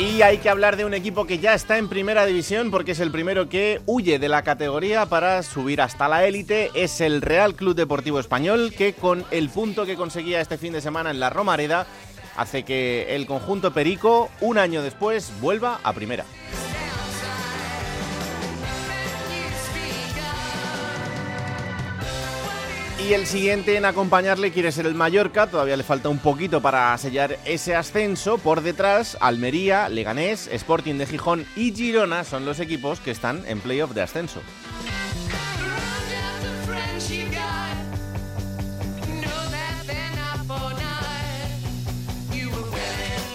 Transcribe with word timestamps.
Y 0.00 0.22
hay 0.22 0.38
que 0.38 0.48
hablar 0.48 0.78
de 0.78 0.86
un 0.86 0.94
equipo 0.94 1.26
que 1.26 1.40
ya 1.40 1.52
está 1.52 1.76
en 1.76 1.86
primera 1.86 2.24
división 2.24 2.70
porque 2.70 2.92
es 2.92 3.00
el 3.00 3.10
primero 3.10 3.50
que 3.50 3.82
huye 3.84 4.18
de 4.18 4.30
la 4.30 4.42
categoría 4.42 5.04
para 5.04 5.42
subir 5.42 5.82
hasta 5.82 6.08
la 6.08 6.24
élite. 6.24 6.70
Es 6.72 7.02
el 7.02 7.20
Real 7.20 7.54
Club 7.54 7.74
Deportivo 7.74 8.18
Español 8.18 8.72
que 8.74 8.94
con 8.94 9.26
el 9.30 9.50
punto 9.50 9.84
que 9.84 9.96
conseguía 9.96 10.40
este 10.40 10.56
fin 10.56 10.72
de 10.72 10.80
semana 10.80 11.10
en 11.10 11.20
la 11.20 11.28
Romareda 11.28 11.86
hace 12.38 12.62
que 12.62 13.14
el 13.14 13.26
conjunto 13.26 13.74
Perico 13.74 14.30
un 14.40 14.56
año 14.56 14.80
después 14.80 15.34
vuelva 15.42 15.80
a 15.82 15.92
primera. 15.92 16.24
Y 23.10 23.12
el 23.12 23.26
siguiente 23.26 23.76
en 23.76 23.84
acompañarle 23.86 24.52
quiere 24.52 24.70
ser 24.70 24.86
el 24.86 24.94
Mallorca, 24.94 25.48
todavía 25.48 25.76
le 25.76 25.82
falta 25.82 26.08
un 26.08 26.18
poquito 26.18 26.62
para 26.62 26.96
sellar 26.96 27.40
ese 27.44 27.74
ascenso. 27.74 28.38
Por 28.38 28.60
detrás, 28.60 29.18
Almería, 29.20 29.88
Leganés, 29.88 30.46
Sporting 30.46 30.94
de 30.94 31.06
Gijón 31.06 31.44
y 31.56 31.72
Girona 31.74 32.22
son 32.22 32.44
los 32.44 32.60
equipos 32.60 33.00
que 33.00 33.10
están 33.10 33.42
en 33.48 33.58
playoff 33.58 33.94
de 33.94 34.02
ascenso. 34.02 34.40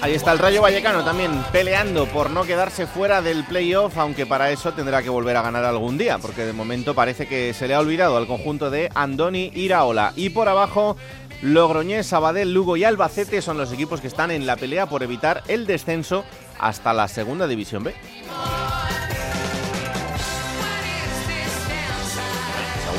Ahí 0.06 0.14
está 0.14 0.34
el 0.34 0.38
Rayo 0.38 0.62
Vallecano 0.62 1.04
también 1.04 1.32
peleando 1.52 2.06
por 2.06 2.30
no 2.30 2.44
quedarse 2.44 2.86
fuera 2.86 3.24
del 3.24 3.44
playoff, 3.44 3.98
aunque 3.98 4.28
para 4.28 4.52
eso 4.52 4.72
tendrá 4.72 5.02
que 5.02 5.10
volver 5.10 5.36
a 5.36 5.42
ganar 5.42 5.66
algún 5.66 5.98
día, 5.98 6.20
porque 6.20 6.46
de 6.46 6.54
momento 6.54 6.94
parece 6.94 7.28
que 7.28 7.56
se 7.56 7.68
le 7.68 7.74
ha 7.74 7.80
olvidado 7.80 8.16
al 8.16 8.28
conjunto 8.28 8.70
de 8.70 8.92
Andoni 8.94 9.50
Iraola. 9.56 10.14
Y 10.16 10.30
por 10.30 10.48
abajo, 10.48 10.96
Logroñés, 11.42 12.06
Sabadell, 12.06 12.54
Lugo 12.54 12.78
y 12.78 12.84
Albacete 12.84 13.42
son 13.42 13.58
los 13.58 13.74
equipos 13.74 14.00
que 14.00 14.06
están 14.06 14.30
en 14.30 14.46
la 14.46 14.58
pelea 14.58 14.86
por 14.86 15.02
evitar 15.02 15.42
el 15.48 15.66
descenso 15.66 16.24
hasta 16.60 16.94
la 16.94 17.08
segunda 17.08 17.48
división 17.48 17.84
B. 17.84 17.96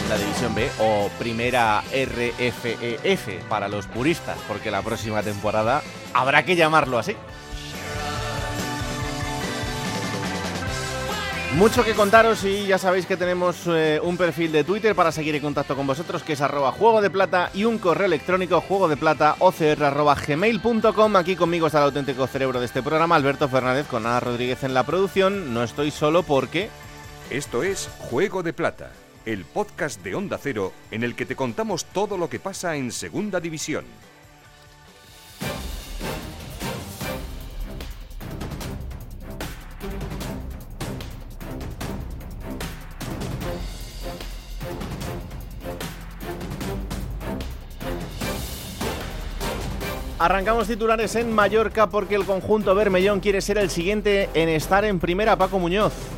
Segunda 0.07 0.25
División 0.25 0.55
B 0.55 0.71
o 0.79 1.11
Primera 1.19 1.83
RFEF 1.83 3.45
para 3.49 3.67
los 3.67 3.89
puristas, 3.89 4.39
porque 4.47 4.71
la 4.71 4.81
próxima 4.81 5.21
temporada 5.21 5.83
habrá 6.15 6.45
que 6.45 6.55
llamarlo 6.55 7.01
así. 7.01 7.17
Mucho 11.57 11.83
que 11.83 11.95
contaros 11.95 12.45
y 12.45 12.67
ya 12.67 12.79
sabéis 12.79 13.05
que 13.07 13.17
tenemos 13.17 13.67
eh, 13.67 13.99
un 14.01 14.17
perfil 14.17 14.53
de 14.53 14.63
Twitter 14.63 14.95
para 14.95 15.11
seguir 15.11 15.35
en 15.35 15.43
contacto 15.43 15.75
con 15.75 15.89
vosotros 15.89 16.23
que 16.23 16.35
es 16.35 16.41
arroba 16.41 16.71
juego 16.71 17.03
de 17.03 17.11
plata 17.11 17.51
y 17.53 17.65
un 17.65 17.79
correo 17.79 18.07
electrónico 18.07 18.61
juego 18.61 18.87
de 18.87 18.97
plata 18.97 19.35
gmail.com. 19.41 21.17
Aquí 21.17 21.35
conmigo 21.35 21.67
está 21.67 21.79
el 21.79 21.85
auténtico 21.87 22.29
cerebro 22.29 22.61
de 22.61 22.67
este 22.67 22.81
programa, 22.81 23.17
Alberto 23.17 23.49
Fernández 23.49 23.89
con 23.89 24.07
Ana 24.07 24.21
Rodríguez 24.21 24.63
en 24.63 24.73
la 24.73 24.85
producción. 24.85 25.53
No 25.53 25.65
estoy 25.65 25.91
solo 25.91 26.23
porque... 26.23 26.71
Esto 27.29 27.65
es 27.65 27.91
Juego 27.99 28.45
de 28.45 28.53
Plata, 28.53 28.93
el 29.27 29.45
podcast 29.45 30.03
de 30.03 30.15
Onda 30.15 30.39
Cero 30.41 30.73
en 30.91 31.03
el 31.03 31.15
que 31.15 31.27
te 31.27 31.37
contamos 31.37 31.85
todo 31.85 32.17
lo 32.17 32.31
que 32.31 32.39
pasa 32.39 32.77
en 32.77 32.93
Segunda 32.93 33.41
División. 33.41 33.85
Arrancamos 50.19 50.67
titulares 50.67 51.15
en 51.17 51.31
Mallorca 51.33 51.89
porque 51.91 52.15
el 52.15 52.25
conjunto 52.25 52.75
Bermellón 52.75 53.21
quiere 53.21 53.43
ser 53.43 53.59
el 53.59 53.69
siguiente 53.69 54.31
en 54.33 54.49
estar 54.49 54.85
en 54.85 54.99
primera 54.99 55.37
Paco 55.37 55.59
Muñoz. 55.59 56.16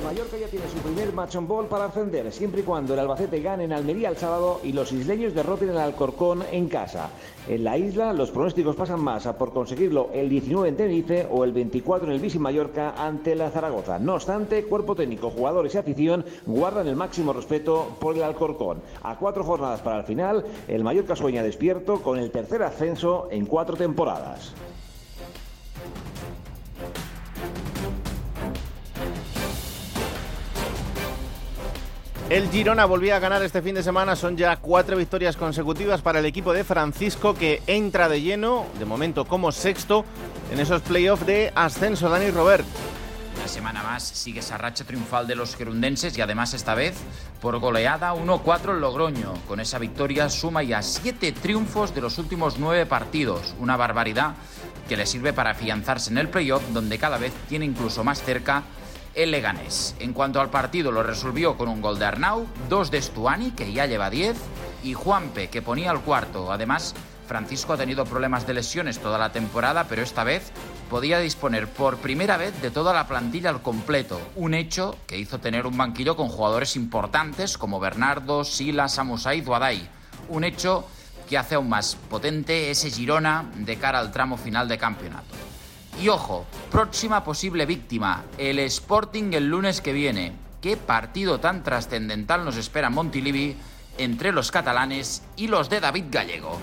Mallorca 0.00 0.38
ya 0.38 0.46
tiene 0.48 0.66
su 0.68 0.78
primer 0.78 1.12
match 1.12 1.36
on 1.36 1.46
ball 1.46 1.66
para 1.66 1.84
ascender, 1.84 2.32
siempre 2.32 2.62
y 2.62 2.64
cuando 2.64 2.94
el 2.94 3.00
Albacete 3.00 3.42
gane 3.42 3.64
en 3.64 3.74
Almería 3.74 4.08
el 4.08 4.16
sábado 4.16 4.60
y 4.64 4.72
los 4.72 4.90
isleños 4.90 5.34
derroten 5.34 5.68
al 5.68 5.78
Alcorcón 5.78 6.42
en 6.50 6.68
casa. 6.68 7.10
En 7.46 7.62
la 7.62 7.76
isla, 7.76 8.14
los 8.14 8.30
pronósticos 8.30 8.74
pasan 8.74 9.00
más 9.00 9.26
a 9.26 9.36
por 9.36 9.52
conseguirlo 9.52 10.08
el 10.14 10.30
19 10.30 10.70
en 10.70 10.76
Tenerife 10.76 11.28
o 11.30 11.44
el 11.44 11.52
24 11.52 12.08
en 12.08 12.14
el 12.14 12.20
Bici 12.20 12.38
Mallorca 12.38 12.94
ante 12.96 13.34
la 13.34 13.50
Zaragoza. 13.50 13.98
No 13.98 14.14
obstante, 14.14 14.64
cuerpo 14.64 14.96
técnico, 14.96 15.30
jugadores 15.30 15.74
y 15.74 15.78
afición 15.78 16.24
guardan 16.46 16.88
el 16.88 16.96
máximo 16.96 17.34
respeto 17.34 17.94
por 18.00 18.16
el 18.16 18.22
Alcorcón. 18.22 18.80
A 19.02 19.18
cuatro 19.18 19.44
jornadas 19.44 19.82
para 19.82 19.98
el 19.98 20.04
final, 20.04 20.46
el 20.68 20.84
Mallorca 20.84 21.14
sueña 21.14 21.42
despierto 21.42 22.00
con 22.00 22.18
el 22.18 22.30
tercer 22.30 22.62
ascenso 22.62 23.28
en 23.30 23.44
cuatro 23.44 23.76
temporadas. 23.76 24.54
El 32.32 32.48
Girona 32.48 32.86
volvía 32.86 33.16
a 33.16 33.18
ganar 33.18 33.42
este 33.42 33.60
fin 33.60 33.74
de 33.74 33.82
semana, 33.82 34.16
son 34.16 34.38
ya 34.38 34.56
cuatro 34.56 34.96
victorias 34.96 35.36
consecutivas 35.36 36.00
para 36.00 36.20
el 36.20 36.24
equipo 36.24 36.54
de 36.54 36.64
Francisco 36.64 37.34
que 37.34 37.62
entra 37.66 38.08
de 38.08 38.22
lleno, 38.22 38.64
de 38.78 38.86
momento 38.86 39.26
como 39.26 39.52
sexto, 39.52 40.06
en 40.50 40.58
esos 40.58 40.80
playoffs 40.80 41.26
de 41.26 41.52
ascenso. 41.54 42.08
Dani 42.08 42.30
Robert. 42.30 42.64
Una 43.36 43.46
semana 43.46 43.82
más 43.82 44.02
sigue 44.02 44.40
esa 44.40 44.56
racha 44.56 44.84
triunfal 44.84 45.26
de 45.26 45.34
los 45.34 45.56
gerundenses 45.56 46.16
y 46.16 46.22
además 46.22 46.54
esta 46.54 46.74
vez 46.74 46.94
por 47.42 47.58
goleada 47.58 48.14
1-4 48.14 48.70
en 48.70 48.80
Logroño. 48.80 49.34
Con 49.46 49.60
esa 49.60 49.78
victoria 49.78 50.30
suma 50.30 50.62
ya 50.62 50.80
siete 50.80 51.32
triunfos 51.32 51.94
de 51.94 52.00
los 52.00 52.16
últimos 52.16 52.58
nueve 52.58 52.86
partidos. 52.86 53.54
Una 53.58 53.76
barbaridad 53.76 54.36
que 54.88 54.96
le 54.96 55.04
sirve 55.04 55.34
para 55.34 55.50
afianzarse 55.50 56.08
en 56.08 56.16
el 56.16 56.30
playoff 56.30 56.62
donde 56.72 56.96
cada 56.96 57.18
vez 57.18 57.34
tiene 57.50 57.66
incluso 57.66 58.02
más 58.04 58.22
cerca 58.22 58.62
el 59.14 59.30
Leganés. 59.30 59.94
En 59.98 60.12
cuanto 60.12 60.40
al 60.40 60.50
partido, 60.50 60.92
lo 60.92 61.02
resolvió 61.02 61.56
con 61.56 61.68
un 61.68 61.80
gol 61.80 61.98
de 61.98 62.04
Arnau, 62.04 62.46
dos 62.68 62.90
de 62.90 63.00
Stuani, 63.00 63.52
que 63.52 63.72
ya 63.72 63.86
lleva 63.86 64.10
10, 64.10 64.36
y 64.82 64.94
Juanpe, 64.94 65.48
que 65.48 65.62
ponía 65.62 65.92
el 65.92 66.00
cuarto. 66.00 66.52
Además, 66.52 66.94
Francisco 67.26 67.72
ha 67.72 67.76
tenido 67.76 68.04
problemas 68.04 68.46
de 68.46 68.54
lesiones 68.54 68.98
toda 68.98 69.18
la 69.18 69.32
temporada, 69.32 69.86
pero 69.88 70.02
esta 70.02 70.24
vez 70.24 70.52
podía 70.90 71.18
disponer 71.18 71.68
por 71.68 71.98
primera 71.98 72.36
vez 72.36 72.60
de 72.60 72.70
toda 72.70 72.92
la 72.92 73.06
plantilla 73.06 73.50
al 73.50 73.62
completo, 73.62 74.20
un 74.36 74.54
hecho 74.54 74.98
que 75.06 75.18
hizo 75.18 75.38
tener 75.38 75.66
un 75.66 75.76
banquillo 75.76 76.16
con 76.16 76.28
jugadores 76.28 76.76
importantes 76.76 77.56
como 77.56 77.80
Bernardo, 77.80 78.44
Sila, 78.44 78.88
Samusai 78.88 79.38
y 79.38 79.40
Duadai. 79.40 79.88
Un 80.28 80.44
hecho 80.44 80.86
que 81.28 81.38
hace 81.38 81.54
aún 81.54 81.68
más 81.68 81.96
potente 82.10 82.70
ese 82.70 82.90
Girona 82.90 83.50
de 83.54 83.76
cara 83.76 84.00
al 84.00 84.12
tramo 84.12 84.36
final 84.36 84.68
de 84.68 84.76
campeonato. 84.76 85.51
Y 86.00 86.08
ojo, 86.08 86.46
próxima 86.70 87.22
posible 87.22 87.66
víctima, 87.66 88.24
el 88.38 88.58
Sporting 88.60 89.32
el 89.34 89.48
lunes 89.48 89.80
que 89.80 89.92
viene. 89.92 90.32
¿Qué 90.60 90.76
partido 90.76 91.38
tan 91.38 91.62
trascendental 91.62 92.44
nos 92.44 92.56
espera 92.56 92.90
Montilivi 92.90 93.56
entre 93.98 94.32
los 94.32 94.50
catalanes 94.50 95.22
y 95.36 95.48
los 95.48 95.68
de 95.68 95.80
David 95.80 96.04
Gallego? 96.10 96.58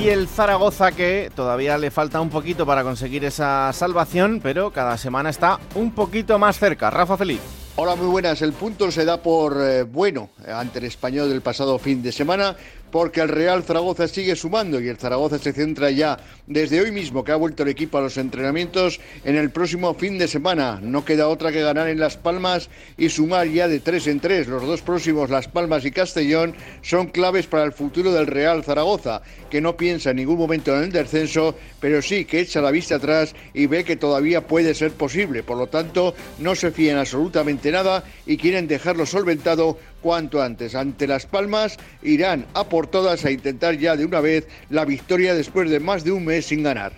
Y 0.00 0.08
el 0.08 0.28
Zaragoza 0.28 0.92
que 0.92 1.30
todavía 1.34 1.76
le 1.76 1.90
falta 1.90 2.22
un 2.22 2.30
poquito 2.30 2.64
para 2.64 2.82
conseguir 2.82 3.22
esa 3.26 3.70
salvación, 3.74 4.40
pero 4.42 4.70
cada 4.70 4.96
semana 4.96 5.28
está 5.28 5.60
un 5.74 5.92
poquito 5.92 6.38
más 6.38 6.58
cerca. 6.58 6.88
Rafa 6.88 7.18
Feliz. 7.18 7.40
Hola, 7.82 7.96
muy 7.96 8.08
buenas. 8.08 8.42
El 8.42 8.52
punto 8.52 8.90
se 8.92 9.06
da 9.06 9.22
por 9.22 9.56
eh, 9.58 9.84
bueno 9.84 10.28
ante 10.46 10.80
el 10.80 10.84
español 10.84 11.30
del 11.30 11.40
pasado 11.40 11.78
fin 11.78 12.02
de 12.02 12.12
semana 12.12 12.54
porque 12.90 13.20
el 13.20 13.28
Real 13.28 13.62
Zaragoza 13.62 14.08
sigue 14.08 14.34
sumando 14.34 14.80
y 14.80 14.88
el 14.88 14.96
Zaragoza 14.96 15.38
se 15.38 15.52
centra 15.52 15.90
ya 15.90 16.18
desde 16.46 16.80
hoy 16.80 16.90
mismo 16.90 17.22
que 17.24 17.32
ha 17.32 17.36
vuelto 17.36 17.62
el 17.62 17.68
equipo 17.68 17.98
a 17.98 18.00
los 18.00 18.16
entrenamientos 18.16 19.00
en 19.24 19.36
el 19.36 19.50
próximo 19.50 19.94
fin 19.94 20.18
de 20.18 20.26
semana. 20.26 20.80
No 20.82 21.04
queda 21.04 21.28
otra 21.28 21.52
que 21.52 21.62
ganar 21.62 21.88
en 21.88 22.00
Las 22.00 22.16
Palmas 22.16 22.68
y 22.96 23.08
sumar 23.08 23.46
ya 23.46 23.68
de 23.68 23.80
tres 23.80 24.06
en 24.06 24.20
tres. 24.20 24.48
Los 24.48 24.66
dos 24.66 24.82
próximos, 24.82 25.30
Las 25.30 25.48
Palmas 25.48 25.84
y 25.84 25.90
Castellón, 25.90 26.54
son 26.82 27.06
claves 27.06 27.46
para 27.46 27.64
el 27.64 27.72
futuro 27.72 28.12
del 28.12 28.26
Real 28.26 28.64
Zaragoza, 28.64 29.22
que 29.48 29.60
no 29.60 29.76
piensa 29.76 30.10
en 30.10 30.16
ningún 30.16 30.38
momento 30.38 30.76
en 30.76 30.84
el 30.84 30.92
descenso, 30.92 31.54
pero 31.78 32.02
sí 32.02 32.24
que 32.24 32.40
echa 32.40 32.60
la 32.60 32.70
vista 32.70 32.96
atrás 32.96 33.34
y 33.54 33.66
ve 33.66 33.84
que 33.84 33.96
todavía 33.96 34.46
puede 34.46 34.74
ser 34.74 34.92
posible. 34.92 35.42
Por 35.42 35.56
lo 35.56 35.68
tanto, 35.68 36.14
no 36.38 36.54
se 36.56 36.70
absolutamente 36.70 36.98
absolutamente 36.98 37.70
nada 37.70 38.02
y 38.26 38.36
quieren 38.36 38.66
dejarlo 38.66 39.04
solventado 39.04 39.78
cuanto 40.00 40.42
antes. 40.42 40.74
Ante 40.74 41.06
Las 41.06 41.26
Palmas 41.26 41.76
irán 42.02 42.46
a 42.54 42.64
por 42.64 42.86
todas 42.86 43.24
a 43.24 43.30
intentar 43.30 43.76
ya 43.78 43.96
de 43.96 44.04
una 44.04 44.20
vez 44.20 44.48
la 44.68 44.84
victoria 44.84 45.34
después 45.34 45.70
de 45.70 45.80
más 45.80 46.04
de 46.04 46.12
un 46.12 46.24
mes 46.24 46.46
sin 46.46 46.62
ganar. 46.62 46.92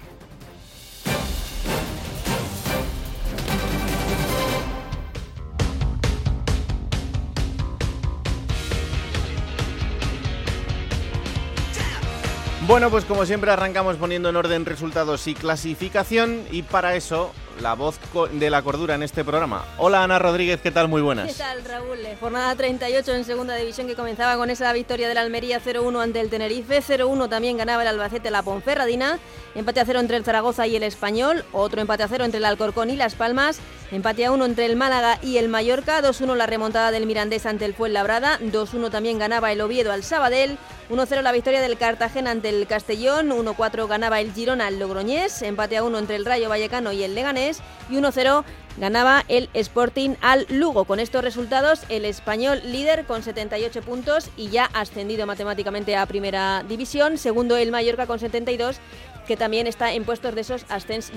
Bueno, 12.73 12.91
pues 12.91 13.05
como 13.05 13.27
siempre 13.27 13.51
arrancamos 13.51 13.97
poniendo 13.97 14.31
en 14.31 14.37
orden 14.37 14.65
resultados 14.65 15.27
y 15.27 15.35
clasificación 15.35 16.43
y 16.51 16.63
para 16.63 16.95
eso 16.95 17.33
la 17.63 17.75
voz 17.75 17.99
de 18.33 18.51
la 18.51 18.61
cordura 18.63 18.97
en 18.97 19.05
este 19.05 19.25
programa. 19.25 19.65
Hola 19.79 20.03
Ana 20.03 20.19
Rodríguez, 20.19 20.61
¿qué 20.61 20.73
tal? 20.73 20.89
Muy 20.89 21.01
buenas. 21.01 21.29
¿Qué 21.29 21.39
tal 21.39 21.65
Raúl? 21.65 21.99
Jornada 22.21 22.55
38 22.57 23.15
en 23.15 23.25
segunda 23.25 23.55
división 23.55 23.87
que 23.87 23.95
comenzaba 23.95 24.37
con 24.37 24.51
esa 24.51 24.73
victoria 24.73 25.09
del 25.09 25.19
Almería 25.19 25.61
0-1 25.61 26.03
ante 26.03 26.21
el 26.21 26.29
Tenerife, 26.29 26.83
0-1 26.83 27.29
también 27.29 27.57
ganaba 27.57 27.83
el 27.83 27.89
Albacete 27.89 28.31
la 28.31 28.43
Ponferradina, 28.43 29.21
empate 29.55 29.81
a 29.81 29.85
0 29.85 30.01
entre 30.01 30.17
el 30.17 30.25
Zaragoza 30.25 30.67
y 30.67 30.75
el 30.75 30.83
Español, 30.83 31.45
otro 31.53 31.81
empate 31.81 32.03
a 32.03 32.09
0 32.09 32.25
entre 32.25 32.39
el 32.39 32.45
Alcorcón 32.45 32.91
y 32.91 32.97
Las 32.97 33.15
Palmas, 33.15 33.61
empate 33.93 34.27
a 34.27 34.33
1 34.33 34.45
entre 34.45 34.67
el 34.67 34.75
Málaga 34.75 35.19
y 35.23 35.37
el 35.37 35.49
Mallorca, 35.49 36.03
2-1 36.03 36.35
la 36.35 36.47
remontada 36.47 36.91
del 36.91 37.07
Mirandés 37.07 37.47
ante 37.47 37.65
el 37.65 37.75
Fuenlabrada, 37.75 38.41
2-1 38.41 38.91
también 38.91 39.19
ganaba 39.19 39.53
el 39.53 39.61
Oviedo 39.61 39.93
al 39.93 40.03
Sabadell, 40.03 40.59
1-0 40.91 41.23
la 41.23 41.33
victoria 41.33 41.61
del 41.61 41.79
Cartagena 41.79 42.33
ante 42.33 42.49
el 42.49 42.67
Castellón, 42.67 43.31
1-4 43.31 43.87
ganaba 43.87 44.21
el 44.21 44.33
Girona 44.33 44.67
al 44.67 44.79
Logroñés, 44.79 45.43
empate 45.43 45.77
a 45.77 45.85
1 45.85 45.99
entre 45.99 46.17
el 46.17 46.25
Rayo 46.25 46.49
Vallecano 46.49 46.93
y 46.93 47.03
el 47.05 47.15
Leganés 47.15 47.52
y 47.91 47.97
1-0 47.97 48.45
ganaba 48.79 49.25
el 49.29 49.51
Sporting 49.55 50.15
al 50.21 50.47
Lugo. 50.49 50.85
Con 50.85 51.01
estos 51.01 51.23
resultados, 51.23 51.83
el 51.89 52.05
español 52.05 52.61
líder 52.65 53.05
con 53.05 53.23
78 53.23 53.83
puntos 53.83 54.31
y 54.37 54.49
ya 54.49 54.67
ascendido 54.73 55.27
matemáticamente 55.27 55.97
a 55.97 56.07
Primera 56.07 56.65
División. 56.69 57.19
Segundo, 57.19 57.57
el 57.57 57.71
Mallorca 57.71 58.07
con 58.07 58.19
72 58.19 58.79
que 59.27 59.37
también 59.37 59.67
está 59.67 59.93
en 59.93 60.05
puestos 60.05 60.35
de, 60.35 60.41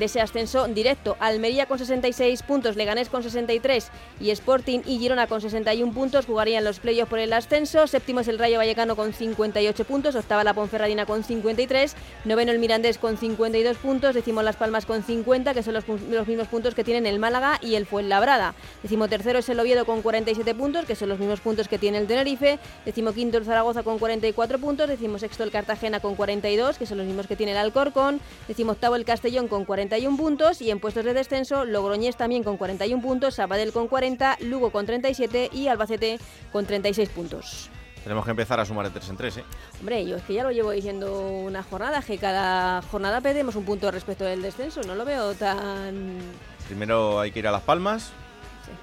ese 0.05 0.21
ascenso 0.21 0.67
directo. 0.67 1.17
Almería 1.19 1.65
con 1.65 1.79
66 1.79 2.43
puntos, 2.43 2.75
Leganés 2.75 3.09
con 3.09 3.23
63 3.23 3.89
y 4.19 4.29
Sporting 4.31 4.81
y 4.85 4.99
Girona 4.99 5.27
con 5.27 5.41
61 5.41 5.93
puntos 5.93 6.25
jugarían 6.25 6.63
los 6.63 6.79
playoffs 6.79 7.09
por 7.09 7.19
el 7.19 7.33
ascenso. 7.33 7.87
Séptimo 7.87 8.19
es 8.19 8.27
el 8.27 8.39
Rayo 8.39 8.57
Vallecano 8.57 8.95
con 8.95 9.13
58 9.13 9.85
puntos, 9.85 10.15
octava 10.15 10.43
la 10.43 10.53
Ponferradina 10.53 11.05
con 11.05 11.23
53, 11.23 11.95
noveno 12.25 12.51
el 12.51 12.59
Mirandés 12.59 12.97
con 12.97 13.17
52 13.17 13.77
puntos, 13.77 14.15
decimos 14.15 14.43
Las 14.43 14.55
Palmas 14.55 14.85
con 14.85 15.03
50, 15.03 15.53
que 15.53 15.63
son 15.63 15.73
los, 15.73 15.87
mismos 16.27 16.47
puntos 16.47 16.75
que 16.75 16.83
tienen 16.83 17.05
el 17.05 17.19
Málaga 17.19 17.59
y 17.61 17.75
el 17.75 17.85
Fuenlabrada. 17.85 18.55
Decimo 18.83 19.07
tercero 19.07 19.39
es 19.39 19.49
el 19.49 19.59
Oviedo 19.59 19.85
con 19.85 20.01
47 20.01 20.55
puntos, 20.55 20.85
que 20.85 20.95
son 20.95 21.09
los 21.09 21.19
mismos 21.19 21.41
puntos 21.41 21.67
que 21.67 21.77
tiene 21.77 21.97
el 21.97 22.07
Tenerife. 22.07 22.59
Decimo 22.85 23.13
quinto 23.13 23.37
el 23.37 23.45
Zaragoza 23.45 23.83
con 23.83 23.99
44 23.99 24.59
puntos, 24.59 24.87
decimo 24.87 25.19
sexto 25.19 25.43
el 25.43 25.51
Cartagena 25.51 25.99
con 25.99 26.15
42, 26.15 26.77
que 26.77 26.85
son 26.85 26.97
los 26.97 27.07
mismos 27.07 27.27
que 27.27 27.35
tiene 27.35 27.51
el 27.51 27.57
Alcor 27.57 27.91
con 28.05 28.21
decimoctavo 28.47 28.95
el 28.95 29.03
Castellón 29.03 29.47
con 29.47 29.65
41 29.65 30.15
puntos 30.15 30.61
y 30.61 30.69
en 30.69 30.79
puestos 30.79 31.03
de 31.05 31.13
descenso 31.13 31.65
Logroñés 31.65 32.15
también 32.15 32.43
con 32.43 32.57
41 32.57 33.01
puntos, 33.01 33.35
Sabadell 33.35 33.71
con 33.71 33.87
40, 33.87 34.37
Lugo 34.41 34.69
con 34.69 34.85
37 34.85 35.49
y 35.51 35.67
Albacete 35.67 36.19
con 36.51 36.65
36 36.65 37.09
puntos. 37.09 37.69
Tenemos 38.03 38.23
que 38.23 38.31
empezar 38.31 38.59
a 38.59 38.65
sumar 38.65 38.85
de 38.85 38.91
3 38.91 39.09
en 39.09 39.17
3, 39.17 39.37
¿eh? 39.37 39.43
Hombre, 39.79 40.05
yo 40.05 40.17
es 40.17 40.23
que 40.23 40.35
ya 40.35 40.43
lo 40.43 40.51
llevo 40.51 40.69
diciendo 40.69 41.19
una 41.19 41.63
jornada, 41.63 42.03
que 42.03 42.19
cada 42.19 42.83
jornada 42.83 43.19
perdemos 43.21 43.55
un 43.55 43.65
punto 43.65 43.89
respecto 43.89 44.23
del 44.23 44.43
descenso, 44.43 44.81
no 44.83 44.93
lo 44.93 45.05
veo 45.05 45.33
tan... 45.33 46.19
Primero 46.67 47.19
hay 47.19 47.31
que 47.31 47.39
ir 47.39 47.47
a 47.47 47.51
Las 47.51 47.63
Palmas, 47.63 48.11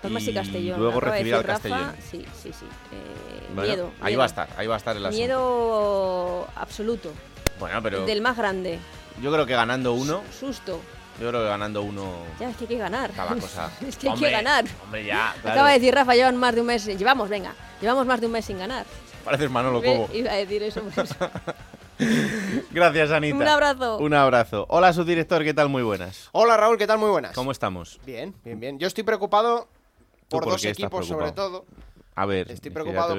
Palmas 0.00 0.26
y, 0.26 0.34
Castellón. 0.34 0.80
Luego 0.80 0.98
recibir 0.98 1.34
al 1.34 1.44
Castellón. 1.44 1.94
Sí, 2.10 2.24
sí, 2.40 2.52
sí. 2.52 2.66
Eh, 2.92 3.60
miedo. 3.60 3.92
Ahí 4.00 4.16
va 4.16 4.24
a 4.24 4.26
estar, 4.26 4.48
ahí 4.56 4.66
va 4.66 4.74
a 4.74 4.78
estar 4.78 4.96
el 4.96 5.06
asunto. 5.06 5.18
Miedo 5.18 6.48
absoluto. 6.56 7.12
Bueno, 7.58 7.80
pero. 7.82 8.04
Del 8.04 8.22
más 8.22 8.36
grande. 8.36 8.78
Yo 9.20 9.32
creo 9.32 9.46
que 9.46 9.54
ganando 9.54 9.92
uno. 9.92 10.22
Susto. 10.38 10.80
Yo 11.20 11.28
creo 11.28 11.42
que 11.42 11.48
ganando 11.48 11.82
uno. 11.82 12.12
Ya, 12.40 12.50
es 12.50 12.56
que 12.56 12.64
hay 12.64 12.68
que 12.68 12.78
ganar. 12.78 13.10
Cada 13.12 13.34
cosa. 13.34 13.70
es 13.86 13.96
que 13.96 14.08
hay 14.08 14.18
que 14.18 14.30
ganar. 14.30 14.64
Hombre, 14.84 15.04
ya. 15.04 15.30
Acaba 15.30 15.68
de 15.68 15.74
decir 15.74 15.94
Rafa, 15.94 16.14
llevan 16.14 16.36
más 16.36 16.54
de 16.54 16.60
un 16.60 16.66
mes. 16.66 16.86
Llevamos, 16.86 17.28
venga. 17.28 17.54
Llevamos 17.80 18.06
más 18.06 18.20
de 18.20 18.26
un 18.26 18.32
mes 18.32 18.44
sin 18.44 18.58
ganar. 18.58 18.86
Pareces 19.24 19.50
Manolo 19.50 19.82
Cobo. 19.82 20.08
Iba 20.12 20.32
a 20.32 20.36
decir 20.36 20.62
eso. 20.62 20.82
Pues. 20.94 21.14
Gracias, 22.70 23.10
Anita. 23.10 23.36
Un 23.36 23.48
abrazo. 23.48 23.98
Un 23.98 24.14
abrazo. 24.14 24.66
Hola, 24.68 24.92
subdirector, 24.92 25.44
¿qué 25.44 25.54
tal? 25.54 25.68
Muy 25.68 25.82
buenas. 25.82 26.28
Hola, 26.32 26.56
Raúl, 26.56 26.78
¿qué 26.78 26.86
tal? 26.86 26.98
Muy 26.98 27.10
buenas. 27.10 27.34
¿Cómo 27.34 27.52
estamos? 27.52 28.00
Bien, 28.04 28.34
bien, 28.44 28.58
bien. 28.58 28.78
Yo 28.78 28.86
estoy 28.86 29.04
preocupado 29.04 29.68
por, 30.28 30.44
dos 30.44 30.64
equipos, 30.64 31.06
sobre 31.06 31.32
todo. 31.32 31.64
A 32.14 32.26
ver, 32.26 32.50
estoy 32.50 32.70
preocupado 32.70 33.16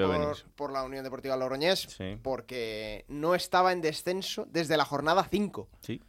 por, 0.55 0.71
la 0.71 0.83
Unión 0.83 1.03
Deportiva 1.03 1.35
Logroñés 1.35 1.97
porque 2.21 3.05
no 3.07 3.35
estaba 3.35 3.71
en 3.71 3.81
descenso 3.81 4.45
desde 4.49 4.77
la 4.77 4.85
jornada 4.85 5.27
5. 5.29 5.67
Sí. 5.81 6.01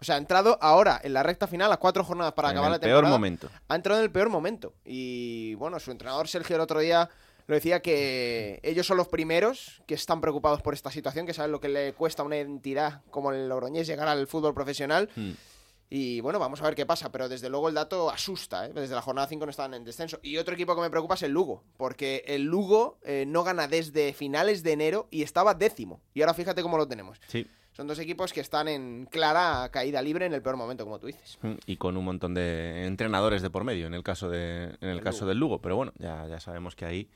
O 0.00 0.04
sea, 0.04 0.14
ha 0.14 0.18
entrado 0.18 0.58
ahora 0.62 0.98
en 1.02 1.12
la 1.12 1.22
recta 1.22 1.46
final 1.46 1.70
a 1.72 1.76
cuatro 1.76 2.04
jornadas 2.04 2.32
para 2.32 2.48
acabar 2.48 2.70
la 2.70 2.78
temporada. 2.78 3.02
peor 3.02 3.10
momento. 3.10 3.50
Ha 3.68 3.74
entrado 3.74 4.00
en 4.00 4.04
el 4.04 4.10
peor 4.10 4.30
momento. 4.30 4.72
Y 4.84 5.54
bueno, 5.56 5.78
su 5.78 5.90
entrenador 5.90 6.26
Sergio 6.26 6.56
el 6.56 6.62
otro 6.62 6.80
día 6.80 7.10
lo 7.46 7.54
decía 7.54 7.82
que 7.82 8.60
ellos 8.62 8.86
son 8.86 8.96
los 8.96 9.08
primeros 9.08 9.82
que 9.86 9.94
están 9.94 10.20
preocupados 10.20 10.62
por 10.62 10.72
esta 10.72 10.90
situación, 10.90 11.26
que 11.26 11.34
saben 11.34 11.52
lo 11.52 11.60
que 11.60 11.68
le 11.68 11.92
cuesta 11.92 12.22
a 12.22 12.24
una 12.24 12.36
entidad 12.36 13.02
como 13.10 13.32
el 13.32 13.48
Logroñés 13.48 13.86
llegar 13.86 14.08
al 14.08 14.26
fútbol 14.26 14.54
profesional. 14.54 15.10
Hmm. 15.14 15.32
Y 15.92 16.20
bueno, 16.20 16.38
vamos 16.38 16.60
a 16.62 16.64
ver 16.64 16.76
qué 16.76 16.86
pasa, 16.86 17.10
pero 17.10 17.28
desde 17.28 17.50
luego 17.50 17.68
el 17.68 17.74
dato 17.74 18.10
asusta, 18.10 18.66
¿eh? 18.66 18.72
desde 18.72 18.94
la 18.94 19.02
jornada 19.02 19.26
5 19.26 19.44
no 19.44 19.50
estaban 19.50 19.74
en 19.74 19.84
descenso. 19.84 20.20
Y 20.22 20.36
otro 20.36 20.54
equipo 20.54 20.76
que 20.76 20.82
me 20.82 20.88
preocupa 20.88 21.14
es 21.14 21.22
el 21.24 21.32
Lugo, 21.32 21.64
porque 21.76 22.22
el 22.28 22.44
Lugo 22.44 22.98
eh, 23.02 23.24
no 23.26 23.42
gana 23.42 23.66
desde 23.66 24.12
finales 24.12 24.62
de 24.62 24.72
enero 24.72 25.08
y 25.10 25.22
estaba 25.22 25.54
décimo. 25.54 26.00
Y 26.14 26.22
ahora 26.22 26.34
fíjate 26.34 26.62
cómo 26.62 26.78
lo 26.78 26.86
tenemos. 26.86 27.20
Sí. 27.26 27.44
Son 27.72 27.88
dos 27.88 27.98
equipos 27.98 28.32
que 28.32 28.40
están 28.40 28.68
en 28.68 29.06
clara 29.06 29.68
caída 29.72 30.00
libre 30.00 30.26
en 30.26 30.32
el 30.32 30.42
peor 30.42 30.56
momento, 30.56 30.84
como 30.84 31.00
tú 31.00 31.08
dices. 31.08 31.38
Mm, 31.42 31.54
y 31.66 31.76
con 31.76 31.96
un 31.96 32.04
montón 32.04 32.34
de 32.34 32.86
entrenadores 32.86 33.42
de 33.42 33.50
por 33.50 33.64
medio, 33.64 33.88
en 33.88 33.94
el 33.94 34.04
caso, 34.04 34.30
de, 34.30 34.76
en 34.80 34.88
el, 34.90 35.00
caso 35.00 35.26
del 35.26 35.38
Lugo. 35.38 35.60
Pero 35.60 35.74
bueno, 35.74 35.92
ya, 35.98 36.26
ya 36.28 36.38
sabemos 36.38 36.76
que 36.76 36.84
ahí 36.84 37.08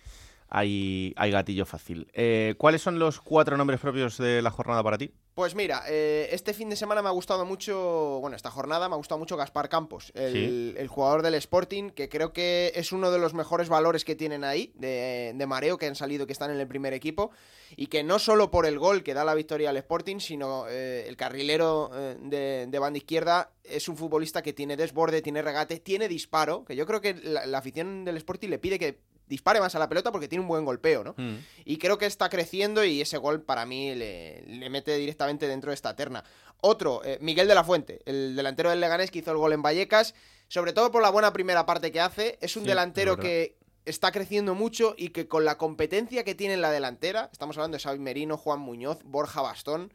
hay, 0.55 1.13
hay 1.17 1.33
gatillo 1.33 1.67
fácil. 1.67 2.07
Eh, 2.15 2.55
¿Cuáles 2.59 2.81
son 2.81 3.01
los 3.01 3.21
cuatro 3.21 3.57
nombres 3.57 3.81
propios 3.81 4.19
de 4.19 4.41
la 4.41 4.53
jornada 4.53 4.85
para 4.85 4.97
ti? 4.97 5.11
Pues 5.35 5.57
mira, 5.57 5.83
eh, 5.89 6.29
este 6.31 6.55
fin 6.55 6.71
de 6.71 6.77
semana 6.77 7.03
me 7.03 7.09
ha 7.09 7.13
gustado 7.13 7.45
mucho, 7.45 8.21
bueno, 8.21 8.37
esta 8.37 8.53
jornada 8.53 8.89
me 8.89 8.95
ha 8.95 8.97
gustado 8.97 9.19
mucho 9.19 9.37
Gaspar 9.37 9.69
Campos, 9.69 10.13
el, 10.15 10.87
jugador 10.87 11.23
del 11.23 11.35
Sporting, 11.35 11.91
que 11.91 12.09
creo 12.09 12.33
que 12.33 12.71
es 12.77 12.93
uno 12.93 13.11
de 13.11 13.19
los 13.19 13.35
mejores 13.35 13.69
valores 13.69 14.05
que 14.05 14.15
tienen 14.15 14.45
ahí, 14.45 14.73
de, 14.77 15.45
mareo, 15.49 15.77
que 15.77 15.87
han 15.87 15.97
salido, 15.97 16.25
que 16.25 16.33
están 16.33 16.53
en 16.53 16.61
el 16.61 16.69
primer 16.69 16.95
equipo, 16.95 17.33
y 17.77 17.89
que 17.89 18.05
no 18.05 18.21
solo 18.21 18.53
por 18.53 18.65
el 18.65 18.79
gol 18.79 19.03
que 19.03 19.13
da 19.13 19.25
la 19.25 19.35
victoria 19.35 19.71
al 19.71 19.77
Sporting, 19.79 20.21
sino 20.21 20.69
eh, 20.69 21.07
el 21.09 21.17
carrilero 21.17 21.91
de, 22.21 22.69
de, 22.69 22.79
banda 22.79 22.99
izquierda 22.99 23.51
es 23.65 23.89
un 23.89 23.97
futbolista 23.97 24.41
que 24.41 24.53
tiene 24.53 24.77
desborde, 24.77 25.21
tiene 25.21 25.43
regate, 25.43 25.81
tiene 25.81 26.07
disparo, 26.07 26.65
que 26.65 26.77
yo 26.77 26.87
creo 26.87 27.01
que 27.01 27.15
la 27.15 27.59
afición 27.59 28.05
del 28.05 28.19
Sporting 28.19 28.51
le 28.51 28.61
pide 28.61 28.79
que 28.79 29.01
dispare 29.27 29.61
más 29.61 29.75
a 29.75 29.79
la 29.79 29.89
pelota 29.89 30.13
porque 30.13 30.29
tiene 30.29 30.43
un 30.43 30.49
buen 30.49 30.65
golpeo, 30.65 31.05
¿no? 31.05 31.15
Mm. 31.17 31.37
Y 31.65 31.79
creo 31.79 31.99
que 31.99 32.07
está 32.07 32.29
creciendo 32.29 32.85
y 32.85 33.01
ese 33.01 33.19
gol 33.19 33.43
para 33.43 33.67
mí 33.67 33.95
le, 33.95 34.45
mete 34.71 34.97
directamente 34.97 35.47
dentro 35.49 35.71
de 35.71 35.75
esta 35.75 35.97
terna. 35.97 36.25
Otro, 36.61 37.03
eh, 37.05 37.19
Miguel 37.21 37.49
de 37.49 37.55
la 37.55 37.65
Fuente, 37.65 38.01
el 38.07 38.37
delantero 38.37 38.71
del 38.71 38.81
Leganés 38.81 39.11
que 39.11 39.21
hizo 39.21 39.31
el 39.31 39.37
gol 39.37 39.53
en 39.53 39.63
Vallecas, 39.63 40.15
sobre 40.49 40.73
todo 40.73 40.91
por 40.91 41.03
la 41.03 41.11
buena 41.11 41.33
primera 41.33 41.67
parte 41.67 41.93
que 41.93 42.01
hace, 42.01 42.39
es 42.41 42.57
un 42.57 42.65
delantero 42.65 43.17
que 43.17 43.57
está 43.85 44.13
creciendo 44.13 44.55
mucho 44.55 44.95
y 44.97 45.11
que 45.11 45.29
con 45.29 45.45
la 45.45 45.59
competencia 45.59 46.25
que 46.25 46.35
tiene 46.35 46.55
en 46.55 46.63
la 46.63 46.71
delantera, 46.71 47.29
estamos 47.33 47.57
hablando 47.57 47.77
de 47.77 47.83
Xavi 47.83 47.99
Merino, 47.99 48.37
Juan 48.37 48.61
Muñoz, 48.61 49.01
Borja 49.05 49.43
Bastón, 49.43 49.93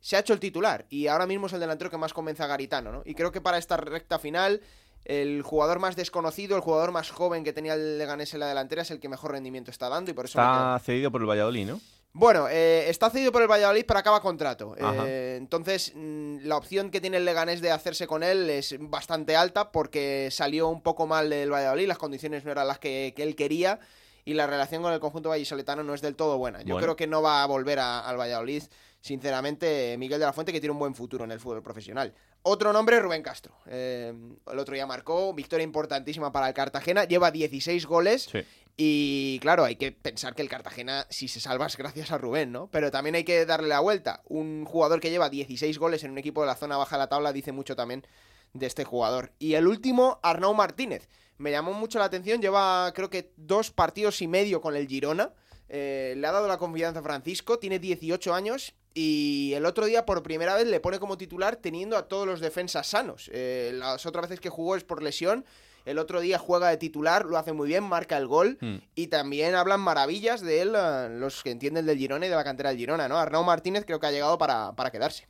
se 0.00 0.16
ha 0.16 0.20
hecho 0.20 0.32
el 0.32 0.40
titular 0.40 0.86
y 0.88 1.06
ahora 1.06 1.26
mismo 1.26 1.46
es 1.46 1.52
el 1.52 1.60
delantero 1.60 1.90
que 1.90 1.98
más 1.98 2.12
convence 2.12 2.42
a 2.42 2.46
Garitano, 2.46 2.90
¿no? 2.90 3.02
Y 3.04 3.14
creo 3.14 3.32
que 3.32 3.40
para 3.40 3.58
esta 3.58 3.76
recta 3.76 4.18
final 4.18 4.62
el 5.04 5.42
jugador 5.42 5.78
más 5.78 5.96
desconocido, 5.96 6.56
el 6.56 6.62
jugador 6.62 6.92
más 6.92 7.10
joven 7.10 7.44
que 7.44 7.52
tenía 7.52 7.74
el 7.74 7.98
Leganés 7.98 8.34
en 8.34 8.40
la 8.40 8.48
delantera 8.48 8.82
es 8.82 8.90
el 8.90 9.00
que 9.00 9.08
mejor 9.08 9.32
rendimiento 9.32 9.70
está 9.70 9.88
dando 9.88 10.10
y 10.10 10.14
por 10.14 10.26
eso 10.26 10.38
está 10.38 10.78
cedido 10.84 11.10
por 11.10 11.20
el 11.20 11.28
Valladolid, 11.28 11.66
¿no? 11.66 11.80
Bueno, 12.12 12.48
eh, 12.48 12.88
está 12.88 13.08
cedido 13.08 13.30
por 13.30 13.40
el 13.40 13.48
Valladolid, 13.48 13.84
pero 13.86 14.00
acaba 14.00 14.20
contrato. 14.20 14.74
Eh, 14.76 15.36
entonces, 15.38 15.92
mm, 15.94 16.38
la 16.42 16.56
opción 16.56 16.90
que 16.90 17.00
tiene 17.00 17.18
el 17.18 17.24
Leganés 17.24 17.60
de 17.60 17.70
hacerse 17.70 18.08
con 18.08 18.24
él 18.24 18.50
es 18.50 18.76
bastante 18.80 19.36
alta 19.36 19.70
porque 19.70 20.28
salió 20.32 20.68
un 20.68 20.82
poco 20.82 21.06
mal 21.06 21.30
del 21.30 21.52
Valladolid, 21.52 21.86
las 21.86 21.98
condiciones 21.98 22.44
no 22.44 22.50
eran 22.50 22.66
las 22.66 22.80
que, 22.80 23.14
él 23.16 23.36
quería 23.36 23.78
y 24.24 24.34
la 24.34 24.48
relación 24.48 24.82
con 24.82 24.92
el 24.92 24.98
conjunto 24.98 25.28
vallisoletano 25.28 25.84
no 25.84 25.94
es 25.94 26.02
del 26.02 26.16
todo 26.16 26.36
buena. 26.36 26.62
Yo 26.62 26.76
creo 26.78 26.96
que 26.96 27.06
no 27.06 27.22
va 27.22 27.42
a 27.42 27.46
volver 27.46 27.78
al 27.78 28.18
Valladolid, 28.18 28.64
sinceramente, 29.00 29.96
Miguel 29.96 30.18
de 30.18 30.26
la 30.26 30.32
Fuente, 30.32 30.52
que 30.52 30.60
tiene 30.60 30.72
un 30.72 30.78
buen 30.78 30.94
futuro 30.94 31.24
en 31.24 31.30
el 31.30 31.38
fútbol 31.38 31.62
profesional. 31.62 32.12
Otro 32.42 32.72
nombre, 32.72 33.00
Rubén 33.00 33.22
Castro. 33.22 33.54
Eh, 33.66 34.14
el 34.50 34.58
otro 34.58 34.74
día 34.74 34.86
marcó, 34.86 35.34
victoria 35.34 35.64
importantísima 35.64 36.32
para 36.32 36.48
el 36.48 36.54
Cartagena, 36.54 37.04
lleva 37.04 37.30
16 37.30 37.84
goles. 37.86 38.30
Y 38.76 39.38
claro, 39.40 39.64
hay 39.64 39.76
que 39.76 39.92
pensar 39.92 40.34
que 40.34 40.40
el 40.40 40.48
Cartagena, 40.48 41.06
si 41.10 41.28
se 41.28 41.38
salva, 41.38 41.66
es 41.66 41.76
gracias 41.76 42.12
a 42.12 42.18
Rubén, 42.18 42.50
¿no? 42.50 42.68
Pero 42.70 42.90
también 42.90 43.14
hay 43.14 43.24
que 43.24 43.44
darle 43.44 43.68
la 43.68 43.80
vuelta. 43.80 44.22
Un 44.26 44.64
jugador 44.64 45.00
que 45.00 45.10
lleva 45.10 45.28
16 45.28 45.78
goles 45.78 46.02
en 46.02 46.12
un 46.12 46.18
equipo 46.18 46.40
de 46.40 46.46
la 46.46 46.56
zona 46.56 46.78
baja 46.78 46.96
de 46.96 47.00
la 47.00 47.08
tabla 47.08 47.34
dice 47.34 47.52
mucho 47.52 47.76
también 47.76 48.06
de 48.54 48.66
este 48.66 48.84
jugador. 48.84 49.32
Y 49.38 49.54
el 49.54 49.66
último, 49.66 50.18
Arnau 50.22 50.54
Martínez. 50.54 51.08
me 51.36 51.50
llamó 51.50 51.74
mucho 51.74 51.98
la 51.98 52.06
atención. 52.06 52.40
Lleva, 52.40 52.90
creo 52.94 53.10
que, 53.10 53.32
dos 53.36 53.70
partidos 53.70 54.22
y 54.22 54.28
medio 54.28 54.62
con 54.62 54.74
el 54.74 54.88
Girona. 54.88 55.34
Eh, 55.68 56.14
le 56.16 56.26
ha 56.26 56.32
dado 56.32 56.48
la 56.48 56.56
confianza 56.56 57.00
a 57.00 57.02
Francisco, 57.02 57.58
tiene 57.58 57.78
18 57.78 58.34
años 58.34 58.74
y 58.94 59.52
el 59.54 59.66
otro 59.66 59.86
día 59.86 60.04
por 60.04 60.22
primera 60.22 60.54
vez 60.56 60.66
le 60.66 60.80
pone 60.80 60.98
como 60.98 61.16
titular 61.16 61.56
teniendo 61.56 61.96
a 61.96 62.08
todos 62.08 62.26
los 62.26 62.40
defensas 62.40 62.86
sanos. 62.86 63.30
Eh, 63.32 63.72
las 63.74 64.04
otras 64.06 64.22
veces 64.28 64.40
que 64.40 64.48
jugó 64.48 64.76
es 64.76 64.84
por 64.84 65.02
lesión. 65.02 65.44
El 65.86 65.98
otro 65.98 66.20
día 66.20 66.38
juega 66.38 66.68
de 66.68 66.76
titular, 66.76 67.24
lo 67.24 67.38
hace 67.38 67.54
muy 67.54 67.66
bien, 67.66 67.82
marca 67.82 68.16
el 68.18 68.26
gol 68.26 68.58
Hmm. 68.60 68.76
y 68.94 69.06
también 69.06 69.54
hablan 69.54 69.80
maravillas 69.80 70.42
de 70.42 70.60
él 70.60 70.74
eh, 70.76 71.08
los 71.10 71.42
que 71.42 71.50
entienden 71.50 71.86
del 71.86 71.96
Girona 71.96 72.26
y 72.26 72.28
de 72.28 72.34
la 72.36 72.44
cantera 72.44 72.68
del 72.68 72.78
Girona, 72.78 73.08
¿no? 73.08 73.16
Arnau 73.18 73.42
Martínez 73.44 73.84
creo 73.86 73.98
que 73.98 74.06
ha 74.06 74.10
llegado 74.12 74.36
para, 74.36 74.72
para 74.72 74.90
quedarse. 74.90 75.26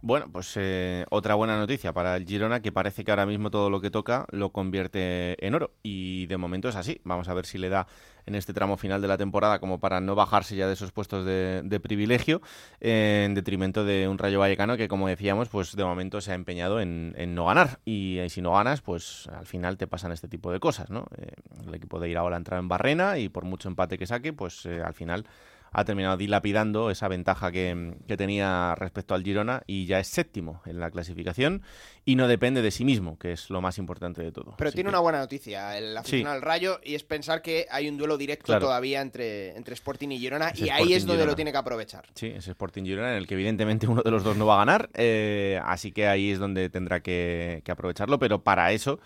Bueno, 0.00 0.26
pues 0.30 0.52
eh, 0.56 1.04
otra 1.10 1.34
buena 1.34 1.58
noticia 1.58 1.92
para 1.92 2.16
el 2.16 2.24
Girona, 2.24 2.60
que 2.60 2.70
parece 2.70 3.04
que 3.04 3.10
ahora 3.10 3.26
mismo 3.26 3.50
todo 3.50 3.68
lo 3.68 3.80
que 3.80 3.90
toca 3.90 4.26
lo 4.30 4.50
convierte 4.50 5.44
en 5.44 5.54
oro. 5.54 5.72
Y 5.82 6.26
de 6.26 6.36
momento 6.36 6.68
es 6.68 6.76
así. 6.76 7.00
Vamos 7.04 7.28
a 7.28 7.34
ver 7.34 7.46
si 7.46 7.58
le 7.58 7.68
da 7.68 7.86
en 8.26 8.34
este 8.34 8.52
tramo 8.52 8.76
final 8.76 9.00
de 9.00 9.08
la 9.08 9.16
temporada 9.16 9.58
como 9.58 9.80
para 9.80 10.00
no 10.00 10.14
bajarse 10.14 10.54
ya 10.54 10.66
de 10.66 10.74
esos 10.74 10.92
puestos 10.92 11.24
de, 11.24 11.80
privilegio, 11.82 12.42
en 12.80 13.34
detrimento 13.34 13.84
de 13.84 14.06
un 14.06 14.18
Rayo 14.18 14.38
Vallecano 14.38 14.76
que, 14.76 14.86
como 14.86 15.08
decíamos, 15.08 15.48
pues 15.48 15.74
de 15.74 15.84
momento 15.84 16.20
se 16.20 16.32
ha 16.32 16.34
empeñado 16.34 16.80
en, 16.80 17.14
en 17.16 17.34
no 17.34 17.46
ganar. 17.46 17.80
Y, 17.84 18.18
eh, 18.18 18.28
si 18.28 18.42
no 18.42 18.52
ganas, 18.52 18.82
pues 18.82 19.28
al 19.28 19.46
final 19.46 19.78
te 19.78 19.86
pasan 19.86 20.12
este 20.12 20.28
tipo 20.28 20.52
de 20.52 20.60
cosas, 20.60 20.90
¿no? 20.90 21.06
Eh, 21.16 21.32
el 21.66 21.74
equipo 21.74 21.98
de 21.98 22.10
Iraola 22.10 22.36
ha 22.36 22.38
entrado 22.38 22.60
en 22.60 22.68
barrena 22.68 23.18
y 23.18 23.28
por 23.28 23.44
mucho 23.44 23.68
empate 23.68 23.98
que 23.98 24.06
saque, 24.06 24.32
pues 24.32 24.66
eh, 24.66 24.82
al 24.84 24.94
final 24.94 25.24
ha 25.72 25.84
terminado 25.84 26.16
dilapidando 26.16 26.90
esa 26.90 27.08
ventaja 27.08 27.52
que, 27.52 27.94
que, 28.06 28.16
tenía 28.16 28.74
respecto 28.76 29.14
al 29.14 29.22
Girona 29.22 29.62
y 29.66 29.86
ya 29.86 30.00
es 30.00 30.08
séptimo 30.08 30.62
en 30.66 30.80
la 30.80 30.90
clasificación 30.90 31.62
y 32.04 32.16
no 32.16 32.26
depende 32.26 32.62
de 32.62 32.70
sí 32.70 32.84
mismo, 32.84 33.18
que 33.18 33.32
es 33.32 33.50
lo 33.50 33.60
más 33.60 33.78
importante 33.78 34.22
de 34.22 34.32
todo. 34.32 34.54
Pero 34.56 34.68
Así 34.68 34.76
tiene 34.76 34.88
que... 34.88 34.94
una 34.94 35.00
buena 35.00 35.18
noticia 35.18 35.76
el 35.76 35.96
aficionado 35.96 36.34
sí. 36.34 36.36
al 36.36 36.42
Rayo 36.42 36.80
y 36.82 36.94
es 36.94 37.04
pensar 37.04 37.42
que 37.42 37.66
hay 37.70 37.88
un 37.88 37.98
duelo 37.98 38.16
directo 38.16 38.46
claro. 38.46 38.66
todavía 38.66 39.00
entre, 39.00 39.56
entre 39.56 39.74
Sporting 39.74 40.08
y 40.08 40.18
Girona 40.18 40.48
ese 40.48 40.64
y 40.64 40.68
Sporting 40.68 40.86
ahí 40.86 40.94
es 40.94 41.02
donde 41.02 41.14
Girona. 41.16 41.32
lo 41.32 41.36
tiene 41.36 41.52
que 41.52 41.58
aprovechar. 41.58 42.06
Sí, 42.14 42.28
es 42.28 42.48
Sporting 42.48 42.84
Girona 42.84 43.10
en 43.12 43.18
el 43.18 43.26
que 43.26 43.34
evidentemente 43.34 43.86
uno 43.86 44.02
de 44.02 44.10
los 44.10 44.24
dos 44.24 44.36
no 44.36 44.46
va 44.46 44.54
a 44.54 44.58
ganar, 44.58 44.90
eh, 44.94 45.60
así 45.64 45.92
que 45.92 46.06
ahí 46.06 46.30
es 46.30 46.38
donde 46.38 46.70
tendrá 46.70 47.00
que, 47.00 47.62
que 47.64 47.72
aprovecharlo, 47.72 48.18
pero 48.18 48.42
para 48.42 48.72
eso 48.72 49.00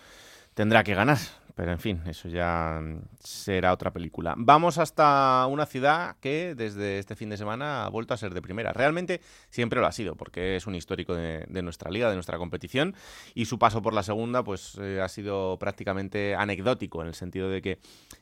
tendrá 0.55 0.85
que 0.85 0.95
ganar. 0.95 1.19
Pero 1.55 1.71
en 1.73 1.79
fin, 1.79 2.01
eso 2.07 2.29
ya 2.29 2.81
será 3.19 3.73
otra 3.73 3.93
película. 3.93 4.35
Vamos 4.39 4.79
hasta 4.79 5.47
una 5.49 5.67
ciudad 5.67 6.17
que 6.21 6.55
desde 6.55 6.99
este 6.99 7.15
fin 7.15 7.29
de 7.29 7.37
semana 7.37 7.85
ha 7.85 7.89
vuelto 7.89 8.15
a 8.15 8.17
ser 8.17 8.33
de 8.33 8.41
primera. 8.41 8.73
Realmente 8.73 9.21
siempre 9.51 9.81
lo 9.81 9.87
ha 9.87 9.93
sido, 9.93 10.17
porque 10.17 10.57
es 10.57 10.67
un 10.67 10.75
histórico 10.75 11.15
de, 11.15 11.45
de 11.49 11.63
nuestra 11.63 11.91
liga, 11.91 12.09
de 12.09 12.15
nuestra 12.15 12.39
competición, 12.39 12.95
y 13.35 13.45
su 13.45 13.59
paso 13.59 13.83
por 13.83 13.93
la 13.93 14.03
segunda 14.03 14.43
pues 14.43 14.79
eh, 14.81 15.01
ha 15.03 15.09
sido 15.09 15.59
prácticamente 15.59 16.35
anecdótico, 16.35 17.03
en 17.03 17.09
el 17.09 17.15
sentido 17.15 17.51
de 17.51 17.61
que, 17.61 17.79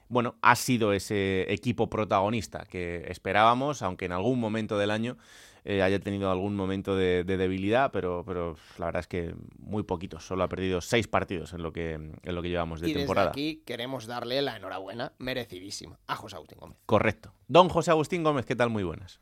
bueno, 0.08 0.34
ha 0.42 0.56
sido 0.56 0.92
ese 0.92 1.52
equipo 1.52 1.88
protagonista 1.88 2.64
que 2.68 3.04
esperábamos, 3.08 3.82
aunque 3.82 4.06
en 4.06 4.12
algún 4.12 4.40
momento 4.40 4.76
del 4.76 4.90
año 4.90 5.16
eh, 5.64 5.82
haya 5.82 6.00
tenido 6.00 6.30
algún 6.30 6.56
momento 6.56 6.96
de, 6.96 7.24
de, 7.24 7.36
debilidad, 7.36 7.90
pero, 7.92 8.24
pero 8.26 8.56
la 8.78 8.86
verdad 8.86 9.00
es 9.00 9.06
que 9.06 9.34
muy 9.58 9.82
poquitos. 9.82 10.24
Solo 10.26 10.44
ha 10.44 10.48
perdido 10.48 10.80
seis 10.80 11.06
partidos 11.08 11.52
en 11.52 11.62
lo 11.62 11.72
que, 11.72 11.92
en 11.92 12.34
lo 12.34 12.42
que 12.42 12.48
llevamos 12.48 12.80
de 12.80 12.90
y 12.90 12.94
temporada. 12.94 13.28
Desde 13.28 13.40
aquí 13.40 13.62
queremos 13.64 14.06
darle 14.06 14.42
la 14.42 14.56
enhorabuena 14.56 15.12
merecidísima 15.18 15.98
a 16.06 16.16
José 16.16 16.36
Agustín 16.36 16.58
Gómez. 16.58 16.78
Correcto. 16.86 17.34
Don 17.48 17.68
José 17.68 17.90
Agustín 17.90 18.22
Gómez, 18.22 18.46
¿qué 18.46 18.56
tal? 18.56 18.70
Muy 18.70 18.82
buenas. 18.82 19.20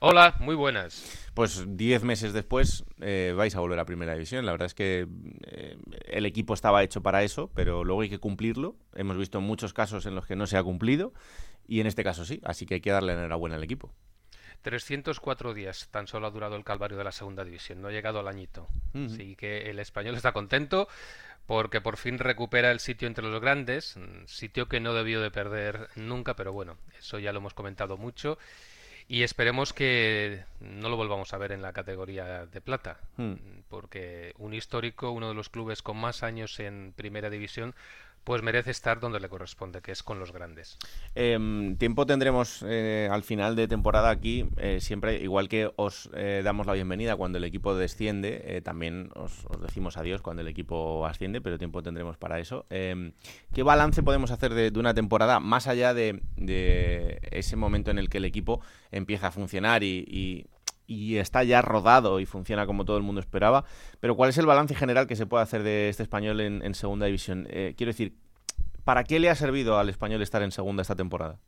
Hola, 0.00 0.34
muy 0.40 0.56
buenas. 0.56 1.30
Pues 1.34 1.64
diez 1.76 2.02
meses 2.02 2.32
después 2.32 2.84
eh, 3.00 3.34
vais 3.36 3.54
a 3.54 3.60
volver 3.60 3.78
a 3.78 3.84
Primera 3.84 4.14
División. 4.14 4.44
La 4.44 4.52
verdad 4.52 4.66
es 4.66 4.74
que 4.74 5.06
eh, 5.46 5.76
el 6.06 6.26
equipo 6.26 6.54
estaba 6.54 6.82
hecho 6.82 7.02
para 7.02 7.22
eso, 7.22 7.50
pero 7.54 7.84
luego 7.84 8.00
hay 8.00 8.08
que 8.08 8.18
cumplirlo. 8.18 8.76
Hemos 8.94 9.16
visto 9.16 9.40
muchos 9.40 9.72
casos 9.72 10.06
en 10.06 10.14
los 10.14 10.26
que 10.26 10.34
no 10.34 10.46
se 10.46 10.56
ha 10.56 10.62
cumplido 10.62 11.12
y 11.66 11.80
en 11.80 11.86
este 11.86 12.02
caso 12.02 12.24
sí, 12.24 12.40
así 12.44 12.66
que 12.66 12.74
hay 12.74 12.80
que 12.80 12.90
darle 12.90 13.12
enhorabuena 13.12 13.56
al 13.56 13.62
equipo. 13.62 13.94
304 14.62 15.54
días 15.54 15.88
tan 15.90 16.06
solo 16.06 16.26
ha 16.26 16.30
durado 16.30 16.56
el 16.56 16.64
calvario 16.64 16.96
de 16.96 17.04
la 17.04 17.12
segunda 17.12 17.44
división, 17.44 17.82
no 17.82 17.88
ha 17.88 17.92
llegado 17.92 18.20
al 18.20 18.28
añito. 18.28 18.68
Uh 18.94 18.98
-huh. 18.98 19.06
Así 19.12 19.36
que 19.36 19.70
el 19.70 19.78
español 19.78 20.14
está 20.14 20.32
contento 20.32 20.88
porque 21.46 21.80
por 21.80 21.96
fin 21.96 22.18
recupera 22.18 22.70
el 22.70 22.78
sitio 22.80 23.08
entre 23.08 23.24
los 23.24 23.40
grandes, 23.40 23.98
sitio 24.26 24.68
que 24.68 24.80
no 24.80 24.94
debió 24.94 25.20
de 25.20 25.30
perder 25.30 25.88
nunca, 25.96 26.34
pero 26.36 26.52
bueno, 26.52 26.78
eso 26.98 27.18
ya 27.18 27.32
lo 27.32 27.38
hemos 27.40 27.54
comentado 27.54 27.96
mucho. 27.96 28.38
Y 29.08 29.24
esperemos 29.24 29.72
que 29.72 30.44
no 30.60 30.88
lo 30.88 30.96
volvamos 30.96 31.34
a 31.34 31.38
ver 31.38 31.50
en 31.52 31.60
la 31.60 31.72
categoría 31.72 32.46
de 32.46 32.60
plata, 32.60 32.98
Hmm. 33.16 33.34
porque 33.68 34.32
un 34.38 34.54
histórico, 34.54 35.10
uno 35.10 35.28
de 35.28 35.34
los 35.34 35.48
clubes 35.48 35.82
con 35.82 35.96
más 35.96 36.22
años 36.22 36.60
en 36.60 36.92
primera 36.96 37.28
división, 37.28 37.74
pues 38.24 38.42
merece 38.42 38.70
estar 38.70 39.00
donde 39.00 39.20
le 39.20 39.28
corresponde, 39.28 39.80
que 39.80 39.92
es 39.92 40.02
con 40.02 40.18
los 40.18 40.32
grandes. 40.32 40.78
Eh, 41.14 41.74
tiempo 41.78 42.06
tendremos 42.06 42.64
eh, 42.66 43.08
al 43.10 43.22
final 43.22 43.56
de 43.56 43.68
temporada 43.68 44.10
aquí, 44.10 44.46
eh, 44.56 44.80
siempre, 44.80 45.22
igual 45.22 45.48
que 45.48 45.70
os 45.76 46.10
eh, 46.14 46.42
damos 46.44 46.66
la 46.66 46.74
bienvenida 46.74 47.16
cuando 47.16 47.38
el 47.38 47.44
equipo 47.44 47.74
desciende, 47.74 48.60
también 48.64 49.10
os, 49.14 49.44
os, 49.46 49.60
decimos 49.60 49.96
adiós 49.96 50.22
cuando 50.22 50.42
el 50.42 50.48
equipo 50.48 51.06
asciende, 51.06 51.40
pero 51.40 51.58
tiempo 51.58 51.82
tendremos 51.82 52.16
para 52.16 52.38
eso. 52.38 52.66
Eh, 52.70 53.12
¿Qué 53.52 53.62
balance 53.62 54.02
podemos 54.02 54.30
hacer 54.30 54.54
de, 54.54 54.78
una 54.78 54.94
temporada, 54.94 55.40
más 55.40 55.66
allá 55.66 55.94
de, 55.94 56.20
ese 57.30 57.56
momento 57.56 57.90
en 57.90 57.98
el 57.98 58.08
que 58.08 58.18
el 58.18 58.24
equipo 58.24 58.60
empieza 58.90 59.28
a 59.28 59.30
funcionar 59.30 59.82
y 59.82 60.46
y 60.92 61.18
está 61.18 61.42
ya 61.42 61.62
rodado 61.62 62.20
y 62.20 62.26
funciona 62.26 62.66
como 62.66 62.84
todo 62.84 62.96
el 62.96 63.02
mundo 63.02 63.20
esperaba. 63.20 63.64
Pero 64.00 64.14
¿cuál 64.14 64.30
es 64.30 64.38
el 64.38 64.46
balance 64.46 64.74
general 64.74 65.06
que 65.06 65.16
se 65.16 65.26
puede 65.26 65.42
hacer 65.42 65.62
de 65.62 65.88
este 65.88 66.02
español 66.02 66.40
en, 66.40 66.74
segunda 66.74 67.06
división? 67.06 67.46
Eh, 67.50 67.74
quiero 67.76 67.90
decir, 67.90 68.14
¿para 68.84 69.04
qué 69.04 69.18
le 69.18 69.30
ha 69.30 69.34
servido 69.34 69.78
al 69.78 69.88
español 69.88 70.22
estar 70.22 70.42
en 70.42 70.52
segunda 70.52 70.82
esta 70.82 70.94
temporada? 70.94 71.38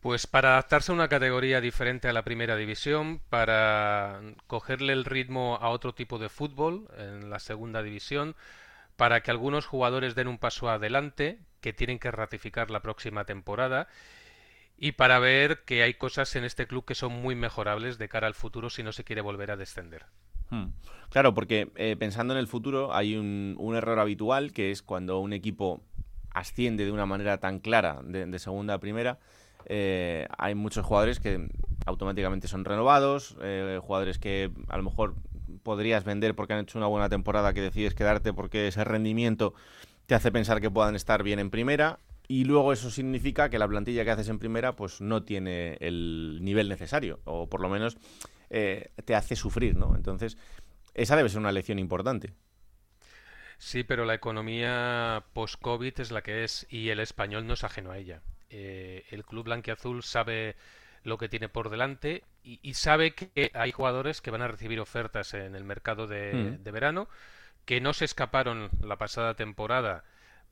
Pues 0.00 0.26
para 0.26 0.50
adaptarse 0.50 0.92
a 0.92 0.94
una 0.94 1.08
categoría 1.08 1.60
diferente 1.60 2.08
a 2.08 2.12
la 2.12 2.22
primera 2.22 2.54
división, 2.56 3.20
para 3.30 4.20
cogerle 4.46 4.92
el 4.92 5.04
ritmo 5.04 5.58
a 5.60 5.70
otro 5.70 5.94
tipo 5.94 6.18
de 6.18 6.28
fútbol 6.28 6.88
en 6.98 7.30
la 7.30 7.40
segunda 7.40 7.82
división, 7.82 8.36
para 8.96 9.22
que 9.22 9.30
algunos 9.30 9.66
jugadores 9.66 10.14
den 10.14 10.28
un 10.28 10.38
paso 10.38 10.68
adelante 10.68 11.40
que 11.60 11.72
tienen 11.72 11.98
que 11.98 12.10
ratificar 12.10 12.70
la 12.70 12.80
próxima 12.80 13.24
temporada 13.24 13.88
y 14.78 14.92
para 14.92 15.18
ver 15.18 15.64
que 15.64 15.82
hay 15.82 15.94
cosas 15.94 16.36
en 16.36 16.44
este 16.44 16.66
club 16.66 16.84
que 16.84 16.94
son 16.94 17.12
muy 17.12 17.34
mejorables 17.34 17.98
de 17.98 18.08
cara 18.08 18.26
al 18.26 18.34
futuro 18.34 18.70
si 18.70 18.82
no 18.82 18.92
se 18.92 19.04
quiere 19.04 19.22
volver 19.22 19.50
a 19.50 19.56
descender. 19.56 20.06
Hmm. 20.50 20.66
Claro, 21.10 21.34
porque 21.34 21.70
eh, 21.76 21.96
pensando 21.98 22.34
en 22.34 22.38
el 22.38 22.46
futuro 22.46 22.94
hay 22.94 23.16
un, 23.16 23.56
un, 23.58 23.74
error 23.74 23.98
habitual 23.98 24.52
que 24.52 24.70
es 24.70 24.82
cuando 24.82 25.18
un 25.18 25.32
equipo 25.32 25.82
asciende 26.36 26.84
de 26.84 26.92
una 26.92 27.06
manera 27.06 27.38
tan 27.38 27.58
clara 27.58 28.00
de, 28.04 28.38
segunda 28.38 28.74
a 28.74 28.78
primera, 28.78 29.18
eh, 29.64 30.28
hay 30.36 30.54
muchos 30.54 30.84
jugadores 30.84 31.18
que 31.18 31.48
automáticamente 31.86 32.46
son 32.46 32.64
renovados, 32.64 33.36
eh, 33.40 33.80
jugadores 33.82 34.18
que 34.18 34.52
a 34.68 34.76
lo 34.76 34.82
mejor 34.82 35.14
podrías 35.62 36.04
vender 36.04 36.34
porque 36.34 36.52
han 36.52 36.60
hecho 36.60 36.78
una 36.78 36.86
buena 36.86 37.08
temporada 37.08 37.54
que 37.54 37.62
decides 37.62 37.94
quedarte 37.94 38.32
porque 38.32 38.68
ese 38.68 38.84
rendimiento 38.84 39.54
te 40.06 40.14
hace 40.14 40.30
pensar 40.30 40.60
que 40.60 40.70
puedan 40.70 40.94
estar 40.94 41.22
bien 41.22 41.38
en 41.38 41.50
primera 41.50 41.98
y 42.28 42.44
luego 42.44 42.72
eso 42.72 42.90
significa 42.90 43.48
que 43.48 43.58
la 43.58 43.68
plantilla 43.68 44.04
que 44.04 44.10
haces 44.10 44.28
en 44.28 44.38
primera 44.38 44.74
pues 44.74 45.00
no 45.00 45.22
tiene 45.22 45.76
el 45.80 46.40
nivel 46.42 46.68
necesario 46.68 47.20
o 47.24 47.48
por 47.48 47.60
lo 47.60 47.68
menos 47.68 47.96
eh, 48.50 48.90
te 49.04 49.14
hace 49.14 49.36
sufrir, 49.36 49.76
¿no? 49.76 49.94
Entonces 49.96 50.36
esa 50.94 51.16
debe 51.16 51.28
ser 51.28 51.40
una 51.40 51.52
lección 51.52 51.78
importante. 51.78 52.32
Sí, 53.58 53.84
pero 53.84 54.04
la 54.04 54.14
economía 54.14 55.24
post-COVID 55.32 56.00
es 56.00 56.10
la 56.10 56.22
que 56.22 56.44
es 56.44 56.66
y 56.68 56.90
el 56.90 57.00
español 57.00 57.46
no 57.46 57.54
es 57.54 57.64
ajeno 57.64 57.90
a 57.90 57.98
ella. 57.98 58.22
Eh, 58.50 59.04
el 59.10 59.24
club 59.24 59.44
blanquiazul 59.44 60.02
sabe 60.02 60.56
lo 61.02 61.18
que 61.18 61.28
tiene 61.28 61.48
por 61.48 61.70
delante 61.70 62.24
y, 62.42 62.58
y, 62.62 62.74
sabe 62.74 63.14
que 63.14 63.50
hay 63.54 63.72
jugadores 63.72 64.20
que 64.20 64.30
van 64.30 64.42
a 64.42 64.48
recibir 64.48 64.80
ofertas 64.80 65.34
en 65.34 65.54
el 65.54 65.64
mercado 65.64 66.06
de, 66.06 66.32
mm. 66.32 66.62
de 66.64 66.70
verano 66.70 67.08
que 67.64 67.80
no 67.80 67.92
se 67.92 68.04
escaparon 68.04 68.70
la 68.80 68.96
pasada 68.96 69.34
temporada 69.34 70.04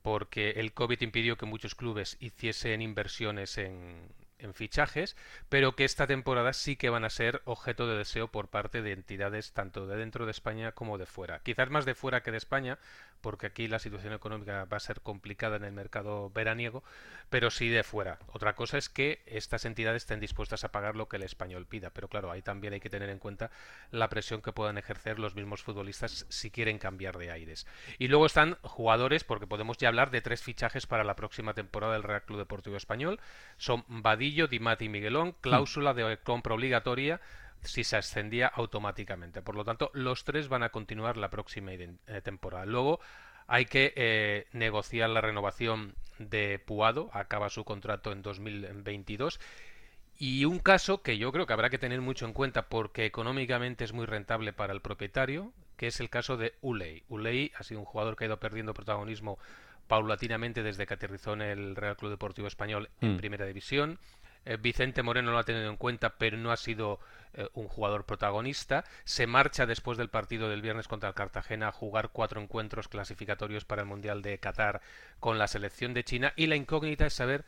porque 0.05 0.51
el 0.51 0.71
COVID 0.71 1.01
impidió 1.01 1.35
que 1.35 1.47
muchos 1.47 1.73
clubes 1.73 2.17
hiciesen 2.19 2.83
inversiones 2.83 3.57
en, 3.57 4.07
en, 4.37 4.53
fichajes, 4.53 5.17
pero 5.49 5.75
que 5.75 5.83
esta 5.83 6.05
temporada 6.05 6.53
sí 6.53 6.75
que 6.75 6.91
van 6.91 7.05
a 7.05 7.09
ser 7.09 7.41
objeto 7.45 7.87
de 7.87 7.97
deseo 7.97 8.27
por 8.27 8.47
parte 8.47 8.83
de 8.83 8.91
entidades 8.91 9.51
tanto 9.53 9.87
de 9.87 9.97
dentro 9.97 10.25
de 10.25 10.31
España 10.31 10.73
como 10.73 10.99
de 10.99 11.07
fuera. 11.07 11.39
Quizás 11.39 11.71
más 11.71 11.85
de 11.85 11.95
fuera 11.95 12.21
que 12.21 12.29
de 12.29 12.37
España, 12.37 12.77
porque 13.21 13.47
aquí 13.47 13.67
la 13.67 13.79
situación 13.79 14.13
económica 14.13 14.65
va 14.65 14.77
a 14.77 14.79
ser 14.79 15.01
complicada 15.01 15.57
en 15.57 15.63
el 15.63 15.71
mercado 15.71 16.29
veraniego, 16.29 16.83
pero 17.29 17.49
sí 17.49 17.69
de 17.69 17.83
fuera. 17.83 18.19
Otra 18.27 18.55
cosa 18.55 18.77
es 18.77 18.89
que 18.89 19.21
estas 19.25 19.65
entidades 19.65 20.03
estén 20.03 20.19
dispuestas 20.19 20.63
a 20.63 20.71
pagar 20.71 20.95
lo 20.95 21.07
que 21.07 21.17
el 21.17 21.23
español 21.23 21.65
pida, 21.65 21.89
pero 21.89 22.07
claro, 22.07 22.31
ahí 22.31 22.41
también 22.41 22.73
hay 22.73 22.79
que 22.79 22.89
tener 22.89 23.09
en 23.09 23.19
cuenta 23.19 23.49
la 23.91 24.09
presión 24.09 24.41
que 24.41 24.51
puedan 24.51 24.77
ejercer 24.77 25.19
los 25.19 25.35
mismos 25.35 25.63
futbolistas 25.63 26.25
si 26.29 26.51
quieren 26.51 26.77
cambiar 26.77 27.17
de 27.17 27.31
aires. 27.31 27.65
Y 27.97 28.07
luego 28.07 28.25
están 28.25 28.57
jugadores, 28.61 29.23
porque 29.23 29.47
podemos 29.47 29.77
ya 29.77 29.87
hablar 29.87 30.11
de 30.11 30.21
tres 30.21 30.43
fichajes 30.43 30.85
para 30.85 31.03
la 31.03 31.15
próxima 31.15 31.53
temporada 31.53 31.93
del 31.93 32.03
Real 32.03 32.23
Club 32.23 32.39
Deportivo 32.39 32.77
Español. 32.77 33.19
Son 33.57 33.83
Vadillo, 33.87 34.47
Dimati 34.47 34.85
y 34.85 34.89
Miguelón, 34.89 35.33
cláusula 35.41 35.93
de 35.93 36.17
compra 36.17 36.53
obligatoria 36.53 37.21
si 37.65 37.83
se 37.83 37.97
ascendía 37.97 38.47
automáticamente. 38.47 39.41
Por 39.41 39.55
lo 39.55 39.65
tanto, 39.65 39.91
los 39.93 40.23
tres 40.23 40.47
van 40.47 40.63
a 40.63 40.69
continuar 40.69 41.17
la 41.17 41.29
próxima 41.29 41.71
eh, 41.73 42.21
temporada. 42.23 42.65
Luego 42.65 42.99
hay 43.47 43.65
que 43.65 43.93
eh, 43.95 44.47
negociar 44.53 45.09
la 45.09 45.21
renovación 45.21 45.95
de 46.17 46.59
Puado, 46.59 47.09
acaba 47.13 47.49
su 47.49 47.63
contrato 47.63 48.11
en 48.11 48.21
2022. 48.21 49.39
Y 50.17 50.45
un 50.45 50.59
caso 50.59 51.01
que 51.01 51.17
yo 51.17 51.31
creo 51.31 51.45
que 51.45 51.53
habrá 51.53 51.69
que 51.69 51.77
tener 51.77 51.99
mucho 51.99 52.25
en 52.25 52.33
cuenta 52.33 52.69
porque 52.69 53.05
económicamente 53.05 53.83
es 53.83 53.91
muy 53.91 54.05
rentable 54.05 54.53
para 54.53 54.73
el 54.73 54.81
propietario, 54.81 55.51
que 55.75 55.87
es 55.87 55.99
el 55.99 56.09
caso 56.09 56.37
de 56.37 56.53
Uley. 56.61 57.03
Uley 57.09 57.51
ha 57.57 57.63
sido 57.63 57.81
un 57.81 57.85
jugador 57.85 58.15
que 58.15 58.23
ha 58.23 58.27
ido 58.27 58.39
perdiendo 58.39 58.73
protagonismo 58.73 59.37
paulatinamente 59.87 60.63
desde 60.63 60.87
que 60.87 60.93
aterrizó 60.93 61.33
en 61.33 61.41
el 61.41 61.75
Real 61.75 61.97
Club 61.97 62.11
Deportivo 62.11 62.47
Español 62.47 62.89
en 63.01 63.15
mm. 63.15 63.17
Primera 63.17 63.45
División. 63.45 63.99
Eh, 64.45 64.57
Vicente 64.57 65.03
Moreno 65.03 65.31
lo 65.31 65.39
ha 65.39 65.43
tenido 65.43 65.69
en 65.69 65.77
cuenta, 65.77 66.17
pero 66.17 66.37
no 66.37 66.51
ha 66.51 66.57
sido 66.57 66.99
eh, 67.33 67.49
un 67.53 67.67
jugador 67.67 68.05
protagonista. 68.05 68.85
Se 69.03 69.27
marcha 69.27 69.65
después 69.65 69.97
del 69.97 70.09
partido 70.09 70.49
del 70.49 70.61
viernes 70.61 70.87
contra 70.87 71.09
el 71.09 71.15
Cartagena 71.15 71.69
a 71.69 71.71
jugar 71.71 72.09
cuatro 72.09 72.41
encuentros 72.41 72.87
clasificatorios 72.87 73.65
para 73.65 73.81
el 73.81 73.87
Mundial 73.87 74.21
de 74.21 74.37
Qatar 74.39 74.81
con 75.19 75.37
la 75.37 75.47
selección 75.47 75.93
de 75.93 76.03
China 76.03 76.33
y 76.35 76.47
la 76.47 76.55
incógnita 76.55 77.07
es 77.07 77.13
saber 77.13 77.45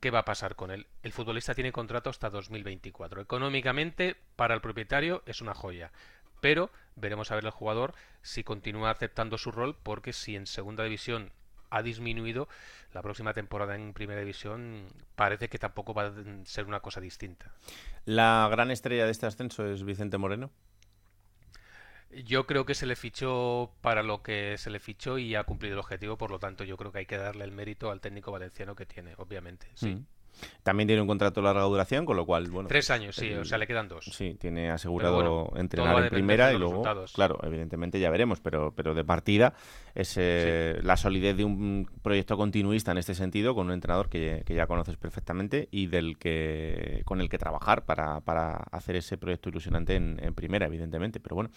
qué 0.00 0.10
va 0.10 0.20
a 0.20 0.24
pasar 0.24 0.56
con 0.56 0.70
él. 0.70 0.86
El 1.02 1.12
futbolista 1.12 1.54
tiene 1.54 1.72
contrato 1.72 2.10
hasta 2.10 2.30
2024. 2.30 3.20
Económicamente, 3.20 4.16
para 4.36 4.54
el 4.54 4.60
propietario 4.60 5.22
es 5.26 5.40
una 5.40 5.54
joya. 5.54 5.92
Pero 6.40 6.70
veremos 6.96 7.30
a 7.30 7.34
ver 7.34 7.44
el 7.44 7.50
jugador 7.50 7.94
si 8.22 8.42
continúa 8.42 8.90
aceptando 8.90 9.38
su 9.38 9.52
rol, 9.52 9.76
porque 9.82 10.12
si 10.12 10.36
en 10.36 10.46
segunda 10.46 10.84
división 10.84 11.32
ha 11.70 11.82
disminuido, 11.82 12.48
la 12.92 13.02
próxima 13.02 13.32
temporada 13.32 13.76
en 13.76 13.92
Primera 13.92 14.20
División 14.20 14.86
parece 15.14 15.48
que 15.48 15.58
tampoco 15.58 15.94
va 15.94 16.06
a 16.06 16.12
ser 16.44 16.66
una 16.66 16.80
cosa 16.80 17.00
distinta. 17.00 17.52
¿La 18.04 18.48
gran 18.50 18.70
estrella 18.70 19.04
de 19.04 19.12
este 19.12 19.26
ascenso 19.26 19.66
es 19.66 19.84
Vicente 19.84 20.18
Moreno? 20.18 20.50
Yo 22.24 22.44
creo 22.46 22.66
que 22.66 22.74
se 22.74 22.86
le 22.86 22.96
fichó 22.96 23.72
para 23.82 24.02
lo 24.02 24.22
que 24.22 24.58
se 24.58 24.70
le 24.70 24.80
fichó 24.80 25.16
y 25.18 25.36
ha 25.36 25.44
cumplido 25.44 25.74
el 25.74 25.78
objetivo, 25.78 26.18
por 26.18 26.32
lo 26.32 26.40
tanto 26.40 26.64
yo 26.64 26.76
creo 26.76 26.90
que 26.90 26.98
hay 26.98 27.06
que 27.06 27.16
darle 27.16 27.44
el 27.44 27.52
mérito 27.52 27.92
al 27.92 28.00
técnico 28.00 28.32
valenciano 28.32 28.74
que 28.74 28.84
tiene, 28.84 29.14
obviamente. 29.16 29.68
Sí. 29.74 29.94
Mm. 29.94 30.06
También 30.62 30.86
tiene 30.86 31.02
un 31.02 31.08
contrato 31.08 31.40
de 31.40 31.46
larga 31.46 31.62
duración, 31.62 32.04
con 32.04 32.16
lo 32.16 32.26
cual, 32.26 32.50
bueno. 32.50 32.68
Tres 32.68 32.90
años, 32.90 33.16
sí, 33.16 33.32
o 33.32 33.44
sea, 33.44 33.58
le 33.58 33.66
quedan 33.66 33.88
dos. 33.88 34.04
Sí, 34.04 34.36
tiene 34.38 34.70
asegurado 34.70 35.52
entrenar 35.56 36.04
en 36.04 36.10
primera 36.10 36.52
y 36.52 36.58
luego, 36.58 36.82
claro, 37.14 37.38
evidentemente 37.42 37.98
ya 37.98 38.10
veremos, 38.10 38.40
pero, 38.40 38.72
pero 38.74 38.94
de 38.94 39.04
partida 39.04 39.54
es 39.94 40.16
eh, 40.16 40.78
la 40.82 40.96
solidez 40.96 41.36
de 41.36 41.44
un 41.44 41.88
proyecto 42.02 42.36
continuista 42.36 42.92
en 42.92 42.98
este 42.98 43.14
sentido, 43.14 43.54
con 43.54 43.66
un 43.66 43.72
entrenador 43.72 44.08
que, 44.08 44.44
ya 44.46 44.66
conoces 44.66 44.96
perfectamente 44.96 45.68
y 45.70 45.86
del 45.86 46.18
que 46.18 47.02
con 47.04 47.20
el 47.20 47.28
que 47.28 47.38
trabajar 47.38 47.84
para, 47.84 48.20
para 48.20 48.54
hacer 48.70 48.96
ese 48.96 49.16
proyecto 49.16 49.48
ilusionante 49.48 49.94
en, 49.94 50.18
en 50.22 50.34
primera, 50.34 50.66
evidentemente. 50.66 51.20
Pero 51.20 51.36
bueno. 51.36 51.50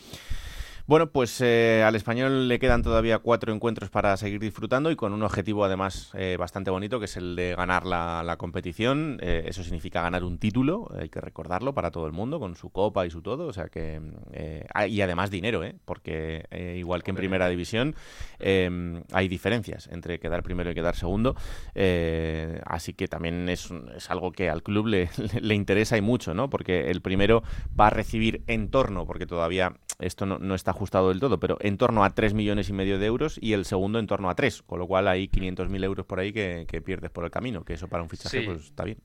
Bueno, 0.85 1.09
pues 1.09 1.39
eh, 1.39 1.81
al 1.81 1.95
español 1.95 2.49
le 2.49 2.59
quedan 2.59 2.83
todavía 2.83 3.19
cuatro 3.19 3.53
encuentros 3.53 3.89
para 3.89 4.17
seguir 4.17 4.41
disfrutando 4.41 4.91
y 4.91 4.97
con 4.97 5.13
un 5.13 5.23
objetivo 5.23 5.63
además 5.63 6.11
eh, 6.13 6.35
bastante 6.37 6.71
bonito 6.71 6.99
que 6.99 7.05
es 7.05 7.15
el 7.15 7.37
de 7.37 7.55
ganar 7.55 7.85
la, 7.85 8.35
competición. 8.37 9.17
Eh, 9.21 9.45
eso 9.47 9.63
significa 9.63 10.01
ganar 10.01 10.25
un 10.25 10.39
título, 10.39 10.89
hay 10.99 11.07
que 11.07 11.21
recordarlo 11.21 11.73
para 11.73 11.89
todo 11.91 12.05
el 12.05 12.11
mundo, 12.11 12.37
con 12.37 12.57
su 12.57 12.69
copa 12.69 13.05
y 13.05 13.11
su 13.11 13.21
todo. 13.21 13.47
O 13.47 13.53
sea 13.53 13.69
que 13.69 14.01
y 14.89 14.99
además 14.99 15.31
dinero, 15.31 15.63
¿eh? 15.63 15.73
porque 15.85 16.47
igual 16.77 17.01
que 17.01 17.11
en 17.11 17.15
primera 17.15 17.47
división 17.47 17.95
hay 18.41 19.27
diferencias 19.29 19.87
entre 19.87 20.19
quedar 20.19 20.43
primero 20.43 20.69
y 20.69 20.75
quedar 20.75 20.97
segundo. 20.97 21.37
así 22.65 22.93
que 22.93 23.07
también 23.07 23.47
es, 23.47 23.69
es, 23.95 24.11
algo 24.11 24.33
que 24.33 24.49
al 24.49 24.63
club 24.63 24.87
le, 24.87 25.09
le 25.39 25.55
interesa 25.55 25.95
y 25.95 26.01
mucho, 26.01 26.33
¿no? 26.33 26.49
Porque 26.49 26.91
el 26.91 27.01
primero 27.01 27.41
va 27.79 27.87
a 27.87 27.91
recibir 27.91 28.43
en 28.47 28.69
torno, 28.69 29.05
porque 29.05 29.25
todavía 29.25 29.77
esto 30.05 30.25
no, 30.25 30.55
está 30.55 30.72
ajustado 30.72 31.10
del 31.10 31.19
todo, 31.19 31.39
pero 31.39 31.57
en 31.62 31.77
torno 31.77 32.03
a 32.03 32.10
3 32.10 32.33
millones 32.33 32.69
y 32.69 32.74
medio 32.74 33.00
de 33.00 33.05
euros 33.05 33.38
y 33.41 33.53
el 33.53 33.65
segundo 33.65 34.00
en 34.00 34.07
torno 34.07 34.29
a 34.29 34.36
3, 34.36 34.63
con 34.63 34.79
lo 34.79 34.88
cual 34.88 35.07
hay 35.07 35.27
500.000 35.27 35.83
euros 35.83 36.05
por 36.05 36.19
ahí 36.19 36.33
que, 36.33 36.81
pierdes 36.86 37.12
por 37.12 37.25
el 37.25 37.31
camino, 37.31 37.63
que 37.63 37.74
eso 37.74 37.88
para 37.88 38.03
un 38.03 38.10
fichaje 38.10 38.41
pues 38.41 38.65
está 38.65 38.83
bien. 38.83 39.00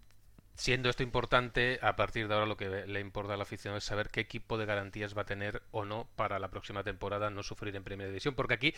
Siendo 0.58 0.90
esto 0.90 1.04
importante, 1.04 1.78
a 1.82 1.94
partir 1.94 2.26
de 2.26 2.34
ahora 2.34 2.44
lo 2.44 2.56
que 2.56 2.68
le 2.68 2.98
importa 2.98 3.34
a 3.34 3.36
la 3.36 3.44
afición 3.44 3.76
es 3.76 3.84
saber 3.84 4.08
qué 4.08 4.18
equipo 4.18 4.58
de 4.58 4.66
garantías 4.66 5.16
va 5.16 5.22
a 5.22 5.24
tener 5.24 5.62
o 5.70 5.84
no 5.84 6.08
para 6.16 6.40
la 6.40 6.50
próxima 6.50 6.82
temporada 6.82 7.30
no 7.30 7.44
sufrir 7.44 7.76
en 7.76 7.84
Primera 7.84 8.08
División, 8.08 8.34
porque 8.34 8.54
aquí 8.54 8.74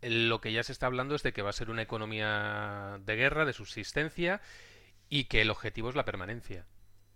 lo 0.00 0.40
que 0.40 0.52
ya 0.52 0.62
se 0.62 0.70
está 0.70 0.86
hablando 0.86 1.16
es 1.16 1.24
de 1.24 1.32
que 1.32 1.42
va 1.42 1.50
a 1.50 1.54
ser 1.54 1.70
una 1.70 1.82
economía 1.82 3.00
de 3.04 3.16
guerra, 3.16 3.44
de 3.44 3.52
subsistencia 3.52 4.40
y 5.08 5.24
que 5.24 5.42
el 5.42 5.50
objetivo 5.50 5.88
es 5.88 5.96
la 5.96 6.04
permanencia. 6.04 6.66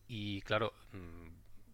Y 0.09 0.40
claro, 0.40 0.73
mm, 0.92 1.28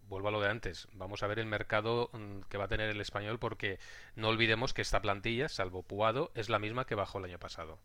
vuelvo 0.08 0.28
a 0.28 0.30
lo 0.30 0.40
de 0.40 0.48
antes, 0.48 0.88
vamos 0.92 1.22
a 1.22 1.26
ver 1.26 1.38
el 1.38 1.46
mercado 1.46 2.10
mm, 2.12 2.40
que 2.48 2.58
va 2.58 2.64
a 2.64 2.68
tener 2.68 2.90
el 2.90 3.00
español 3.00 3.38
porque 3.38 3.78
no 4.16 4.28
olvidemos 4.28 4.72
que 4.72 4.82
esta 4.82 5.00
plantilla, 5.00 5.48
salvo 5.48 5.82
Puado, 5.82 6.30
es 6.34 6.48
la 6.48 6.58
misma 6.58 6.86
que 6.86 6.94
bajó 6.94 7.18
el 7.18 7.24
año 7.24 7.38
pasado. 7.38 7.78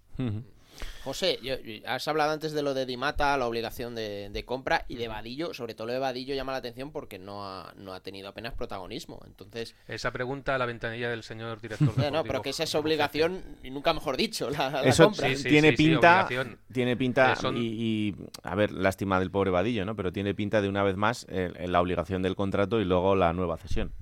José, 1.04 1.40
has 1.86 2.08
hablado 2.08 2.32
antes 2.32 2.54
de 2.54 2.62
lo 2.62 2.74
de 2.74 2.86
Dimata, 2.86 3.38
la 3.38 3.48
obligación 3.48 3.96
de, 3.96 4.44
compra 4.46 4.86
y 4.88 4.96
de 4.96 5.08
Vadillo, 5.08 5.54
sobre 5.54 5.74
todo 5.74 5.88
lo 5.88 5.94
de 5.94 6.00
Vadillo 6.00 6.36
llama 6.36 6.52
la 6.52 6.60
atención 6.60 6.92
porque 6.92 7.20
no 7.20 7.46
ha, 7.46 7.74
no 7.78 7.94
ha 7.94 8.00
tenido 8.02 8.30
apenas 8.30 8.54
protagonismo. 8.54 9.20
Entonces, 9.26 9.76
esa 9.88 10.12
pregunta 10.12 10.56
a 10.56 10.58
la 10.58 10.66
ventanilla 10.66 11.10
del 11.10 11.24
señor 11.24 11.62
director. 11.62 11.98
no, 11.98 12.12
no, 12.12 12.24
pero 12.24 12.42
que 12.42 12.50
esa 12.50 12.64
es 12.64 12.76
obligación 12.76 13.44
y 13.64 13.70
nunca 13.70 13.94
mejor 13.94 14.18
dicho 14.18 14.50
la, 14.50 14.82
Eso 14.84 15.06
compra. 15.06 15.30
tiene, 15.36 15.74
pinta, 15.74 16.28
tiene 16.72 16.96
pinta, 16.98 17.36
y, 17.56 18.16
a 18.44 18.56
ver, 18.56 18.72
lástima 18.72 19.20
del 19.20 19.32
pobre 19.32 19.52
Vadillo, 19.52 19.86
¿no? 19.86 19.96
Pero 19.96 20.12
tiene 20.12 20.34
pinta 20.34 20.62
de 20.62 20.70
una 20.70 20.84
vez 20.84 20.96
más 20.96 21.26
eh, 21.30 21.52
la 21.68 21.82
obligación 21.82 22.22
del 22.22 22.36
contrato 22.36 22.80
y 22.80 22.86
luego 22.86 23.16
la 23.16 23.34
nueva 23.34 23.58
cesión. 23.58 23.94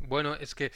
Bueno, 0.00 0.34
es 0.34 0.54
que 0.54 0.72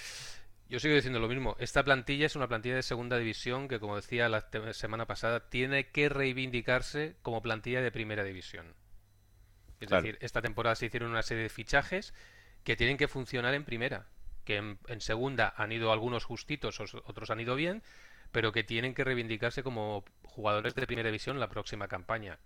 yo 0.68 0.80
sigo 0.80 0.94
diciendo 0.94 1.20
lo 1.20 1.28
mismo. 1.28 1.56
Esta 1.58 1.84
plantilla 1.84 2.26
es 2.26 2.36
una 2.36 2.48
plantilla 2.48 2.76
de 2.76 2.82
segunda 2.82 3.18
división 3.18 3.68
que, 3.68 3.78
como 3.78 3.96
decía 3.96 4.28
la 4.28 4.48
semana 4.72 5.06
pasada, 5.06 5.48
tiene 5.48 5.88
que 5.90 6.08
reivindicarse 6.08 7.16
como 7.22 7.42
plantilla 7.42 7.82
de 7.82 7.92
primera 7.92 8.24
división. 8.24 8.74
Es 9.80 9.90
decir, 9.90 10.18
esta 10.20 10.40
temporada 10.40 10.74
se 10.74 10.86
hicieron 10.86 11.10
una 11.10 11.22
serie 11.22 11.42
de 11.42 11.48
fichajes 11.48 12.14
que 12.64 12.76
tienen 12.76 12.96
que 12.96 13.08
funcionar 13.08 13.54
en 13.54 13.64
primera. 13.64 14.06
Que 14.44 14.56
en, 14.56 15.00
segunda 15.00 15.52
han 15.56 15.72
ido 15.72 15.92
algunos 15.92 16.24
justitos, 16.24 16.80
otros 16.80 17.30
han 17.30 17.40
ido 17.40 17.54
bien, 17.54 17.82
pero 18.32 18.52
que 18.52 18.64
tienen 18.64 18.94
que 18.94 19.04
reivindicarse 19.04 19.62
como 19.62 20.04
jugadores 20.22 20.74
de 20.74 20.86
primera 20.86 21.08
división 21.08 21.40
la 21.40 21.48
próxima 21.48 21.88
campaña. 21.88 22.38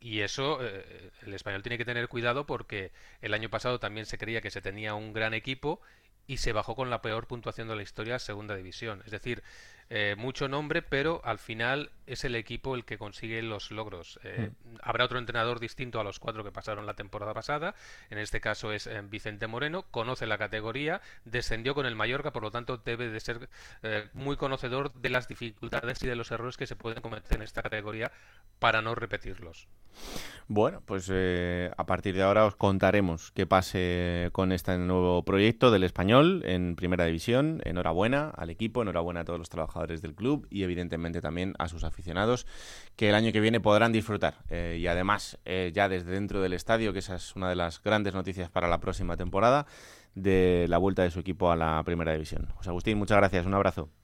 Y 0.00 0.20
eso 0.20 0.58
eh, 0.60 1.10
el 1.22 1.34
español 1.34 1.62
tiene 1.62 1.78
que 1.78 1.84
tener 1.84 2.08
cuidado 2.08 2.44
porque 2.46 2.90
el 3.20 3.34
año 3.34 3.50
pasado 3.50 3.78
también 3.78 4.06
se 4.06 4.18
creía 4.18 4.40
que 4.40 4.50
se 4.50 4.60
tenía 4.60 4.94
un 4.94 5.12
gran 5.12 5.34
equipo 5.34 5.80
y 6.26 6.38
se 6.38 6.52
bajó 6.52 6.74
con 6.74 6.90
la 6.90 7.02
peor 7.02 7.26
puntuación 7.26 7.68
de 7.68 7.76
la 7.76 7.82
historia 7.82 8.16
a 8.16 8.18
segunda 8.18 8.54
división. 8.54 9.02
Es 9.04 9.10
decir, 9.10 9.42
eh, 9.90 10.14
mucho 10.16 10.48
nombre, 10.48 10.82
pero 10.82 11.20
al 11.24 11.38
final 11.38 11.90
es 12.06 12.24
el 12.24 12.34
equipo 12.34 12.74
el 12.74 12.84
que 12.84 12.98
consigue 12.98 13.42
los 13.42 13.70
logros. 13.70 14.18
Eh, 14.24 14.50
hmm. 14.50 14.76
Habrá 14.82 15.04
otro 15.04 15.18
entrenador 15.18 15.60
distinto 15.60 16.00
a 16.00 16.04
los 16.04 16.18
cuatro 16.18 16.44
que 16.44 16.50
pasaron 16.50 16.86
la 16.86 16.94
temporada 16.94 17.34
pasada. 17.34 17.74
En 18.10 18.18
este 18.18 18.40
caso 18.40 18.72
es 18.72 18.86
eh, 18.86 19.02
Vicente 19.04 19.46
Moreno, 19.46 19.84
conoce 19.90 20.26
la 20.26 20.38
categoría, 20.38 21.00
descendió 21.24 21.74
con 21.74 21.86
el 21.86 21.94
Mallorca, 21.94 22.32
por 22.32 22.42
lo 22.42 22.50
tanto 22.50 22.78
debe 22.78 23.10
de 23.10 23.20
ser 23.20 23.48
muy 24.14 24.36
conocedor 24.36 24.92
de 24.94 25.10
las 25.10 25.28
dificultades 25.28 26.02
y 26.02 26.06
de 26.06 26.16
los 26.16 26.30
errores 26.30 26.56
que 26.56 26.66
se 26.66 26.76
pueden 26.76 27.02
cometer 27.02 27.36
en 27.36 27.42
esta 27.42 27.62
categoría 27.62 28.12
para 28.58 28.82
no 28.82 28.94
repetirlos. 28.94 29.68
Bueno, 30.48 30.82
pues 30.84 31.10
a 31.10 31.86
partir 31.86 32.14
de 32.14 32.22
ahora 32.22 32.46
os 32.46 32.56
contaremos 32.56 33.30
qué 33.32 33.46
pase 33.46 34.30
con 34.32 34.52
este 34.52 34.76
nuevo 34.78 35.22
proyecto 35.24 35.70
del 35.70 35.84
español 35.84 36.42
en 36.46 36.76
Primera 36.76 37.04
División. 37.04 37.60
Enhorabuena 37.64 38.30
al 38.30 38.50
equipo, 38.50 38.82
enhorabuena 38.82 39.20
a 39.20 39.24
todos 39.24 39.38
los 39.38 39.50
trabajadores 39.50 39.71
del 39.72 40.14
club 40.14 40.46
y 40.50 40.62
evidentemente 40.62 41.20
también 41.20 41.54
a 41.58 41.68
sus 41.68 41.84
aficionados 41.84 42.46
que 42.96 43.08
el 43.08 43.14
año 43.14 43.32
que 43.32 43.40
viene 43.40 43.60
podrán 43.60 43.92
disfrutar. 43.92 44.34
Eh, 44.50 44.78
y 44.80 44.86
además, 44.86 45.38
eh, 45.44 45.72
ya 45.74 45.88
desde 45.88 46.10
dentro 46.10 46.40
del 46.40 46.52
estadio, 46.52 46.92
que 46.92 47.00
esa 47.00 47.16
es 47.16 47.34
una 47.36 47.48
de 47.48 47.56
las 47.56 47.82
grandes 47.82 48.14
noticias 48.14 48.50
para 48.50 48.68
la 48.68 48.78
próxima 48.78 49.16
temporada, 49.16 49.66
de 50.14 50.66
la 50.68 50.78
vuelta 50.78 51.02
de 51.02 51.10
su 51.10 51.20
equipo 51.20 51.50
a 51.50 51.56
la 51.56 51.82
primera 51.84 52.12
división. 52.12 52.48
José 52.54 52.70
Agustín, 52.70 52.98
muchas 52.98 53.16
gracias, 53.16 53.46
un 53.46 53.54
abrazo. 53.54 54.01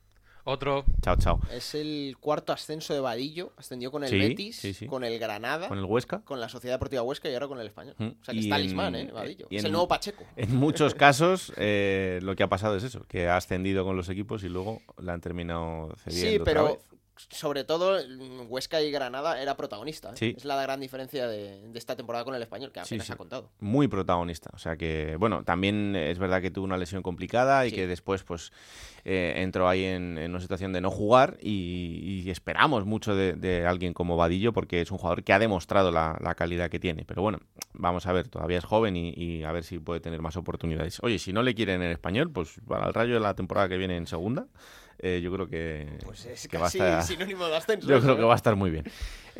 Otro. 0.51 0.87
Chao, 1.03 1.17
chao. 1.17 1.41
Es 1.53 1.75
el 1.75 2.17
cuarto 2.19 2.55
ascenso 2.55 2.95
de 2.95 3.01
Vadillo. 3.01 3.53
Ascendió 3.59 3.91
con 3.93 4.03
el 4.03 4.11
Betis, 4.11 4.63
con 4.89 5.05
el 5.05 5.19
Granada. 5.19 5.69
Con 5.69 5.77
el 5.77 5.85
Huesca. 5.85 6.23
Con 6.25 6.41
la 6.41 6.49
Sociedad 6.49 6.77
Deportiva 6.77 7.03
Huesca 7.03 7.29
y 7.29 7.35
ahora 7.35 7.49
con 7.49 7.61
el 7.61 7.67
Español. 7.67 7.95
Mm. 7.99 8.07
O 8.07 8.25
sea 8.25 8.33
que 8.33 8.41
está 8.41 8.57
Lismán, 8.57 8.95
¿eh? 8.95 9.11
Vadillo. 9.13 9.47
es 9.51 9.63
el 9.63 9.73
nuevo 9.73 9.87
Pacheco. 9.87 10.25
En 10.37 10.57
muchos 10.57 10.95
casos 10.95 11.53
eh, 11.59 12.19
lo 12.23 12.35
que 12.35 12.45
ha 12.45 12.49
pasado 12.49 12.77
es 12.77 12.83
eso, 12.83 13.05
que 13.09 13.29
ha 13.29 13.37
ascendido 13.37 13.85
con 13.85 13.95
los 13.95 14.09
equipos 14.09 14.43
y 14.43 14.49
luego 14.49 14.81
la 14.97 15.13
han 15.13 15.21
terminado 15.21 15.95
cediendo. 15.99 16.31
Sí, 16.31 16.43
pero 16.43 16.79
sobre 17.31 17.64
todo 17.64 17.98
Huesca 18.48 18.81
y 18.81 18.90
Granada 18.90 19.40
era 19.40 19.57
protagonista. 19.57 20.12
¿eh? 20.20 20.35
Es 20.37 20.44
la 20.44 20.61
gran 20.62 20.81
diferencia 20.81 21.26
de, 21.26 21.70
esta 21.74 21.96
temporada 21.96 22.24
con 22.24 22.35
el 22.35 22.42
español, 22.42 22.72
que 22.72 22.81
apenas 22.81 23.11
ha 23.11 23.16
contado. 23.16 23.50
Muy 23.61 23.88
protagonista. 23.88 24.50
O 24.54 24.59
sea 24.59 24.76
que, 24.76 25.16
bueno, 25.18 25.44
también 25.44 25.96
es 25.96 26.18
verdad 26.18 26.40
que 26.40 26.50
tuvo 26.50 26.64
una 26.64 26.76
lesión 26.76 27.02
complicada 27.02 27.66
y 27.66 27.72
que 27.72 27.87
después, 27.87 28.22
pues, 28.24 28.52
eh, 29.04 29.35
entró 29.37 29.68
ahí 29.68 29.85
en, 29.85 30.18
una 30.18 30.40
situación 30.40 30.72
de 30.72 30.81
no 30.81 30.90
jugar 30.90 31.38
y, 31.40 32.28
esperamos 32.28 32.85
mucho 32.85 33.14
de, 33.14 33.66
alguien 33.66 33.94
como 33.94 34.16
Vadillo 34.16 34.52
porque 34.52 34.83
es 34.83 34.90
un 34.90 34.98
jugador 34.98 35.24
que 35.24 35.33
ha 35.33 35.38
demostrado 35.38 35.90
la, 35.90 36.35
calidad 36.37 36.70
que 36.70 36.78
tiene. 36.78 37.04
Pero 37.04 37.22
bueno, 37.22 37.40
vamos 37.72 38.07
a 38.07 38.12
ver, 38.12 38.28
todavía 38.28 38.59
es 38.59 38.64
joven 38.64 38.96
y, 38.96 39.44
a 39.44 39.52
ver 39.52 39.64
si 39.64 39.78
puede 39.78 40.00
tener 40.00 40.20
más 40.20 40.37
oportunidades. 40.37 40.98
Oye, 41.02 41.18
si 41.18 41.33
no 41.33 41.42
le 41.42 41.54
quieren 41.54 41.83
en 41.83 41.90
español, 41.90 42.31
pues 42.31 42.61
para 42.66 42.87
el 42.87 42.94
rayo 42.94 43.14
de 43.14 43.20
la 43.20 43.35
temporada 43.35 43.68
que 43.68 43.76
viene 43.76 43.96
en 43.96 44.07
segunda 44.07 44.46
eh, 44.99 45.21
yo 45.23 45.33
creo 45.33 45.49
que, 45.49 45.87
Pues 46.05 46.27
es 46.27 46.49
que 46.49 46.57
va 46.59 46.65
a 46.65 46.67
casi 46.67 46.79
estar- 46.79 47.03
sinónimo 47.05 47.47
de 47.47 47.57
ascenso. 47.57 47.89
yo 47.89 48.01
creo 48.01 48.17
que 48.17 48.23
¿eh? 48.23 48.27
va 48.27 48.33
a 48.33 48.37
estar 48.37 48.57
muy 48.57 48.71
bien. 48.71 48.85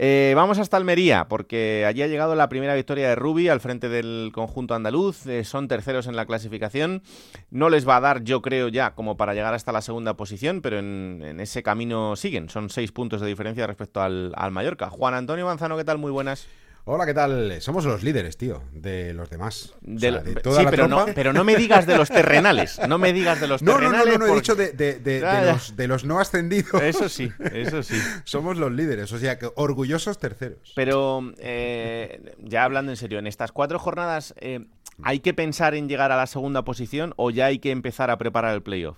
Eh, 0.01 0.33
vamos 0.37 0.59
hasta 0.61 0.77
Almería, 0.77 1.27
porque 1.29 1.85
allí 1.85 2.03
ha 2.03 2.07
llegado 2.07 2.37
la 2.37 2.49
primera 2.49 2.75
victoria 2.77 3.09
de 3.09 3.17
Rubi 3.17 3.49
al 3.49 3.59
frente 3.59 3.89
del 3.89 4.31
conjunto 4.33 4.75
andaluz. 4.77 5.27
Eh, 5.27 5.43
son 5.43 5.67
terceros 5.67 6.07
en 6.07 6.15
la 6.15 6.25
clasificación. 6.25 7.03
No 7.51 7.69
les 7.69 7.89
va 7.89 7.97
a 7.97 8.01
dar, 8.01 8.23
yo 8.23 8.41
creo, 8.41 8.69
ya 8.69 8.95
como 8.95 9.17
para 9.17 9.35
llegar 9.35 9.55
hasta 9.55 9.73
la 9.73 9.83
segunda 9.83 10.15
posición, 10.15 10.61
pero 10.63 10.79
en, 10.79 11.23
en 11.25 11.41
ese 11.41 11.65
camino 11.65 12.15
siguen. 12.15 12.49
Son 12.49 12.71
seis 12.71 12.93
puntos 12.93 13.21
de 13.21 13.27
diferencia 13.27 13.67
respecto 13.67 14.01
al, 14.01 14.33
al 14.37 14.53
Mallorca. 14.53 14.89
Juan 14.89 15.15
Antonio 15.15 15.47
Manzano, 15.47 15.77
¿qué 15.77 15.85
tal? 15.85 15.99
Muy 15.99 16.13
buenas. 16.13 16.47
Hola, 16.91 17.05
¿qué 17.05 17.13
tal? 17.13 17.61
Somos 17.61 17.85
los 17.85 18.03
líderes, 18.03 18.39
tío, 18.39 18.63
de 18.73 19.13
los 19.13 19.29
demás. 19.29 19.75
O 19.75 19.79
De 19.83 20.01
sea, 20.01 20.11
lo- 20.13 20.23
de 20.23 20.35
toda 20.37 20.61
sí, 20.61 20.65
la 20.65 20.71
pero 20.71 20.89
no, 20.89 21.05
pero 21.15 21.35
no 21.35 21.45
me 21.45 21.55
digas 21.55 21.87
de 21.87 21.99
los 21.99 22.09
terrenales. 22.09 22.81
No 22.89 22.97
me 22.97 23.13
digas 23.13 23.43
de 23.43 23.47
los 23.47 23.61
No, 23.61 23.73
no, 23.73 23.81
no, 23.81 23.91
terrenales. 23.91 24.19
no, 24.19 24.27
no, 24.27 24.33
he 24.33 24.37
dicho 24.37 24.55
de, 24.55 24.73
de- 24.73 24.95
de- 24.95 25.01
de 25.01 25.21
Ya, 25.21 25.45
ya. 25.45 25.53
los, 25.53 25.77
de 25.77 25.87
los 25.87 26.05
no 26.07 26.19
ascendidos. 26.19 26.81
Eso 26.83 27.11
sí, 27.11 27.31
eso 27.53 27.83
sí. 27.83 27.95
Somos 28.25 28.57
los 28.57 28.73
líderes, 28.73 29.13
o 29.13 29.19
sea, 29.19 29.39
que 29.39 29.51
orgullosos 29.57 30.19
terceros. 30.19 30.73
Pero 30.75 31.21
eh, 31.37 32.35
ya 32.39 32.65
hablando 32.65 32.91
en 32.91 32.97
serio, 32.97 33.19
en 33.19 33.27
estas 33.27 33.53
cuatro 33.53 33.79
jornadas, 33.79 34.33
eh, 34.39 34.65
¿hay 35.03 35.21
que 35.21 35.35
pensar 35.35 35.75
en 35.75 35.91
llegar 35.91 36.11
a 36.11 36.17
la 36.17 36.27
segunda 36.27 36.65
posición 36.65 37.13
o 37.17 37.29
ya 37.31 37.47
hay 37.47 37.59
que 37.59 37.71
empezar 37.71 38.11
a 38.11 38.17
preparar 38.17 38.55
el 38.55 38.63
playoff? 38.63 38.97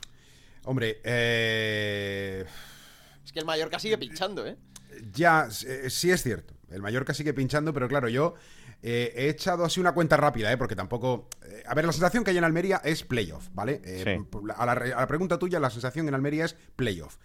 Hombre, 0.64 1.00
eh, 1.02 2.44
Es 3.24 3.32
que 3.32 3.40
el 3.40 3.46
Mallorca 3.46 3.80
sigue 3.80 3.98
pinchando, 3.98 4.46
¿eh? 4.46 4.56
ya, 5.12 5.48
eh, 5.66 5.90
sí 5.90 6.12
es 6.12 6.22
cierto. 6.22 6.54
El 6.70 6.82
Mallorca 6.82 7.14
sigue 7.14 7.34
pinchando, 7.34 7.72
pero 7.72 7.88
claro, 7.88 8.08
yo 8.08 8.34
eh, 8.82 9.12
he 9.16 9.28
echado 9.28 9.64
así 9.64 9.80
una 9.80 9.92
cuenta 9.92 10.16
rápida, 10.16 10.52
¿eh? 10.52 10.56
porque 10.56 10.76
tampoco... 10.76 11.28
eh, 11.44 11.62
a 11.66 11.74
ver, 11.74 11.84
la 11.84 11.92
sensación 11.92 12.24
que 12.24 12.30
hay 12.30 12.38
en 12.38 12.44
Almería 12.44 12.80
es 12.84 13.02
playoff, 13.02 13.48
¿vale? 13.52 13.80
Eh, 13.84 14.02
Sí. 14.04 14.38
a, 14.56 14.66
la, 14.66 14.72
a 14.72 15.00
la 15.00 15.06
pregunta 15.06 15.38
tuya, 15.38 15.58
la 15.60 15.70
sensación 15.70 16.08
en 16.08 16.14
Almería 16.14 16.44
es 16.44 16.54
playoff. 16.76 17.16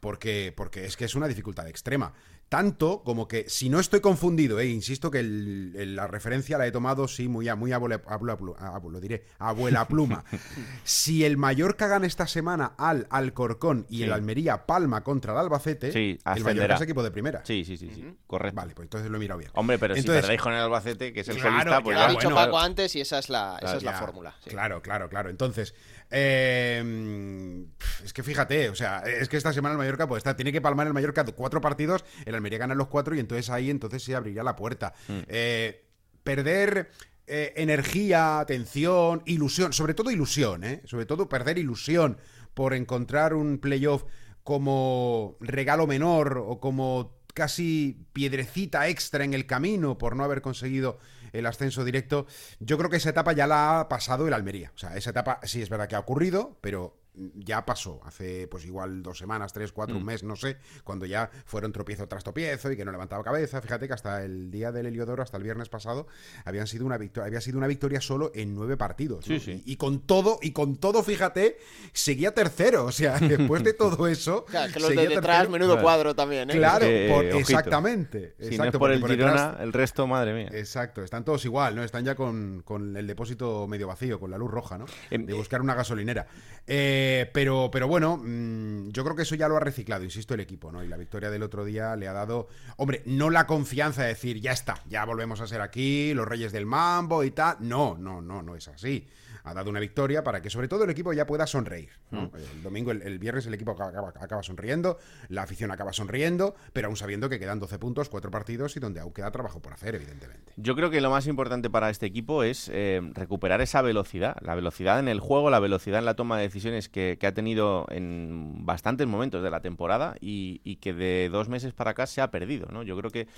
Porque, 0.00 0.52
porque 0.56 0.84
es 0.84 0.96
que 0.96 1.06
es 1.06 1.14
una 1.16 1.26
dificultad 1.26 1.66
extrema. 1.66 2.12
Tanto 2.48 3.02
como 3.04 3.28
que, 3.28 3.44
si 3.48 3.68
no 3.68 3.78
estoy 3.78 4.00
confundido, 4.00 4.58
eh, 4.58 4.66
insisto 4.66 5.10
que 5.10 5.20
el- 5.20 5.74
el- 5.76 5.96
la 5.96 6.06
referencia 6.06 6.56
la 6.56 6.66
he 6.66 6.72
tomado, 6.72 7.06
sí, 7.06 7.28
muy, 7.28 7.46
a, 7.48 7.56
muy 7.56 7.72
abuela, 7.72 8.00
abuela 8.06 8.38
plu- 8.38 8.56
a- 8.58 8.80
lo 8.88 9.00
diré, 9.00 9.24
abuela 9.38 9.86
pluma. 9.86 10.24
si 10.84 11.24
el 11.24 11.36
Mallorca 11.36 11.86
gana 11.88 12.06
esta 12.06 12.26
semana 12.26 12.72
al 12.78 13.06
Alcorcón 13.10 13.84
y 13.90 13.98
Sí. 13.98 14.02
el 14.04 14.12
Almería 14.12 14.64
palma 14.64 15.02
contra 15.04 15.32
el 15.34 15.38
Albacete, 15.40 15.92
Sí, 15.92 15.98
el 15.98 16.18
Mallorca 16.24 16.40
ascenderá. 16.50 16.74
es 16.76 16.80
equipo 16.80 17.02
de 17.02 17.10
primera. 17.10 17.42
Sí, 17.44 17.64
sí, 17.66 17.76
sí, 17.76 17.90
sí. 17.94 18.14
Correcto. 18.26 18.56
Vale, 18.56 18.74
pues 18.74 18.86
entonces 18.86 19.10
lo 19.10 19.16
he 19.18 19.20
mirado 19.20 19.38
bien. 19.40 19.50
Hombre, 19.54 19.78
pero 19.78 19.94
Entonces- 19.94 20.14
si 20.14 20.20
perdéis 20.22 20.40
con 20.40 20.54
el 20.54 20.60
Albacete, 20.60 21.12
que 21.12 21.20
es 21.20 21.28
el 21.28 21.36
Claro, 21.36 21.50
colista, 21.50 21.82
pues 21.82 21.94
Lo 21.96 22.00
ya, 22.00 22.06
ha 22.06 22.10
dicho 22.10 22.30
bueno, 22.30 22.36
Paco 22.36 22.58
antes 22.58 22.96
y 22.96 23.00
esa 23.02 23.18
es 23.18 23.28
la, 23.28 23.58
esa 23.60 23.76
es 23.76 23.82
la 23.82 23.92
Ya, 23.92 23.98
fórmula. 23.98 24.34
sí. 24.42 24.48
Claro, 24.48 24.80
claro, 24.80 25.10
claro. 25.10 25.28
Entonces, 25.28 25.74
eh, 26.10 27.64
es 28.04 28.12
que 28.12 28.22
fíjate, 28.22 28.70
o 28.70 28.74
sea, 28.74 29.00
es 29.00 29.28
que 29.28 29.36
esta 29.36 29.52
semana 29.52 29.72
el 29.72 29.78
Mallorca 29.78 30.06
pues 30.06 30.20
está, 30.20 30.36
tiene 30.36 30.52
que 30.52 30.60
palmar 30.60 30.86
el 30.86 30.94
Mallorca 30.94 31.24
de 31.24 31.32
cuatro 31.32 31.60
partidos, 31.60 32.04
el 32.24 32.34
Almería 32.34 32.58
gana 32.58 32.74
los 32.74 32.88
cuatro 32.88 33.14
y 33.14 33.20
entonces 33.20 33.50
ahí 33.50 33.70
entonces 33.70 34.02
se 34.02 34.14
abriría 34.14 34.42
la 34.42 34.56
puerta. 34.56 34.94
Eh, 35.08 35.84
perder 36.24 36.90
eh, 37.26 37.52
energía, 37.56 38.40
atención, 38.40 39.22
ilusión, 39.26 39.72
sobre 39.72 39.94
todo 39.94 40.10
ilusión, 40.10 40.64
¿eh? 40.64 40.82
Sobre 40.84 41.06
todo 41.06 41.28
perder 41.28 41.58
ilusión 41.58 42.18
por 42.54 42.74
encontrar 42.74 43.34
un 43.34 43.58
playoff 43.58 44.04
como 44.42 45.36
regalo 45.40 45.86
menor 45.86 46.38
o 46.38 46.58
como 46.58 47.18
casi 47.34 48.06
piedrecita 48.14 48.88
extra 48.88 49.24
en 49.24 49.34
el 49.34 49.46
camino 49.46 49.98
por 49.98 50.16
no 50.16 50.24
haber 50.24 50.40
conseguido 50.40 50.98
el 51.32 51.46
ascenso 51.46 51.84
directo, 51.84 52.26
yo 52.60 52.78
creo 52.78 52.90
que 52.90 52.96
esa 52.96 53.10
etapa 53.10 53.32
ya 53.32 53.46
la 53.46 53.80
ha 53.80 53.88
pasado 53.88 54.26
el 54.26 54.34
Almería. 54.34 54.72
O 54.74 54.78
sea, 54.78 54.96
esa 54.96 55.10
etapa 55.10 55.40
sí 55.44 55.62
es 55.62 55.68
verdad 55.68 55.88
que 55.88 55.96
ha 55.96 56.00
ocurrido, 56.00 56.58
pero 56.60 56.96
ya 57.34 57.64
pasó 57.64 58.00
hace 58.04 58.46
pues 58.48 58.64
igual 58.64 59.02
dos 59.02 59.18
semanas, 59.18 59.52
tres, 59.52 59.72
cuatro, 59.72 59.96
un 59.96 60.04
mes, 60.04 60.22
no 60.22 60.36
sé, 60.36 60.58
cuando 60.84 61.06
ya 61.06 61.30
fueron 61.44 61.72
tropiezo 61.72 62.06
tras 62.08 62.24
tropiezo 62.24 62.70
y 62.72 62.76
que 62.76 62.84
no 62.84 62.92
levantaba 62.92 63.22
cabeza. 63.24 63.60
Fíjate 63.60 63.86
que 63.88 63.94
hasta 63.94 64.22
el 64.24 64.50
día 64.50 64.72
del 64.72 64.86
Heliodoro, 64.86 65.22
hasta 65.22 65.36
el 65.36 65.42
viernes 65.42 65.68
pasado, 65.68 66.06
habían 66.44 66.66
sido 66.66 66.86
una 66.86 66.98
victoria, 66.98 67.26
había 67.26 67.40
sido 67.40 67.58
una 67.58 67.66
victoria 67.66 68.00
solo 68.00 68.30
en 68.34 68.54
nueve 68.54 68.76
partidos. 68.76 69.28
¿no? 69.28 69.38
Sí, 69.38 69.40
sí. 69.40 69.62
Y, 69.66 69.72
y 69.72 69.76
con 69.76 70.00
todo, 70.00 70.38
y 70.42 70.52
con 70.52 70.76
todo, 70.76 71.02
fíjate, 71.02 71.58
seguía 71.92 72.32
tercero. 72.34 72.84
O 72.84 72.92
sea, 72.92 73.18
después 73.20 73.64
de 73.64 73.72
todo 73.74 74.06
eso. 74.06 74.44
Claro, 74.44 74.72
que 74.72 74.80
los 74.80 74.88
de 74.90 74.94
seguía 74.96 75.08
detrás, 75.16 75.36
tercero. 75.38 75.50
menudo 75.50 75.80
cuadro 75.82 76.14
también, 76.14 76.50
¿eh? 76.50 76.54
Claro, 76.54 76.86
por- 77.08 77.24
ojito. 77.24 77.38
exactamente. 77.38 78.34
Si 78.38 78.44
no 78.44 78.46
es 78.46 78.52
exacto, 78.58 78.78
por 78.78 78.92
el 78.92 79.00
por 79.00 79.10
Girona, 79.10 79.32
detrás- 79.32 79.60
el 79.62 79.72
resto, 79.72 80.06
madre 80.06 80.34
mía. 80.34 80.48
Exacto, 80.52 81.02
están 81.02 81.24
todos 81.24 81.44
igual, 81.44 81.74
¿no? 81.76 81.82
Están 81.82 82.04
ya 82.04 82.14
con, 82.14 82.62
con 82.64 82.96
el 82.96 83.06
depósito 83.06 83.66
medio 83.66 83.86
vacío, 83.88 84.18
con 84.20 84.30
la 84.30 84.38
luz 84.38 84.50
roja, 84.50 84.78
¿no? 84.78 84.86
Em, 85.10 85.26
De 85.26 85.32
buscar 85.32 85.60
una 85.60 85.74
gasolinera. 85.74 86.26
Eh, 86.66 87.07
pero, 87.32 87.70
pero 87.72 87.88
bueno, 87.88 88.16
mm, 88.16 88.90
yo 88.90 89.04
creo 89.04 89.16
que 89.16 89.22
eso 89.22 89.34
ya 89.34 89.48
lo 89.48 89.56
ha 89.56 89.60
reciclado, 89.60 90.04
insisto, 90.04 90.34
el 90.34 90.40
equipo, 90.40 90.72
¿no? 90.72 90.82
Y 90.82 90.88
la 90.88 90.96
victoria 90.96 91.30
del 91.30 91.42
otro 91.42 91.64
día 91.64 91.96
le 91.96 92.08
ha 92.08 92.12
dado, 92.12 92.48
hombre, 92.76 93.02
no 93.06 93.30
la 93.30 93.46
confianza 93.46 94.02
de 94.02 94.08
decir, 94.08 94.40
ya 94.40 94.52
está, 94.52 94.82
ya 94.88 95.04
volvemos 95.04 95.40
a 95.40 95.46
ser 95.46 95.60
aquí, 95.60 96.14
los 96.14 96.26
reyes 96.26 96.52
del 96.52 96.66
mambo 96.66 97.24
y 97.24 97.30
tal. 97.30 97.56
No, 97.60 97.96
no, 97.98 98.20
no, 98.20 98.42
no 98.42 98.56
es 98.56 98.68
así. 98.68 99.06
Ha 99.44 99.54
dado 99.54 99.70
una 99.70 99.80
victoria 99.80 100.22
para 100.22 100.42
que 100.42 100.50
sobre 100.50 100.68
todo 100.68 100.84
el 100.84 100.90
equipo 100.90 101.12
ya 101.12 101.26
pueda 101.26 101.46
sonreír. 101.46 101.90
¿no? 102.10 102.30
El 102.34 102.62
domingo, 102.62 102.90
el, 102.90 103.02
el 103.02 103.18
viernes 103.18 103.46
el 103.46 103.54
equipo 103.54 103.72
acaba, 103.72 104.08
acaba 104.08 104.42
sonriendo, 104.42 104.98
la 105.28 105.42
afición 105.42 105.70
acaba 105.70 105.92
sonriendo, 105.92 106.54
pero 106.72 106.88
aún 106.88 106.96
sabiendo 106.96 107.28
que 107.28 107.38
quedan 107.38 107.58
12 107.58 107.78
puntos, 107.78 108.08
4 108.08 108.30
partidos 108.30 108.76
y 108.76 108.80
donde 108.80 109.00
aún 109.00 109.12
queda 109.12 109.30
trabajo 109.30 109.60
por 109.60 109.72
hacer, 109.72 109.94
evidentemente. 109.94 110.52
Yo 110.56 110.74
creo 110.74 110.90
que 110.90 111.00
lo 111.00 111.10
más 111.10 111.26
importante 111.26 111.70
para 111.70 111.90
este 111.90 112.06
equipo 112.06 112.42
es 112.42 112.70
eh, 112.72 113.00
recuperar 113.14 113.60
esa 113.60 113.82
velocidad, 113.82 114.36
la 114.40 114.54
velocidad 114.54 114.98
en 114.98 115.08
el 115.08 115.20
juego, 115.20 115.50
la 115.50 115.60
velocidad 115.60 115.98
en 115.98 116.04
la 116.04 116.14
toma 116.14 116.38
de 116.38 116.44
decisiones 116.44 116.88
que, 116.88 117.16
que 117.18 117.26
ha 117.26 117.34
tenido 117.34 117.86
en 117.90 118.66
bastantes 118.66 119.06
momentos 119.06 119.42
de 119.42 119.50
la 119.50 119.60
temporada 119.60 120.14
y, 120.20 120.60
y 120.64 120.76
que 120.76 120.92
de 120.92 121.28
dos 121.30 121.48
meses 121.48 121.72
para 121.72 121.92
acá 121.92 122.06
se 122.06 122.20
ha 122.20 122.30
perdido. 122.30 122.68
¿no? 122.70 122.82
Yo 122.82 122.96
creo 122.96 123.10
que 123.10 123.28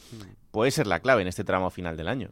puede 0.51 0.71
ser 0.71 0.87
la 0.87 1.01
clave 1.01 1.23
en 1.23 1.29
este 1.29 1.45
tramo 1.45 1.71
final 1.71 1.97
del 1.97 2.09
año. 2.09 2.31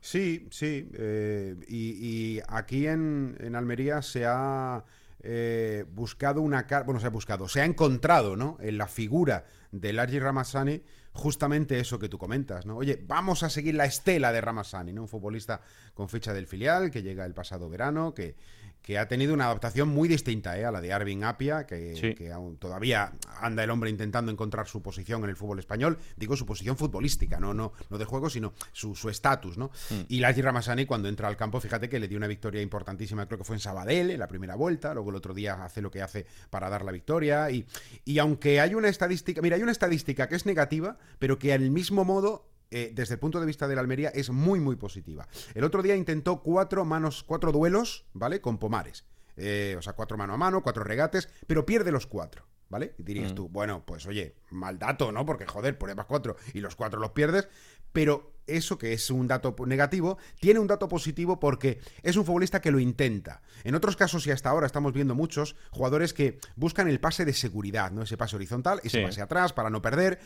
Sí, 0.00 0.48
sí. 0.50 0.88
eh, 0.94 1.56
y, 1.68 2.36
y 2.36 2.42
aquí 2.48 2.86
en, 2.86 3.36
en 3.40 3.54
Almería 3.54 4.02
se 4.02 4.24
ha 4.26 4.84
eh, 5.22 5.84
buscado 5.92 6.40
una 6.40 6.66
cara, 6.66 6.84
bueno, 6.84 7.00
se 7.00 7.06
ha 7.06 7.10
buscado, 7.10 7.48
se 7.48 7.60
ha 7.60 7.64
encontrado, 7.66 8.36
¿no? 8.36 8.56
En 8.60 8.78
la 8.78 8.86
figura 8.88 9.44
de 9.70 9.92
Largi 9.92 10.18
Ramassani 10.18 10.82
justamente 11.12 11.78
eso 11.78 11.98
que 11.98 12.08
tú 12.08 12.16
comentas, 12.18 12.64
¿no? 12.66 12.76
Oye, 12.76 13.02
vamos 13.06 13.42
a 13.42 13.50
seguir 13.50 13.74
la 13.74 13.84
estela 13.84 14.32
de 14.32 14.40
Ramassani, 14.40 14.92
¿no? 14.92 15.02
Un 15.02 15.08
futbolista 15.08 15.60
con 15.92 16.08
ficha 16.08 16.32
del 16.32 16.46
filial 16.46 16.90
que 16.90 17.02
llega 17.02 17.26
el 17.26 17.34
pasado 17.34 17.68
verano, 17.68 18.14
que, 18.14 18.36
que 18.82 18.98
ha 18.98 19.06
tenido 19.08 19.34
una 19.34 19.44
adaptación 19.46 19.88
muy 19.88 20.08
distinta 20.08 20.58
¿eh? 20.58 20.64
a 20.64 20.70
la 20.70 20.80
de 20.80 20.92
Arvin 20.92 21.24
Apia, 21.24 21.66
que, 21.66 21.94
Sí. 21.96 22.14
que 22.14 22.32
aún 22.32 22.56
todavía 22.56 23.12
anda 23.40 23.62
el 23.64 23.70
hombre 23.70 23.90
intentando 23.90 24.32
encontrar 24.32 24.66
su 24.66 24.82
posición 24.82 25.22
en 25.24 25.30
el 25.30 25.36
fútbol 25.36 25.58
español. 25.58 25.98
Digo 26.16 26.36
su 26.36 26.46
posición 26.46 26.76
futbolística, 26.76 27.38
no, 27.38 27.52
no, 27.54 27.72
no 27.88 27.98
de 27.98 28.04
juego, 28.04 28.30
sino 28.30 28.52
su 28.72 28.94
su 28.94 29.08
estatus, 29.10 29.56
¿no? 29.58 29.70
Y 30.08 30.20
Largi 30.20 30.42
Ramassani, 30.42 30.86
cuando 30.86 31.08
entra 31.08 31.28
al 31.28 31.36
campo, 31.36 31.60
fíjate 31.60 31.88
que 31.88 31.98
le 32.00 32.08
dio 32.08 32.16
una 32.18 32.26
victoria 32.26 32.60
importantísima, 32.62 33.26
creo 33.26 33.38
que 33.38 33.44
fue 33.44 33.56
en 33.56 33.60
Sabadell, 33.60 34.10
en 34.10 34.18
la 34.18 34.28
primera 34.28 34.54
vuelta, 34.56 34.92
luego 34.94 35.10
el 35.10 35.16
otro 35.16 35.34
día 35.34 35.64
hace 35.64 35.80
lo 35.80 35.90
que 35.90 36.02
hace 36.02 36.26
para 36.50 36.68
dar 36.68 36.84
la 36.84 36.92
victoria. 36.92 37.50
Y, 37.50 37.66
y 38.04 38.18
aunque 38.18 38.60
hay 38.60 38.74
una 38.74 38.88
estadística, 38.88 39.40
mira, 39.42 39.56
hay 39.56 39.62
una 39.62 39.72
estadística 39.72 40.28
que 40.28 40.34
es 40.36 40.46
negativa, 40.46 40.98
pero 41.18 41.38
que 41.38 41.52
al 41.52 41.70
mismo 41.70 42.04
modo 42.04 42.49
eh, 42.70 42.92
desde 42.94 43.14
el 43.14 43.20
punto 43.20 43.40
de 43.40 43.46
vista 43.46 43.66
de 43.66 43.74
la 43.74 43.80
Almería, 43.80 44.10
es 44.10 44.30
muy, 44.30 44.60
muy 44.60 44.76
positiva. 44.76 45.26
El 45.54 45.64
otro 45.64 45.82
día 45.82 45.96
intentó 45.96 46.42
cuatro 46.42 46.84
manos, 46.84 47.24
cuatro 47.24 47.52
duelos, 47.52 48.06
¿vale? 48.12 48.40
Con 48.40 48.58
Pomares. 48.58 49.04
Eh, 49.36 49.74
o 49.78 49.82
sea, 49.82 49.94
cuatro 49.94 50.16
mano 50.16 50.34
a 50.34 50.36
mano, 50.36 50.62
cuatro 50.62 50.84
regates, 50.84 51.28
pero 51.46 51.64
pierde 51.64 51.92
los 51.92 52.06
cuatro, 52.06 52.46
¿vale? 52.70 52.94
Y 52.96 53.02
dirías 53.02 53.32
Mm. 53.32 53.34
tú, 53.34 53.48
bueno, 53.50 53.84
pues 53.84 54.06
oye, 54.06 54.34
mal 54.50 54.78
dato, 54.78 55.12
¿no? 55.12 55.26
Porque 55.26 55.44
joder, 55.44 55.76
pruebas 55.76 56.06
cuatro 56.06 56.36
y 56.54 56.60
los 56.60 56.74
cuatro 56.76 56.98
los 57.00 57.10
pierdes, 57.10 57.48
pero 57.92 58.32
eso 58.46 58.78
que 58.78 58.92
es 58.92 59.10
un 59.10 59.28
dato 59.28 59.54
negativo, 59.66 60.18
tiene 60.40 60.58
un 60.60 60.66
dato 60.66 60.88
positivo 60.88 61.38
porque 61.38 61.80
es 62.02 62.16
un 62.16 62.24
futbolista 62.24 62.60
que 62.60 62.70
lo 62.70 62.78
intenta. 62.80 63.42
En 63.64 63.74
otros 63.74 63.96
casos 63.96 64.26
y 64.26 64.30
hasta 64.30 64.48
ahora 64.50 64.66
estamos 64.66 64.92
viendo 64.92 65.14
muchos 65.14 65.54
jugadores 65.70 66.12
que 66.14 66.38
buscan 66.56 66.88
el 66.88 66.98
pase 67.00 67.24
de 67.24 67.32
seguridad, 67.32 67.90
¿no? 67.92 68.02
Ese 68.02 68.16
pase 68.16 68.36
horizontal, 68.36 68.80
ese 68.82 68.98
Sí. 69.00 69.04
pase 69.04 69.20
atrás 69.20 69.52
para 69.52 69.70
no 69.70 69.82
perder. 69.82 70.18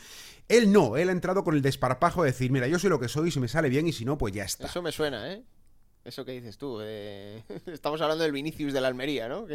Él 0.49 0.71
no, 0.73 0.97
él 0.97 1.09
ha 1.09 1.13
entrado 1.13 1.45
con 1.45 1.55
el 1.55 1.63
desparpajo 1.63 2.23
de 2.23 2.31
decir, 2.31 2.51
mira, 2.51 2.67
yo 2.69 2.79
soy 2.79 2.91
lo 2.91 3.01
que 3.01 3.09
soy, 3.09 3.31
si 3.31 3.41
me 3.41 3.49
sale 3.49 3.69
bien 3.69 3.87
y 3.89 3.93
si 3.93 4.05
no, 4.05 4.17
pues 4.19 4.33
ya 4.35 4.45
está. 4.45 4.67
Eso 4.67 4.81
me 4.83 4.93
suena, 4.93 5.33
¿eh? 5.33 5.43
Eso 6.05 6.25
que 6.25 6.33
dices 6.33 6.59
tú. 6.59 6.81
eh, 6.83 7.43
Estamos 7.67 8.01
hablando 8.03 8.25
del 8.25 8.33
Vinicius 8.33 8.73
de 8.73 8.81
la 8.81 8.89
Almería, 8.89 9.27
¿no? 9.27 9.47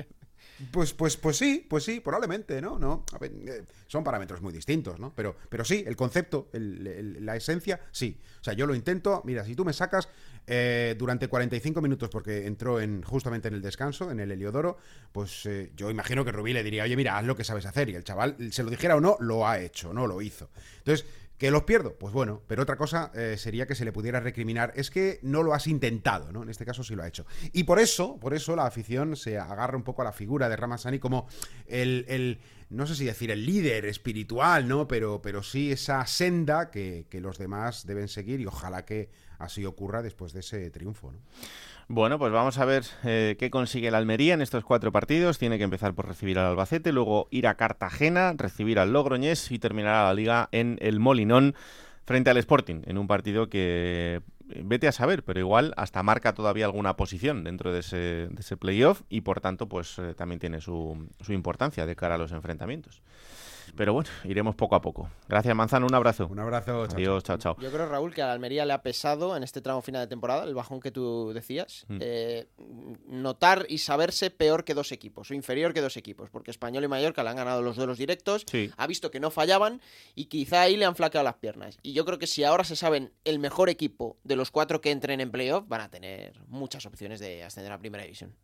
Pues, 0.72 0.94
pues, 0.94 1.16
pues 1.16 1.38
sí, 1.38 1.66
pues 1.70 1.84
sí, 1.84 2.00
probablemente, 2.00 2.62
¿no? 2.62 2.80
no 2.80 3.06
eh, 3.22 3.64
son 3.88 4.04
parámetros 4.04 4.42
muy 4.42 4.52
distintos, 4.52 5.00
¿no? 5.00 5.14
Pero, 5.16 5.36
pero 5.50 5.64
sí, 5.64 5.84
el 5.86 5.96
concepto, 5.96 6.50
la 6.54 7.36
esencia, 7.36 7.80
sí. 7.92 8.20
O 8.40 8.44
sea, 8.44 8.54
yo 8.54 8.66
lo 8.66 8.74
intento. 8.74 9.22
Mira, 9.26 9.44
si 9.46 9.56
tú 9.56 9.64
me 9.64 9.74
sacas 9.74 10.10
eh, 10.48 10.96
durante 10.98 11.28
45 11.28 11.82
minutos, 11.82 12.10
porque 12.10 12.48
entró 12.48 12.82
en 12.82 13.04
justamente 13.04 13.50
en 13.50 13.54
el 13.54 13.62
descanso, 13.62 14.10
en 14.10 14.20
el 14.20 14.32
Heliodoro, 14.32 14.78
pues 15.12 15.48
yo 15.76 15.92
imagino 15.92 16.26
que 16.26 16.32
Rubí 16.32 16.54
le 16.54 16.64
diría, 16.64 16.84
oye, 16.84 16.96
mira, 16.96 17.18
haz 17.18 17.26
lo 17.26 17.36
que 17.36 17.44
sabes 17.44 17.66
hacer. 17.66 17.90
Y 17.90 17.96
el 17.96 18.04
chaval, 18.04 18.36
se 18.52 18.64
lo 18.64 18.72
dijera 18.72 18.96
o 18.96 19.02
no, 19.02 19.18
lo 19.20 19.48
ha 19.48 19.60
hecho, 19.60 19.94
no 19.94 20.08
lo 20.08 20.22
hizo. 20.22 20.50
Entonces, 20.80 21.06
¿Que 21.40 21.52
los 21.52 21.64
pierdo? 21.64 21.96
Pues 21.98 22.14
bueno, 22.14 22.44
pero 22.48 22.64
otra 22.64 22.76
cosa 22.76 23.14
eh, 23.16 23.38
sería 23.38 23.66
que 23.66 23.74
se 23.74 23.86
le 23.86 23.94
pudiera 23.94 24.20
recriminar. 24.20 24.74
Es 24.76 24.92
que 24.92 25.20
no 25.24 25.42
lo 25.42 25.54
has 25.54 25.68
intentado, 25.68 26.34
¿no? 26.34 26.44
En 26.44 26.50
este 26.50 26.66
caso 26.66 26.84
sí 26.84 26.96
lo 26.96 27.04
ha 27.04 27.08
hecho. 27.08 27.26
Y 27.54 27.64
por 27.64 27.80
eso, 27.80 28.20
por 28.20 28.34
eso 28.34 28.58
la 28.58 28.66
afición 28.66 29.16
se 29.16 29.40
agarra 29.40 29.78
un 29.78 29.84
poco 29.84 30.02
a 30.02 30.06
la 30.06 30.12
figura 30.12 30.50
de 30.50 30.58
Ramasani 30.58 31.00
como 31.00 31.30
el, 31.66 32.04
el 32.10 32.42
no 32.70 32.86
sé 32.86 32.96
si 32.96 33.06
decir 33.06 33.32
el 33.32 33.46
líder 33.46 33.86
espiritual, 33.86 34.68
¿no? 34.68 34.86
Pero, 34.90 35.22
pero 35.22 35.42
sí 35.42 35.72
esa 35.72 36.06
senda 36.08 36.70
que, 36.70 37.08
que 37.10 37.22
los 37.22 37.38
demás 37.38 37.88
deben 37.88 38.10
seguir 38.10 38.42
y 38.42 38.46
ojalá 38.46 38.84
que 38.84 39.10
así 39.38 39.64
ocurra 39.64 40.02
después 40.02 40.34
de 40.34 40.42
ese 40.42 40.70
triunfo, 40.72 41.14
¿no? 41.14 41.20
Bueno, 41.92 42.20
pues 42.20 42.32
vamos 42.32 42.60
a 42.60 42.66
ver 42.66 42.84
eh, 43.04 43.36
qué 43.40 43.50
consigue 43.50 43.88
el 43.88 43.96
Almería 43.96 44.36
en 44.36 44.44
estos 44.44 44.64
cuatro 44.64 44.92
partidos. 44.92 45.40
Tiene 45.40 45.58
que 45.58 45.64
empezar 45.64 45.96
por 45.96 46.08
recibir 46.08 46.38
al 46.38 46.46
Albacete, 46.46 46.92
luego 46.92 47.28
ir 47.32 47.48
a 47.48 47.56
Cartagena, 47.56 48.36
recibir 48.38 48.78
al 48.78 48.94
Logroñés 48.94 49.50
y 49.52 49.58
terminar 49.58 50.06
la 50.06 50.14
liga 50.14 50.50
en 50.52 50.78
el 50.82 51.00
Molinón 51.00 51.56
frente 52.06 52.30
al 52.30 52.38
Sporting, 52.38 52.84
en 52.86 53.00
un 53.00 53.08
partido 53.08 53.50
que 53.50 54.22
eh, 54.50 54.62
vete 54.64 54.88
a 54.88 54.92
saber, 54.92 55.24
pero 55.24 55.40
igual 55.40 55.74
hasta 55.78 56.04
marca 56.04 56.36
todavía 56.36 56.66
alguna 56.66 56.96
posición 56.96 57.44
dentro 57.44 57.74
de 57.74 57.80
ese, 57.80 57.98
de 57.98 58.40
ese 58.40 58.56
playoff 58.56 59.02
y 59.10 59.22
por 59.22 59.42
tanto 59.42 59.68
pues 59.68 59.98
eh, 59.98 60.14
también 60.14 60.40
tiene 60.40 60.62
su, 60.62 61.08
su 61.22 61.34
importancia 61.34 61.88
de 61.88 61.96
cara 61.96 62.16
a 62.16 62.18
los 62.20 62.32
enfrentamientos. 62.34 63.02
Pero 63.76 63.94
bueno, 63.94 64.10
iremos 64.24 64.56
poco 64.56 64.76
a 64.76 64.82
poco. 64.82 65.10
Gracias, 65.28 65.56
Manzano. 65.56 65.86
Un 65.86 65.96
abrazo. 65.96 66.28
Un 66.28 66.40
abrazo. 66.40 66.88
Chao, 66.88 66.98
Adiós, 66.98 67.24
chao, 67.24 67.38
chao. 67.38 67.58
Yo 67.60 67.72
creo, 67.72 67.88
Raúl, 67.88 68.14
que 68.14 68.22
a 68.22 68.32
Almería 68.32 68.66
le 68.66 68.74
ha 68.74 68.82
pesado 68.82 69.36
en 69.36 69.44
este 69.44 69.62
tramo 69.62 69.82
final 69.82 70.02
de 70.02 70.08
temporada, 70.08 70.44
el 70.44 70.54
bajón 70.54 70.80
que 70.80 70.92
tú 70.92 71.32
decías, 71.34 71.86
mm. 71.88 71.98
eh, 72.02 72.48
notar 73.08 73.66
y 73.70 73.80
saberse 73.80 74.30
peor 74.32 74.64
que 74.64 74.74
dos 74.74 74.92
equipos, 74.92 75.32
o 75.32 75.34
inferior 75.34 75.74
que 75.74 75.82
dos 75.82 75.98
equipos, 75.98 76.30
porque 76.30 76.52
Español 76.52 76.84
y 76.84 76.88
Mallorca 76.88 77.24
le 77.24 77.30
han 77.30 77.36
ganado 77.36 77.62
los 77.62 77.76
duelos 77.76 77.98
directos, 77.98 78.46
ha 78.78 78.88
visto 78.88 79.12
que 79.12 79.20
no 79.20 79.32
fallaban 79.32 79.82
y 80.16 80.26
quizá 80.26 80.62
ahí 80.62 80.78
le 80.78 80.86
han 80.86 80.96
flaqueado 80.96 81.24
las 81.24 81.36
piernas. 81.36 81.78
Y 81.82 81.94
yo 81.94 82.06
creo 82.06 82.20
que 82.20 82.28
si 82.28 82.44
ahora 82.44 82.64
se 82.64 82.76
saben 82.76 83.12
el 83.26 83.40
mejor 83.40 83.70
equipo 83.70 84.18
de 84.24 84.36
los 84.36 84.52
cuatro 84.52 84.82
que 84.82 84.92
entren 84.92 85.22
en 85.22 85.32
playoff, 85.32 85.68
van 85.68 85.82
a 85.82 85.90
tener 85.90 86.40
muchas 86.48 86.86
opciones 86.86 87.20
de 87.20 87.44
ascender 87.44 87.72
a 87.72 87.80
primera 87.80 88.04
división. 88.04 88.36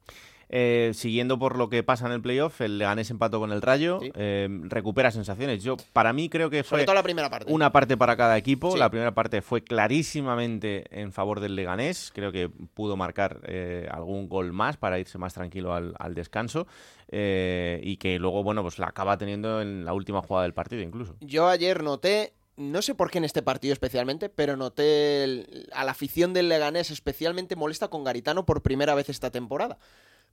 Eh, 0.49 0.91
siguiendo 0.93 1.39
por 1.39 1.57
lo 1.57 1.69
que 1.69 1.83
pasa 1.83 2.05
en 2.05 2.11
el 2.11 2.21
playoff, 2.21 2.61
el 2.61 2.77
Leganés 2.77 3.09
empató 3.09 3.39
con 3.39 3.51
el 3.51 3.61
Rayo, 3.61 3.99
eh, 4.13 4.47
recupera 4.63 5.11
sensaciones. 5.11 5.63
Yo, 5.63 5.77
para 5.93 6.13
mí, 6.13 6.29
creo 6.29 6.49
que 6.49 6.63
fue 6.63 6.85
la 6.85 7.03
primera 7.03 7.29
parte. 7.29 7.51
una 7.51 7.71
parte 7.71 7.97
para 7.97 8.15
cada 8.15 8.37
equipo. 8.37 8.77
La 8.77 8.89
primera 8.89 9.13
parte 9.13 9.41
fue 9.41 9.63
clarísimamente 9.63 10.85
en 10.91 11.11
favor 11.11 11.39
del 11.39 11.55
Leganés. 11.55 12.11
Creo 12.13 12.31
que 12.31 12.49
pudo 12.49 12.95
marcar 12.95 13.41
eh, 13.45 13.87
algún 13.91 14.29
gol 14.29 14.53
más 14.53 14.77
para 14.77 14.99
irse 14.99 15.17
más 15.17 15.33
tranquilo 15.33 15.73
al, 15.73 16.15
descanso. 16.15 16.67
y 17.11 17.97
que 17.97 18.17
luego, 18.19 18.43
bueno, 18.43 18.61
pues 18.61 18.79
la 18.79 18.87
acaba 18.87 19.17
teniendo 19.17 19.61
en 19.61 19.83
la 19.85 19.93
última 19.93 20.21
jugada 20.21 20.43
del 20.43 20.53
partido, 20.53 20.81
incluso. 20.81 21.15
Yo 21.21 21.47
ayer 21.47 21.83
noté 21.83 22.33
no 22.57 22.81
sé 22.81 22.95
por 22.95 23.11
qué 23.11 23.17
en 23.17 23.25
este 23.25 23.41
partido 23.41 23.73
especialmente, 23.73 24.29
pero 24.29 24.55
noté 24.55 25.67
a 25.73 25.83
la 25.83 25.91
afición 25.91 26.33
del 26.33 26.47
Leganés 26.47 26.89
especialmente 26.89 27.57
molesta 27.57 27.89
con 27.89 28.05
Garitano 28.05 28.45
por 28.45 28.61
primera 28.61 28.95
vez 28.95 29.09
esta 29.09 29.29
temporada 29.29 29.77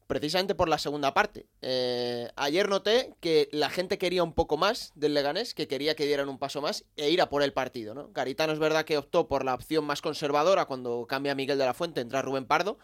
precisamente 0.06 0.54
por 0.54 0.68
la 0.68 0.78
segunda 0.78 1.14
parte. 1.14 1.46
Eh, 1.60 2.30
ayer 2.36 2.68
noté 2.68 3.14
que 3.20 3.48
la 3.52 3.70
gente 3.70 3.98
quería 3.98 4.22
un 4.22 4.32
poco 4.32 4.56
más 4.56 4.92
del 4.94 5.14
Leganés, 5.14 5.54
que 5.54 5.68
quería 5.68 5.94
que 5.94 6.06
dieran 6.06 6.28
un 6.28 6.38
paso 6.38 6.60
más 6.60 6.84
e 6.96 7.10
ir 7.10 7.20
a 7.20 7.28
por 7.28 7.42
el 7.42 7.52
partido. 7.52 7.94
¿no? 7.94 8.10
Garitano 8.12 8.52
es 8.52 8.58
verdad 8.58 8.84
que 8.84 8.98
optó 8.98 9.28
por 9.28 9.44
la 9.44 9.54
opción 9.54 9.84
más 9.84 10.02
conservadora 10.02 10.66
cuando 10.66 11.06
cambia 11.06 11.34
Miguel 11.34 11.58
de 11.58 11.64
la 11.64 11.74
Fuente, 11.74 12.00
entra 12.00 12.22
Rubén 12.22 12.46
Pardo, 12.46 12.78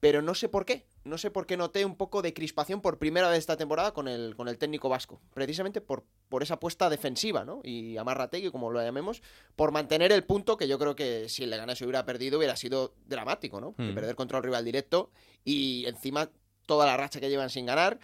pero 0.00 0.22
no 0.22 0.34
sé 0.34 0.48
por 0.48 0.64
qué. 0.64 0.86
No 1.04 1.18
sé 1.18 1.30
por 1.30 1.46
qué 1.46 1.56
noté 1.56 1.84
un 1.84 1.96
poco 1.96 2.22
de 2.22 2.32
crispación 2.32 2.80
por 2.80 2.98
primera 2.98 3.28
vez 3.28 3.38
esta 3.38 3.56
temporada 3.56 3.92
con 3.92 4.08
el, 4.08 4.34
con 4.34 4.48
el 4.48 4.58
técnico 4.58 4.88
vasco. 4.88 5.20
Precisamente 5.34 5.80
por, 5.80 6.04
por 6.28 6.42
esa 6.42 6.54
apuesta 6.54 6.88
defensiva, 6.88 7.44
¿no? 7.44 7.60
Y 7.62 7.98
amarrategui, 7.98 8.50
como 8.50 8.70
lo 8.70 8.82
llamemos, 8.82 9.22
por 9.56 9.72
mantener 9.72 10.10
el 10.12 10.24
punto 10.24 10.56
que 10.56 10.68
yo 10.68 10.78
creo 10.78 10.96
que 10.96 11.28
si 11.28 11.44
el 11.44 11.50
Leganés 11.50 11.80
hubiera 11.82 12.04
perdido 12.04 12.38
hubiera 12.38 12.56
sido 12.56 12.94
dramático, 13.06 13.60
¿no? 13.60 13.74
Hmm. 13.76 13.94
Perder 13.94 14.16
contra 14.16 14.38
un 14.38 14.44
rival 14.44 14.64
directo 14.64 15.10
y 15.44 15.84
encima 15.86 16.30
toda 16.66 16.86
la 16.86 16.96
racha 16.96 17.20
que 17.20 17.28
llevan 17.28 17.50
sin 17.50 17.66
ganar. 17.66 17.98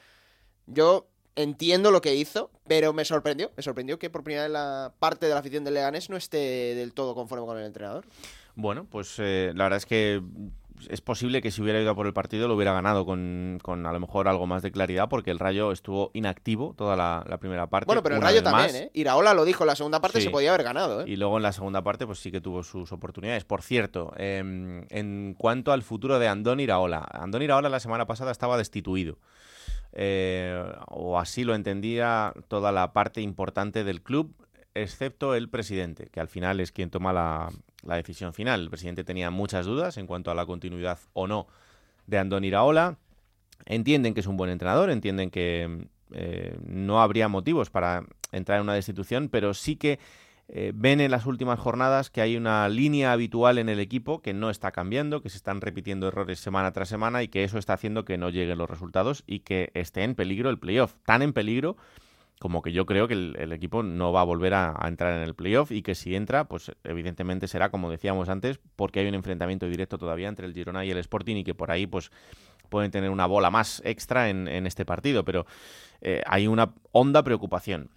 Yo 0.66 1.08
entiendo 1.34 1.90
lo 1.90 2.02
que 2.02 2.14
hizo, 2.14 2.50
pero 2.66 2.92
me 2.92 3.04
sorprendió. 3.06 3.52
Me 3.56 3.62
sorprendió 3.62 3.98
que 3.98 4.10
por 4.10 4.22
primera 4.22 4.44
vez 4.44 4.52
la 4.52 4.94
parte 4.98 5.26
de 5.26 5.32
la 5.32 5.40
afición 5.40 5.64
del 5.64 5.74
Leganés 5.74 6.10
no 6.10 6.16
esté 6.16 6.74
del 6.74 6.92
todo 6.92 7.14
conforme 7.14 7.46
con 7.46 7.58
el 7.58 7.64
entrenador. 7.64 8.06
Bueno, 8.54 8.86
pues 8.86 9.16
eh, 9.18 9.52
la 9.54 9.64
verdad 9.64 9.76
es 9.76 9.86
que 9.86 10.22
es 10.88 11.00
posible 11.00 11.42
que 11.42 11.50
si 11.50 11.62
hubiera 11.62 11.80
ido 11.80 11.90
a 11.90 11.94
por 11.94 12.06
el 12.06 12.12
partido 12.12 12.48
lo 12.48 12.54
hubiera 12.54 12.72
ganado 12.72 13.04
con, 13.04 13.60
a 13.64 13.92
lo 13.92 14.00
mejor 14.00 14.28
algo 14.28 14.46
más 14.46 14.62
de 14.62 14.70
claridad 14.70 15.08
porque 15.08 15.30
el 15.30 15.38
Rayo 15.38 15.72
estuvo 15.72 16.10
inactivo 16.14 16.74
toda 16.76 16.96
la, 16.96 17.38
primera 17.38 17.66
parte. 17.66 17.86
Bueno, 17.86 18.02
pero 18.02 18.16
el 18.16 18.22
Rayo 18.22 18.42
también, 18.42 18.74
¿eh? 18.76 18.90
Iraola 18.94 19.34
lo 19.34 19.44
dijo 19.44 19.64
en 19.64 19.68
la 19.68 19.76
segunda 19.76 20.00
parte, 20.00 20.20
se 20.20 20.30
podía 20.30 20.50
haber 20.50 20.64
ganado, 20.64 21.02
¿eh? 21.02 21.04
Y 21.06 21.16
luego 21.16 21.36
en 21.36 21.42
la 21.42 21.52
segunda 21.52 21.82
parte 21.82 22.06
pues 22.06 22.18
sí 22.18 22.30
que 22.30 22.40
tuvo 22.40 22.62
sus 22.62 22.92
oportunidades. 22.92 23.44
Por 23.44 23.62
cierto, 23.62 24.12
em, 24.16 24.86
en 24.90 25.34
cuanto 25.34 25.72
al 25.72 25.82
futuro 25.82 26.18
de 26.18 26.28
Andón 26.28 26.60
Iraola, 26.60 27.06
Andón 27.10 27.42
Iraola 27.42 27.68
la 27.68 27.80
semana 27.80 28.06
pasada 28.06 28.30
estaba 28.30 28.56
destituido. 28.56 29.18
Eh, 29.92 30.62
o 30.88 31.18
así 31.18 31.44
lo 31.44 31.54
entendía 31.54 32.34
toda 32.48 32.70
la 32.70 32.92
parte 32.92 33.22
importante 33.22 33.82
del 33.82 34.02
club 34.02 34.34
excepto 34.82 35.34
el 35.34 35.48
presidente, 35.48 36.08
que 36.10 36.20
al 36.20 36.28
final 36.28 36.60
es 36.60 36.72
quien 36.72 36.90
toma 36.90 37.12
la, 37.12 37.50
decisión 37.94 38.34
final. 38.34 38.60
El 38.62 38.70
presidente 38.70 39.04
tenía 39.04 39.30
muchas 39.30 39.66
dudas 39.66 39.96
en 39.96 40.08
cuanto 40.08 40.32
a 40.32 40.34
la 40.34 40.44
continuidad 40.44 40.98
o 41.12 41.28
no 41.28 41.46
de 42.06 42.18
Andón 42.18 42.44
Iraola. 42.44 42.98
Entienden 43.64 44.12
que 44.12 44.20
es 44.20 44.26
un 44.26 44.36
buen 44.36 44.50
entrenador, 44.50 44.90
entienden 44.90 45.30
que 45.30 45.86
eh, 46.12 46.58
no 46.66 47.00
habría 47.00 47.28
motivos 47.28 47.70
para 47.70 48.04
entrar 48.32 48.58
en 48.58 48.64
una 48.64 48.74
destitución, 48.74 49.28
pero 49.30 49.54
sí 49.54 49.76
que 49.76 49.98
eh, 50.48 50.72
ven 50.74 51.00
en 51.00 51.10
las 51.10 51.26
últimas 51.26 51.58
jornadas 51.58 52.08
que 52.08 52.20
hay 52.20 52.36
una 52.36 52.68
línea 52.68 53.12
habitual 53.12 53.58
en 53.58 53.68
el 53.68 53.80
equipo 53.80 54.22
que 54.22 54.32
no 54.32 54.50
está 54.50 54.70
cambiando, 54.70 55.20
que 55.20 55.28
se 55.28 55.38
están 55.38 55.60
repitiendo 55.60 56.06
errores 56.06 56.38
semana 56.38 56.70
tras 56.72 56.88
semana 56.88 57.22
y 57.22 57.28
que 57.28 57.42
eso 57.42 57.58
está 57.58 57.72
haciendo 57.72 58.04
que 58.04 58.16
no 58.16 58.30
lleguen 58.30 58.58
los 58.58 58.70
resultados 58.70 59.24
y 59.26 59.40
que 59.40 59.70
esté 59.74 60.04
en 60.04 60.14
peligro 60.14 60.48
el 60.50 60.58
playoff. 60.58 60.94
Tan 61.04 61.22
en 61.22 61.32
peligro 61.32 61.76
como 62.38 62.60
que 62.60 62.72
yo 62.72 62.84
creo 62.84 63.08
que 63.08 63.14
el, 63.14 63.52
equipo 63.52 63.82
no 63.82 64.12
va 64.12 64.20
a 64.20 64.24
volver 64.24 64.54
a, 64.54 64.76
entrar 64.86 65.14
en 65.14 65.22
el 65.22 65.34
playoff 65.34 65.72
y 65.72 65.82
que 65.82 65.94
si 65.94 66.14
entra, 66.14 66.44
pues 66.44 66.72
evidentemente 66.84 67.48
será, 67.48 67.70
como 67.70 67.90
decíamos 67.90 68.28
antes, 68.28 68.60
porque 68.76 69.00
hay 69.00 69.06
un 69.08 69.14
enfrentamiento 69.14 69.66
directo 69.66 69.96
todavía 69.96 70.28
entre 70.28 70.46
el 70.46 70.52
Girona 70.52 70.84
y 70.84 70.90
el 70.90 70.98
Sporting 70.98 71.36
y 71.36 71.44
que 71.44 71.54
por 71.54 71.70
ahí 71.70 71.86
pues 71.86 72.10
pueden 72.68 72.90
tener 72.90 73.10
una 73.10 73.26
bola 73.26 73.50
más 73.50 73.80
extra 73.84 74.28
en, 74.28 74.66
este 74.66 74.84
partido, 74.84 75.24
pero 75.24 75.46
eh, 76.00 76.22
hay 76.26 76.46
una 76.46 76.74
honda 76.92 77.22
preocupación. 77.22 77.90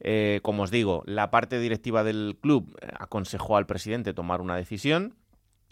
Eh, 0.00 0.40
como 0.42 0.62
os 0.64 0.70
digo, 0.70 1.02
la 1.06 1.30
parte 1.30 1.58
directiva 1.58 2.04
del 2.04 2.36
club 2.40 2.76
eh, 2.80 2.88
aconsejó 2.98 3.56
al 3.56 3.66
presidente 3.66 4.14
tomar 4.14 4.40
una 4.40 4.56
decisión. 4.56 5.14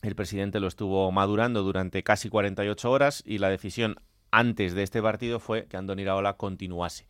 El 0.02 0.16
presidente 0.16 0.60
lo 0.60 0.68
estuvo 0.68 1.10
madurando 1.12 1.62
durante 1.62 2.02
casi 2.02 2.28
48 2.28 2.90
horas 2.90 3.22
y 3.24 3.38
la 3.38 3.48
decisión 3.48 3.96
antes 4.30 4.74
de 4.74 4.82
este 4.82 5.00
partido 5.00 5.38
fue 5.38 5.66
que 5.66 5.76
Andoni 5.76 6.02
Iraola 6.02 6.34
continuase. 6.34 7.06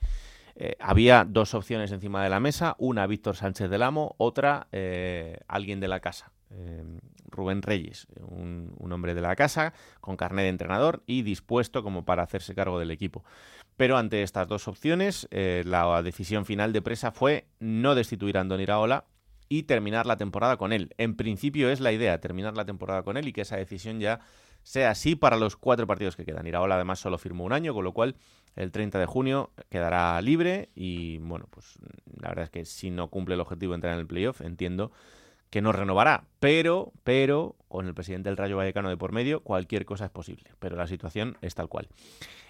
Eh, 0.56 0.76
había 0.80 1.24
dos 1.24 1.54
opciones 1.54 1.92
encima 1.92 2.22
de 2.22 2.30
la 2.30 2.40
mesa, 2.40 2.76
una 2.78 3.06
Víctor 3.06 3.36
Sánchez 3.36 3.70
del 3.70 3.82
Amo, 3.82 4.14
otra 4.18 4.68
eh, 4.72 5.38
alguien 5.48 5.80
de 5.80 5.88
la 5.88 6.00
casa, 6.00 6.32
eh, 6.50 6.84
Rubén 7.30 7.62
Reyes, 7.62 8.06
un, 8.20 8.74
hombre 8.92 9.14
de 9.14 9.22
la 9.22 9.34
casa 9.36 9.72
con 10.00 10.16
carnet 10.16 10.44
de 10.44 10.50
entrenador 10.50 11.02
y 11.06 11.22
dispuesto 11.22 11.82
como 11.82 12.04
para 12.04 12.22
hacerse 12.22 12.54
cargo 12.54 12.78
del 12.78 12.90
equipo. 12.90 13.24
Pero 13.76 13.96
ante 13.96 14.22
estas 14.22 14.48
dos 14.48 14.68
opciones, 14.68 15.26
la 15.30 16.02
decisión 16.02 16.44
final 16.44 16.74
de 16.74 16.82
presa 16.82 17.10
fue 17.10 17.46
no 17.58 17.94
destituir 17.94 18.36
a 18.36 18.42
Andoni 18.42 18.64
Iraola 18.64 19.06
y 19.48 19.62
terminar 19.62 20.04
la 20.04 20.18
temporada 20.18 20.58
con 20.58 20.74
él. 20.74 20.94
En 20.98 21.16
principio 21.16 21.70
es 21.70 21.80
la 21.80 21.90
idea, 21.90 22.20
terminar 22.20 22.54
la 22.54 22.66
temporada 22.66 23.02
con 23.02 23.16
él 23.16 23.26
y 23.28 23.32
que 23.32 23.40
esa 23.40 23.56
decisión 23.56 23.98
ya 23.98 24.20
sea 24.62 24.90
así 24.90 25.16
para 25.16 25.36
los 25.36 25.56
cuatro 25.56 25.86
partidos 25.86 26.16
que 26.16 26.24
quedan. 26.24 26.46
Iraola 26.46 26.76
además 26.76 27.00
solo 27.00 27.18
firmó 27.18 27.44
un 27.44 27.52
año, 27.52 27.74
con 27.74 27.84
lo 27.84 27.92
cual 27.92 28.16
el 28.56 28.70
30 28.70 28.98
de 28.98 29.06
junio 29.06 29.50
quedará 29.70 30.20
libre 30.20 30.68
y 30.74 31.18
bueno, 31.18 31.46
pues 31.50 31.78
la 32.20 32.28
verdad 32.28 32.44
es 32.44 32.50
que 32.50 32.64
si 32.64 32.90
no 32.90 33.08
cumple 33.08 33.34
el 33.34 33.40
objetivo 33.40 33.72
de 33.72 33.76
entrar 33.76 33.94
en 33.94 34.00
el 34.00 34.06
playoff, 34.06 34.40
entiendo 34.40 34.92
que 35.52 35.60
no 35.60 35.70
renovará, 35.70 36.24
pero, 36.40 36.92
pero, 37.04 37.56
con 37.68 37.86
el 37.86 37.92
presidente 37.92 38.30
del 38.30 38.38
Rayo 38.38 38.56
Vallecano 38.56 38.88
de 38.88 38.96
por 38.96 39.12
medio, 39.12 39.40
cualquier 39.40 39.84
cosa 39.84 40.06
es 40.06 40.10
posible, 40.10 40.44
pero 40.58 40.76
la 40.76 40.86
situación 40.86 41.36
es 41.42 41.54
tal 41.54 41.68
cual. 41.68 41.88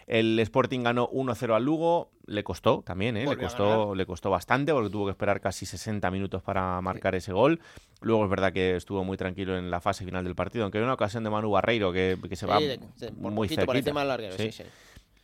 El 0.07 0.39
Sporting 0.39 0.85
ganó 0.85 1.11
1-0 1.11 1.53
al 1.53 1.65
Lugo, 1.65 2.13
le 2.27 2.45
costó 2.45 2.83
también, 2.87 3.17
¿eh? 3.17 3.27
le, 3.27 3.37
costó, 3.37 3.97
le 3.97 4.07
costó 4.07 4.31
bastante 4.31 4.73
porque 4.73 4.89
tuvo 4.89 5.07
que 5.07 5.11
esperar 5.11 5.41
casi 5.41 5.67
60 5.67 6.09
minutos 6.13 6.43
para 6.43 6.81
marcar 6.81 7.17
ese 7.17 7.33
gol. 7.33 7.59
Luego 8.03 8.23
es 8.23 8.31
verdad 8.31 8.53
que 8.53 8.77
estuvo 8.77 9.03
muy 9.03 9.17
tranquilo 9.17 9.59
en 9.59 9.69
la 9.69 9.81
fase 9.81 10.05
final 10.05 10.23
del 10.23 10.37
partido, 10.37 10.63
aunque 10.65 10.79
hay 10.79 10.85
una 10.85 10.95
ocasión 10.95 11.25
de 11.25 11.31
Manu 11.31 11.51
Barreiro 11.51 11.93
que, 11.93 12.17
se 12.35 12.47
va 12.47 12.61
muy 13.15 13.49
cerquita. 13.49 13.93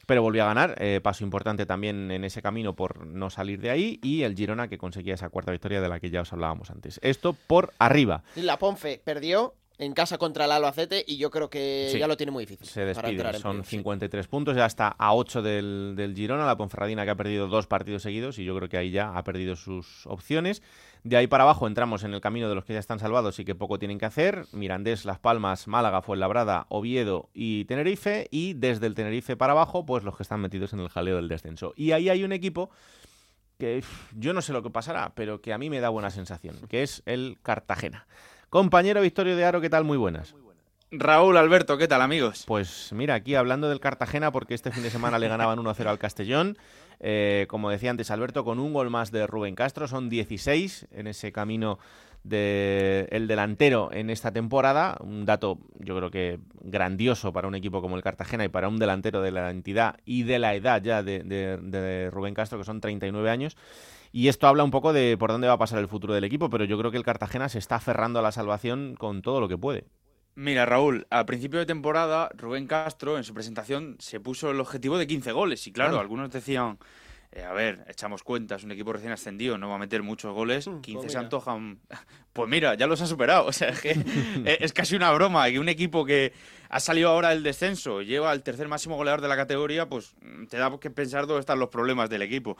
Pero 0.09 0.23
volvió 0.23 0.43
a 0.45 0.47
ganar, 0.47 0.75
eh, 0.79 1.01
paso 1.03 1.23
importante 1.23 1.67
también 1.67 2.11
en 2.11 2.25
ese 2.25 2.41
camino 2.41 2.75
por 2.75 3.05
no 3.05 3.29
salir 3.29 3.61
de 3.61 3.69
ahí, 3.69 4.01
y 4.03 4.23
el 4.23 4.35
Girona 4.35 4.67
que 4.67 4.79
conseguía 4.79 5.13
esa 5.13 5.29
cuarta 5.29 5.53
victoria 5.53 5.83
de 5.83 5.89
la 5.91 6.01
que 6.01 6.09
ya 6.09 6.23
os 6.23 6.33
hablábamos 6.33 6.71
antes. 6.71 6.99
Esto 7.03 7.37
por 7.47 7.75
arriba. 7.79 8.23
La 8.35 8.59
Ponfe 8.59 9.03
perdió 9.05 9.53
en 9.81 9.93
casa 9.93 10.19
contra 10.19 10.45
el 10.47 10.51
Albacete 10.53 11.05
y 11.07 11.19
yo 11.19 11.31
creo 11.31 11.49
que 11.49 11.89
Sí. 11.93 11.99
ya 12.01 12.09
lo 12.09 12.17
tiene 12.17 12.33
muy 12.33 12.45
difícil. 12.45 12.67
Se 12.67 12.81
para 12.95 13.09
despide, 13.09 13.29
en 13.29 13.33
son 13.41 13.51
playoff, 13.53 13.67
sí. 13.69 13.77
53 13.77 14.27
puntos, 14.27 14.57
ya 14.57 14.67
está 14.67 14.89
a 14.99 15.15
8 15.15 15.41
del, 15.41 15.95
del 15.97 16.15
Girona, 16.17 16.45
la 16.47 16.57
Ponferradina 16.57 17.05
que 17.05 17.11
ha 17.11 17.15
perdido 17.15 17.47
dos 17.47 17.67
partidos 17.69 18.03
seguidos 18.03 18.39
y 18.41 18.45
yo 18.45 18.57
creo 18.57 18.69
que 18.69 18.77
ahí 18.77 18.91
ya 18.91 19.17
ha 19.17 19.23
perdido 19.25 19.55
sus 19.55 20.05
opciones. 20.07 20.63
De 21.05 21.17
ahí 21.17 21.29
para 21.29 21.45
abajo 21.45 21.69
entramos 21.69 22.03
en 22.03 22.13
el 22.13 22.21
camino 22.21 22.49
de 22.49 22.57
los 22.57 22.65
que 22.65 22.73
ya 22.73 22.81
están 22.81 22.99
salvados 22.99 23.39
y 23.39 23.45
que 23.45 23.55
poco 23.55 23.79
tienen 23.79 23.99
que 24.01 24.07
hacer, 24.07 24.47
Mirandés, 24.51 25.05
Las 25.05 25.21
Palmas, 25.21 25.69
Málaga, 25.69 26.03
Fuenlabrada, 26.03 26.67
Oviedo 26.71 27.31
y 27.33 27.65
Tenerife 27.67 28.27
y 28.33 28.55
desde 28.55 28.87
el 28.89 28.95
Tenerife 28.97 29.37
para 29.37 29.53
abajo 29.53 29.87
pues 29.87 30.03
los 30.03 30.17
que 30.17 30.25
están 30.25 30.41
metidos 30.41 30.73
en 30.73 30.81
el 30.81 30.89
jaleo 30.89 31.17
del 31.17 31.29
descenso. 31.29 31.73
Y 31.77 31.93
ahí 31.93 32.09
hay 32.09 32.25
un 32.25 32.33
equipo 32.33 32.71
que 33.59 33.83
yo 34.17 34.33
no 34.33 34.43
sé 34.43 34.53
lo 34.53 34.63
que 34.63 34.71
pasará, 34.71 35.13
pero 35.15 35.41
que 35.41 35.53
a 35.53 35.59
mí 35.59 35.71
me 35.71 35.81
da 35.81 35.89
buena 35.89 36.11
sensación, 36.11 36.57
que 36.69 36.83
es 36.83 37.03
el 37.07 37.39
Cartagena. 37.43 38.07
Compañero 38.51 39.01
Victorio 39.03 39.37
de 39.37 39.45
Aro, 39.45 39.61
¿qué 39.61 39.71
tal? 39.71 39.85
Muy 39.85 39.99
buenas. 39.99 40.35
Raúl, 40.91 41.37
Alberto, 41.37 41.77
¿qué 41.77 41.87
tal, 41.87 42.01
amigos? 42.01 42.45
Pues 42.47 42.91
mira, 42.95 43.15
aquí 43.15 43.35
hablando 43.35 43.69
del 43.69 43.79
Cartagena, 43.79 44.33
porque 44.33 44.55
este 44.55 44.71
fin 44.71 44.83
de 44.83 44.89
semana 44.91 45.19
le 45.19 45.29
ganaban 45.29 45.59
1-0 45.59 45.87
al 45.87 45.99
Castellón. 45.99 46.57
Eh, 47.01 47.45
como 47.51 47.69
decía 47.69 47.91
antes 47.91 48.11
Alberto, 48.11 48.43
con 48.43 48.59
un 48.59 48.73
gol 48.73 48.89
más 48.89 49.13
de 49.13 49.27
Rubén 49.27 49.55
Castro, 49.55 49.87
son 49.87 50.09
16 50.09 50.87
en 50.93 51.07
ese 51.09 51.31
camino 51.31 51.79
del 52.25 53.29
delantero 53.29 53.91
en 53.93 54.09
esta 54.09 54.33
temporada. 54.33 54.97
Un 55.01 55.27
dato, 55.27 55.59
yo 55.79 55.95
creo 55.95 56.11
que 56.11 56.39
grandioso 56.63 57.35
para 57.35 57.49
un 57.49 57.55
equipo 57.55 57.83
como 57.83 57.97
el 57.97 58.03
Cartagena 58.03 58.47
y 58.47 58.49
para 58.49 58.69
un 58.69 58.79
delantero 58.79 59.21
de 59.21 59.31
la 59.31 59.51
entidad 59.51 59.97
y 60.07 60.23
de 60.23 60.39
la 60.39 60.55
edad 60.55 60.83
ya 60.83 61.03
de, 61.03 61.23
de- 61.23 61.59
de 61.59 62.11
Rubén 62.11 62.33
Castro, 62.33 62.57
que 62.59 62.65
son 62.65 62.81
39 62.81 63.29
años. 63.29 63.59
Y 64.13 64.29
esto 64.29 64.47
habla 64.47 64.65
un 64.65 64.71
poco 64.71 64.93
de 64.93 65.17
por 65.19 65.31
dónde 65.31 65.49
va 65.49 65.55
a 65.55 65.59
pasar 65.59 65.79
el 65.79 65.89
futuro 65.89 66.15
del 66.15 66.25
equipo, 66.25 66.49
pero 66.51 66.65
yo 66.65 66.79
creo 66.79 66.91
que 66.91 66.97
el 66.97 67.05
Cartagena 67.05 67.49
se 67.49 67.59
está 67.59 67.77
aferrando 67.77 68.19
a 68.19 68.23
la 68.23 68.33
salvación 68.33 68.95
con 68.97 69.23
todo 69.23 69.41
lo 69.41 69.49
que 69.49 69.59
puede. 69.59 69.85
Mira, 70.35 70.67
Raúl, 70.67 71.07
a 71.11 71.27
principio 71.27 71.59
de 71.59 71.67
temporada, 71.67 72.31
Rubén 72.37 72.67
Castro 72.69 73.17
en 73.19 73.25
su 73.25 73.35
presentación 73.35 73.97
se 73.99 74.21
puso 74.21 74.51
el 74.51 74.61
objetivo 74.61 74.97
de 74.97 75.07
15 75.07 75.33
goles. 75.33 75.67
Y 75.67 75.73
claro, 75.73 75.91
Claro. 75.91 76.01
algunos 76.01 76.31
decían, 76.31 76.79
eh, 77.33 77.43
a 77.43 77.53
ver, 77.53 77.85
echamos 77.89 78.23
cuentas, 78.23 78.63
un 78.63 78.71
equipo 78.71 78.93
recién 78.93 79.11
ascendido 79.13 79.59
no 79.59 79.69
va 79.69 79.75
a 79.75 79.79
meter 79.79 80.03
muchos 80.03 80.33
goles, 80.33 80.71
15 80.83 80.93
pues 81.01 81.13
se 81.13 81.19
antojan. 81.19 81.81
Pues 82.33 82.49
mira, 82.49 82.75
ya 82.77 82.87
los 82.87 83.01
ha 83.01 83.07
superado. 83.09 83.47
O 83.47 83.53
sea, 83.53 83.71
es 83.71 83.81
que 83.81 83.91
eh, 84.45 84.59
es 84.61 84.73
casi 84.73 84.95
una 84.95 85.11
broma 85.11 85.49
que 85.51 85.59
un 85.59 85.69
equipo 85.69 86.05
que 86.05 86.33
ha 86.69 86.79
salido 86.79 87.09
ahora 87.11 87.31
del 87.31 87.43
descenso, 87.43 88.01
lleva 88.01 88.31
al 88.31 88.45
tercer 88.45 88.69
máximo 88.69 88.95
goleador 88.95 89.21
de 89.23 89.27
la 89.27 89.35
categoría, 89.35 89.89
pues 89.89 90.15
mm, 90.21 90.47
te 90.47 90.57
da 90.57 90.79
que 90.79 90.89
pensar 90.91 91.27
dónde 91.27 91.41
están 91.41 91.59
los 91.59 91.69
problemas 91.69 92.09
del 92.11 92.23
equipo. 92.23 92.57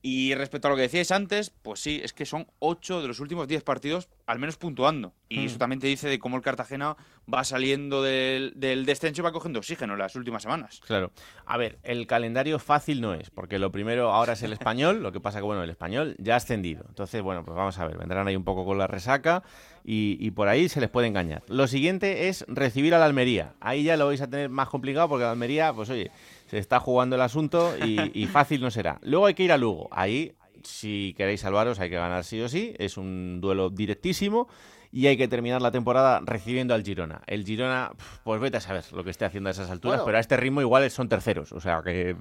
Y 0.00 0.32
respecto 0.36 0.68
a 0.68 0.70
lo 0.70 0.76
que 0.76 0.82
decíais 0.82 1.10
antes, 1.10 1.50
pues 1.50 1.80
sí, 1.80 2.00
es 2.04 2.12
que 2.12 2.24
son 2.24 2.46
8 2.60 3.02
de 3.02 3.08
los 3.08 3.18
últimos 3.18 3.48
10 3.48 3.64
partidos 3.64 4.08
al 4.26 4.38
menos 4.38 4.56
puntuando. 4.56 5.12
Y 5.28 5.40
Mm. 5.40 5.44
eso 5.46 5.58
también 5.58 5.80
te 5.80 5.88
dice 5.88 6.08
de 6.08 6.18
cómo 6.20 6.36
el 6.36 6.42
Cartagena 6.42 6.96
va 7.32 7.42
saliendo 7.42 8.02
del, 8.02 8.52
del 8.54 8.86
descenso 8.86 9.20
y 9.20 9.24
va 9.24 9.32
cogiendo 9.32 9.58
oxígeno 9.58 9.94
en 9.94 9.98
las 9.98 10.14
últimas 10.14 10.42
semanas. 10.42 10.80
Claro. 10.86 11.10
A 11.46 11.56
ver, 11.56 11.78
el 11.82 12.06
calendario 12.06 12.58
fácil 12.60 13.00
no 13.00 13.12
es, 13.12 13.30
porque 13.30 13.58
lo 13.58 13.72
primero 13.72 14.12
ahora 14.12 14.34
es 14.34 14.42
el 14.44 14.52
español, 14.52 15.02
lo 15.02 15.10
que 15.10 15.20
pasa 15.20 15.38
que, 15.40 15.44
bueno, 15.44 15.64
el 15.64 15.70
español 15.70 16.14
ya 16.18 16.34
ha 16.34 16.36
ascendido. 16.36 16.84
Entonces, 16.88 17.20
bueno, 17.20 17.44
pues 17.44 17.56
vamos 17.56 17.76
a 17.78 17.84
ver, 17.86 17.98
vendrán 17.98 18.28
ahí 18.28 18.36
un 18.36 18.44
poco 18.44 18.64
con 18.64 18.78
la 18.78 18.86
resaca 18.86 19.42
y, 19.84 20.16
y 20.20 20.30
por 20.30 20.46
ahí 20.48 20.68
se 20.68 20.80
les 20.80 20.90
puede 20.90 21.08
engañar. 21.08 21.42
Lo 21.48 21.66
siguiente 21.66 22.28
es 22.28 22.44
recibir 22.48 22.94
a 22.94 22.98
la 22.98 23.06
Almería. 23.06 23.54
Ahí 23.60 23.82
ya 23.82 23.96
lo 23.96 24.06
vais 24.06 24.20
a 24.22 24.30
tener 24.30 24.48
más 24.48 24.68
complicado 24.68 25.08
porque 25.08 25.24
la 25.24 25.32
Almería, 25.32 25.72
pues 25.72 25.90
oye, 25.90 26.10
se 26.48 26.58
está 26.58 26.80
jugando 26.80 27.16
el 27.16 27.22
asunto 27.22 27.74
y, 27.84 28.10
y 28.20 28.26
fácil 28.26 28.60
no 28.60 28.70
será. 28.70 28.98
Luego 29.02 29.26
hay 29.26 29.34
que 29.34 29.44
ir 29.44 29.52
a 29.52 29.58
Lugo. 29.58 29.88
Ahí, 29.92 30.34
si 30.64 31.14
queréis 31.16 31.40
salvaros, 31.42 31.78
hay 31.78 31.90
que 31.90 31.96
ganar 31.96 32.24
sí 32.24 32.40
o 32.40 32.48
sí. 32.48 32.74
Es 32.78 32.96
un 32.96 33.40
duelo 33.40 33.70
directísimo. 33.70 34.48
Y 34.90 35.06
hay 35.06 35.18
que 35.18 35.28
terminar 35.28 35.60
la 35.60 35.70
temporada 35.70 36.22
recibiendo 36.24 36.72
al 36.72 36.82
Girona. 36.82 37.20
El 37.26 37.44
Girona, 37.44 37.92
pues 38.24 38.40
vete 38.40 38.56
a 38.56 38.60
saber 38.60 38.82
lo 38.92 39.04
que 39.04 39.10
esté 39.10 39.26
haciendo 39.26 39.48
a 39.48 39.52
esas 39.52 39.70
alturas, 39.70 39.98
Bueno. 39.98 40.06
pero 40.06 40.16
a 40.16 40.20
este 40.22 40.38
ritmo 40.38 40.62
igual 40.62 40.90
son 40.90 41.10
terceros. 41.10 41.52
O 41.52 41.60
sea 41.60 41.82
que. 41.84 42.16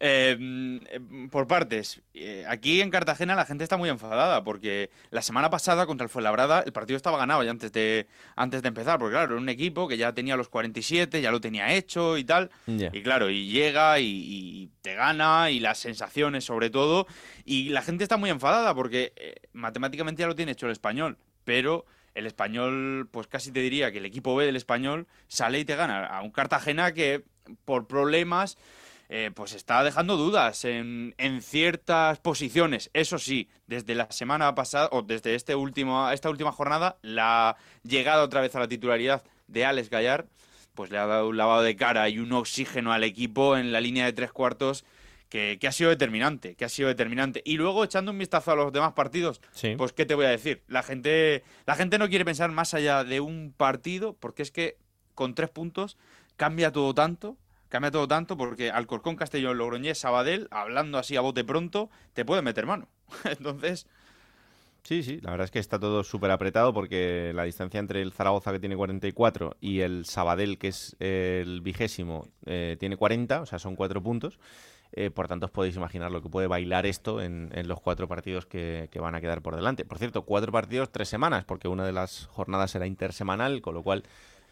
Eh, 0.00 0.36
mm, 0.38 0.76
eh, 0.90 1.28
por 1.30 1.48
partes, 1.48 2.00
Eh, 2.14 2.44
aquí 2.48 2.80
en 2.80 2.90
Cartagena 2.90 3.34
la 3.34 3.44
gente 3.44 3.64
está 3.64 3.76
muy 3.76 3.88
enfadada 3.88 4.42
porque 4.44 4.90
la 5.10 5.22
semana 5.22 5.50
pasada 5.50 5.86
contra 5.86 6.04
el 6.04 6.08
Fuenlabrada 6.08 6.62
el 6.62 6.72
partido 6.72 6.96
estaba 6.96 7.18
ganado 7.18 7.42
ya 7.42 7.50
antes 7.50 7.72
de, 7.72 8.06
antes 8.36 8.62
de 8.62 8.68
empezar, 8.68 8.98
porque 8.98 9.12
claro, 9.14 9.34
era 9.34 9.40
un 9.40 9.48
equipo 9.48 9.86
que 9.88 9.96
ya 9.96 10.12
tenía 10.12 10.36
los 10.36 10.48
47, 10.48 11.20
ya 11.20 11.30
lo 11.30 11.40
tenía 11.40 11.72
hecho 11.74 12.16
y 12.16 12.24
tal. 12.24 12.50
Y 12.92 13.02
claro, 13.02 13.30
y 13.30 13.48
llega 13.48 13.98
y, 14.00 14.06
y 14.06 14.70
te 14.82 14.94
gana 14.94 15.50
y 15.50 15.60
las 15.60 15.78
sensaciones 15.78 16.44
sobre 16.44 16.70
todo. 16.70 17.06
Y 17.44 17.70
la 17.70 17.82
gente 17.82 18.04
está 18.04 18.16
muy 18.16 18.30
enfadada 18.30 18.74
porque 18.74 19.12
eh, 19.16 19.34
matemáticamente 19.52 20.20
ya 20.20 20.26
lo 20.28 20.34
tiene 20.34 20.52
hecho 20.52 20.66
el 20.66 20.72
español, 20.72 21.18
pero 21.44 21.86
el 22.14 22.26
español, 22.26 23.08
pues 23.12 23.26
casi 23.28 23.52
te 23.52 23.60
diría 23.60 23.92
que 23.92 23.98
el 23.98 24.06
equipo 24.06 24.34
B 24.34 24.44
del 24.44 24.56
español 24.56 25.06
sale 25.28 25.60
y 25.60 25.64
te 25.64 25.76
gana 25.76 26.06
a 26.06 26.22
un 26.22 26.30
Cartagena 26.30 26.92
que 26.92 27.22
por 27.64 27.86
problemas 27.86 28.58
eh, 29.08 29.30
pues 29.34 29.52
está 29.54 29.82
dejando 29.84 30.16
dudas 30.16 30.64
en, 30.64 31.14
en 31.18 31.40
ciertas 31.42 32.18
posiciones. 32.18 32.90
Eso 32.92 33.18
sí, 33.18 33.48
desde 33.66 33.94
la 33.94 34.10
semana 34.10 34.54
pasada, 34.54 34.88
o 34.92 35.02
desde 35.02 35.34
este 35.34 35.54
último, 35.54 36.10
esta 36.10 36.28
última 36.30 36.52
jornada, 36.52 36.98
la 37.02 37.56
llegada 37.82 38.22
otra 38.22 38.40
vez 38.40 38.54
a 38.54 38.60
la 38.60 38.68
titularidad 38.68 39.22
de 39.46 39.64
Alex 39.64 39.88
Gallar, 39.90 40.26
pues 40.74 40.90
le 40.90 40.98
ha 40.98 41.06
dado 41.06 41.28
un 41.28 41.36
lavado 41.36 41.62
de 41.62 41.74
cara 41.74 42.08
y 42.08 42.18
un 42.18 42.32
oxígeno 42.32 42.92
al 42.92 43.02
equipo 43.02 43.56
en 43.56 43.72
la 43.72 43.80
línea 43.80 44.04
de 44.04 44.12
tres 44.12 44.30
cuartos 44.30 44.84
que, 45.28 45.58
que 45.60 45.66
ha 45.68 45.72
sido 45.72 45.90
determinante, 45.90 46.54
que 46.54 46.64
ha 46.64 46.68
sido 46.68 46.88
determinante. 46.88 47.42
Y 47.44 47.56
luego 47.56 47.84
echando 47.84 48.12
un 48.12 48.18
vistazo 48.18 48.52
a 48.52 48.56
los 48.56 48.72
demás 48.72 48.92
partidos, 48.92 49.40
Sí. 49.52 49.74
pues 49.76 49.92
qué 49.92 50.06
te 50.06 50.14
voy 50.14 50.26
a 50.26 50.30
decir, 50.30 50.62
la 50.68 50.82
gente, 50.82 51.42
la 51.66 51.74
gente 51.74 51.98
no 51.98 52.08
quiere 52.08 52.24
pensar 52.24 52.50
más 52.52 52.74
allá 52.74 53.04
de 53.04 53.20
un 53.20 53.52
partido, 53.56 54.14
porque 54.20 54.42
es 54.42 54.50
que 54.52 54.76
con 55.14 55.34
tres 55.34 55.50
puntos 55.50 55.96
cambia 56.36 56.70
todo 56.72 56.94
tanto, 56.94 57.36
cambia 57.68 57.90
todo 57.90 58.08
tanto, 58.08 58.36
porque 58.36 58.70
Alcorcón, 58.70 59.16
Castellón, 59.16 59.58
Logroñés, 59.58 59.98
Sabadell, 59.98 60.48
hablando 60.50 60.98
así 60.98 61.16
a 61.16 61.20
bote 61.20 61.44
pronto, 61.44 61.90
te 62.12 62.24
pueden 62.24 62.44
meter 62.44 62.66
mano. 62.66 62.88
Entonces, 63.24 63.86
Sí, 64.88 65.02
sí, 65.02 65.20
la 65.20 65.32
verdad 65.32 65.44
es 65.44 65.50
que 65.50 65.58
está 65.58 65.78
todo 65.78 66.02
súper 66.02 66.30
apretado 66.30 66.72
porque 66.72 67.32
la 67.34 67.42
distancia 67.44 67.78
entre 67.78 68.00
el 68.00 68.10
Zaragoza, 68.10 68.52
que 68.52 68.58
tiene 68.58 68.74
44, 68.74 69.56
y 69.60 69.80
el 69.80 70.06
Sabadell, 70.06 70.56
que 70.56 70.68
es 70.68 70.96
el 70.98 71.60
vigésimo, 71.60 72.28
eh, 72.46 72.78
tiene 72.80 72.96
40, 72.96 73.42
o 73.42 73.44
sea, 73.44 73.58
son 73.58 73.76
cuatro 73.76 74.02
puntos. 74.02 74.38
Eh, 74.92 75.10
por 75.10 75.28
tanto, 75.28 75.44
os 75.44 75.52
podéis 75.52 75.76
imaginar 75.76 76.10
lo 76.10 76.22
que 76.22 76.30
puede 76.30 76.46
bailar 76.46 76.86
esto 76.86 77.20
en, 77.20 77.50
los 77.68 77.80
cuatro 77.82 78.08
partidos 78.08 78.46
que, 78.46 78.88
que 78.90 78.98
van 79.00 79.14
a 79.14 79.20
quedar 79.20 79.42
por 79.42 79.54
delante. 79.54 79.84
Por 79.84 79.98
cierto, 79.98 80.22
cuatro 80.22 80.50
partidos, 80.50 80.90
tres 80.90 81.10
semanas, 81.10 81.44
porque 81.44 81.68
una 81.68 81.84
de 81.84 81.92
las 81.92 82.24
jornadas 82.28 82.70
será 82.70 82.86
intersemanal, 82.86 83.60
con 83.60 83.74
lo 83.74 83.82
cual 83.82 84.04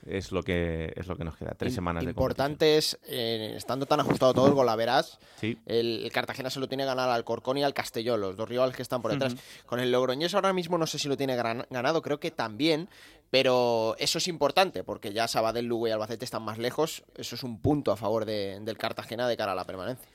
es 0.08 0.32
lo 0.32 0.42
que 0.42 0.92
es 0.96 1.06
lo 1.06 1.16
que 1.16 1.24
nos 1.24 1.36
queda, 1.36 1.54
tres 1.56 1.74
semanas 1.74 2.04
de 2.04 2.14
competición. 2.14 2.22
Importante 2.24 2.76
es, 2.78 2.98
eh, 3.08 3.54
estando 3.56 3.86
tan 3.86 4.00
ajustado 4.00 4.32
todo 4.34 4.46
el 4.46 4.54
golaveras, 4.54 5.18
Sí, 5.40 5.58
el, 5.66 6.04
el 6.04 6.12
Cartagena 6.12 6.48
se 6.50 6.60
lo 6.60 6.68
tiene 6.68 6.84
que 6.84 6.88
ganar 6.88 7.08
al 7.10 7.24
Corcón 7.24 7.58
y 7.58 7.64
al 7.64 7.74
Castellón, 7.74 8.20
los 8.20 8.36
dos 8.36 8.48
rivales 8.48 8.74
que 8.76 8.82
están 8.82 9.02
por 9.02 9.12
detrás. 9.12 9.34
Con 9.66 9.80
el 9.80 9.90
Logroñés 9.92 10.34
ahora 10.34 10.52
mismo 10.52 10.78
no 10.78 10.86
sé 10.86 10.98
si 10.98 11.08
lo 11.08 11.16
tiene 11.16 11.36
gran- 11.36 11.66
ganado, 11.70 12.02
creo 12.02 12.18
que 12.20 12.30
también, 12.30 12.88
pero 13.30 13.96
eso 13.98 14.18
es 14.18 14.28
importante 14.28 14.84
porque 14.84 15.12
ya 15.12 15.28
Sabadell, 15.28 15.66
Lugo 15.66 15.88
y 15.88 15.90
Albacete 15.90 16.24
están 16.24 16.42
más 16.42 16.58
lejos. 16.58 17.02
Eso 17.16 17.34
es 17.34 17.42
un 17.42 17.60
punto 17.60 17.92
a 17.92 17.96
favor 17.96 18.24
de- 18.24 18.60
del 18.60 18.78
Cartagena 18.78 19.26
de 19.28 19.36
cara 19.36 19.52
a 19.52 19.54
la 19.56 19.64
permanencia. 19.64 20.06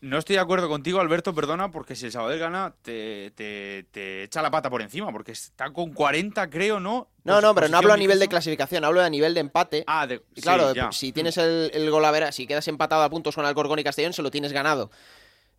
No 0.00 0.18
estoy 0.18 0.36
de 0.36 0.40
acuerdo 0.40 0.68
contigo, 0.68 1.00
Alberto, 1.00 1.34
perdona, 1.34 1.70
porque 1.70 1.96
si 1.96 2.06
el 2.06 2.12
Sabadell 2.12 2.38
gana, 2.38 2.74
te, 2.82 3.32
te, 3.32 3.86
te 3.90 4.22
echa 4.24 4.42
la 4.42 4.50
pata 4.50 4.70
por 4.70 4.80
encima, 4.82 5.10
porque 5.10 5.32
está 5.32 5.72
con 5.72 5.92
40, 5.92 6.48
creo, 6.50 6.78
¿no? 6.78 7.08
No, 7.24 7.40
no, 7.40 7.54
pero 7.54 7.68
no 7.68 7.78
hablo 7.78 7.92
a 7.92 7.96
nivel 7.96 8.18
de 8.18 8.28
clasificación, 8.28 8.84
hablo 8.84 9.00
a 9.02 9.10
nivel 9.10 9.34
de 9.34 9.40
empate. 9.40 9.84
Ah, 9.86 10.06
de, 10.06 10.22
Y 10.34 10.40
claro, 10.40 10.72
sí, 10.72 10.80
si 10.92 11.12
tienes 11.12 11.36
el, 11.36 11.70
el 11.74 11.90
golavera, 11.90 12.32
si 12.32 12.46
quedas 12.46 12.68
empatado 12.68 13.02
a 13.02 13.10
puntos 13.10 13.34
con 13.34 13.44
Alcorcón 13.44 13.78
y 13.80 13.84
Castellón, 13.84 14.12
se 14.12 14.22
lo 14.22 14.30
tienes 14.30 14.52
ganado. 14.52 14.90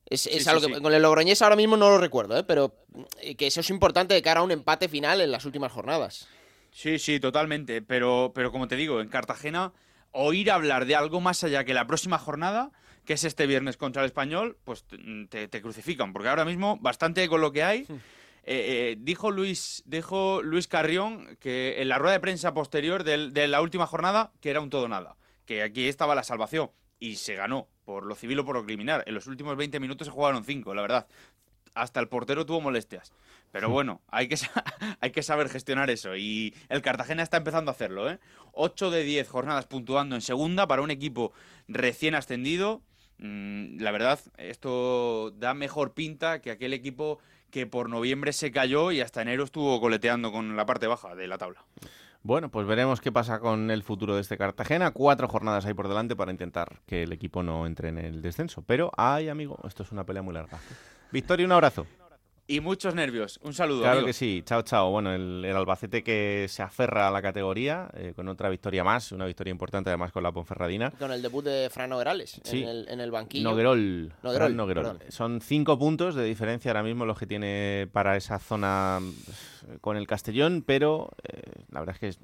Es, 0.05 0.25
es 0.25 0.43
Sí, 0.43 0.49
algo 0.49 0.65
sí, 0.65 0.73
que 0.73 0.81
con 0.81 0.93
el 0.93 1.01
Logroñés 1.01 1.41
ahora 1.41 1.55
mismo 1.55 1.77
no 1.77 1.89
lo 1.89 1.97
recuerdo, 1.99 2.37
¿eh? 2.37 2.43
pero 2.43 2.73
eh, 3.21 3.35
que 3.35 3.45
eso 3.47 3.59
es 3.59 3.69
importante 3.69 4.13
de 4.15 4.21
cara 4.23 4.39
a 4.39 4.43
un 4.43 4.51
empate 4.51 4.87
final 4.89 5.21
en 5.21 5.31
las 5.31 5.45
últimas 5.45 5.71
jornadas. 5.71 6.27
Sí, 6.71 6.97
sí, 6.97 7.19
totalmente. 7.19 7.81
Pero, 7.81 8.31
pero 8.33 8.51
como 8.51 8.67
te 8.67 8.75
digo, 8.75 9.01
en 9.01 9.09
Cartagena, 9.09 9.73
oír 10.11 10.49
hablar 10.49 10.85
de 10.85 10.95
algo 10.95 11.21
más 11.21 11.43
allá 11.43 11.63
que 11.63 11.73
la 11.75 11.85
próxima 11.85 12.17
jornada, 12.17 12.71
que 13.09 13.13
es 13.13 13.23
este 13.23 13.47
viernes 13.47 13.75
contra 13.75 14.03
el 14.03 14.05
español, 14.05 14.55
pues 14.63 14.85
te, 15.29 15.47
te 15.47 15.61
crucifican. 15.63 16.13
Porque 16.13 16.29
ahora 16.29 16.45
mismo, 16.45 16.77
bastante 16.79 17.27
con 17.27 17.41
lo 17.41 17.51
que 17.51 17.63
hay. 17.63 17.79
Eh, 17.89 17.95
eh, 18.43 18.95
dijo 18.99 19.31
Luis 19.31 19.81
dijo 19.87 20.43
Luis 20.43 20.67
Carrión 20.67 21.35
que 21.39 21.81
en 21.81 21.89
la 21.89 21.97
rueda 21.97 22.13
de 22.13 22.19
prensa 22.19 22.53
posterior 22.53 23.03
del- 23.03 23.33
de 23.33 23.47
la 23.47 23.61
última 23.63 23.87
jornada 23.87 24.31
que 24.41 24.51
era 24.51 24.61
un 24.61 24.69
todo 24.69 24.87
nada, 24.87 25.15
que 25.47 25.63
aquí 25.63 25.87
estaba 25.87 26.13
la 26.13 26.21
salvación 26.21 26.69
y 26.99 27.15
se 27.15 27.33
ganó 27.33 27.67
por 27.83 28.05
lo 28.05 28.13
civil 28.13 28.37
o 28.37 28.45
por 28.45 28.55
lo 28.57 28.63
criminal. 28.63 29.01
En 29.07 29.15
los 29.15 29.25
últimos 29.25 29.57
20 29.57 29.79
minutos 29.79 30.05
se 30.05 30.11
jugaron 30.13 30.43
5, 30.43 30.75
la 30.75 30.83
verdad. 30.83 31.07
Hasta 31.73 31.99
el 31.99 32.09
portero 32.09 32.45
tuvo 32.45 32.61
molestias. 32.61 33.11
Pero 33.51 33.69
bueno, 33.71 34.01
hay 34.09 34.27
que, 34.27 34.35
hay 35.01 35.09
que 35.09 35.23
saber 35.23 35.49
gestionar 35.49 35.89
eso. 35.89 36.15
Y 36.15 36.53
el 36.69 36.83
Cartagena 36.83 37.23
está 37.23 37.37
empezando 37.37 37.71
a 37.71 37.73
hacerlo, 37.73 38.07
¿eh? 38.07 38.19
8 38.53 38.91
de 38.91 39.01
10 39.03 39.27
jornadas 39.27 39.65
puntuando 39.65 40.13
en 40.13 40.21
segunda 40.21 40.67
para 40.67 40.83
un 40.83 40.91
equipo 40.91 41.33
recién 41.67 42.13
ascendido. 42.13 42.83
Mm, 43.19 43.79
la 43.81 43.91
verdad, 43.91 44.19
esto 44.37 45.31
da 45.31 45.53
mejor 45.53 45.93
pinta 45.93 46.41
que 46.41 46.51
aquel 46.51 46.73
equipo 46.73 47.19
que 47.51 47.67
por 47.67 47.89
noviembre 47.89 48.33
se 48.33 48.51
cayó 48.51 48.91
y 48.91 49.01
hasta 49.01 49.21
enero 49.21 49.43
estuvo 49.43 49.79
coleteando 49.81 50.31
con 50.31 50.55
la 50.55 50.65
parte 50.65 50.87
baja 50.87 51.15
de 51.15 51.27
la 51.27 51.37
tabla. 51.37 51.63
Bueno, 52.21 52.49
pues 52.49 52.67
veremos 52.67 52.99
qué 52.99 53.11
pasa 53.11 53.39
con 53.39 53.71
el 53.71 53.81
futuro 53.81 54.15
de 54.15 54.21
este 54.21 54.37
Cartagena. 54.37 54.91
Cuatro 54.91 55.27
jornadas 55.27 55.65
hay 55.65 55.73
por 55.73 55.87
delante 55.87 56.15
para 56.15 56.31
intentar 56.31 56.81
que 56.85 57.03
el 57.03 57.13
equipo 57.13 57.43
no 57.43 57.65
entre 57.65 57.89
en 57.89 57.97
el 57.97 58.21
descenso. 58.21 58.61
Pero, 58.61 58.91
ay, 58.97 59.29
amigo, 59.29 59.57
esto 59.65 59.83
es 59.83 59.91
una 59.91 60.05
pelea 60.05 60.21
muy 60.21 60.33
larga. 60.33 60.59
Victoria, 61.11 61.45
un 61.45 61.53
abrazo. 61.53 61.87
Y 62.49 62.61
muchos 62.61 62.95
nervios. 62.95 63.39
Un 63.43 63.53
saludo. 63.53 63.83
Claro 63.83 64.03
que 64.03 64.11
sí. 64.11 64.41
Chao, 64.43 64.63
chao. 64.63 64.89
Bueno, 64.89 65.13
el, 65.13 65.45
Albacete 65.45 66.01
que 66.01 66.47
se 66.49 66.63
aferra 66.63 67.07
a 67.07 67.11
la 67.11 67.21
categoría 67.21 67.91
eh, 67.93 68.13
con 68.15 68.27
otra 68.27 68.49
victoria 68.49 68.83
más, 68.83 69.11
una 69.11 69.27
victoria 69.27 69.51
importante 69.51 69.91
además 69.91 70.11
con 70.11 70.23
la 70.23 70.31
Ponferradina. 70.31 70.89
Con 70.89 71.11
el 71.11 71.21
debut 71.21 71.45
de 71.45 71.69
Fran 71.69 71.91
Noguerales 71.91 72.41
en, 72.45 72.63
el, 72.67 72.89
en, 72.89 73.01
el, 73.01 73.11
banquillo. 73.11 73.43
Noguerol. 73.43 74.11
Son 75.09 75.41
cinco 75.41 75.77
puntos 75.77 76.15
de 76.15 76.23
diferencia 76.23 76.71
ahora 76.71 76.81
mismo 76.81 77.05
los 77.05 77.19
que 77.19 77.27
tiene 77.27 77.87
para 77.91 78.17
esa 78.17 78.39
zona 78.39 78.99
eh, 78.99 79.77
con 79.79 79.95
el 79.95 80.07
Castellón, 80.07 80.63
pero 80.65 81.11
eh, 81.31 81.51
la 81.69 81.81
verdad 81.81 81.97
es 82.01 82.17
que 82.17 82.23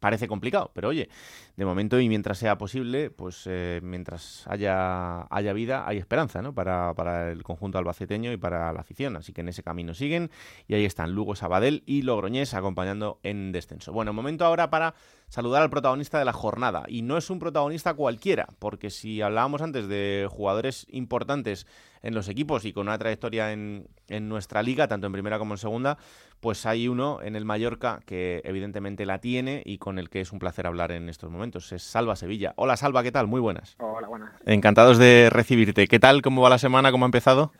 parece 0.00 0.28
complicado, 0.28 0.70
pero 0.74 0.88
oye, 0.88 1.08
de 1.56 1.64
momento 1.64 1.98
y 2.00 2.08
mientras 2.08 2.38
sea 2.38 2.58
posible, 2.58 3.10
pues 3.10 3.44
eh, 3.46 3.80
mientras 3.82 4.46
haya, 4.46 5.26
haya 5.30 5.52
vida, 5.52 5.86
hay 5.86 5.98
esperanza 5.98 6.42
¿no? 6.42 6.54
para, 6.54 6.94
para, 6.94 7.30
el 7.30 7.42
conjunto 7.42 7.78
albaceteño 7.78 8.32
y 8.32 8.36
para 8.36 8.72
la 8.72 8.80
afición. 8.80 9.16
Así 9.16 9.32
que 9.32 9.40
en 9.40 9.48
ese 9.48 9.62
camino 9.62 9.94
siguen 9.94 10.30
y 10.68 10.74
ahí 10.74 10.84
están 10.84 11.12
Lugo, 11.12 11.34
Sabadell 11.34 11.82
y 11.86 12.02
Logroñés 12.02 12.54
acompañando 12.54 13.18
en 13.22 13.52
descenso. 13.52 13.92
Bueno, 13.92 14.12
momento 14.12 14.44
ahora 14.44 14.70
para 14.70 14.94
saludar 15.28 15.62
al 15.62 15.70
protagonista 15.70 16.18
de 16.18 16.24
la 16.24 16.32
jornada. 16.32 16.84
Y 16.88 17.02
no 17.02 17.16
es 17.16 17.30
un 17.30 17.38
protagonista 17.38 17.94
cualquiera, 17.94 18.48
porque 18.58 18.90
si 18.90 19.22
hablábamos 19.22 19.62
antes 19.62 19.88
de 19.88 20.28
jugadores 20.30 20.86
importantes 20.90 21.66
en 22.02 22.14
los 22.14 22.28
equipos 22.28 22.64
y 22.64 22.72
con 22.72 22.86
una 22.86 22.98
trayectoria 22.98 23.52
en, 23.52 23.88
en 24.08 24.28
nuestra 24.28 24.62
liga, 24.62 24.88
tanto 24.88 25.06
en 25.06 25.12
primera 25.12 25.38
como 25.38 25.54
en 25.54 25.58
segunda, 25.58 25.98
pues 26.40 26.66
hay 26.66 26.88
uno 26.88 27.20
en 27.22 27.36
el 27.36 27.44
Mallorca 27.44 28.00
que 28.06 28.40
evidentemente 28.44 29.06
la 29.06 29.18
tiene 29.18 29.62
y 29.64 29.78
con 29.78 29.98
el 29.98 30.10
que 30.10 30.20
es 30.20 30.32
un 30.32 30.38
placer 30.38 30.66
hablar 30.66 30.92
en 30.92 31.08
estos 31.08 31.30
momentos. 31.30 31.72
Es 31.72 31.82
Salva 31.82 32.16
Sevilla. 32.16 32.52
Hola 32.56 32.76
Salva, 32.76 33.02
¿qué 33.02 33.12
tal? 33.12 33.26
Muy 33.26 33.40
buenas. 33.40 33.76
Hola, 33.78 34.08
buenas. 34.08 34.32
Encantados 34.44 34.98
de 34.98 35.28
recibirte. 35.30 35.86
¿Qué 35.88 35.98
tal? 35.98 36.22
¿Cómo 36.22 36.42
va 36.42 36.50
la 36.50 36.58
semana? 36.58 36.90
¿Cómo 36.90 37.04
ha 37.04 37.08
empezado? 37.08 37.52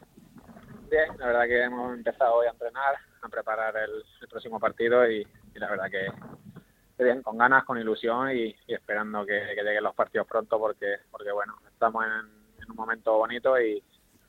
Bien, 0.91 1.19
la 1.19 1.27
verdad 1.27 1.47
que 1.47 1.63
hemos 1.65 1.95
empezado 1.95 2.37
hoy 2.37 2.47
a 2.47 2.51
entrenar, 2.51 2.95
a 3.23 3.29
preparar 3.29 3.75
el, 3.77 4.29
próximo 4.29 4.61
partido 4.61 5.11
y, 5.11 5.27
la 5.55 5.71
verdad 5.71 5.91
que 5.91 7.03
bien, 7.03 7.23
con 7.23 7.39
ganas, 7.39 7.65
con 7.65 7.79
ilusión 7.79 8.31
y, 8.37 8.55
esperando 8.69 9.25
que, 9.25 9.55
lleguen 9.57 9.83
los 9.83 9.95
partidos 9.95 10.27
pronto 10.27 10.59
porque, 10.59 10.97
porque 11.11 11.33
bueno, 11.33 11.57
estamos 11.69 12.05
en 12.05 12.71
un 12.71 12.77
momento 12.77 13.17
bonito 13.19 13.59
y, 13.61 13.83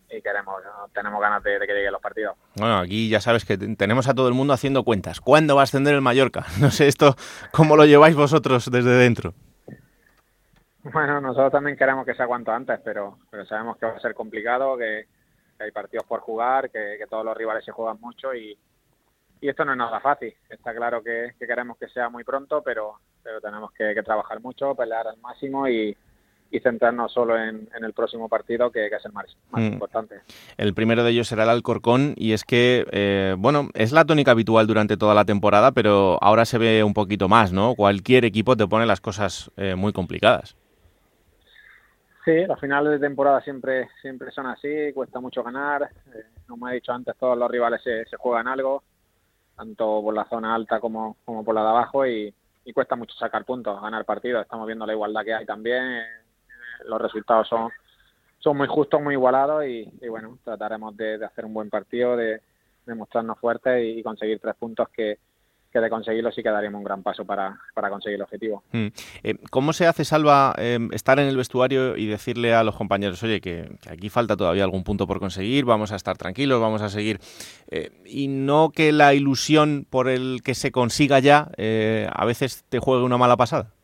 y 0.10 0.22
queremos, 0.22 0.62
tenemos 0.94 1.20
ganas 1.20 1.44
de, 1.44 1.60
que 1.60 1.74
lleguen 1.74 1.92
los 1.92 2.02
partidos. 2.02 2.36
Bueno, 2.56 2.78
aquí 2.78 3.10
ya 3.10 3.20
sabes 3.20 3.46
que 3.46 3.58
tenemos 3.58 4.08
a 4.08 4.14
todo 4.14 4.28
el 4.28 4.34
mundo 4.34 4.54
haciendo 4.54 4.84
cuentas. 4.84 5.20
¿Cuándo 5.20 5.56
va 5.56 5.62
a 5.62 5.64
ascender 5.64 5.96
el 5.96 6.02
Mallorca? 6.02 6.46
No 6.62 6.72
sé 6.72 6.88
esto, 6.88 7.16
¿cómo 7.52 7.76
lo 7.76 7.86
lleváis 7.86 8.16
vosotros 8.16 8.70
desde 8.72 8.92
dentro? 8.92 9.34
Bueno, 10.84 11.20
nosotros 11.20 11.52
también 11.52 11.78
queremos 11.78 12.06
que 12.06 12.16
sea 12.16 12.28
cuanto 12.28 12.52
antes, 12.52 12.80
pero, 12.84 13.18
pero 13.30 13.46
sabemos 13.46 13.78
que 13.78 13.86
va 13.86 13.94
a 13.94 14.00
ser 14.00 14.14
complicado, 14.14 14.78
que, 14.78 15.06
hay 15.60 15.72
partidos 15.72 16.06
por 16.06 16.22
jugar, 16.22 16.70
que, 16.70 17.04
todos 17.10 17.26
los 17.26 17.36
rivales 17.36 17.66
se 17.66 17.72
juegan 17.72 18.00
mucho 18.00 18.34
y, 18.34 18.58
y 19.42 19.50
esto 19.50 19.66
no 19.66 19.74
es 19.74 19.78
nada 19.78 20.00
fácil. 20.00 20.34
Está 20.50 20.74
claro 20.74 21.04
que, 21.04 21.34
queremos 21.40 21.78
que 21.78 21.90
sea 21.90 22.10
muy 22.10 22.24
pronto, 22.24 22.62
pero, 22.64 23.00
pero 23.24 23.42
tenemos 23.42 23.72
que 23.72 24.02
trabajar 24.04 24.40
mucho, 24.40 24.76
pelear 24.76 25.08
al 25.08 25.18
máximo 25.18 25.68
y, 25.68 25.96
y 26.52 26.60
centrarnos 26.60 27.12
solo 27.12 27.38
en, 27.38 27.68
el 27.80 27.94
próximo 27.94 28.30
partido, 28.30 28.72
que, 28.72 28.86
es 28.88 29.06
el 29.06 29.12
más, 29.12 29.26
más 29.52 29.62
mm. 29.62 29.74
importante. 29.74 30.16
El 30.58 30.74
primero 30.74 31.04
de 31.04 31.12
ellos 31.12 31.28
será 31.28 31.44
el 31.44 31.50
Alcorcón, 31.50 32.14
y 32.16 32.34
es 32.34 32.44
que, 32.44 32.86
eh, 32.92 33.36
bueno, 33.38 33.70
es 33.74 33.92
la 33.92 34.06
tónica 34.06 34.32
habitual 34.32 34.68
durante 34.68 34.98
toda 34.98 35.14
la 35.14 35.26
temporada, 35.26 35.72
pero 35.72 36.18
ahora 36.22 36.46
se 36.46 36.58
ve 36.58 36.84
un 36.84 36.94
poquito 36.94 37.28
más, 37.28 37.52
¿no? 37.52 37.76
Cualquier 37.76 38.26
equipo 38.26 38.56
te 38.56 38.68
pone 38.68 38.86
las 38.86 39.02
cosas 39.02 39.52
eh, 39.58 39.76
muy 39.76 39.94
complicadas. 39.94 40.56
Sí, 42.24 42.46
los 42.46 42.60
finales 42.60 42.92
de 42.92 43.00
temporada 43.00 43.42
siempre 43.42 43.88
siempre 44.02 44.32
son 44.32 44.48
así, 44.48 44.92
cuesta 44.94 45.20
mucho 45.20 45.44
ganar. 45.44 45.84
Eh, 46.14 46.24
como 46.48 46.68
he 46.68 46.76
dicho 46.76 46.92
antes, 46.92 47.16
todos 47.18 47.38
los 47.38 47.50
rivales 47.50 47.82
se, 47.84 48.06
juegan 48.18 48.48
algo, 48.48 48.84
tanto 49.56 50.02
por 50.02 50.14
la 50.14 50.26
zona 50.26 50.54
alta 50.54 50.80
como, 50.80 51.18
como 51.24 51.44
por 51.44 51.56
la 51.56 51.62
de 51.62 51.70
abajo, 51.70 52.06
y, 52.06 52.34
y 52.66 52.74
cuesta 52.74 52.98
mucho 52.98 53.16
sacar 53.16 53.46
puntos, 53.46 53.82
ganar 53.82 54.04
partidos. 54.04 54.42
Estamos 54.42 54.68
viendo 54.68 54.86
la 54.86 54.94
igualdad 54.94 55.24
que 55.24 55.34
hay 55.34 55.46
también 55.46 56.04
los 56.86 57.02
resultados 57.02 57.48
son, 57.48 57.70
son 58.40 58.58
muy 58.58 58.68
justos, 58.68 59.02
muy 59.02 59.14
igualados 59.16 59.66
y, 59.66 59.90
bueno, 60.08 60.38
trataremos 60.44 60.96
de, 60.96 61.24
hacer 61.24 61.46
un 61.46 61.54
buen 61.54 61.70
partido, 61.70 62.16
de, 62.16 62.42
mostrarnos 62.96 63.38
fuertes 63.40 63.84
y, 63.84 64.02
conseguir 64.04 64.40
tres 64.40 64.56
puntos 64.56 64.88
que, 64.90 65.20
de 65.74 65.90
conseguirlo 65.90 66.32
sí 66.32 66.42
que 66.42 66.50
daríamos 66.50 66.80
un 66.80 66.84
gran 66.84 67.04
paso 67.04 67.24
para, 67.24 67.56
conseguir 67.90 68.16
el 68.16 68.24
objetivo. 68.24 68.64
Mm. 68.72 68.88
Eh, 69.24 69.36
¿Cómo 69.52 69.74
se 69.74 69.86
hace, 69.86 70.06
Salva, 70.06 70.56
em, 70.58 70.90
estar 70.92 71.20
en 71.20 71.28
el 71.28 71.38
vestuario 71.38 71.96
y 71.96 72.08
decirle 72.08 72.56
a 72.56 72.64
los 72.64 72.76
compañeros, 72.76 73.22
oye, 73.22 73.42
que, 73.42 73.78
aquí 73.88 74.10
falta 74.10 74.36
todavía 74.36 74.64
algún 74.64 74.84
punto 74.84 75.06
por 75.06 75.20
conseguir, 75.20 75.66
vamos 75.66 75.92
a 75.92 75.96
estar 75.96 76.18
tranquilos, 76.18 76.60
vamos 76.60 76.82
a 76.82 76.90
seguir, 76.90 77.20
eh, 77.70 77.92
y 78.06 78.28
no 78.28 78.72
que 78.72 78.92
la 78.92 79.14
ilusión 79.14 79.86
por 79.88 80.10
el 80.10 80.42
que 80.44 80.56
se 80.56 80.72
consiga 80.72 81.20
ya 81.20 81.52
eh, 81.58 82.10
a 82.12 82.26
veces 82.26 82.66
te 82.70 82.80
juegue 82.80 83.04
una 83.04 83.18
mala 83.18 83.38
pasada? 83.38 83.77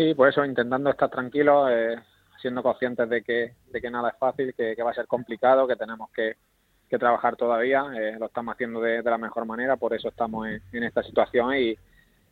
Sí, 0.00 0.14
por 0.14 0.30
eso 0.30 0.42
intentando 0.46 0.88
estar 0.88 1.10
tranquilos, 1.10 1.68
eh, 1.70 1.94
siendo 2.40 2.62
conscientes 2.62 3.06
de 3.06 3.22
que, 3.22 3.52
de 3.70 3.80
que 3.82 3.90
nada 3.90 4.08
es 4.08 4.16
fácil, 4.16 4.54
que, 4.54 4.82
va 4.82 4.92
a 4.92 4.94
ser 4.94 5.06
complicado, 5.06 5.68
que 5.68 5.76
tenemos 5.76 6.08
que, 6.10 6.36
trabajar 6.98 7.36
todavía, 7.36 7.84
eh, 7.94 8.16
lo 8.18 8.26
estamos 8.26 8.54
haciendo 8.54 8.80
de, 8.80 9.02
la 9.02 9.18
mejor 9.18 9.44
manera, 9.44 9.76
por 9.76 9.92
eso 9.92 10.08
estamos 10.08 10.48
en, 10.48 10.82
esta 10.84 11.02
situación 11.02 11.54
y, 11.54 11.76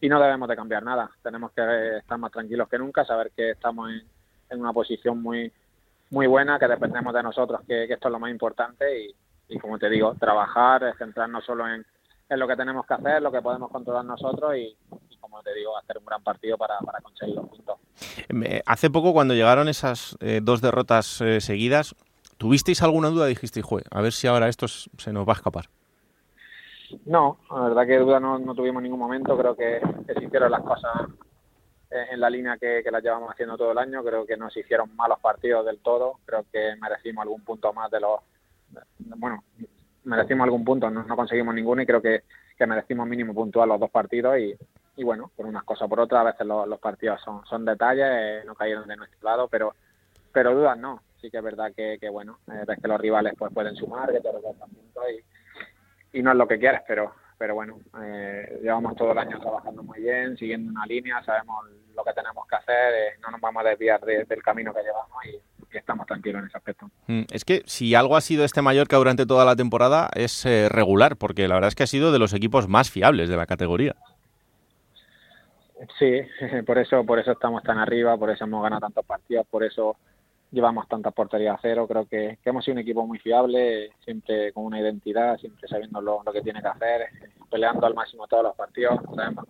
no 0.09 0.19
debemos 0.19 0.49
de 0.49 0.57
cambiar 0.57 0.83
nada. 0.83 1.11
Tenemos 1.23 1.53
que 1.53 1.61
eh, 1.61 1.99
estar 1.99 2.17
más 2.17 2.33
tranquilos 2.33 2.71
que 2.71 2.79
nunca, 2.79 3.05
saber 3.05 3.33
que 3.37 3.51
estamos 3.51 3.91
en, 4.49 4.59
una 4.59 4.73
posición 4.73 5.21
muy 5.21 5.53
muy 6.09 6.27
buena, 6.27 6.59
que 6.59 6.69
dependemos 6.69 7.13
de 7.13 7.23
nosotros, 7.23 7.61
que, 7.69 7.85
esto 7.85 8.09
es 8.09 8.13
lo 8.13 8.19
más 8.19 8.31
importante 8.31 8.99
y, 8.99 9.15
y 9.47 9.59
como 9.59 9.79
te 9.79 9.91
digo, 9.91 10.15
trabajar, 10.15 10.95
centrarnos 10.97 11.45
solo 11.45 11.69
en, 11.69 11.85
en 12.29 12.39
lo 12.39 12.47
que 12.47 12.57
tenemos 12.57 12.87
que 12.87 12.95
hacer, 12.95 13.23
lo 13.23 13.33
que 13.33 13.41
podemos 13.41 13.71
controlar 13.71 14.05
nosotros 14.05 14.55
y, 14.57 14.77
como 15.21 15.43
te 15.43 15.55
digo, 15.55 15.77
hacer 15.77 15.99
un 15.99 16.05
gran 16.05 16.23
partido 16.23 16.59
para, 16.59 16.79
conseguir 17.03 17.37
los 17.37 17.49
puntos. 17.49 17.79
Hace 18.67 18.91
poco, 18.91 19.13
cuando 19.13 19.35
llegaron 19.35 19.69
esas 19.69 20.17
eh, 20.21 20.41
dos 20.43 20.61
derrotas 20.61 21.21
eh, 21.21 21.41
seguidas, 21.41 21.95
¿tuvisteis 22.37 22.83
alguna 22.83 23.09
duda? 23.09 23.27
Dijisteis, 23.27 23.65
jue, 23.65 23.83
a 23.91 24.03
ver 24.03 24.13
si 24.13 24.27
ahora 24.27 24.49
esto 24.49 24.69
se 24.69 25.13
nos 25.13 25.27
va 25.27 25.33
a 25.33 25.37
escapar. 25.37 25.67
No, 27.05 27.39
la 27.51 27.61
verdad 27.69 27.87
que 27.87 27.99
duda 27.99 28.21
no, 28.21 28.55
tuvimos 28.55 28.81
en 28.81 28.85
ningún 28.85 29.01
momento. 29.01 29.37
Creo 29.37 29.55
que, 29.55 29.81
se 30.07 30.25
hicieron 30.25 30.51
las 30.51 30.63
cosas 30.63 31.09
en 31.91 32.21
la 32.21 32.31
línea 32.31 32.57
que, 32.57 32.83
las 32.91 33.03
llevamos 33.03 33.31
haciendo 33.31 33.57
todo 33.59 33.73
el 33.73 33.79
año. 33.79 34.03
Creo 34.03 34.25
que 34.25 34.37
no 34.37 34.51
se 34.51 34.61
hicieron 34.61 34.95
malos 34.97 35.19
partidos 35.21 35.67
del 35.67 35.79
todo. 35.81 36.15
Creo 36.25 36.47
que 36.51 36.77
merecimos 36.81 37.23
algún 37.23 37.43
punto 37.43 37.73
más 37.75 37.91
de 37.91 38.01
los. 38.01 38.21
Bueno, 38.99 39.45
merecimos 40.05 40.45
algún 40.45 40.65
punto, 40.65 40.91
no, 40.91 41.05
conseguimos 41.17 41.55
ninguno 41.55 41.83
y 41.83 41.87
creo 41.87 42.03
que, 42.03 42.23
que 42.57 42.67
merecimos 42.67 43.07
mínimo 43.07 43.35
puntual 43.35 43.69
los 43.69 43.81
dos 43.81 43.91
partidos 43.91 44.39
y, 44.39 44.55
y 44.97 45.05
bueno, 45.05 45.31
por 45.37 45.47
unas 45.47 45.65
cosas 45.65 45.89
por 45.89 46.01
otras, 46.01 46.21
a 46.21 46.25
veces 46.33 46.47
los, 46.47 46.79
partidos 46.81 47.21
son, 47.23 47.45
son 47.47 47.65
detalles, 47.65 48.07
eh, 48.09 48.43
no 48.47 48.55
cayeron 48.55 48.87
de 48.89 48.97
nuestro 48.97 49.19
lado, 49.23 49.49
pero 49.49 49.75
pero 50.33 50.55
dudas 50.55 50.79
no. 50.79 51.03
Sí 51.21 51.31
que 51.31 51.39
es 51.39 51.43
verdad 51.43 51.73
que, 51.75 51.99
que 51.99 52.09
bueno, 52.09 52.39
eh, 52.49 52.65
ves 52.67 52.79
que 52.81 52.87
los 52.87 53.01
rivales 53.01 53.35
pues 53.37 53.53
pueden 53.53 53.75
sumar, 53.75 54.13
que 54.13 54.21
te 54.21 54.31
recortan 54.31 54.71
puntos 54.71 55.05
y, 56.13 56.19
y 56.19 56.23
no 56.23 56.31
es 56.31 56.37
lo 56.37 56.47
que 56.47 56.59
quieres, 56.59 56.83
pero 56.87 57.13
pero 57.39 57.55
bueno, 57.55 57.79
eh, 58.03 58.59
llevamos 58.63 58.97
todo 58.97 59.13
el 59.13 59.19
año 59.19 59.39
trabajando 59.39 59.83
muy 59.85 60.01
bien, 60.01 60.37
siguiendo 60.37 60.73
una 60.73 60.85
línea, 60.87 61.23
sabemos 61.23 61.67
lo 61.95 62.05
que 62.05 62.13
tenemos 62.13 62.47
que 62.49 62.57
hacer, 62.57 63.19
no 63.21 63.31
nos 63.31 63.41
vamos 63.41 63.65
a 63.65 63.69
desviar 63.69 64.01
del 64.01 64.43
camino 64.43 64.75
que 64.75 64.83
llevamos 64.83 65.25
y, 65.25 65.41
estamos 65.77 66.07
tranquilos 66.07 66.41
en 66.41 66.49
ese 66.49 66.57
aspecto. 66.57 66.91
Mm, 67.07 67.23
es 67.31 67.45
que 67.45 67.63
si 67.67 67.95
algo 67.95 68.17
ha 68.17 68.21
sido 68.21 68.45
este 68.45 68.63
Mallorca 68.63 68.97
durante 68.97 69.27
toda 69.27 69.45
la 69.45 69.57
temporada 69.57 70.09
es 70.15 70.45
regular, 70.71 71.17
porque 71.17 71.49
la 71.49 71.55
verdad 71.55 71.69
es 71.69 71.75
que 71.75 71.83
ha 71.83 71.89
sido 71.89 72.13
de 72.13 72.19
los 72.19 72.33
equipos 72.33 72.69
más 72.69 72.91
fiables 72.91 73.29
de 73.29 73.37
la 73.37 73.47
categoría. 73.47 73.95
Sí, 75.99 76.23
por 76.67 76.79
eso, 76.79 77.05
por 77.05 77.19
eso 77.19 77.33
estamos 77.33 77.63
tan 77.63 77.79
arriba, 77.79 78.17
por 78.17 78.31
eso 78.31 78.45
hemos 78.45 78.63
ganado 78.63 78.81
tantos 78.81 79.05
partidos, 79.05 79.47
por 79.47 79.65
eso 79.65 79.97
llevamos 80.51 80.89
tantas 80.89 81.13
porterías 81.13 81.57
a 81.57 81.61
cero. 81.61 81.87
Creo 81.87 82.07
que, 82.07 82.39
hemos 82.45 82.65
sido 82.65 82.75
un 82.75 82.81
equipo 82.81 83.07
muy 83.07 83.19
fiable, 83.19 83.93
siempre 84.05 84.53
con 84.53 84.65
una 84.65 84.81
identidad, 84.81 85.37
siempre 85.39 85.69
sabiendo 85.69 86.01
lo, 86.01 86.23
que 86.33 86.43
tiene 86.43 86.61
que 86.61 86.69
hacer, 86.69 87.09
peleando 87.51 87.87
al 87.87 87.95
máximo 87.95 88.27
todos 88.27 88.43
los 88.43 88.57
partidos. 88.57 89.01
Sabemos 89.15 89.45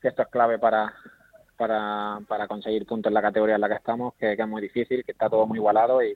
que, 0.00 0.08
esto 0.08 0.22
es 0.22 0.28
clave 0.28 0.58
para, 0.58 0.94
para, 1.66 2.20
para, 2.28 2.46
conseguir 2.46 2.84
puntos 2.84 3.08
en 3.08 3.14
la 3.14 3.22
categoría 3.22 3.54
en 3.54 3.60
la 3.62 3.68
que 3.68 3.74
estamos, 3.76 4.12
que, 4.14 4.32
es 4.32 4.48
muy 4.48 4.60
difícil, 4.60 5.02
que 5.02 5.12
está 5.12 5.30
todo 5.30 5.46
muy 5.46 5.56
igualado 5.56 6.02
y, 6.02 6.14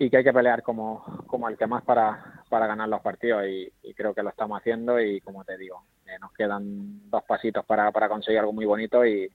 y 0.00 0.10
que 0.10 0.16
hay 0.16 0.24
que 0.24 0.32
pelear 0.32 0.64
como, 0.64 1.04
como 1.28 1.48
el 1.48 1.56
que 1.56 1.68
más 1.68 1.84
para, 1.84 2.42
para 2.48 2.66
ganar 2.66 2.88
los 2.88 3.00
partidos 3.00 3.44
y, 3.46 3.72
creo 3.94 4.12
que 4.12 4.22
lo 4.22 4.30
estamos 4.30 4.58
haciendo 4.58 5.00
y 5.00 5.20
como 5.20 5.44
te 5.44 5.56
digo, 5.56 5.84
eh, 6.06 6.18
nos 6.20 6.32
quedan 6.32 7.08
dos 7.08 7.22
pasitos 7.22 7.64
para, 7.64 7.90
para 7.92 8.08
conseguir 8.08 8.40
algo 8.40 8.52
muy 8.52 8.66
bonito 8.66 9.06
y, 9.06 9.30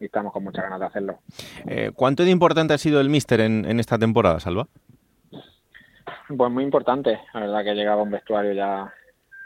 estamos 0.00 0.32
con 0.32 0.42
muchas 0.42 0.64
ganas 0.64 0.80
de 0.80 0.86
hacerlo. 0.86 1.20
Eh, 1.64 1.92
¿Cuánto 1.94 2.24
de 2.24 2.30
importante 2.30 2.74
ha 2.74 2.78
sido 2.78 3.00
el 3.00 3.08
míster 3.08 3.38
en, 3.38 3.78
esta 3.78 4.00
temporada, 4.00 4.40
Salva? 4.40 4.66
Pues 6.36 6.50
muy 6.50 6.64
importante, 6.64 7.20
la 7.32 7.40
verdad 7.40 7.62
que 7.62 7.74
llegaba 7.74 8.02
un 8.02 8.10
vestuario 8.10 8.52
ya 8.52 8.92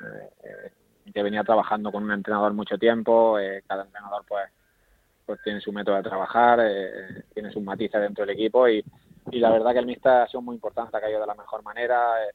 eh, 0.00 0.72
que 1.12 1.22
venía 1.22 1.44
trabajando 1.44 1.92
con 1.92 2.04
un 2.04 2.12
entrenador 2.12 2.52
mucho 2.52 2.78
tiempo, 2.78 3.38
eh, 3.38 3.62
cada 3.66 3.84
entrenador 3.84 4.24
pues 4.28 4.44
pues 5.26 5.40
tiene 5.42 5.60
su 5.60 5.72
método 5.72 5.96
de 5.96 6.04
trabajar, 6.04 6.60
eh, 6.62 7.24
tiene 7.34 7.50
sus 7.50 7.62
matices 7.62 8.00
dentro 8.00 8.24
del 8.24 8.34
equipo 8.34 8.68
y, 8.68 8.82
y 9.32 9.40
la 9.40 9.50
verdad 9.50 9.72
que 9.72 9.80
el 9.80 9.86
míster 9.86 10.12
ha 10.12 10.28
sido 10.28 10.40
muy 10.40 10.54
importante, 10.54 10.96
ha 10.96 11.00
caído 11.00 11.20
de 11.20 11.26
la 11.26 11.34
mejor 11.34 11.62
manera, 11.64 12.24
eh, 12.24 12.30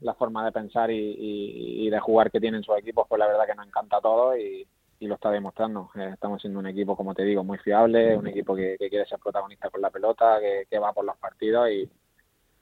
la 0.00 0.14
forma 0.14 0.44
de 0.44 0.52
pensar 0.52 0.90
y, 0.90 1.86
y, 1.86 1.88
de 1.88 2.00
jugar 2.00 2.30
que 2.30 2.40
tienen 2.40 2.64
sus 2.64 2.76
equipos, 2.76 3.06
pues 3.08 3.20
la 3.20 3.28
verdad 3.28 3.46
que 3.46 3.54
nos 3.54 3.66
encanta 3.66 3.98
a 3.98 4.00
todos 4.00 4.36
y, 4.36 4.66
y 4.98 5.06
lo 5.06 5.14
está 5.14 5.30
demostrando. 5.30 5.90
Eh, 5.94 6.10
estamos 6.12 6.40
siendo 6.40 6.58
un 6.58 6.66
equipo, 6.66 6.96
como 6.96 7.14
te 7.14 7.22
digo, 7.22 7.44
muy 7.44 7.58
fiable, 7.58 8.16
un 8.16 8.26
equipo 8.26 8.56
que, 8.56 8.76
que 8.80 8.90
quiere 8.90 9.06
ser 9.06 9.20
protagonista 9.20 9.70
con 9.70 9.80
la 9.80 9.90
pelota, 9.90 10.40
que, 10.40 10.66
que, 10.68 10.78
va 10.80 10.92
por 10.92 11.04
los 11.04 11.16
partidos 11.18 11.70
y, 11.70 11.88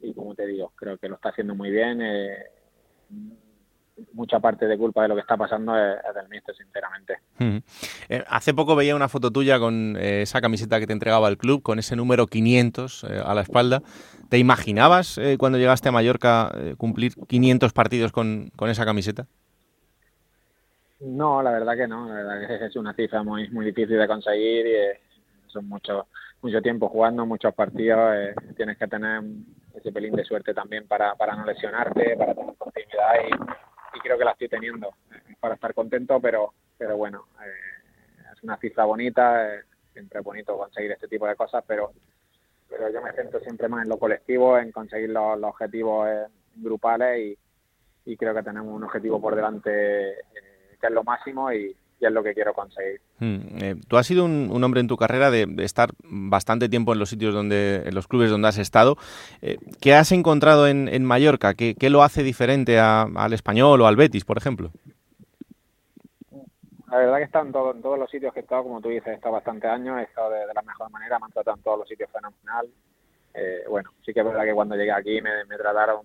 y 0.01 0.13
como 0.13 0.35
te 0.35 0.47
digo, 0.47 0.73
creo 0.77 0.99
que 0.99 1.09
lo 1.09 1.15
está 1.15 1.31
haciendo 1.31 1.55
muy 1.55 1.71
bien. 1.71 2.03
Eh, 4.01 4.05
mucha 4.13 4.41
parte 4.41 4.67
de 4.67 4.79
culpa 4.79 5.03
de 5.03 5.09
lo 5.09 5.15
que 5.15 5.21
está 5.23 5.37
pasando 5.37 5.77
es, 5.77 5.97
es 6.09 6.15
del 6.15 6.29
míster, 6.29 6.55
sinceramente. 6.57 7.19
Eh, 8.09 8.25
hace 8.29 8.55
poco 8.55 8.77
veía 8.77 8.97
una 8.97 9.09
foto 9.09 9.31
tuya 9.31 9.59
con 9.59 9.97
eh, 9.99 10.23
esa 10.23 10.41
camiseta 10.41 10.79
que 10.81 10.87
te 10.87 10.93
entregaba 10.93 11.29
el 11.29 11.39
club, 11.39 11.63
con 11.63 11.79
ese 11.79 11.97
número 11.97 12.27
500 12.27 13.05
eh, 13.05 13.23
a 13.25 13.35
la 13.35 13.43
espalda. 13.43 13.83
¿Te 14.31 14.39
imaginabas 14.39 15.19
eh, 15.19 15.37
cuando 15.39 15.59
llegaste 15.59 15.89
a 15.89 15.93
Mallorca 15.93 16.53
eh, 16.55 16.75
cumplir 16.79 17.15
500 17.27 17.73
partidos 17.73 18.13
con, 18.13 18.53
con, 18.55 18.71
esa 18.71 18.85
camiseta? 18.85 19.27
No, 21.01 21.43
la 21.43 21.51
verdad 21.51 21.77
que 21.77 21.89
no. 21.89 22.09
La 22.09 22.15
verdad 22.15 22.47
que 22.47 22.67
es 22.67 22.77
una 22.77 22.95
cifra 22.95 23.25
muy 23.25 23.51
muy 23.51 23.67
difícil 23.67 23.99
de 23.99 24.07
conseguir 24.07 24.67
y 24.67 24.75
eh, 24.75 25.01
son 25.49 25.69
mucho, 25.69 26.07
mucho 26.43 26.63
tiempo 26.63 26.89
jugando, 26.89 27.27
muchos 27.27 27.53
partidos. 27.55 28.15
tienes 28.57 28.79
que 28.79 28.87
tener 28.87 29.21
ese 29.75 29.91
pelín 29.91 30.15
de 30.15 30.25
suerte 30.25 30.55
también 30.55 30.87
para, 30.87 31.17
para 31.17 31.35
no 31.35 31.45
lesionarte, 31.45 32.17
para 32.17 32.33
tener 32.33 32.55
continuidad 32.57 33.15
y, 33.95 34.01
creo 34.01 34.19
que 34.19 34.25
la 34.25 34.33
estoy 34.33 34.49
teniendo 34.49 34.95
para 35.41 35.55
estar 35.55 35.75
contento, 35.75 36.21
pero, 36.21 36.55
pero 36.77 36.97
bueno, 36.97 37.27
eh, 37.45 38.33
es 38.33 38.43
una 38.43 38.57
cifra 38.59 38.85
bonita, 38.85 39.55
eh, 39.55 39.63
siempre 39.93 40.21
es 40.21 40.25
bonito 40.25 40.57
conseguir 40.57 40.93
este 40.93 41.09
tipo 41.09 41.27
de 41.27 41.37
cosas, 41.37 41.65
pero, 41.67 41.93
pero 42.69 42.91
yo 42.91 43.03
me 43.03 43.13
centro 43.13 43.41
siempre 43.41 43.69
más 43.69 43.83
en 43.83 43.89
lo 43.89 43.99
colectivo, 43.99 44.59
en 44.59 44.73
conseguir 44.73 45.11
los, 45.11 45.43
objetivos 45.43 46.09
eh, 46.09 46.27
grupales 46.57 47.19
y, 47.19 48.13
y, 48.13 48.17
creo 48.17 48.35
que 48.35 48.43
tenemos 48.43 48.75
un 48.75 48.85
objetivo 48.85 49.21
por 49.21 49.35
delante 49.35 50.17
que 50.81 50.87
es 50.87 50.93
lo 50.93 51.05
máximo 51.05 51.53
y, 51.53 51.77
y 52.01 52.07
es 52.07 52.13
lo 52.13 52.23
que 52.23 52.35
quiero 52.35 52.55
conseguir. 52.55 53.01
Hmm. 53.19 53.39
Eh, 53.61 53.75
tú 53.87 53.97
has 53.99 54.07
sido 54.07 54.25
un, 54.25 54.49
un, 54.51 54.65
hombre 54.65 54.81
en 54.81 54.89
tu 54.89 54.97
carrera 54.97 55.31
de, 55.31 55.47
de, 55.47 55.65
estar 55.65 55.91
bastante 56.03 56.69
tiempo 56.69 56.93
en 56.93 56.99
los 56.99 57.11
sitios 57.11 57.35
donde, 57.35 57.83
en 57.85 57.95
los 57.95 58.09
clubes 58.09 58.31
donde 58.31 58.49
has 58.49 58.59
estado. 58.59 58.97
Eh, 59.43 59.59
¿Qué 59.81 59.95
has 59.95 60.11
encontrado 60.13 60.67
en, 60.67 60.89
en 60.89 61.05
Mallorca? 61.05 61.55
¿Qué, 61.55 61.75
¿Qué, 61.79 61.91
lo 61.91 62.03
hace 62.03 62.23
diferente 62.23 62.79
a, 62.79 63.03
al 63.03 63.33
español 63.35 63.81
o 63.83 63.87
al 63.87 63.97
Betis, 63.97 64.25
por 64.25 64.39
ejemplo? 64.39 64.71
La 66.91 66.99
verdad 66.99 67.17
que 67.17 67.23
he 67.23 67.27
estado 67.27 67.47
en, 67.47 67.53
todo, 67.53 67.73
en, 67.73 67.83
todos 67.83 67.99
los 67.99 68.11
sitios 68.11 68.33
que 68.33 68.41
he 68.41 68.43
estado, 68.43 68.65
como 68.65 68.81
tú 68.81 68.89
dices, 68.89 69.09
he 69.09 69.15
estado 69.15 69.35
bastante 69.35 69.69
años, 69.69 70.01
he 70.01 70.05
estado 70.05 70.31
de, 70.31 70.41
de 70.47 70.55
la 70.55 70.63
mejor 70.63 70.91
manera, 70.91 71.19
me 71.19 71.27
han 71.27 71.33
tratado 71.33 71.57
en 71.57 71.63
todos 71.63 71.79
los 71.81 71.89
sitios 71.89 72.11
fenomenal. 72.11 72.69
Eh, 73.35 73.65
bueno, 73.69 73.91
sí 74.05 74.13
que 74.13 74.21
es 74.21 74.27
verdad 74.27 74.45
que 74.45 74.55
cuando 74.55 74.75
llegué 74.75 74.91
aquí 74.91 75.21
me, 75.21 75.45
me 75.45 75.57
trataron, 75.57 76.01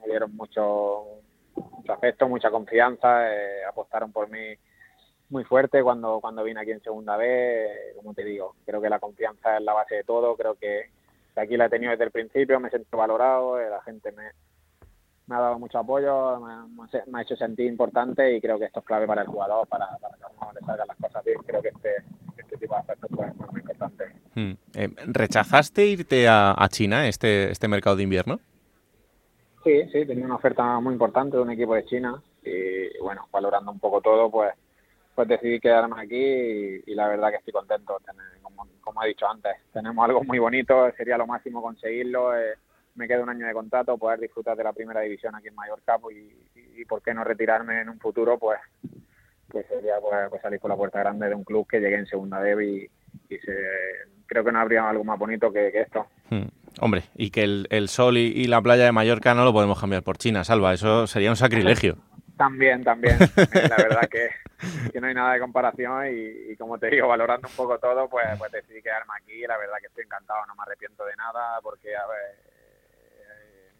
me 0.00 0.06
dieron 0.06 0.36
mucho, 0.36 1.04
mucho 1.56 1.92
afecto, 1.92 2.28
mucha 2.28 2.50
confianza, 2.50 3.32
eh, 3.32 3.64
apostaron 3.68 4.12
por 4.12 4.28
mí 4.28 4.54
muy 5.30 5.44
fuerte 5.44 5.82
cuando, 5.82 6.20
cuando 6.20 6.42
vine 6.42 6.60
aquí 6.60 6.70
en 6.70 6.82
segunda 6.82 7.16
vez, 7.16 7.94
como 7.96 8.14
te 8.14 8.24
digo, 8.24 8.54
creo 8.64 8.80
que 8.80 8.88
la 8.88 8.98
confianza 8.98 9.58
es 9.58 9.62
la 9.62 9.74
base 9.74 9.96
de 9.96 10.04
todo, 10.04 10.36
creo 10.36 10.54
que 10.54 10.90
aquí 11.36 11.56
la 11.56 11.66
he 11.66 11.70
tenido 11.70 11.92
desde 11.92 12.04
el 12.04 12.10
principio, 12.10 12.58
me 12.60 12.70
siento 12.70 12.96
valorado, 12.96 13.60
eh, 13.60 13.68
la 13.68 13.82
gente 13.82 14.10
me, 14.12 14.24
me 15.26 15.36
ha 15.36 15.40
dado 15.40 15.58
mucho 15.58 15.78
apoyo, 15.78 16.40
me, 16.40 16.82
me, 17.06 17.18
ha 17.18 17.22
hecho 17.22 17.36
sentir 17.36 17.66
importante 17.66 18.34
y 18.34 18.40
creo 18.40 18.58
que 18.58 18.66
esto 18.66 18.80
es 18.80 18.86
clave 18.86 19.06
para 19.06 19.22
el 19.22 19.28
jugador, 19.28 19.66
para, 19.68 19.86
para 19.98 20.16
que 20.16 20.24
uno 20.24 20.52
le 20.52 20.60
salgan 20.66 20.88
las 20.88 20.96
cosas 20.96 21.24
bien, 21.24 21.38
creo 21.46 21.62
que 21.62 21.68
este, 21.68 21.90
este 22.36 22.56
tipo 22.56 22.74
de 22.74 22.80
aspectos 22.80 23.10
pues, 23.14 23.28
es 23.28 23.52
muy 23.52 23.60
importante. 23.60 24.04
Hmm. 24.34 24.52
Eh, 24.74 24.88
¿Rechazaste 25.06 25.86
irte 25.86 26.26
a, 26.26 26.54
a 26.56 26.68
China, 26.68 27.06
este, 27.06 27.50
este 27.50 27.68
mercado 27.68 27.96
de 27.96 28.04
invierno? 28.04 28.40
Sí, 29.62 29.82
sí, 29.92 30.06
tenía 30.06 30.24
una 30.24 30.36
oferta 30.36 30.80
muy 30.80 30.94
importante 30.94 31.36
de 31.36 31.42
un 31.42 31.50
equipo 31.50 31.74
de 31.74 31.84
China 31.84 32.22
y 32.42 32.98
bueno, 33.02 33.26
valorando 33.30 33.70
un 33.70 33.78
poco 33.78 34.00
todo, 34.00 34.30
pues 34.30 34.54
pues 35.18 35.26
decidí 35.26 35.58
quedarme 35.58 36.00
aquí 36.00 36.80
y, 36.86 36.94
la 36.94 37.08
verdad 37.08 37.30
que 37.30 37.38
estoy 37.38 37.52
contento. 37.52 37.98
Como, 38.40 38.68
como, 38.80 39.02
he 39.02 39.08
dicho 39.08 39.26
antes, 39.28 39.52
tenemos 39.72 40.04
algo 40.04 40.22
muy 40.22 40.38
bonito, 40.38 40.88
sería 40.96 41.18
lo 41.18 41.26
máximo 41.26 41.60
conseguirlo. 41.60 42.38
Eh, 42.38 42.54
me 42.94 43.08
queda 43.08 43.24
un 43.24 43.28
año 43.28 43.44
de 43.44 43.52
contrato, 43.52 43.98
poder 43.98 44.20
disfrutar 44.20 44.56
de 44.56 44.62
la 44.62 44.72
primera 44.72 45.00
división 45.00 45.34
aquí 45.34 45.48
en 45.48 45.56
Mallorca 45.56 45.98
pues, 45.98 46.18
y, 46.18 46.80
y, 46.80 46.84
por 46.84 47.02
qué 47.02 47.12
no 47.14 47.24
retirarme 47.24 47.80
en 47.80 47.88
un 47.88 47.98
futuro, 47.98 48.38
pues, 48.38 48.60
pues 49.48 49.66
sería 49.66 49.94
pues, 50.00 50.28
pues, 50.30 50.40
salir 50.40 50.60
por 50.60 50.70
la 50.70 50.76
puerta 50.76 51.00
grande 51.00 51.28
de 51.28 51.34
un 51.34 51.42
club 51.42 51.66
que 51.66 51.80
llegue 51.80 51.96
en 51.96 52.06
segunda 52.06 52.40
dev 52.40 52.60
y, 52.60 52.88
y 53.28 53.38
se, 53.38 53.56
creo 54.24 54.44
que 54.44 54.52
no 54.52 54.60
habría 54.60 54.88
algo 54.88 55.02
más 55.02 55.18
bonito 55.18 55.52
que, 55.52 55.66
esto. 55.74 56.06
Hmm. 56.30 56.46
Hombre, 56.80 57.02
y 57.16 57.30
que 57.30 57.42
el, 57.42 57.66
el 57.70 57.88
sol 57.88 58.18
y, 58.18 58.44
la 58.44 58.62
playa 58.62 58.84
de 58.84 58.92
Mallorca 58.92 59.34
no 59.34 59.44
lo 59.44 59.52
podemos 59.52 59.80
cambiar 59.80 60.04
por 60.04 60.16
China, 60.16 60.44
Salva, 60.44 60.74
eso 60.74 61.08
sería 61.08 61.30
un 61.30 61.36
sacrilegio. 61.36 61.96
También, 62.38 62.84
también. 62.84 63.18
la 63.68 63.76
verdad 63.76 64.08
que, 64.08 64.30
que, 64.92 65.00
no 65.00 65.08
hay 65.08 65.14
nada 65.14 65.34
de 65.34 65.40
comparación 65.40 66.06
y, 66.06 66.52
y, 66.52 66.56
como 66.56 66.78
te 66.78 66.88
digo, 66.88 67.08
valorando 67.08 67.48
un 67.48 67.54
poco 67.54 67.78
todo, 67.78 68.08
pues, 68.08 68.26
pues 68.38 68.52
decidí 68.52 68.80
quedarme 68.80 69.12
aquí. 69.20 69.42
La 69.42 69.58
verdad 69.58 69.76
que 69.80 69.88
estoy 69.88 70.04
encantado, 70.04 70.46
no 70.46 70.54
me 70.54 70.62
arrepiento 70.62 71.04
de 71.04 71.16
nada 71.16 71.60
porque, 71.60 71.96
a 71.96 72.06
ver, 72.06 72.36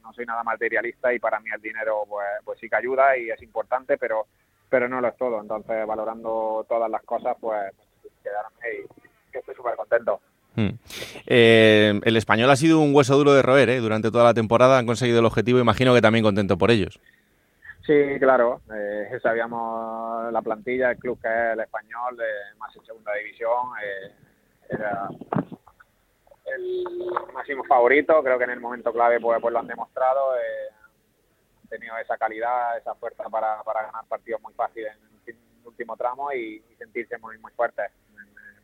no 0.02 0.12
soy 0.12 0.26
nada 0.26 0.42
materialista 0.42 1.12
y 1.12 1.18
para 1.18 1.38
mí 1.38 1.50
el 1.54 1.60
dinero 1.60 2.04
pues, 2.08 2.26
pues 2.44 2.58
sí 2.58 2.68
que 2.68 2.76
ayuda 2.76 3.16
y 3.16 3.30
es 3.30 3.42
importante, 3.42 3.96
pero, 3.96 4.26
pero 4.68 4.88
no 4.88 5.00
lo 5.00 5.08
es 5.08 5.16
todo. 5.16 5.40
Entonces, 5.40 5.86
valorando 5.86 6.66
todas 6.68 6.90
las 6.90 7.02
cosas, 7.02 7.36
pues, 7.40 7.72
pues 8.02 8.12
quedarme 8.22 8.86
y 9.32 9.38
estoy 9.38 9.54
súper 9.54 9.76
contento. 9.76 10.20
Hmm. 10.56 10.70
Eh, 11.26 12.00
el 12.02 12.16
español 12.16 12.50
ha 12.50 12.56
sido 12.56 12.80
un 12.80 12.94
hueso 12.94 13.16
duro 13.16 13.32
de 13.34 13.42
roer 13.42 13.68
¿eh? 13.68 13.78
durante 13.78 14.10
toda 14.10 14.24
la 14.24 14.34
temporada, 14.34 14.78
han 14.78 14.86
conseguido 14.86 15.20
el 15.20 15.26
objetivo, 15.26 15.60
imagino 15.60 15.94
que 15.94 16.00
también 16.00 16.24
contento 16.24 16.58
por 16.58 16.70
ellos. 16.70 16.98
Sí, 17.88 18.18
claro. 18.20 18.60
Eh, 18.70 19.18
sabíamos 19.22 20.30
la 20.30 20.42
plantilla, 20.42 20.90
el 20.90 20.98
club 20.98 21.18
que 21.22 21.26
es 21.26 21.52
el 21.54 21.60
español, 21.60 22.18
de 22.18 22.58
más 22.58 22.76
en 22.76 22.84
segunda 22.84 23.14
división. 23.14 23.66
Eh, 23.82 24.12
era 24.68 25.08
el 26.54 26.84
máximo 27.32 27.64
favorito. 27.64 28.22
Creo 28.22 28.36
que 28.36 28.44
en 28.44 28.50
el 28.50 28.60
momento 28.60 28.92
clave 28.92 29.18
pues, 29.18 29.40
pues 29.40 29.52
lo 29.54 29.60
han 29.60 29.66
demostrado. 29.66 30.36
Eh, 30.36 30.68
han 31.62 31.68
tenido 31.70 31.96
esa 31.96 32.18
calidad, 32.18 32.76
esa 32.76 32.94
fuerza 32.94 33.24
para, 33.30 33.62
ganar 33.64 34.04
partidos 34.06 34.42
muy 34.42 34.52
fáciles 34.52 34.94
en 35.24 35.34
el 35.34 35.66
último 35.66 35.96
tramo 35.96 36.30
y, 36.30 36.62
sentirse 36.76 37.16
muy, 37.16 37.38
muy 37.38 37.52
fuertes. 37.52 37.90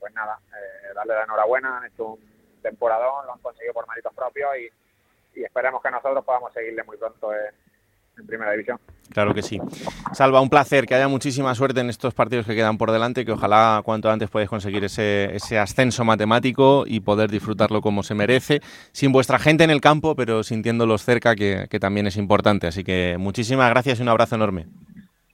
Pues 0.01 0.13
nada, 0.13 0.39
eh, 0.49 0.93
darle 0.95 1.15
la 1.15 1.25
enhorabuena. 1.25 1.79
Han 1.79 1.87
hecho 1.87 2.09
un 2.09 2.61
temporadón, 2.61 3.25
lo 3.25 3.33
han 3.33 3.41
conseguido 3.41 3.73
por 3.73 3.89
méritos 3.89 4.13
propios 4.13 4.51
y, 4.59 5.41
y 5.41 5.45
esperemos 5.45 5.81
que 5.81 5.91
nosotros 5.91 6.23
podamos 6.27 6.53
seguirle 6.53 6.83
muy 6.83 6.99
pronto 6.99 7.33
en, 8.19 8.27
primera 8.27 8.53
división. 8.53 8.79
Claro 9.13 9.35
que 9.35 9.43
sí. 9.43 9.61
Salva, 10.13 10.41
un 10.41 10.49
placer, 10.49 10.87
que 10.87 10.95
haya 10.95 11.09
muchísima 11.09 11.55
suerte 11.55 11.81
en 11.81 11.91
estos 11.91 12.15
partidos 12.15 12.47
que 12.47 12.55
quedan 12.55 12.79
por 12.79 12.91
delante, 12.91 13.25
que 13.25 13.33
ojalá 13.33 13.83
cuanto 13.85 14.11
antes 14.11 14.31
podáis 14.31 14.49
conseguir 14.49 14.85
ese, 14.85 15.35
ese 15.35 15.59
ascenso 15.59 16.05
matemático 16.05 16.85
y 16.87 17.01
poder 17.01 17.31
disfrutarlo 17.31 17.81
como 17.81 18.03
se 18.03 18.15
merece, 18.15 18.61
sin 18.93 19.13
vuestra 19.13 19.39
gente 19.39 19.65
en 19.65 19.71
el 19.71 19.81
campo, 19.81 20.15
pero 20.15 20.43
sintiéndolos 20.43 21.05
cerca, 21.05 21.35
que, 21.35 21.67
que 21.71 21.81
también 21.81 22.07
es 22.07 22.17
importante. 22.17 22.67
Así 22.67 22.85
que 22.85 23.17
muchísimas 23.19 23.71
gracias 23.71 23.99
y 23.99 24.03
un 24.03 24.09
abrazo 24.09 24.37
enorme. 24.37 24.67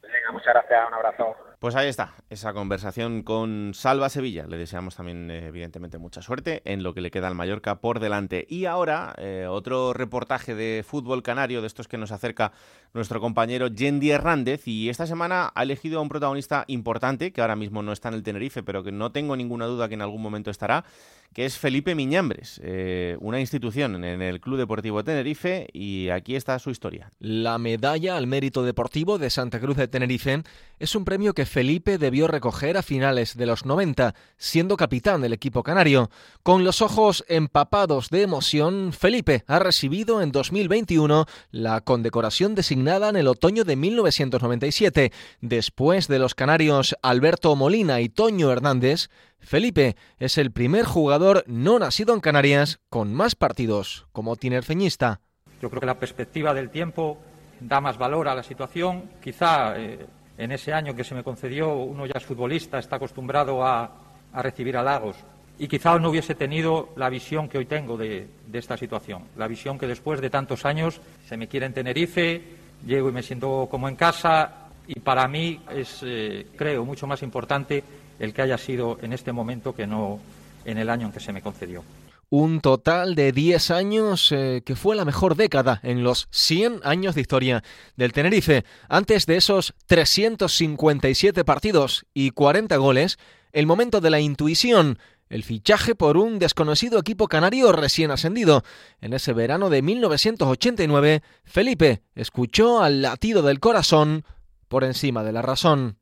Venga, 0.02 0.32
muchas 0.32 0.54
gracias, 0.54 0.88
un 0.88 0.94
abrazo. 0.94 1.49
Pues 1.60 1.76
ahí 1.76 1.88
está, 1.88 2.14
esa 2.30 2.54
conversación 2.54 3.22
con 3.22 3.72
Salva 3.74 4.08
Sevilla. 4.08 4.46
Le 4.46 4.56
deseamos 4.56 4.96
también, 4.96 5.30
eh, 5.30 5.48
evidentemente, 5.48 5.98
mucha 5.98 6.22
suerte 6.22 6.62
en 6.64 6.82
lo 6.82 6.94
que 6.94 7.02
le 7.02 7.10
queda 7.10 7.28
al 7.28 7.34
Mallorca 7.34 7.82
por 7.82 8.00
delante. 8.00 8.46
Y 8.48 8.64
ahora, 8.64 9.14
eh, 9.18 9.46
otro 9.46 9.92
reportaje 9.92 10.54
de 10.54 10.82
fútbol 10.88 11.22
canario, 11.22 11.60
de 11.60 11.66
estos 11.66 11.86
que 11.86 11.98
nos 11.98 12.12
acerca 12.12 12.52
nuestro 12.94 13.20
compañero 13.20 13.68
Yendi 13.68 14.10
Hernández. 14.10 14.66
Y 14.66 14.88
esta 14.88 15.06
semana 15.06 15.52
ha 15.54 15.62
elegido 15.62 15.98
a 15.98 16.02
un 16.02 16.08
protagonista 16.08 16.64
importante, 16.66 17.30
que 17.30 17.42
ahora 17.42 17.56
mismo 17.56 17.82
no 17.82 17.92
está 17.92 18.08
en 18.08 18.14
el 18.14 18.22
Tenerife, 18.22 18.62
pero 18.62 18.82
que 18.82 18.90
no 18.90 19.12
tengo 19.12 19.36
ninguna 19.36 19.66
duda 19.66 19.86
que 19.86 19.94
en 19.96 20.02
algún 20.02 20.22
momento 20.22 20.50
estará, 20.50 20.86
que 21.32 21.44
es 21.44 21.58
Felipe 21.58 21.94
Miñambres, 21.94 22.60
eh, 22.64 23.16
una 23.20 23.38
institución 23.38 24.04
en 24.04 24.20
el 24.20 24.40
Club 24.40 24.58
Deportivo 24.58 25.04
Tenerife. 25.04 25.68
Y 25.72 26.08
aquí 26.08 26.34
está 26.34 26.58
su 26.58 26.70
historia. 26.70 27.10
La 27.20 27.58
medalla 27.58 28.16
al 28.16 28.26
mérito 28.26 28.64
deportivo 28.64 29.18
de 29.18 29.30
Santa 29.30 29.60
Cruz 29.60 29.76
de 29.76 29.86
Tenerife 29.86 30.42
es 30.80 30.94
un 30.94 31.04
premio 31.04 31.32
que 31.32 31.46
Felipe 31.46 31.98
debió 31.98 32.26
recoger 32.26 32.76
a 32.76 32.82
finales 32.82 33.36
de 33.36 33.46
los 33.46 33.64
90, 33.64 34.14
siendo 34.38 34.76
capitán 34.76 35.20
del 35.20 35.32
equipo 35.32 35.62
canario. 35.62 36.10
Con 36.42 36.64
los 36.64 36.82
ojos 36.82 37.24
empapados 37.28 38.10
de 38.10 38.22
emoción, 38.22 38.92
Felipe 38.92 39.44
ha 39.46 39.60
recibido 39.60 40.22
en 40.22 40.32
2021 40.32 41.26
la 41.52 41.80
condecoración 41.80 42.54
designada 42.54 43.08
en 43.08 43.16
el 43.16 43.28
otoño 43.28 43.64
de 43.64 43.76
1997. 43.76 45.12
Después 45.40 46.08
de 46.08 46.18
los 46.18 46.34
canarios 46.34 46.96
Alberto 47.02 47.54
Molina 47.54 48.00
y 48.00 48.08
Toño 48.08 48.50
Hernández, 48.50 49.10
Felipe 49.40 49.96
es 50.18 50.38
el 50.38 50.52
primer 50.52 50.84
jugador 50.84 51.44
no 51.46 51.78
nacido 51.78 52.14
en 52.14 52.20
Canarias 52.20 52.80
con 52.88 53.12
más 53.14 53.34
partidos 53.34 54.06
como 54.12 54.36
tinerfeñista. 54.36 55.20
Yo 55.60 55.68
creo 55.68 55.80
que 55.80 55.86
la 55.86 55.98
perspectiva 55.98 56.54
del 56.54 56.70
tiempo 56.70 57.18
da 57.60 57.80
más 57.80 57.98
valor 57.98 58.28
a 58.28 58.34
la 58.34 58.42
situación. 58.42 59.10
Quizá 59.22 59.78
eh, 59.78 60.06
en 60.38 60.52
ese 60.52 60.72
año 60.72 60.94
que 60.94 61.04
se 61.04 61.14
me 61.14 61.22
concedió 61.22 61.74
uno 61.74 62.06
ya 62.06 62.14
es 62.16 62.24
futbolista, 62.24 62.78
está 62.78 62.96
acostumbrado 62.96 63.64
a, 63.64 64.06
recibir 64.32 64.76
halagos 64.76 65.16
y 65.58 65.66
quizá 65.66 65.98
no 65.98 66.10
hubiese 66.10 66.36
tenido 66.36 66.90
la 66.94 67.10
visión 67.10 67.48
que 67.48 67.58
hoy 67.58 67.66
tengo 67.66 67.96
de, 67.96 68.28
esta 68.52 68.76
situación, 68.76 69.24
la 69.36 69.48
visión 69.48 69.76
que 69.76 69.88
después 69.88 70.20
de 70.20 70.30
tantos 70.30 70.64
años 70.64 71.00
se 71.26 71.36
me 71.36 71.48
quiere 71.48 71.66
en 71.66 71.74
Tenerife, 71.74 72.40
llego 72.86 73.08
y 73.08 73.12
me 73.12 73.24
siento 73.24 73.66
como 73.68 73.88
en 73.88 73.96
casa 73.96 74.68
y 74.86 75.00
para 75.00 75.26
mí 75.26 75.60
es, 75.74 76.00
eh, 76.04 76.46
creo, 76.56 76.84
mucho 76.84 77.08
más 77.08 77.24
importante 77.24 77.82
el 78.20 78.32
que 78.32 78.42
haya 78.42 78.58
sido 78.58 78.98
en 79.02 79.12
este 79.12 79.32
momento 79.32 79.74
que 79.74 79.86
no 79.86 80.20
en 80.64 80.78
el 80.78 80.88
año 80.88 81.06
en 81.06 81.12
que 81.12 81.20
se 81.20 81.32
me 81.32 81.42
concedió. 81.42 81.82
Un 82.28 82.60
total 82.60 83.16
de 83.16 83.32
10 83.32 83.72
años 83.72 84.30
eh, 84.30 84.62
que 84.64 84.76
fue 84.76 84.94
la 84.94 85.04
mejor 85.04 85.34
década 85.34 85.80
en 85.82 86.04
los 86.04 86.28
100 86.30 86.80
años 86.84 87.16
de 87.16 87.22
historia 87.22 87.64
del 87.96 88.12
Tenerife. 88.12 88.64
Antes 88.88 89.26
de 89.26 89.36
esos 89.36 89.74
357 89.86 91.44
partidos 91.44 92.06
y 92.14 92.30
40 92.30 92.76
goles, 92.76 93.18
el 93.50 93.66
momento 93.66 94.00
de 94.00 94.10
la 94.10 94.20
intuición, 94.20 95.00
el 95.28 95.42
fichaje 95.42 95.96
por 95.96 96.16
un 96.16 96.38
desconocido 96.38 97.00
equipo 97.00 97.26
canario 97.26 97.72
recién 97.72 98.12
ascendido. 98.12 98.62
En 99.00 99.12
ese 99.12 99.32
verano 99.32 99.70
de 99.70 99.82
1989, 99.82 101.22
Felipe 101.44 102.02
escuchó 102.14 102.80
al 102.80 103.02
latido 103.02 103.42
del 103.42 103.58
corazón 103.58 104.24
por 104.68 104.84
encima 104.84 105.24
de 105.24 105.32
la 105.32 105.42
razón. 105.42 105.99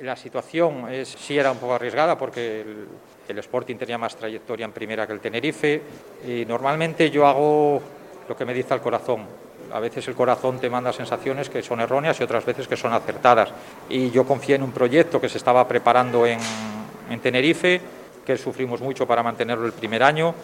La 0.00 0.16
situación 0.16 0.90
es, 0.90 1.08
sí 1.08 1.36
era 1.36 1.52
un 1.52 1.58
poco 1.58 1.74
arriesgada 1.74 2.16
porque 2.16 2.62
el, 2.62 2.86
el 3.28 3.38
Sporting 3.38 3.76
tenía 3.76 3.98
más 3.98 4.16
trayectoria 4.16 4.64
en 4.64 4.72
primera 4.72 5.06
que 5.06 5.12
el 5.12 5.20
Tenerife 5.20 5.82
y 6.26 6.46
normalmente 6.46 7.10
yo 7.10 7.26
hago 7.26 7.82
lo 8.26 8.36
que 8.36 8.46
me 8.46 8.54
dice 8.54 8.72
el 8.72 8.80
corazón. 8.80 9.26
A 9.70 9.78
veces 9.78 10.08
el 10.08 10.14
corazón 10.14 10.58
te 10.58 10.70
manda 10.70 10.92
sensaciones 10.92 11.50
que 11.50 11.62
son 11.62 11.80
erróneas 11.80 12.18
y 12.18 12.22
otras 12.22 12.46
veces 12.46 12.66
que 12.66 12.76
son 12.76 12.94
acertadas. 12.94 13.50
Y 13.90 14.10
yo 14.10 14.24
confié 14.24 14.54
en 14.54 14.62
un 14.62 14.72
proyecto 14.72 15.20
que 15.20 15.28
se 15.28 15.36
estaba 15.36 15.68
preparando 15.68 16.26
en, 16.26 16.38
en 17.10 17.20
Tenerife, 17.20 17.80
que 18.24 18.38
sufrimos 18.38 18.80
mucho 18.80 19.06
para 19.06 19.22
mantenerlo 19.22 19.66
el 19.66 19.72
primer 19.72 20.02
año, 20.02 20.34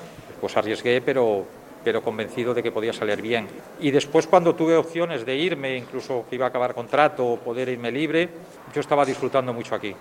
pues 0.40 0.54
arriesgué, 0.57 1.00
pero, 1.00 1.46
pero 1.87 2.03
convencido 2.03 2.53
de 2.53 2.64
que 2.64 2.72
podía 2.72 2.93
salir 2.93 3.22
bien. 3.22 3.47
Y 3.78 3.93
después 3.93 4.26
cuando 4.26 4.57
tuve 4.57 4.74
opciones 4.74 5.24
de 5.24 5.37
irme, 5.37 5.76
incluso 5.76 6.24
que 6.28 6.34
iba 6.34 6.45
a 6.45 6.49
acabar 6.49 6.74
contrato 6.74 7.24
o 7.24 7.39
poder 7.39 7.68
irme 7.68 7.93
libre, 7.93 8.28
yo 8.74 8.80
estaba 8.80 9.05
disfrutando 9.05 9.53
mucho 9.53 9.76
aquí. 9.76 9.95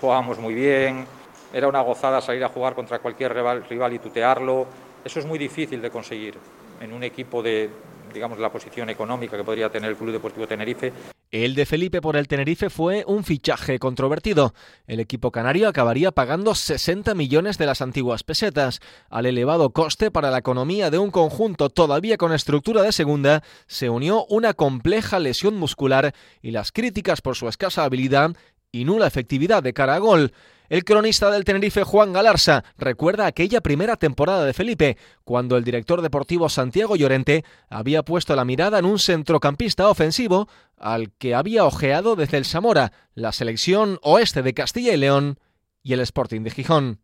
Jugábamos 0.00 0.38
muy 0.38 0.54
bien, 0.54 1.04
era 1.52 1.66
una 1.66 1.80
gozada 1.80 2.20
salir 2.20 2.44
a 2.44 2.48
jugar 2.48 2.76
contra 2.76 3.00
cualquier 3.00 3.34
rival, 3.34 3.92
y 3.92 3.98
tutearlo. 3.98 4.68
Eso 5.04 5.18
es 5.18 5.26
muy 5.26 5.36
difícil 5.36 5.82
de 5.82 5.90
conseguir 5.90 6.38
en 6.80 6.92
un 6.92 7.02
equipo 7.02 7.42
de, 7.42 7.70
digamos, 8.12 8.38
la 8.38 8.50
posición 8.50 8.90
económica 8.90 9.36
que 9.36 9.44
podría 9.44 9.70
tener 9.70 9.90
el 9.90 9.96
Club 9.96 10.12
Deportivo 10.12 10.46
Tenerife. 10.46 10.92
El 11.30 11.54
de 11.54 11.66
Felipe 11.66 12.00
por 12.00 12.16
el 12.16 12.28
Tenerife 12.28 12.70
fue 12.70 13.04
un 13.06 13.24
fichaje 13.24 13.78
controvertido. 13.78 14.54
El 14.86 15.00
equipo 15.00 15.32
canario 15.32 15.68
acabaría 15.68 16.12
pagando 16.12 16.54
60 16.54 17.14
millones 17.14 17.58
de 17.58 17.66
las 17.66 17.82
antiguas 17.82 18.22
pesetas. 18.22 18.80
Al 19.10 19.26
elevado 19.26 19.70
coste 19.70 20.10
para 20.10 20.30
la 20.30 20.38
economía 20.38 20.90
de 20.90 20.98
un 20.98 21.10
conjunto 21.10 21.68
todavía 21.68 22.16
con 22.16 22.32
estructura 22.32 22.82
de 22.82 22.92
segunda, 22.92 23.42
se 23.66 23.90
unió 23.90 24.24
una 24.26 24.54
compleja 24.54 25.18
lesión 25.18 25.56
muscular 25.56 26.14
y 26.42 26.52
las 26.52 26.72
críticas 26.72 27.20
por 27.20 27.34
su 27.36 27.48
escasa 27.48 27.84
habilidad 27.84 28.36
y 28.72 28.84
nula 28.84 29.06
efectividad 29.06 29.62
de 29.62 29.72
cara 29.72 29.96
a 29.96 29.98
gol. 29.98 30.32
El 30.68 30.84
cronista 30.84 31.30
del 31.30 31.44
Tenerife, 31.44 31.84
Juan 31.84 32.12
Galarza, 32.12 32.64
recuerda 32.76 33.26
aquella 33.26 33.60
primera 33.60 33.96
temporada 33.96 34.44
de 34.44 34.52
Felipe, 34.52 34.96
cuando 35.24 35.56
el 35.56 35.64
director 35.64 36.02
deportivo 36.02 36.48
Santiago 36.48 36.96
Llorente 36.96 37.44
había 37.68 38.02
puesto 38.02 38.34
la 38.34 38.44
mirada 38.44 38.78
en 38.78 38.84
un 38.84 38.98
centrocampista 38.98 39.88
ofensivo 39.88 40.48
al 40.76 41.12
que 41.12 41.34
había 41.34 41.64
ojeado 41.64 42.16
desde 42.16 42.38
el 42.38 42.44
Zamora, 42.44 42.92
la 43.14 43.32
selección 43.32 43.98
oeste 44.02 44.42
de 44.42 44.54
Castilla 44.54 44.92
y 44.92 44.96
León 44.96 45.38
y 45.82 45.92
el 45.92 46.00
Sporting 46.00 46.42
de 46.42 46.50
Gijón 46.50 47.00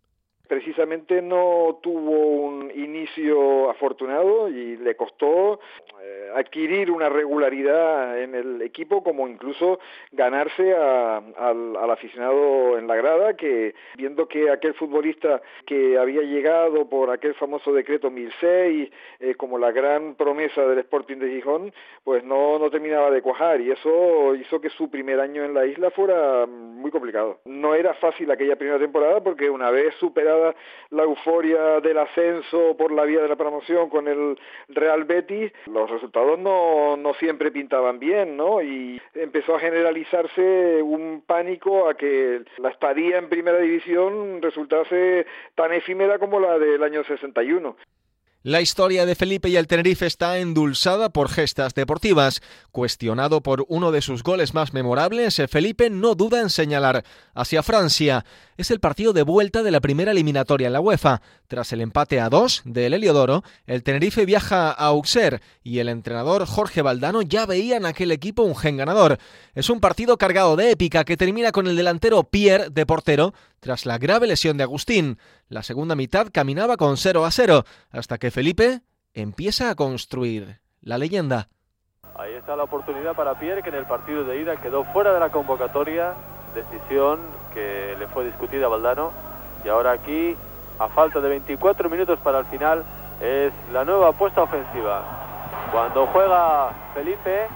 precisamente 0.53 1.23
no 1.23 1.79
tuvo 1.83 2.11
un 2.11 2.71
inicio 2.75 3.71
afortunado 3.71 4.51
y 4.51 4.77
le 4.77 4.95
costó 4.97 5.61
eh, 6.03 6.31
adquirir 6.37 6.91
una 6.91 7.09
regularidad 7.09 8.21
en 8.21 8.35
el 8.35 8.61
equipo 8.61 9.03
como 9.03 9.27
incluso 9.29 9.81
ganarse 10.11 10.75
al, 10.75 11.75
aficionado 11.91 12.77
en 12.77 12.87
la 12.87 12.97
grada 12.97 13.35
que 13.35 13.75
viendo 13.97 14.29
que 14.29 14.51
aquel 14.51 14.75
futbolista 14.75 15.41
que 15.65 15.97
había 15.97 16.21
llegado 16.21 16.87
por 16.87 17.09
aquel 17.09 17.33
famoso 17.33 17.73
decreto 17.73 18.11
1006 18.11 18.91
eh, 19.21 19.35
como 19.37 19.57
la 19.57 19.73
gran 19.73 20.17
promesa 20.17 20.67
del 20.67 20.81
Sporting 20.81 21.17
de 21.17 21.31
Gijón 21.31 21.73
pues 22.05 22.25
no, 22.25 22.59
no 22.59 22.69
terminaba 22.69 23.11
de 23.11 23.23
cuajar 23.23 23.63
y 23.63 23.71
eso 23.71 24.35
hizo 24.35 24.61
que 24.61 24.69
su 24.69 24.91
primer 24.91 25.19
año 25.19 25.45
en 25.45 25.55
la 25.55 25.65
isla 25.65 25.91
fuera 25.91 26.45
muy 26.47 26.91
complicado. 26.91 27.41
No 27.47 27.75
era 27.75 27.95
fácil 27.95 28.31
aquella 28.31 28.57
primera 28.57 28.79
temporada 28.79 29.23
porque 29.23 29.49
una 29.49 29.71
vez 29.71 29.95
superada 29.95 30.42
la 30.91 31.03
euforia 31.03 31.81
del 31.81 31.99
ascenso 31.99 32.77
por 32.77 32.93
la 32.93 33.05
vía 33.05 33.23
de 33.23 33.29
la 33.29 33.37
promoción 33.37 33.89
con 33.89 34.09
el 34.09 34.39
Real 34.69 35.05
Betis, 35.05 35.53
los 35.67 35.91
resultados 35.91 36.39
no, 36.39 36.97
no 36.97 37.15
siempre 37.15 37.51
pintaban 37.51 37.99
bien, 37.99 38.37
¿no? 38.37 38.63
Y 38.63 39.01
empezó 39.15 39.57
a 39.57 39.61
generalizarse 39.61 40.83
un 40.83 41.23
pánico 41.27 41.89
a 41.89 41.95
que 41.95 42.43
la 42.59 42.71
estadía 42.71 43.19
en 43.19 43.29
primera 43.29 43.59
división 43.59 44.41
resultase 44.43 45.27
tan 45.55 45.73
efímera 45.73 46.19
como 46.19 46.41
la 46.41 46.59
del 46.59 46.83
año 46.83 47.05
61. 47.05 47.77
La 48.45 48.61
historia 48.61 49.07
de 49.07 49.15
Felipe 49.15 49.49
y 49.51 49.57
el 49.57 49.69
Tenerife 49.69 50.05
está 50.05 50.39
endulzada 50.39 51.11
por 51.11 51.29
gestas 51.29 51.75
deportivas. 51.75 52.43
Cuestionado 52.73 53.41
por 53.41 53.65
uno 53.69 53.93
de 53.93 54.03
sus 54.03 54.25
goles 54.25 54.53
más 54.53 54.73
memorables, 54.73 55.41
Felipe 55.49 55.91
no 55.91 56.17
duda 56.17 56.41
en 56.41 56.51
señalar 56.51 57.05
hacia 57.35 57.63
Francia. 57.63 58.25
Es 58.57 58.73
el 58.73 58.81
partido 58.81 59.13
de 59.13 59.23
vuelta 59.23 59.63
de 59.63 59.71
la 59.71 59.81
primera 59.81 60.11
eliminatoria 60.11 60.67
en 60.67 60.73
la 60.73 60.81
UEFA. 60.81 61.23
Tras 61.47 61.73
el 61.73 61.83
empate 61.83 62.19
a 62.19 62.31
dos 62.31 62.63
del 62.65 62.95
Heliodoro, 62.95 63.45
el 63.67 63.85
Tenerife 63.85 64.27
viaja 64.27 64.73
a 64.73 64.87
Auxerre 64.87 65.41
y 65.63 65.79
el 65.79 65.89
entrenador 65.89 66.45
Jorge 66.45 66.83
Valdano 66.83 67.23
ya 67.23 67.47
veía 67.47 67.77
en 67.77 67.87
aquel 67.87 68.11
equipo 68.11 68.43
un 68.43 68.57
gen 68.57 68.77
ganador. 68.77 69.19
Es 69.55 69.71
un 69.71 69.79
partido 69.79 70.19
cargado 70.19 70.57
de 70.57 70.73
épica 70.73 71.05
que 71.05 71.17
termina 71.17 71.53
con 71.53 71.69
el 71.69 71.77
delantero 71.77 72.25
Pierre 72.25 72.71
de 72.71 72.87
portero 72.87 73.35
tras 73.63 73.87
la 73.87 73.97
grave 73.97 74.27
lesión 74.27 74.57
de 74.57 74.65
Agustín. 74.65 75.19
La 75.49 75.63
segunda 75.63 75.95
mitad 75.95 76.27
caminaba 76.33 76.77
con 76.77 76.97
0 76.97 77.25
a 77.25 77.31
0, 77.31 77.63
hasta 77.93 78.19
que 78.19 78.33
Felipe 78.33 78.81
empieza 79.15 79.71
a 79.71 79.77
construir 79.77 80.59
la 80.81 80.99
leyenda. 80.99 81.49
Ahí 82.19 82.35
está 82.35 82.57
la 82.57 82.65
oportunidad 82.65 83.15
para 83.15 83.39
Pierre, 83.39 83.63
que 83.63 83.69
en 83.69 83.77
el 83.77 83.87
partido 83.87 84.25
de 84.25 84.41
ida 84.41 84.61
quedó 84.61 84.83
fuera 84.87 85.15
de 85.15 85.21
la 85.21 85.31
convocatoria, 85.31 86.13
decisión 86.57 87.21
que 87.55 87.95
le 88.01 88.09
fue 88.09 88.25
discutida 88.25 88.67
a 88.67 88.69
Valdano. 88.69 89.13
Y 89.65 89.69
ahora 89.69 89.93
aquí, 89.93 90.37
a 90.81 90.89
falta 90.89 91.21
de 91.21 91.29
24 91.29 91.89
minutos 91.89 92.19
para 92.19 92.41
el 92.41 92.47
final, 92.47 92.83
es 93.21 93.53
la 93.73 93.85
nueva 93.85 94.09
apuesta 94.09 94.43
ofensiva. 94.43 95.05
Cuando 95.71 96.09
juega 96.09 96.73
Felipe, 96.95 97.47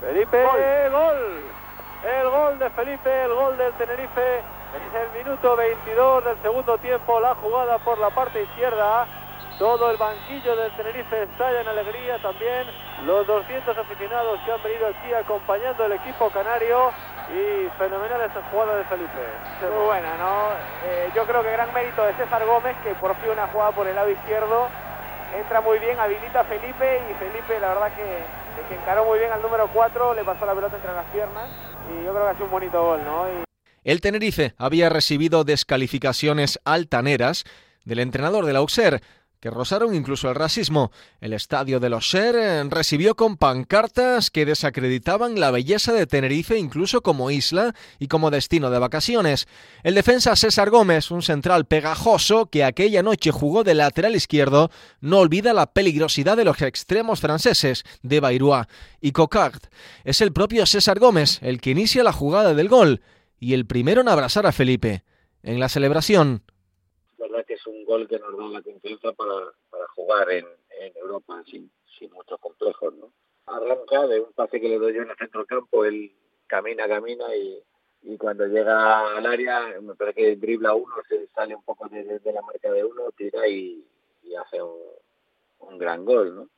Felipe, 0.00 0.44
gol. 0.90 1.16
El 2.02 2.30
gol 2.30 2.58
de 2.58 2.70
Felipe, 2.70 3.24
el 3.24 3.32
gol 3.32 3.56
del 3.56 3.72
Tenerife 3.74 4.59
es 4.76 5.02
el 5.02 5.24
minuto 5.24 5.56
22 5.56 6.24
del 6.24 6.42
segundo 6.42 6.78
tiempo, 6.78 7.20
la 7.20 7.34
jugada 7.34 7.78
por 7.78 7.98
la 7.98 8.10
parte 8.10 8.42
izquierda. 8.42 9.06
Todo 9.58 9.90
el 9.90 9.96
banquillo 9.98 10.56
del 10.56 10.70
Tenerife 10.72 11.24
estalla 11.24 11.60
en 11.60 11.68
alegría 11.68 12.18
también. 12.22 12.66
Los 13.04 13.26
200 13.26 13.76
aficionados 13.76 14.40
que 14.44 14.52
han 14.52 14.62
venido 14.62 14.86
aquí 14.86 15.12
acompañando 15.12 15.84
al 15.84 15.92
equipo 15.92 16.30
canario. 16.30 16.90
Y 17.30 17.68
fenomenal 17.78 18.20
esta 18.22 18.42
jugada 18.50 18.76
de 18.76 18.84
Felipe. 18.84 19.22
Muy 19.62 19.86
buena, 19.86 20.16
¿no? 20.16 20.50
Eh, 20.84 21.10
yo 21.14 21.24
creo 21.26 21.42
que 21.42 21.52
gran 21.52 21.72
mérito 21.74 22.02
de 22.04 22.14
César 22.14 22.44
Gómez, 22.46 22.76
que 22.82 22.94
por 22.94 23.14
fin 23.16 23.30
una 23.30 23.48
jugada 23.48 23.72
por 23.72 23.86
el 23.86 23.94
lado 23.94 24.10
izquierdo. 24.10 24.68
Entra 25.36 25.60
muy 25.60 25.78
bien, 25.78 25.98
habilita 26.00 26.40
a 26.40 26.44
Felipe 26.44 27.02
y 27.08 27.14
Felipe 27.14 27.60
la 27.60 27.68
verdad 27.68 27.92
que, 27.94 28.24
que 28.68 28.74
encaró 28.74 29.04
muy 29.04 29.18
bien 29.20 29.30
al 29.30 29.42
número 29.42 29.68
4, 29.72 30.14
le 30.14 30.24
pasó 30.24 30.44
la 30.44 30.54
pelota 30.54 30.74
entre 30.74 30.92
las 30.92 31.06
piernas 31.06 31.48
y 31.88 32.04
yo 32.04 32.12
creo 32.12 32.24
que 32.24 32.30
ha 32.30 32.34
sido 32.34 32.46
un 32.46 32.50
bonito 32.50 32.82
gol, 32.82 33.04
¿no? 33.04 33.49
El 33.82 34.00
Tenerife 34.00 34.54
había 34.58 34.88
recibido 34.88 35.44
descalificaciones 35.44 36.60
altaneras 36.64 37.44
del 37.84 38.00
entrenador 38.00 38.44
del 38.44 38.56
Auxerre, 38.56 39.00
que 39.40 39.50
rozaron 39.50 39.94
incluso 39.94 40.28
el 40.28 40.34
racismo. 40.34 40.92
El 41.22 41.32
estadio 41.32 41.80
del 41.80 41.94
Auxerre 41.94 42.62
recibió 42.64 43.16
con 43.16 43.38
pancartas 43.38 44.30
que 44.30 44.44
desacreditaban 44.44 45.40
la 45.40 45.50
belleza 45.50 45.94
de 45.94 46.06
Tenerife 46.06 46.58
incluso 46.58 47.00
como 47.00 47.30
isla 47.30 47.74
y 47.98 48.08
como 48.08 48.30
destino 48.30 48.70
de 48.70 48.78
vacaciones. 48.78 49.48
El 49.82 49.94
defensa 49.94 50.36
César 50.36 50.68
Gómez, 50.68 51.10
un 51.10 51.22
central 51.22 51.64
pegajoso 51.64 52.50
que 52.50 52.64
aquella 52.64 53.02
noche 53.02 53.30
jugó 53.30 53.64
de 53.64 53.74
lateral 53.74 54.14
izquierdo, 54.14 54.70
no 55.00 55.20
olvida 55.20 55.54
la 55.54 55.72
peligrosidad 55.72 56.36
de 56.36 56.44
los 56.44 56.60
extremos 56.60 57.20
franceses 57.20 57.84
de 58.02 58.20
Bayrou 58.20 58.64
y 59.00 59.12
Cocard. 59.12 59.62
Es 60.04 60.20
el 60.20 60.34
propio 60.34 60.66
César 60.66 60.98
Gómez 60.98 61.38
el 61.40 61.62
que 61.62 61.70
inicia 61.70 62.04
la 62.04 62.12
jugada 62.12 62.52
del 62.52 62.68
gol 62.68 63.00
y 63.40 63.54
el 63.54 63.66
primero 63.66 64.02
en 64.02 64.08
abrazar 64.08 64.46
a 64.46 64.52
Felipe. 64.52 65.02
En 65.42 65.58
la 65.58 65.70
celebración. 65.70 66.42
La 67.16 67.26
verdad 67.26 67.46
que 67.46 67.54
es 67.54 67.66
un 67.66 67.82
gol 67.86 68.06
que 68.06 68.18
nos 68.18 68.36
da 68.36 68.46
la 68.48 68.62
confianza 68.62 69.12
para, 69.14 69.86
jugar 69.94 70.30
en, 70.30 70.46
en 70.78 70.96
Europa 70.96 71.42
sin, 71.50 71.70
sin 71.98 72.12
muchos 72.12 72.38
complejos, 72.38 72.94
¿no? 72.94 73.10
Arranca 73.46 74.06
de 74.06 74.20
un 74.20 74.32
pase 74.34 74.60
que 74.60 74.68
le 74.68 74.78
doy 74.78 74.94
yo 74.94 75.02
en 75.02 75.10
el 75.10 75.16
centro 75.16 75.40
del 75.40 75.46
campo, 75.46 75.86
él 75.86 76.12
camina, 76.46 76.86
camina 76.86 77.34
y, 77.34 77.62
y 78.02 78.16
cuando 78.16 78.46
llega 78.46 79.16
al 79.16 79.26
área, 79.26 79.80
me 79.80 79.94
parece 79.94 80.20
que 80.20 80.36
dribla 80.36 80.74
uno, 80.74 80.94
se 81.08 81.26
sale 81.28 81.54
un 81.54 81.62
poco 81.62 81.88
de, 81.88 82.20
la 82.24 82.42
marca 82.42 82.70
de 82.70 82.84
uno, 82.84 83.10
tira 83.16 83.46
y, 83.48 83.84
hace 84.38 84.62
un, 84.62 84.78
un, 85.58 85.78
gran 85.78 86.04
gol, 86.04 86.34
¿no? 86.34 86.48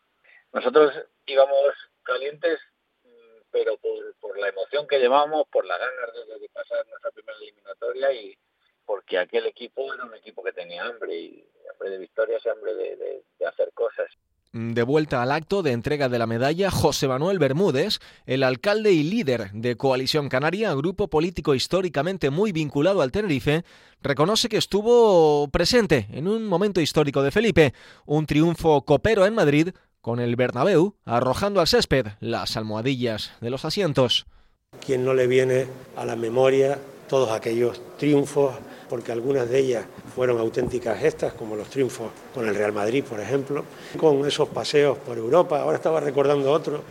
Nosotros 0.52 0.92
íbamos 1.26 1.72
calientes, 2.02 2.60
pero 3.52 3.76
por, 3.76 4.14
por 4.16 4.38
la 4.38 4.48
emoción 4.48 4.86
que 4.88 4.98
llevamos, 4.98 5.46
por 5.48 5.64
las 5.66 5.78
ganas 5.78 6.26
de, 6.26 6.38
de 6.38 6.48
pasar 6.48 6.86
nuestra 6.88 7.10
primera 7.10 7.38
eliminatoria 7.38 8.12
y, 8.12 8.36
porque 8.84 9.18
aquel 9.18 9.46
equipo 9.46 9.92
era 9.94 10.04
un 10.04 10.14
equipo 10.14 10.42
que 10.42 10.52
tenía 10.52 10.84
hambre 10.84 11.14
y 11.14 11.44
hambre 11.72 11.90
de 11.90 11.98
victorias 11.98 12.42
y 12.44 12.48
hambre 12.48 12.74
de, 12.74 13.22
hacer 13.46 13.72
cosas. 13.74 14.06
De 14.52 14.82
vuelta 14.82 15.22
al 15.22 15.32
acto 15.32 15.62
de 15.62 15.72
entrega 15.72 16.08
de 16.10 16.18
la 16.18 16.26
medalla, 16.26 16.70
José 16.70 17.08
Manuel 17.08 17.38
Bermúdez, 17.38 18.00
el 18.26 18.42
alcalde 18.42 18.92
y 18.92 19.02
líder 19.02 19.50
de 19.52 19.76
Coalición 19.76 20.28
Canaria, 20.28 20.74
grupo 20.74 21.08
político 21.08 21.54
históricamente 21.54 22.28
muy 22.28 22.52
vinculado 22.52 23.00
al 23.00 23.12
Tenerife, 23.12 23.64
reconoce 24.02 24.48
que 24.48 24.58
estuvo 24.58 25.48
presente 25.48 26.06
en 26.12 26.28
un 26.28 26.46
momento 26.46 26.80
histórico 26.80 27.22
de 27.22 27.30
Felipe, 27.30 27.72
un 28.04 28.26
triunfo 28.26 28.84
copero 28.84 29.24
en 29.24 29.34
Madrid 29.34 29.70
con 30.02 30.20
el 30.20 30.36
Bernabéu 30.36 30.96
arrojando 31.06 31.60
al 31.60 31.68
césped 31.68 32.08
las 32.20 32.58
almohadillas 32.58 33.32
de 33.40 33.48
los 33.48 33.64
asientos. 33.64 34.26
¿Quién 34.84 35.04
no 35.04 35.14
le 35.14 35.26
viene 35.26 35.66
a 35.96 36.04
la 36.04 36.16
memoria 36.16 36.78
todos 37.08 37.30
aquellos 37.30 37.80
triunfos 37.96 38.54
porque 38.88 39.12
algunas 39.12 39.48
de 39.48 39.58
ellas 39.58 39.86
fueron 40.14 40.38
auténticas 40.38 40.98
gestas, 40.98 41.32
como 41.32 41.56
los 41.56 41.68
triunfos 41.68 42.10
con 42.34 42.46
el 42.46 42.54
Real 42.54 42.72
Madrid, 42.72 43.02
por 43.02 43.20
ejemplo, 43.20 43.64
con 43.96 44.26
esos 44.26 44.50
paseos 44.50 44.98
por 44.98 45.16
Europa. 45.16 45.62
Ahora 45.62 45.76
estaba 45.76 45.98
recordando 45.98 46.52
otro 46.52 46.82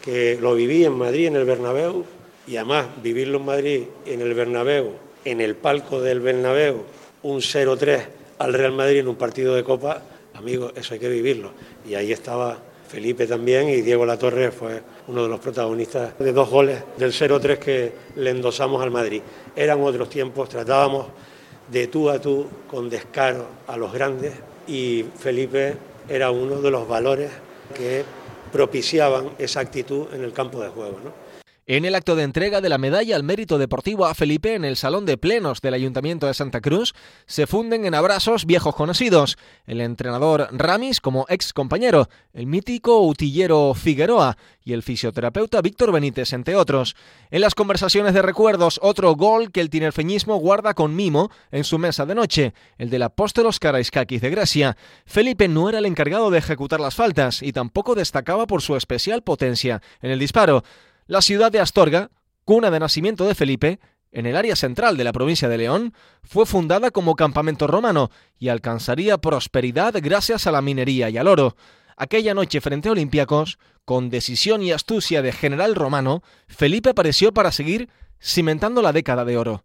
que 0.00 0.38
lo 0.40 0.54
viví 0.54 0.84
en 0.84 0.92
Madrid, 0.92 1.26
en 1.26 1.34
el 1.34 1.44
Bernabéu, 1.44 2.04
y 2.46 2.56
además 2.56 2.86
vivirlo 3.02 3.38
en 3.38 3.44
Madrid, 3.44 3.82
en 4.06 4.20
el 4.20 4.34
Bernabéu, 4.34 4.92
en 5.24 5.40
el 5.40 5.56
palco 5.56 6.00
del 6.00 6.20
Bernabéu, 6.20 6.84
un 7.22 7.40
0-3 7.40 8.06
al 8.38 8.54
Real 8.54 8.72
Madrid 8.72 8.98
en 8.98 9.08
un 9.08 9.16
partido 9.16 9.54
de 9.54 9.64
Copa, 9.64 10.02
amigo, 10.34 10.70
eso 10.74 10.94
hay 10.94 11.00
que 11.00 11.08
vivirlo. 11.08 11.52
Y 11.88 11.94
ahí 11.94 12.12
estaba 12.12 12.58
Felipe 12.88 13.26
también 13.26 13.68
y 13.68 13.82
Diego 13.82 14.04
Latorre 14.04 14.50
fue 14.50 14.82
uno 15.06 15.22
de 15.22 15.28
los 15.28 15.38
protagonistas 15.38 16.18
de 16.18 16.32
dos 16.32 16.50
goles 16.50 16.82
del 16.98 17.12
0-3 17.12 17.58
que 17.58 17.92
le 18.16 18.30
endosamos 18.30 18.82
al 18.82 18.90
Madrid. 18.90 19.22
Eran 19.54 19.80
otros 19.80 20.08
tiempos, 20.10 20.48
tratábamos 20.48 21.06
de 21.70 21.86
tú 21.86 22.10
a 22.10 22.20
tú, 22.20 22.46
con 22.68 22.90
descaro 22.90 23.46
a 23.68 23.76
los 23.76 23.92
grandes 23.92 24.34
y 24.66 25.04
Felipe 25.16 25.76
era 26.08 26.32
uno 26.32 26.60
de 26.60 26.70
los 26.70 26.88
valores 26.88 27.30
que 27.76 28.04
propiciaban 28.52 29.30
esa 29.38 29.60
actitud 29.60 30.06
en 30.12 30.24
el 30.24 30.32
campo 30.32 30.60
de 30.60 30.68
juego. 30.70 30.98
En 31.72 31.84
el 31.84 31.94
acto 31.94 32.16
de 32.16 32.24
entrega 32.24 32.60
de 32.60 32.68
la 32.68 32.78
medalla 32.78 33.14
al 33.14 33.22
mérito 33.22 33.56
deportivo 33.56 34.04
a 34.04 34.14
Felipe 34.16 34.56
en 34.56 34.64
el 34.64 34.74
Salón 34.74 35.06
de 35.06 35.16
Plenos 35.16 35.60
del 35.60 35.74
Ayuntamiento 35.74 36.26
de 36.26 36.34
Santa 36.34 36.60
Cruz, 36.60 36.94
se 37.26 37.46
funden 37.46 37.84
en 37.84 37.94
abrazos 37.94 38.44
viejos 38.44 38.74
conocidos, 38.74 39.38
el 39.66 39.80
entrenador 39.80 40.48
Ramis 40.50 41.00
como 41.00 41.26
ex 41.28 41.52
compañero, 41.52 42.08
el 42.32 42.48
mítico 42.48 43.02
utillero 43.02 43.72
Figueroa 43.74 44.36
y 44.64 44.72
el 44.72 44.82
fisioterapeuta 44.82 45.62
Víctor 45.62 45.92
Benítez, 45.92 46.32
entre 46.32 46.56
otros. 46.56 46.96
En 47.30 47.40
las 47.40 47.54
conversaciones 47.54 48.14
de 48.14 48.22
recuerdos, 48.22 48.80
otro 48.82 49.14
gol 49.14 49.52
que 49.52 49.60
el 49.60 49.70
tinerfeñismo 49.70 50.38
guarda 50.38 50.74
con 50.74 50.96
mimo 50.96 51.30
en 51.52 51.62
su 51.62 51.78
mesa 51.78 52.04
de 52.04 52.16
noche, 52.16 52.52
el 52.78 52.90
del 52.90 53.04
apóstolos 53.04 53.60
Karaiskakis 53.60 54.20
de 54.20 54.30
Grecia. 54.30 54.76
Felipe 55.06 55.46
no 55.46 55.68
era 55.68 55.78
el 55.78 55.86
encargado 55.86 56.32
de 56.32 56.38
ejecutar 56.38 56.80
las 56.80 56.96
faltas 56.96 57.44
y 57.44 57.52
tampoco 57.52 57.94
destacaba 57.94 58.48
por 58.48 58.60
su 58.60 58.74
especial 58.74 59.22
potencia 59.22 59.80
en 60.02 60.10
el 60.10 60.18
disparo. 60.18 60.64
La 61.10 61.22
ciudad 61.22 61.50
de 61.50 61.58
Astorga, 61.58 62.08
cuna 62.44 62.70
de 62.70 62.78
nacimiento 62.78 63.26
de 63.26 63.34
Felipe, 63.34 63.80
en 64.12 64.26
el 64.26 64.36
área 64.36 64.54
central 64.54 64.96
de 64.96 65.02
la 65.02 65.12
provincia 65.12 65.48
de 65.48 65.58
León, 65.58 65.92
fue 66.22 66.46
fundada 66.46 66.92
como 66.92 67.16
campamento 67.16 67.66
romano 67.66 68.12
y 68.38 68.48
alcanzaría 68.48 69.18
prosperidad 69.18 69.92
gracias 70.00 70.46
a 70.46 70.52
la 70.52 70.62
minería 70.62 71.10
y 71.10 71.18
al 71.18 71.26
oro. 71.26 71.56
Aquella 71.96 72.32
noche 72.32 72.60
frente 72.60 72.88
a 72.88 72.92
Olympiacos, 72.92 73.58
con 73.84 74.08
decisión 74.08 74.62
y 74.62 74.70
astucia 74.70 75.20
de 75.20 75.32
general 75.32 75.74
romano, 75.74 76.22
Felipe 76.46 76.90
apareció 76.90 77.34
para 77.34 77.50
seguir 77.50 77.88
cimentando 78.22 78.80
la 78.80 78.92
década 78.92 79.24
de 79.24 79.36
oro. 79.36 79.64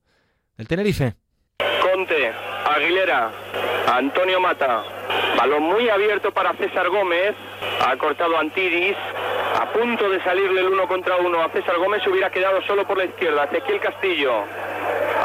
El 0.57 0.67
Tenerife. 0.67 1.13
Conte, 1.59 2.31
Aguilera, 2.65 3.31
Antonio 3.85 4.39
Mata. 4.41 4.94
Balón 5.37 5.63
muy 5.63 5.89
abierto 5.89 6.31
para 6.31 6.53
César 6.53 6.89
Gómez. 6.89 7.35
Ha 7.85 7.95
cortado 7.97 8.37
Antidis. 8.37 8.95
A 9.59 9.65
punto 9.71 10.09
de 10.09 10.21
salirle 10.23 10.61
el 10.61 10.67
uno 10.67 10.87
contra 10.87 11.17
uno 11.17 11.41
a 11.41 11.49
César 11.49 11.77
Gómez. 11.77 12.05
Hubiera 12.07 12.29
quedado 12.29 12.61
solo 12.63 12.85
por 12.85 12.97
la 12.97 13.05
izquierda. 13.05 13.45
Ezequiel 13.45 13.79
Castillo. 13.79 14.43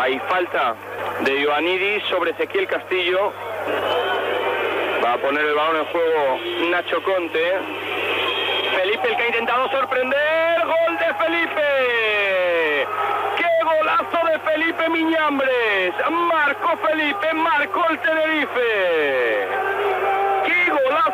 Hay 0.01 0.19
falta 0.29 0.75
de 1.21 1.41
Ioannidis 1.43 2.03
sobre 2.05 2.33
Ezequiel 2.33 2.67
Castillo. 2.67 3.33
Va 5.05 5.15
a 5.15 5.19
poner 5.19 5.45
el 5.45 5.55
balón 5.55 5.77
en 5.77 5.85
juego 5.87 6.39
Nacho 6.71 7.03
Conte. 7.03 7.53
Felipe 8.77 9.09
el 9.09 9.17
que 9.17 9.23
ha 9.23 9.27
intentado 9.27 9.69
sorprender. 9.71 10.61
Gol 10.65 10.99
de 10.99 11.15
Felipe. 11.25 12.87
¡Qué 13.37 13.47
golazo 13.65 14.27
de 14.27 14.39
Felipe 14.41 14.89
Miñambres! 14.89 15.95
Marcó 16.11 16.77
Felipe, 16.79 17.33
marcó 17.35 17.87
el 17.91 17.99
Tenerife. 18.01 19.49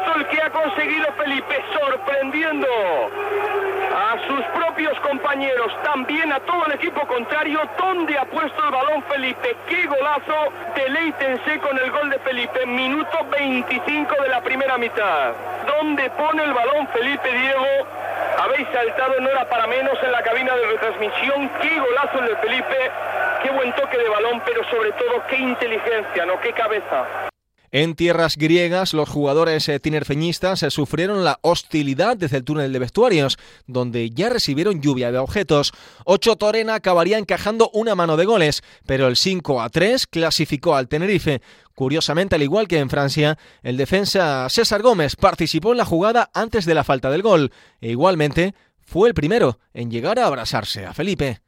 ¡Qué 0.07 0.13
golazo 0.13 0.19
el 0.19 0.27
que 0.27 0.43
ha 0.43 0.51
conseguido 0.51 1.13
Felipe! 1.15 1.65
Sorprendiendo 1.73 2.67
a 3.95 4.17
sus 4.27 4.45
propios 4.55 4.99
compañeros, 5.01 5.73
también 5.83 6.33
a 6.33 6.39
todo 6.41 6.67
el 6.67 6.73
equipo 6.73 7.07
contrario, 7.07 7.61
donde 7.79 8.17
ha 8.17 8.25
puesto 8.27 8.65
el 8.65 8.71
balón 8.71 9.03
Felipe. 9.05 9.57
¡Qué 9.69 9.87
golazo! 9.87 10.53
Deleítense 10.77 11.59
con 11.59 11.77
el 11.79 11.91
gol 11.91 12.11
de 12.11 12.19
Felipe, 12.21 12.67
minuto 12.67 13.19
25 13.31 14.23
de 14.23 14.29
la 14.29 14.41
primera 14.43 14.79
mitad. 14.79 15.33
¿Dónde 15.67 16.09
pone 16.11 16.45
el 16.45 16.53
balón 16.53 16.87
Felipe 16.89 17.33
Diego? 17.33 17.67
Habéis 18.39 18.69
saltado, 18.73 19.21
no 19.21 19.29
era 19.29 19.49
para 19.49 19.67
menos 19.67 19.99
en 20.03 20.13
la 20.13 20.23
cabina 20.23 20.55
de 20.55 20.67
retransmisión. 20.67 21.51
¡Qué 21.61 21.81
golazo 21.81 22.19
el 22.21 22.27
de 22.27 22.37
Felipe! 22.37 22.91
¡Qué 23.43 23.51
buen 23.51 23.73
toque 23.73 23.99
de 23.99 24.09
balón, 24.09 24.41
pero 24.45 24.63
sobre 24.71 24.93
todo 24.93 25.23
qué 25.29 25.37
inteligencia, 25.37 26.27
¿no? 26.27 26.41
¡Qué 26.41 26.53
cabeza! 26.53 27.29
En 27.79 27.95
tierras 27.95 28.39
griegas, 28.39 28.95
los 28.95 29.07
jugadores 29.07 29.69
eh, 29.69 29.79
tinerfeñistas 29.79 30.63
eh, 30.63 30.71
sufrieron 30.71 31.25
la 31.25 31.39
hostilidad 31.43 32.17
desde 32.17 32.39
el 32.39 32.45
túnel 32.45 32.73
de 32.73 32.79
vestuarios, 32.79 33.37
donde 33.67 34.09
ya 34.09 34.31
recibieron 34.31 34.81
lluvia 34.81 35.13
de 35.13 35.19
objetos. 35.19 35.75
Ocho 36.07 36.37
Torena 36.37 36.77
acabaría 36.77 37.19
encajando 37.19 37.69
una 37.75 37.95
mano 37.95 38.17
de 38.17 38.25
goles, 38.25 38.63
pero 38.87 39.09
el 39.09 39.17
5 39.17 39.61
a 39.61 39.69
3 39.69 40.07
clasificó 40.07 40.75
al 40.75 40.89
Tenerife. 40.89 41.43
Curiosamente, 41.75 42.37
al 42.37 42.43
igual 42.43 42.67
que 42.67 42.79
en 42.79 42.89
Francia, 42.89 43.37
el 43.63 43.77
defensa 43.77 44.49
César 44.49 44.81
Gómez 44.81 45.15
participó 45.15 45.73
en 45.73 45.77
la 45.77 45.85
jugada 45.85 46.31
antes 46.33 46.65
de 46.65 46.73
la 46.73 46.83
falta 46.83 47.11
del 47.11 47.21
gol, 47.21 47.53
e 47.83 47.91
igualmente 47.91 48.55
fue 48.87 49.09
el 49.09 49.15
primero 49.15 49.59
en 49.75 49.91
llegar 49.91 50.19
a 50.19 50.27
abrazarse 50.29 50.87
a 50.87 50.95
Felipe. 50.95 51.43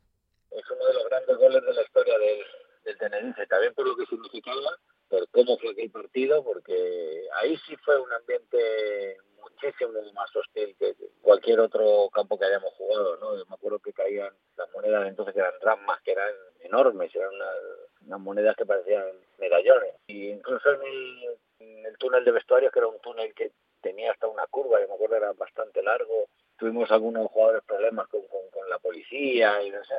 Es 0.50 0.64
uno 0.70 0.88
de 0.88 0.92
los 0.92 1.04
grandes 1.08 1.38
goles 1.38 1.62
de 1.62 1.72
la 1.72 1.82
historia 1.82 2.18
del, 2.18 2.38
del 2.84 2.98
Tenerife, 2.98 3.46
también 3.46 3.72
por 3.72 3.86
lo 3.86 3.96
que 3.96 4.04
significaba 4.04 4.76
por 5.08 5.28
cómo 5.30 5.58
fue 5.58 5.70
aquel 5.70 5.90
partido, 5.90 6.44
porque 6.44 7.26
ahí 7.36 7.56
sí 7.66 7.76
fue 7.84 7.98
un 8.00 8.12
ambiente 8.12 9.16
muchísimo 9.40 9.92
más 10.14 10.34
hostil 10.36 10.74
que 10.78 10.94
cualquier 11.22 11.60
otro 11.60 12.08
campo 12.12 12.38
que 12.38 12.44
hayamos 12.44 12.72
jugado, 12.74 13.16
¿no? 13.16 13.32
me 13.32 13.54
acuerdo 13.54 13.78
que 13.78 13.92
caían 13.92 14.32
las 14.56 14.72
monedas 14.72 15.08
entonces 15.08 15.34
que 15.34 15.40
eran 15.40 15.60
ramas, 15.60 16.00
que 16.02 16.12
eran 16.12 16.32
enormes, 16.60 17.14
eran 17.14 17.30
unas, 17.34 18.20
monedas 18.20 18.56
que 18.56 18.66
parecían 18.66 19.04
medallones. 19.38 19.94
Y 20.06 20.30
incluso 20.30 20.70
en 20.72 21.84
el, 21.84 21.96
túnel 21.98 22.24
de 22.24 22.32
vestuarios, 22.32 22.72
que 22.72 22.78
era 22.78 22.88
un 22.88 23.00
túnel 23.00 23.34
que 23.34 23.52
tenía 23.80 24.12
hasta 24.12 24.26
una 24.26 24.46
curva, 24.46 24.80
yo 24.80 24.88
me 24.88 24.94
acuerdo 24.94 25.16
era 25.16 25.32
bastante 25.32 25.82
largo, 25.82 26.26
tuvimos 26.56 26.90
algunos 26.90 27.28
jugadores 27.30 27.62
problemas 27.64 28.08
con, 28.08 28.22
con, 28.26 28.40
la 28.68 28.78
policía 28.78 29.62
y 29.62 29.70
no 29.70 29.82
sé. 29.84 29.94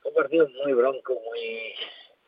Fue 0.00 0.10
un 0.10 0.16
partido 0.16 0.48
muy 0.48 0.74
bronco, 0.74 1.14
muy 1.14 1.74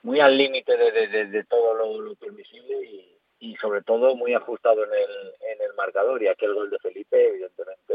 muy 0.02 0.20
al 0.20 0.36
límite 0.36 0.76
de, 0.76 1.26
de, 1.26 1.44
todo 1.44 1.74
lo, 1.74 2.14
permisible 2.16 2.84
y, 2.84 3.18
y, 3.38 3.56
sobre 3.56 3.82
todo 3.82 4.16
muy 4.16 4.34
ajustado 4.34 4.84
en 4.84 4.92
el, 4.92 5.34
en 5.52 5.62
el 5.62 5.74
marcador. 5.74 6.22
Y 6.22 6.28
aquel 6.28 6.54
gol 6.54 6.70
de 6.70 6.78
Felipe 6.78 7.28
evidentemente 7.28 7.94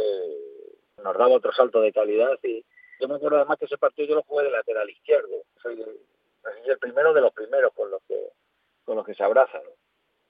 nos 1.03 1.17
daba 1.17 1.35
otro 1.35 1.51
salto 1.51 1.81
de 1.81 1.91
calidad. 1.91 2.37
Y 2.43 2.63
yo 2.99 3.07
me 3.07 3.15
acuerdo 3.15 3.37
además 3.37 3.59
que 3.59 3.65
ese 3.65 3.77
partido 3.77 4.07
yo 4.07 4.15
lo 4.15 4.23
jugué 4.23 4.45
de 4.45 4.51
lateral 4.51 4.89
izquierdo. 4.89 5.43
Soy 5.61 5.81
el, 5.81 6.77
primero 6.79 7.13
de 7.13 7.21
los 7.21 7.33
primeros 7.33 7.73
con 7.73 7.91
los 7.91 8.01
que 8.07 8.29
con 8.85 8.95
los 8.95 9.05
que 9.05 9.15
se 9.15 9.23
abrazan 9.23 9.63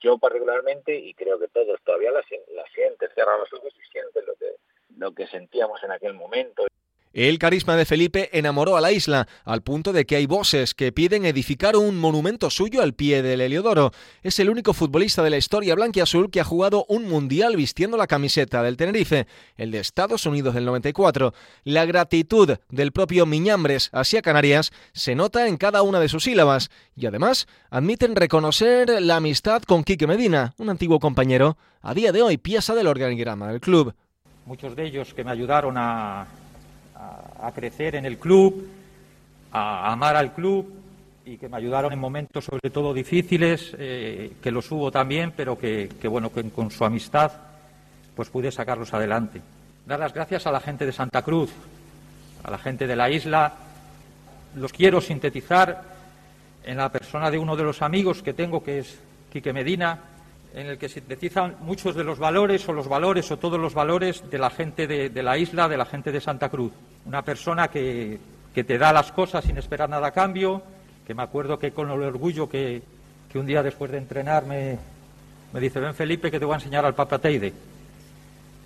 yo 0.00 0.18
particularmente 0.18 0.94
y 0.96 1.14
creo 1.14 1.38
que 1.38 1.46
todos 1.48 1.80
todavía 1.82 2.10
la, 2.10 2.24
la 2.54 2.64
sienten 2.74 3.08
cierran 3.14 3.38
los 3.38 3.52
ojos 3.52 3.72
y 3.76 3.88
sienten 3.92 4.26
lo 4.26 4.34
que 4.34 4.54
lo 4.96 5.12
que 5.12 5.26
sentíamos 5.28 5.82
en 5.84 5.92
aquel 5.92 6.14
momento 6.14 6.66
El 7.14 7.38
carisma 7.38 7.76
de 7.76 7.86
Felipe 7.86 8.28
enamoró 8.36 8.76
a 8.76 8.82
la 8.82 8.92
isla, 8.92 9.26
al 9.44 9.62
punto 9.62 9.92
de 9.92 10.04
que 10.04 10.16
hay 10.16 10.26
voces 10.26 10.74
que 10.74 10.92
piden 10.92 11.24
edificar 11.24 11.74
un 11.74 11.96
monumento 11.98 12.50
suyo 12.50 12.82
al 12.82 12.92
pie 12.92 13.22
del 13.22 13.40
Heliodoro. 13.40 13.92
Es 14.22 14.38
el 14.40 14.50
único 14.50 14.74
futbolista 14.74 15.22
de 15.22 15.30
la 15.30 15.38
historia 15.38 15.74
blanquiazul 15.74 16.30
que 16.30 16.40
ha 16.40 16.44
jugado 16.44 16.84
un 16.88 17.08
mundial 17.08 17.56
vistiendo 17.56 17.96
la 17.96 18.06
camiseta 18.06 18.62
del 18.62 18.76
Tenerife, 18.76 19.26
el 19.56 19.70
de 19.70 19.78
Estados 19.78 20.26
Unidos 20.26 20.54
del 20.54 20.66
94. 20.66 21.32
La 21.64 21.86
gratitud 21.86 22.58
del 22.68 22.92
propio 22.92 23.24
Miñambres 23.24 23.88
hacia 23.92 24.20
Canarias 24.20 24.70
se 24.92 25.14
nota 25.14 25.48
en 25.48 25.56
cada 25.56 25.82
una 25.82 26.00
de 26.00 26.10
sus 26.10 26.24
sílabas 26.24 26.70
y 26.94 27.06
además 27.06 27.46
admiten 27.70 28.16
reconocer 28.16 29.00
la 29.00 29.16
amistad 29.16 29.62
con 29.62 29.82
Quique 29.82 30.06
Medina, 30.06 30.54
un 30.58 30.68
antiguo 30.68 31.00
compañero, 31.00 31.56
a 31.80 31.94
día 31.94 32.12
de 32.12 32.20
hoy 32.20 32.36
pieza 32.36 32.74
del 32.74 32.86
organigrama 32.86 33.48
del 33.48 33.60
club. 33.60 33.94
Muchos 34.44 34.76
de 34.76 34.86
ellos 34.86 35.14
que 35.14 35.24
me 35.24 35.30
ayudaron 35.30 35.76
a 35.76 36.26
a, 36.98 37.52
crecer 37.52 37.94
en 37.94 38.04
el 38.04 38.18
club, 38.18 38.68
a, 39.52 39.92
amar 39.92 40.16
al 40.16 40.32
club 40.32 40.72
y 41.24 41.36
que 41.36 41.48
me 41.48 41.56
ayudaron 41.56 41.92
en 41.92 41.98
momentos 41.98 42.44
sobre 42.44 42.70
todo 42.70 42.94
difíciles, 42.94 43.74
eh, 43.78 44.32
que 44.42 44.50
los 44.50 44.70
hubo 44.70 44.90
también, 44.90 45.32
pero 45.36 45.58
que, 45.58 45.88
bueno, 46.08 46.32
que 46.32 46.48
con 46.50 46.70
su 46.70 46.84
amistad 46.84 47.32
pues 48.14 48.30
pude 48.30 48.50
sacarlos 48.50 48.92
adelante. 48.94 49.40
Dar 49.86 50.00
las 50.00 50.12
gracias 50.12 50.46
a 50.46 50.52
la 50.52 50.60
gente 50.60 50.84
de 50.84 50.92
Santa 50.92 51.22
Cruz, 51.22 51.50
a 52.42 52.50
la 52.50 52.58
gente 52.58 52.86
de 52.86 52.96
la 52.96 53.10
isla. 53.10 53.52
Los 54.56 54.72
quiero 54.72 55.00
sintetizar 55.00 55.84
en 56.64 56.78
la 56.78 56.90
persona 56.90 57.30
de 57.30 57.38
uno 57.38 57.56
de 57.56 57.62
los 57.62 57.80
amigos 57.80 58.22
que 58.22 58.34
tengo, 58.34 58.62
que 58.64 58.80
es 58.80 58.98
Quique 59.32 59.52
Medina, 59.52 60.00
en 60.58 60.66
el 60.66 60.78
que 60.78 60.88
sintetizan 60.88 61.56
muchos 61.60 61.94
de 61.94 62.04
los 62.04 62.18
valores 62.18 62.68
o 62.68 62.72
los 62.72 62.88
valores 62.88 63.30
o 63.30 63.38
todos 63.38 63.58
los 63.58 63.74
valores 63.74 64.28
de 64.30 64.38
la 64.38 64.50
gente 64.50 64.86
de 64.86 65.22
la 65.22 65.38
isla, 65.38 65.68
de 65.68 65.76
la 65.76 65.84
gente 65.84 66.12
de 66.12 66.20
Santa 66.20 66.48
Cruz 66.48 66.72
una 67.08 67.22
persona 67.22 67.68
que, 67.68 68.18
te 68.54 68.76
da 68.76 68.92
las 68.92 69.12
cosas 69.12 69.44
sin 69.44 69.56
esperar 69.56 69.88
nada 69.88 70.08
a 70.08 70.10
cambio, 70.10 70.62
que 71.06 71.14
me 71.14 71.22
acuerdo 71.22 71.58
que 71.58 71.70
con 71.70 71.90
el 71.90 72.02
orgullo 72.02 72.48
que, 72.48 72.82
un 73.34 73.46
día 73.46 73.62
después 73.62 73.90
de 73.90 73.98
entrenar 73.98 74.44
me, 74.44 74.78
dice, 75.54 75.80
ven 75.80 75.94
Felipe 75.94 76.30
que 76.30 76.38
te 76.38 76.44
voy 76.44 76.54
a 76.54 76.56
enseñar 76.56 76.84
al 76.84 76.94
Papateide. 76.94 77.52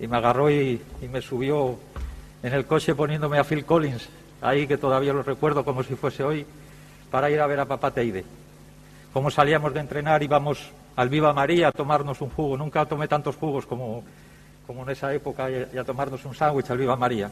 Y 0.00 0.06
me 0.08 0.16
agarró 0.16 0.50
y, 0.50 0.80
me 1.10 1.20
subió 1.20 1.78
en 2.42 2.52
el 2.52 2.66
coche 2.66 2.94
poniéndome 2.94 3.38
a 3.38 3.44
Phil 3.44 3.64
Collins, 3.64 4.08
ahí 4.40 4.66
que 4.66 4.78
todavía 4.78 5.12
lo 5.12 5.22
recuerdo 5.22 5.64
como 5.64 5.82
si 5.82 5.94
fuese 5.94 6.24
hoy, 6.24 6.46
para 7.10 7.30
ir 7.30 7.40
a 7.40 7.46
ver 7.46 7.60
a 7.60 7.66
Papateide. 7.66 8.24
Como 9.12 9.30
salíamos 9.30 9.72
de 9.74 9.80
entrenar 9.80 10.22
íbamos 10.22 10.70
al 10.96 11.08
Viva 11.08 11.32
María 11.32 11.68
a 11.68 11.72
tomarnos 11.72 12.20
un 12.20 12.30
jugo. 12.30 12.56
Nunca 12.56 12.84
tomé 12.86 13.08
tantos 13.08 13.36
jugos 13.36 13.66
como, 13.66 14.02
como 14.66 14.82
en 14.82 14.90
esa 14.90 15.12
época 15.14 15.48
y 15.50 15.76
a 15.78 15.84
tomarnos 15.84 16.24
un 16.24 16.34
sándwich 16.34 16.70
al 16.70 16.78
Viva 16.78 16.96
María. 16.96 17.30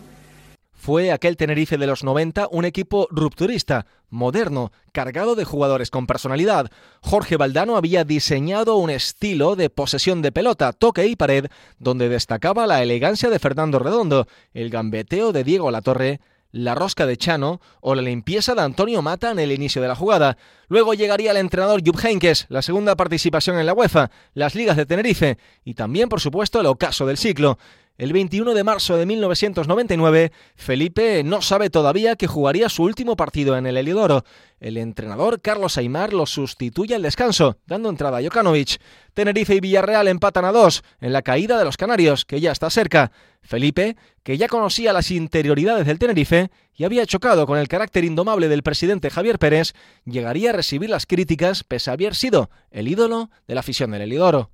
Fue 0.80 1.12
aquel 1.12 1.36
Tenerife 1.36 1.76
de 1.76 1.86
los 1.86 2.04
90 2.04 2.48
un 2.50 2.64
equipo 2.64 3.06
rupturista, 3.11 3.84
moderno, 4.08 4.72
cargado 4.92 5.34
de 5.34 5.44
jugadores 5.44 5.90
con 5.90 6.06
personalidad. 6.06 6.70
Jorge 7.02 7.36
Valdano 7.36 7.76
había 7.76 8.04
diseñado 8.04 8.76
un 8.76 8.88
estilo 8.88 9.56
de 9.56 9.68
posesión 9.68 10.22
de 10.22 10.32
pelota, 10.32 10.72
toque 10.72 11.06
y 11.06 11.16
pared, 11.16 11.48
donde 11.78 12.08
destacaba 12.08 12.66
la 12.66 12.82
elegancia 12.82 13.28
de 13.28 13.38
Fernando 13.38 13.78
Redondo, 13.78 14.26
el 14.54 14.70
gambeteo 14.70 15.32
de 15.32 15.44
Diego 15.44 15.70
Latorre, 15.70 16.20
la 16.53 16.74
rosca 16.74 17.07
de 17.07 17.16
Chano 17.16 17.61
o 17.80 17.94
la 17.94 18.03
limpieza 18.03 18.55
de 18.55 18.62
Antonio 18.62 19.03
Mata 19.03 19.30
en 19.30 19.38
el 19.38 19.53
inicio 19.53 19.80
de 19.82 19.88
la 19.88 19.94
jugada. 19.94 20.36
Luego 20.68 20.94
llegaría 20.94 21.30
el 21.30 21.36
entrenador 21.36 21.82
Jupp 21.84 22.05
Heynckes, 22.05 22.46
la 22.48 22.62
segunda 22.62 22.96
participación 22.96 23.59
en 23.59 23.66
la 23.66 23.72
UEFA, 23.72 24.11
las 24.34 24.55
ligas 24.55 24.76
de 24.76 24.86
Tenerife 24.86 25.38
y 25.64 25.74
también, 25.74 26.09
por 26.09 26.20
supuesto, 26.20 26.61
el 26.61 26.66
ocaso 26.66 27.07
del 27.07 27.18
ciclo. 27.18 27.59
El 28.01 28.14
21 28.14 28.55
de 28.55 28.64
marzo 28.64 28.96
de 28.96 29.05
1999, 29.05 30.32
Felipe 30.57 31.22
no 31.22 31.42
sabe 31.42 31.68
todavía 31.68 32.16
que 32.16 32.26
jugaría 32.26 32.70
su 32.70 32.84
último 32.84 33.14
partido 33.14 33.59
en 33.59 33.66
el 33.66 33.76
Heliodoro. 33.76 34.24
El 34.59 34.78
entrenador 34.78 35.42
Carlos 35.42 35.76
Aymar 35.76 36.14
lo 36.14 36.24
sustituye 36.24 36.94
al 36.94 37.03
descanso, 37.03 37.59
dando 37.66 37.90
entrada 37.90 38.16
a 38.16 38.22
Jokanovic. 38.22 38.80
Tenerife 39.12 39.57
y 39.57 39.61
Villarreal 39.61 40.09
empatan 40.09 40.46
a 40.46 40.53
dos 40.53 40.82
en 41.03 41.12
la 41.12 41.20
caída 41.20 41.59
de 41.59 41.66
los 41.66 41.76
Canarios, 41.76 42.24
que 42.24 42.40
ya 42.40 42.53
está 42.53 42.70
cerca. 42.70 43.12
Felipe, 43.42 43.98
que 44.22 44.38
ya 44.38 44.48
conocía 44.48 44.94
las 44.94 45.11
interioridades 45.11 45.84
del 45.84 45.98
Tenerife 45.98 46.48
y 46.74 46.84
había 46.84 47.05
chocado 47.05 47.46
con 47.46 47.59
el 47.59 47.68
carácter 47.68 48.05
indomable 48.05 48.48
del 48.48 48.62
presidente 48.62 49.11
Javier 49.11 49.38
Pérez, 49.38 49.74
llegaría 50.07 50.48
a 50.48 50.55
recibir 50.55 50.88
las 50.88 51.05
críticas 51.05 51.64
pese 51.64 51.90
a 51.90 51.92
haber 51.92 52.14
sido 52.14 52.48
el 52.70 52.88
ídolo 52.88 53.28
de 53.46 53.57
la 53.57 53.61
afición 53.61 53.90
del 53.90 54.01
Heliodoro 54.01 54.51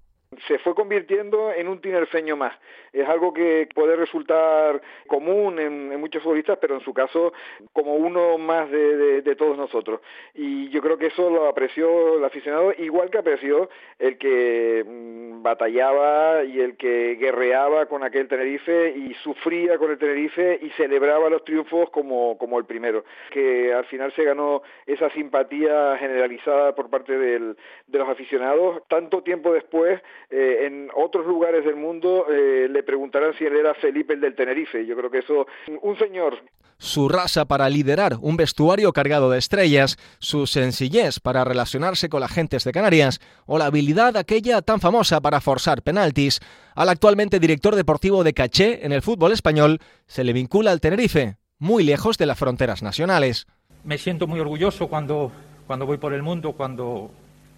se 0.47 0.59
fue 0.59 0.75
convirtiendo 0.75 1.53
en 1.53 1.69
un 1.69 1.81
tinerfeño 1.81 2.37
más. 2.37 2.55
Es 2.93 3.09
algo 3.09 3.33
que 3.33 3.69
puede 3.75 3.97
resultar 3.97 4.81
común 5.07 5.59
en, 5.59 6.01
muchos 6.01 6.23
futbolistas, 6.23 6.59
pero 6.61 6.75
en 6.75 6.81
su 6.81 6.93
caso 6.93 7.33
como 7.73 7.95
uno 7.95 8.39
más 8.39 8.71
de, 8.71 9.37
todos 9.37 9.57
nosotros. 9.57 10.01
Y 10.35 10.69
yo 10.71 10.81
creo 10.81 10.97
que 10.97 11.07
eso 11.07 11.29
lo 11.29 11.47
apreció 11.47 12.19
el 12.19 12.25
aficionado, 12.25 12.73
igual 12.79 13.11
que 13.11 13.19
apreció 13.19 13.69
el 13.99 14.17
que 14.19 14.85
mm, 14.87 15.36
batallaba 15.47 16.43
y 16.45 16.61
el 16.61 16.77
que 16.77 17.15
guerreaba 17.15 17.87
con 17.87 18.03
aquel 18.03 18.27
Tenerife 18.27 18.91
y 18.97 19.15
sufría 19.15 19.79
con 19.79 19.93
el 19.93 19.99
Tenerife 19.99 20.59
y 20.61 20.71
celebraba 20.71 21.31
los 21.31 21.45
triunfos 21.45 21.89
como, 21.91 22.37
como 22.37 22.59
el 22.59 22.65
primero. 22.65 23.05
Que 23.31 23.73
al 23.73 23.85
final 23.85 24.13
se 24.13 24.25
ganó 24.25 24.63
esa 24.87 25.09
simpatía 25.11 25.97
generalizada 25.99 26.75
por 26.75 26.91
parte 26.91 27.17
del, 27.17 27.57
de 27.87 27.99
los 27.99 28.09
aficionados. 28.09 28.83
Tanto 28.89 29.23
tiempo 29.23 29.53
después 29.53 30.03
eh, 30.31 30.65
en 30.67 30.91
otros 30.95 31.27
lugares 31.27 31.65
del 31.65 31.77
mundo 31.77 32.27
eh, 32.29 32.67
le 32.69 32.83
preguntarán 32.83 33.33
si 33.35 33.47
él 33.47 33.57
era 33.57 33.75
Felipe 33.75 34.15
el 34.15 34.21
del 34.21 34.35
Tenerife. 34.35 34.85
Yo 34.85 34.97
creo 34.97 35.11
que 35.11 35.19
eso, 35.19 35.47
un 35.81 35.97
señor. 35.97 36.39
Su 36.79 37.09
raza 37.09 37.47
para 37.47 37.71
liderar 37.71 38.19
un 38.21 38.37
vestuario 38.37 38.93
cargado 38.93 39.31
de 39.31 39.39
estrellas, 39.39 39.97
su 40.19 40.47
sencillez 40.47 41.21
para 41.21 41.43
relacionarse 41.43 42.11
con 42.11 42.21
la 42.21 42.29
gentes 42.29 42.65
de 42.65 42.73
Canarias 42.73 43.19
o 43.47 43.57
la 43.57 43.67
habilidad 43.67 44.17
aquella 44.17 44.61
tan 44.61 44.81
famosa 44.81 45.21
para 45.21 45.41
forzar 45.41 45.83
penaltis, 45.83 46.41
al 46.75 46.91
actualmente 46.91 47.41
director 47.41 47.75
deportivo 47.75 48.25
de 48.25 48.35
Caché 48.35 48.85
en 48.85 48.93
el 48.93 49.01
fútbol 49.01 49.33
español, 49.33 49.81
se 50.07 50.23
le 50.23 50.35
vincula 50.35 50.71
al 50.71 50.81
Tenerife, 50.81 51.37
muy 51.59 51.83
lejos 51.83 52.19
de 52.19 52.27
las 52.27 52.39
fronteras 52.39 52.83
nacionales. 52.83 53.47
Me 53.83 53.97
siento 53.97 54.27
muy 54.27 54.41
orgulloso 54.41 54.89
cuando, 54.89 55.33
cuando 55.67 55.87
voy 55.87 55.97
por 55.97 56.13
el 56.13 56.23
mundo, 56.23 56.53
cuando 56.53 57.11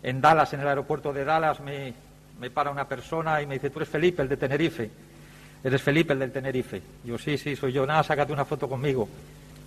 en 0.04 0.20
Dallas, 0.20 0.52
en 0.52 0.60
el 0.60 0.68
aeropuerto 0.68 1.12
de 1.12 1.24
Dallas, 1.24 1.60
me, 1.60 1.92
me 2.38 2.50
para 2.50 2.70
una 2.70 2.86
persona 2.86 3.42
y 3.42 3.46
me 3.46 3.54
dice, 3.54 3.70
tú 3.70 3.80
eres 3.80 3.88
Felipe, 3.88 4.22
el 4.22 4.28
de 4.28 4.36
Tenerife. 4.36 4.90
Eres 5.62 5.82
Felipe, 5.82 6.12
el 6.12 6.20
del 6.20 6.32
Tenerife. 6.32 6.80
Yo, 7.04 7.18
sí, 7.18 7.36
sí, 7.36 7.56
soy 7.56 7.72
yo. 7.72 7.86
Nada, 7.86 8.02
sácate 8.02 8.32
una 8.32 8.44
foto 8.44 8.68
conmigo. 8.68 9.08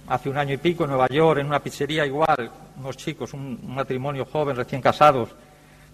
Hace 0.08 0.30
un 0.30 0.38
año 0.38 0.54
y 0.54 0.58
pico 0.58 0.84
en 0.84 0.92
Nueva 0.92 1.08
York, 1.08 1.40
en 1.40 1.48
una 1.48 1.62
pizzería 1.62 2.06
igual, 2.06 2.52
unos 2.78 2.98
chicos, 2.98 3.34
un, 3.34 3.60
matrimonio 3.74 4.26
joven, 4.26 4.56
recién 4.56 4.82
casados. 4.82 5.30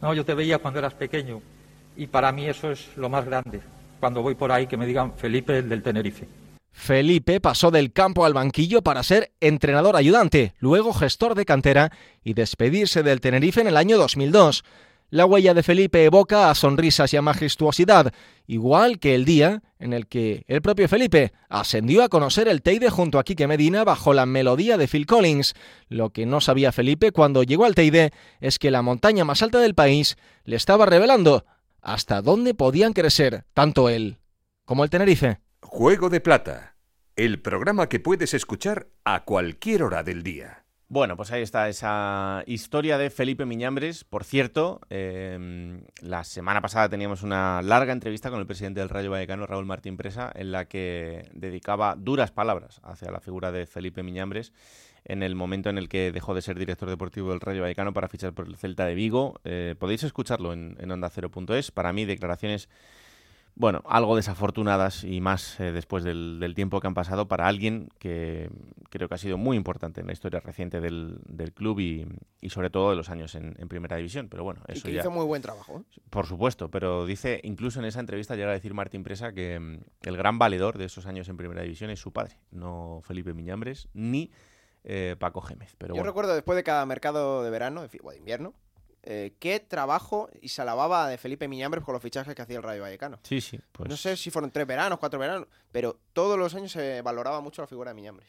No, 0.01 0.13
yo 0.13 0.23
te 0.23 0.33
veía 0.33 0.59
cuando 0.59 0.79
eras 0.79 0.93
pequeño. 0.93 1.41
Y 1.95 2.07
para 2.07 2.31
mí 2.31 2.45
eso 2.47 2.71
es 2.71 2.95
lo 2.95 3.09
más 3.09 3.25
grande. 3.25 3.61
Cuando 3.99 4.21
voy 4.21 4.35
por 4.35 4.51
ahí 4.51 4.67
que 4.67 4.77
me 4.77 4.85
digan 4.85 5.13
Felipe, 5.13 5.57
el 5.57 5.69
del 5.69 5.81
Tenerife. 5.81 6.27
Felipe 6.71 7.41
pasó 7.41 7.71
del 7.71 7.91
campo 7.91 8.23
al 8.23 8.35
banquillo 8.35 8.83
para 8.83 9.01
ser 9.01 9.31
entrenador 9.41 9.95
ayudante, 9.95 10.53
luego 10.59 10.93
gestor 10.93 11.33
de 11.33 11.43
cantera 11.43 11.91
y 12.23 12.35
despedirse 12.35 13.01
del 13.01 13.19
Tenerife 13.19 13.61
en 13.61 13.67
el 13.67 13.77
año 13.77 13.97
2002. 13.97 14.63
La 15.09 15.25
huella 15.25 15.53
de 15.53 15.63
Felipe 15.63 16.03
evoca 16.03 16.49
a 16.49 16.55
sonrisas 16.55 17.13
y 17.13 17.17
a 17.17 17.21
majestuosidad, 17.21 18.11
igual 18.45 18.99
que 18.99 19.15
el 19.15 19.23
día 19.23 19.63
en 19.79 19.93
el 19.93 20.07
que 20.07 20.43
el 20.47 20.61
propio 20.61 20.89
Felipe 20.89 21.31
ascendió 21.47 22.03
a 22.03 22.09
conocer 22.09 22.49
el 22.49 22.61
Teide 22.61 22.89
junto 22.89 23.17
a 23.17 23.23
Quique 23.23 23.47
Medina 23.47 23.85
bajo 23.85 24.13
la 24.13 24.25
melodía 24.25 24.75
de 24.77 24.89
Phil 24.89 25.05
Collins. 25.05 25.53
Lo 25.87 26.09
que 26.09 26.25
no 26.25 26.41
sabía 26.41 26.73
Felipe 26.73 27.13
cuando 27.13 27.43
llegó 27.43 27.63
al 27.63 27.73
Teide 27.73 28.11
es 28.41 28.59
que 28.59 28.69
la 28.69 28.81
montaña 28.81 29.23
más 29.23 29.41
alta 29.41 29.59
del 29.59 29.75
país 29.75 30.17
le 30.43 30.57
estaba 30.57 30.85
revelando 30.85 31.45
hasta 31.81 32.21
dónde 32.21 32.53
podían 32.53 32.91
crecer 32.91 33.45
tanto 33.53 33.87
él 33.87 34.17
como 34.65 34.83
el 34.83 34.89
Tenerife. 34.89 35.39
Juego 35.61 36.09
de 36.09 36.19
Plata, 36.19 36.75
el 37.15 37.41
programa 37.41 37.87
que 37.87 38.01
puedes 38.01 38.33
escuchar 38.33 38.89
a 39.05 39.23
cualquier 39.23 39.83
hora 39.83 40.03
del 40.03 40.21
día. 40.21 40.65
Bueno, 40.89 41.17
pues 41.17 41.33
ahí 41.33 41.41
está 41.41 41.67
esa 41.67 42.43
historia 42.47 42.97
de 42.97 43.09
Felipe 43.09 43.45
Miñambres. 43.45 44.05
Por 44.05 44.23
cierto, 44.23 44.79
em, 44.89 45.81
la 45.99 46.23
semana 46.23 46.61
pasada 46.61 46.87
teníamos 46.87 47.23
una 47.23 47.61
larga 47.61 47.91
entrevista 47.91 48.29
con 48.29 48.39
el 48.39 48.47
presidente 48.47 48.79
del 48.79 48.87
Rayo 48.87 49.11
Vallecano, 49.11 49.45
Raúl 49.45 49.65
Martín 49.65 49.97
Presa, 49.97 50.31
en 50.33 50.53
la 50.53 50.63
que 50.63 51.29
dedicaba 51.33 51.95
duras 51.97 52.31
palabras 52.31 52.79
hacia 52.83 53.11
la 53.11 53.19
figura 53.19 53.51
de 53.51 53.65
Felipe 53.65 54.01
Miñambres 54.01 54.53
en 55.03 55.23
el 55.23 55.35
momento 55.35 55.69
en 55.69 55.77
el 55.77 55.89
que 55.89 56.13
dejó 56.13 56.33
de 56.33 56.41
ser 56.41 56.57
director 56.57 56.89
deportivo 56.89 57.31
del 57.31 57.41
Rayo 57.41 57.63
Vallecano 57.63 57.91
para 57.91 58.07
fichar 58.07 58.31
por 58.31 58.47
el 58.47 58.55
Celta 58.55 58.85
de 58.85 58.95
Vigo. 58.95 59.41
Eh, 59.43 59.75
podéis 59.77 60.03
escucharlo 60.03 60.53
en, 60.53 60.77
en 60.79 60.89
onda0.es. 60.89 61.71
Para 61.71 61.91
mí, 61.91 62.05
declaraciones 62.05 62.69
bueno, 63.57 63.81
algo 63.87 64.15
desafortunadas 64.15 65.03
y 65.03 65.19
más 65.19 65.59
eh, 65.59 65.71
después 65.71 66.03
del, 66.03 66.39
del, 66.39 66.53
tiempo 66.53 66.79
que 66.79 66.85
han 66.85 66.93
pasado 66.93 67.27
para 67.27 67.47
alguien 67.47 67.89
que 67.97 68.51
creo 68.91 69.09
que 69.09 69.15
ha 69.15 69.17
sido 69.17 69.37
muy 69.37 69.57
importante 69.57 69.99
en 69.99 70.05
la 70.07 70.13
historia 70.13 70.39
reciente 70.39 70.79
del, 70.79 71.17
del 71.27 71.53
club 71.53 71.79
y, 71.79 72.07
y, 72.39 72.51
sobre 72.51 72.69
todo 72.69 72.91
de 72.91 72.95
los 72.95 73.09
años 73.09 73.33
en, 73.33 73.55
en, 73.57 73.67
Primera 73.67 73.97
División. 73.97 74.29
Pero 74.29 74.43
bueno, 74.43 74.61
eso 74.67 74.87
y 74.87 74.91
que 74.91 74.93
ya... 74.93 75.01
hizo 75.01 75.09
muy 75.09 75.25
buen 75.25 75.41
trabajo. 75.41 75.79
¿eh? 75.79 75.99
Por 76.11 76.27
supuesto, 76.27 76.69
pero 76.69 77.07
dice, 77.07 77.41
incluso 77.43 77.79
en 77.79 77.85
esa 77.85 77.99
entrevista 77.99 78.35
llega 78.35 78.51
a 78.51 78.53
decir 78.53 78.75
Martín 78.75 79.03
Presa 79.03 79.33
que 79.33 79.59
mm, 79.59 79.79
el 80.03 80.17
gran 80.17 80.37
valedor 80.37 80.77
de 80.77 80.85
esos 80.85 81.07
años 81.07 81.27
en 81.27 81.37
Primera 81.37 81.63
División 81.63 81.89
es 81.89 81.99
su 81.99 82.13
padre, 82.13 82.37
no 82.51 83.01
Felipe 83.03 83.33
Miñambres 83.33 83.87
ni 83.93 84.29
eh, 84.83 85.15
Paco 85.17 85.41
Gémez. 85.41 85.73
Pero 85.79 85.95
Yo 85.95 85.95
bueno. 85.95 86.11
recuerdo 86.11 86.35
después 86.35 86.55
de 86.55 86.63
cada 86.63 86.85
mercado 86.85 87.43
de 87.43 87.49
verano, 87.49 87.87
o 88.03 88.11
de 88.11 88.17
invierno, 88.17 88.53
eh, 89.09 89.35
qué 89.39 89.61
trabajo 89.61 90.29
y 90.41 90.49
se 90.49 90.61
alababa 90.61 91.07
de 91.07 91.17
Felipe 91.17 91.47
Miñambres 91.47 91.81
con 91.81 91.93
los 91.93 92.01
fichajes 92.01 92.35
que 92.35 92.41
hacía 92.41 92.57
el 92.57 92.63
Rayo 92.63 92.81
Vallecano. 92.81 93.19
Sí, 93.23 93.39
sí. 93.39 93.57
Pues... 93.71 93.89
No 93.89 93.95
sé 93.95 94.17
si 94.17 94.31
fueron 94.31 94.51
tres 94.51 94.67
veranos, 94.67 94.99
cuatro 94.99 95.17
veranos, 95.17 95.47
pero 95.71 95.97
todos 96.11 96.37
los 96.37 96.53
años 96.55 96.73
se 96.73 97.01
valoraba 97.01 97.39
mucho 97.39 97.61
la 97.61 97.67
figura 97.67 97.91
de 97.91 97.95
Miñambres. 97.95 98.27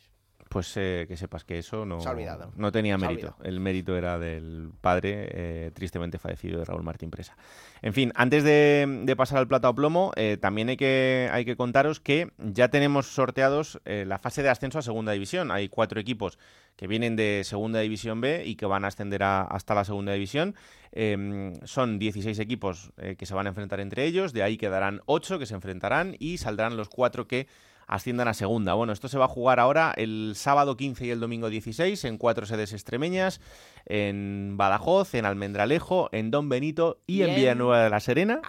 Pues 0.49 0.75
eh, 0.77 1.05
que 1.07 1.17
sepas 1.17 1.45
que 1.45 1.59
eso 1.59 1.85
no, 1.85 2.01
se 2.01 2.09
ha 2.09 2.13
olvidado. 2.13 2.53
no 2.57 2.73
tenía 2.73 2.99
Se 2.99 3.07
mérito. 3.07 3.27
olvidado. 3.29 3.45
El 3.45 3.61
mérito 3.61 3.97
era 3.97 4.19
del 4.19 4.71
padre 4.81 5.29
eh, 5.31 5.71
tristemente 5.75 6.19
fallecido 6.19 6.59
de 6.59 6.65
Raúl 6.65 6.83
Martín 6.83 7.11
Presa. 7.11 7.37
En 7.83 7.93
fin, 7.93 8.13
antes 8.15 8.45
de, 8.45 9.03
de 9.05 9.17
pasar 9.17 9.39
al 9.39 9.49
plata 9.49 9.69
o 9.69 9.75
plomo, 9.75 10.13
eh, 10.17 10.37
también 10.41 10.69
hay 10.71 10.77
que, 10.77 11.29
hay 11.33 11.45
que 11.45 11.57
contaros 11.57 12.01
que 12.01 12.33
ya 12.39 12.69
tenemos 12.69 13.07
sorteados 13.07 13.81
la 13.85 14.19
fase 14.19 14.43
de 14.43 14.49
ascenso 14.49 14.79
a 14.79 14.83
Segunda 14.83 15.13
División. 15.13 15.51
Hay 15.51 15.69
cuatro 15.69 16.01
equipos 16.01 16.39
que 16.77 16.87
vienen 16.87 17.15
de 17.17 17.43
Segunda 17.45 17.81
División 17.81 18.21
B 18.21 18.45
y 18.47 18.55
que 18.57 18.67
van 18.67 18.85
a 18.85 18.89
ascender 18.89 19.23
a- 19.23 19.43
hasta 19.43 19.75
la 19.75 19.85
Segunda 19.85 20.13
División. 20.13 20.55
Eh, 20.93 21.53
son 21.65 21.99
16 21.99 22.39
equipos 22.39 22.93
eh, 22.97 23.17
que 23.17 23.27
se 23.27 23.35
van 23.35 23.47
a 23.47 23.51
enfrentar 23.51 23.81
entre 23.81 24.05
ellos, 24.07 24.33
de 24.33 24.43
ahí 24.43 24.57
quedarán 24.57 25.03
8 25.07 25.39
que 25.39 25.47
se 25.47 25.55
enfrentarán 25.55 26.17
y 26.19 26.39
saldrán 26.39 26.77
los 26.77 26.89
cuatro 26.89 27.29
que 27.29 27.47
asciendan 27.89 28.29
a 28.29 28.35
segunda. 28.35 28.75
Bueno, 28.75 28.93
esto 28.93 29.09
se 29.09 29.19
va 29.19 29.25
a 29.25 29.29
jugar 29.29 29.59
ahora 29.59 29.93
el 29.97 30.35
sábado 30.37 30.77
15 30.77 31.07
y 31.07 31.11
el 31.11 31.21
domingo 31.21 31.49
16 31.49 32.05
en 32.05 32.19
cuatro 32.19 32.47
sedes 32.47 32.73
extremeñas, 32.73 33.41
en 33.87 34.57
Badajoz, 34.57 35.15
en 35.15 35.25
Almendralejo, 35.25 36.09
en 36.13 36.31
Don 36.31 36.49
Benito 36.49 37.01
y 37.07 37.23
en. 37.23 37.35
Villanueva 37.35 37.83
de 37.83 37.91
la 37.91 38.01
Serena. 38.01 38.41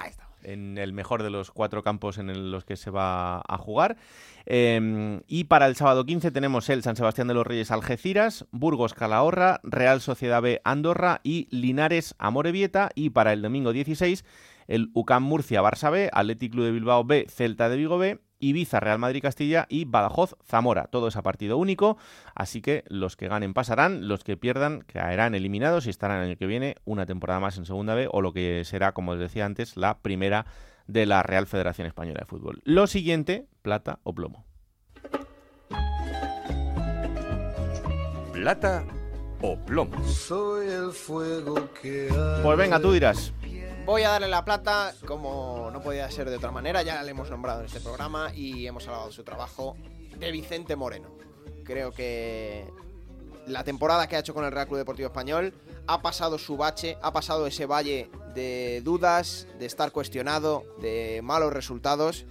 En 0.42 0.78
el 0.78 0.94
mejor 0.94 1.24
de 1.24 1.30
los 1.30 1.52
cuatro 1.52 1.84
campos 1.84 2.18
en 2.18 2.52
los 2.52 2.64
que 2.64 2.78
se 2.78 2.92
va 2.92 3.42
a 3.46 3.58
jugar. 3.58 3.98
Eh, 4.46 5.22
y 5.28 5.44
para 5.46 5.68
el 5.68 5.76
sábado 5.76 6.06
15 6.06 6.32
tenemos 6.32 6.70
el 6.70 6.82
San 6.82 6.96
Sebastián 6.96 7.28
de 7.28 7.34
los 7.34 7.46
Reyes 7.46 7.72
Algeciras, 7.72 8.46
Burgos 8.52 8.94
Calahorra, 8.94 9.60
Real 9.64 10.00
Sociedad 10.00 10.42
B 10.42 10.62
Andorra 10.64 11.20
y 11.24 11.48
Linares 11.52 12.16
Amorebieta. 12.20 12.90
Y 12.96 13.10
para 13.10 13.34
el 13.34 13.42
domingo 13.42 13.74
16 13.74 14.24
el 14.70 14.92
UCAM 14.94 15.24
Murcia 15.24 15.62
Barça 15.62 15.92
B, 15.92 16.10
Athletic 16.14 16.54
Club 16.54 16.66
de 16.66 16.72
Bilbao 16.72 17.04
B, 17.04 17.26
Celta 17.28 17.68
de 17.70 17.76
Vigo 17.76 17.98
B, 17.98 18.20
Ibiza 18.40 18.80
Real 18.80 19.00
Madrid 19.00 19.22
Castilla 19.22 19.66
y 19.68 19.86
Badajoz 19.86 20.36
Zamora. 20.46 20.86
Todo 20.86 21.08
es 21.08 21.18
a 21.18 21.24
partido 21.24 21.58
único, 21.58 21.98
así 22.36 22.62
que 22.62 22.84
los 22.88 23.18
que 23.18 23.28
ganen 23.28 23.54
pasarán, 23.54 24.08
los 24.08 24.24
que 24.24 24.38
pierdan 24.38 24.82
caerán 24.82 25.34
eliminados 25.34 25.88
y 25.88 25.90
estarán 25.90 26.20
el 26.20 26.30
año 26.30 26.38
que 26.38 26.46
viene 26.46 26.76
una 26.86 27.08
temporada 27.08 27.40
más 27.40 27.58
en 27.58 27.66
Segunda 27.66 27.96
B 27.96 28.08
o 28.12 28.22
lo 28.22 28.32
que 28.32 28.64
será, 28.64 28.94
como 28.94 29.12
os 29.12 29.20
decía 29.20 29.46
antes, 29.46 29.76
la 29.76 30.00
primera 30.00 30.46
de 30.88 31.08
la 31.08 31.24
Real 31.24 31.48
Federación 31.48 31.88
Española 31.88 32.20
de 32.20 32.26
Fútbol. 32.28 32.62
Lo 32.64 32.86
siguiente, 32.86 33.48
plata 33.64 34.00
o 34.04 34.14
plomo. 34.14 34.46
Plata 38.34 38.86
o 39.42 39.58
plomo. 39.58 40.04
Soy 40.06 40.68
el 40.68 40.92
fuego 40.92 41.70
que 41.82 42.10
Pues 42.44 42.58
venga, 42.58 42.80
tú 42.80 42.92
dirás. 42.92 43.34
Voy 43.90 44.04
a 44.04 44.10
darle 44.10 44.28
la 44.28 44.46
plata, 44.46 44.94
como 45.08 45.72
no 45.74 45.82
podía 45.82 46.12
ser 46.12 46.30
de 46.30 46.36
otra 46.36 46.52
manera, 46.52 46.84
ya 46.84 47.02
le 47.02 47.10
hemos 47.10 47.32
nombrado 47.32 47.62
en 47.62 47.66
este 47.66 47.80
programa 47.80 48.32
y 48.36 48.68
hemos 48.68 48.88
hablado 48.88 49.08
de 49.08 49.14
su 49.14 49.24
trabajo, 49.24 49.76
de 50.16 50.32
Vicente 50.32 50.76
Moreno. 50.76 51.10
Creo 51.64 51.92
que 51.92 52.68
la 53.48 53.64
temporada 53.64 54.08
que 54.08 54.16
ha 54.16 54.20
hecho 54.20 54.36
con 54.36 54.46
el 54.46 54.52
Real 54.52 54.68
Club 54.68 54.78
Deportivo 54.78 55.08
Español 55.08 55.56
ha 55.88 56.04
pasado 56.04 56.38
su 56.38 56.56
bache, 56.56 57.00
ha 57.02 57.12
pasado 57.12 57.48
ese 57.48 57.66
valle 57.66 58.12
de 58.36 58.82
dudas, 58.84 59.48
de 59.58 59.66
estar 59.66 59.92
cuestionado, 59.92 60.66
de 60.80 61.22
malos 61.24 61.52
resultados. 61.52 62.28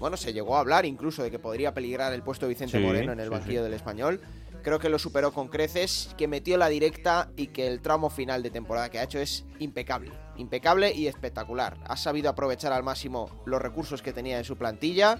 Bueno, 0.00 0.16
se 0.16 0.32
llegó 0.32 0.56
a 0.56 0.60
hablar 0.60 0.86
incluso 0.86 1.22
de 1.22 1.30
que 1.30 1.38
podría 1.38 1.72
peligrar 1.72 2.12
el 2.14 2.24
puesto 2.24 2.46
de 2.46 2.54
Vicente 2.54 2.78
Sí, 2.78 2.84
Moreno 2.84 3.12
en 3.12 3.20
el 3.20 3.26
sí, 3.26 3.30
banquillo 3.30 3.60
sí. 3.60 3.64
del 3.64 3.74
Español. 3.74 4.20
Creo 4.64 4.80
que 4.80 4.88
lo 4.88 4.98
superó 4.98 5.32
con 5.32 5.46
creces, 5.46 6.10
que 6.18 6.26
metió 6.26 6.58
la 6.58 6.68
directa 6.68 7.30
y 7.36 7.46
que 7.46 7.68
el 7.68 7.80
tramo 7.80 8.10
final 8.10 8.42
de 8.42 8.50
temporada 8.50 8.90
que 8.90 8.98
ha 8.98 9.04
hecho 9.04 9.20
es 9.20 9.44
impecable. 9.60 10.10
Impecable 10.40 10.92
y 10.94 11.06
espectacular. 11.06 11.76
Ha 11.86 11.96
sabido 11.96 12.30
aprovechar 12.30 12.72
al 12.72 12.82
máximo 12.82 13.28
los 13.44 13.60
recursos 13.60 14.00
que 14.00 14.12
tenía 14.12 14.38
en 14.38 14.44
su 14.44 14.56
plantilla 14.56 15.18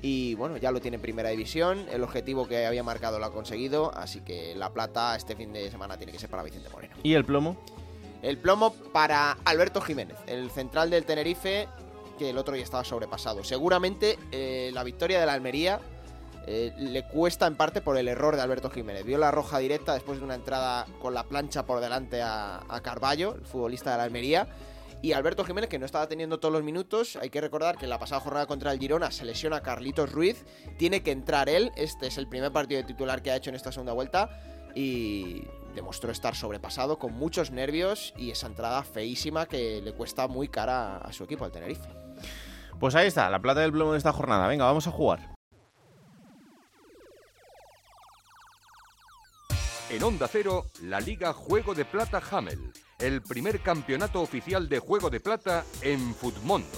y 0.00 0.34
bueno, 0.36 0.56
ya 0.56 0.70
lo 0.70 0.80
tiene 0.80 0.94
en 0.94 1.02
primera 1.02 1.30
división. 1.30 1.86
El 1.90 2.04
objetivo 2.04 2.46
que 2.46 2.66
había 2.66 2.82
marcado 2.82 3.18
lo 3.18 3.26
ha 3.26 3.32
conseguido, 3.32 3.92
así 3.96 4.20
que 4.20 4.54
la 4.54 4.72
plata 4.72 5.16
este 5.16 5.34
fin 5.34 5.52
de 5.52 5.70
semana 5.70 5.96
tiene 5.96 6.12
que 6.12 6.18
ser 6.18 6.30
para 6.30 6.44
Vicente 6.44 6.68
Moreno. 6.70 6.94
¿Y 7.02 7.14
el 7.14 7.24
plomo? 7.24 7.56
El 8.22 8.38
plomo 8.38 8.72
para 8.92 9.32
Alberto 9.44 9.80
Jiménez, 9.80 10.16
el 10.26 10.50
central 10.50 10.90
del 10.90 11.04
Tenerife, 11.04 11.66
que 12.18 12.30
el 12.30 12.38
otro 12.38 12.54
ya 12.54 12.62
estaba 12.62 12.84
sobrepasado. 12.84 13.42
Seguramente 13.42 14.18
eh, 14.30 14.70
la 14.72 14.84
victoria 14.84 15.18
de 15.18 15.26
la 15.26 15.32
Almería 15.32 15.80
eh, 16.52 16.74
le 16.76 17.04
cuesta 17.04 17.46
en 17.46 17.54
parte 17.54 17.80
por 17.80 17.96
el 17.96 18.08
error 18.08 18.34
de 18.34 18.42
Alberto 18.42 18.70
Jiménez. 18.70 19.04
Vio 19.04 19.18
la 19.18 19.30
roja 19.30 19.60
directa 19.60 19.94
después 19.94 20.18
de 20.18 20.24
una 20.24 20.34
entrada 20.34 20.84
con 21.00 21.14
la 21.14 21.22
plancha 21.22 21.64
por 21.64 21.78
delante 21.78 22.22
a, 22.22 22.60
a 22.68 22.80
Carballo, 22.80 23.36
el 23.36 23.44
futbolista 23.44 23.92
de 23.92 23.98
la 23.98 24.02
Almería. 24.02 24.48
Y 25.00 25.12
Alberto 25.12 25.44
Jiménez, 25.44 25.70
que 25.70 25.78
no 25.78 25.86
estaba 25.86 26.08
teniendo 26.08 26.40
todos 26.40 26.52
los 26.52 26.64
minutos, 26.64 27.14
hay 27.22 27.30
que 27.30 27.40
recordar 27.40 27.78
que 27.78 27.84
en 27.84 27.90
la 27.90 28.00
pasada 28.00 28.20
jornada 28.20 28.46
contra 28.46 28.72
el 28.72 28.80
Girona 28.80 29.12
se 29.12 29.24
lesiona 29.24 29.60
Carlitos 29.60 30.10
Ruiz, 30.10 30.44
tiene 30.76 31.04
que 31.04 31.12
entrar 31.12 31.48
él, 31.48 31.70
este 31.76 32.08
es 32.08 32.18
el 32.18 32.26
primer 32.26 32.50
partido 32.50 32.80
de 32.80 32.86
titular 32.86 33.22
que 33.22 33.30
ha 33.30 33.36
hecho 33.36 33.50
en 33.50 33.56
esta 33.56 33.70
segunda 33.70 33.92
vuelta 33.92 34.28
y 34.74 35.44
demostró 35.76 36.10
estar 36.10 36.34
sobrepasado 36.34 36.98
con 36.98 37.14
muchos 37.14 37.52
nervios 37.52 38.12
y 38.16 38.32
esa 38.32 38.48
entrada 38.48 38.82
feísima 38.82 39.46
que 39.46 39.80
le 39.80 39.92
cuesta 39.92 40.26
muy 40.26 40.48
cara 40.48 40.96
a 40.96 41.12
su 41.12 41.22
equipo, 41.22 41.44
al 41.44 41.52
Tenerife. 41.52 41.88
Pues 42.80 42.96
ahí 42.96 43.06
está, 43.06 43.30
la 43.30 43.40
plata 43.40 43.60
del 43.60 43.70
plomo 43.70 43.92
de 43.92 43.98
esta 43.98 44.12
jornada. 44.12 44.48
Venga, 44.48 44.64
vamos 44.64 44.88
a 44.88 44.90
jugar. 44.90 45.29
En 49.90 50.04
Onda 50.04 50.28
Cero, 50.28 50.66
la 50.84 51.00
Liga 51.00 51.32
Juego 51.32 51.74
de 51.74 51.84
Plata 51.84 52.22
Hamel, 52.30 52.60
el 53.00 53.22
primer 53.22 53.58
campeonato 53.58 54.20
oficial 54.20 54.68
de 54.68 54.78
Juego 54.78 55.10
de 55.10 55.18
Plata 55.18 55.64
en 55.82 56.14
Futmundo. 56.14 56.68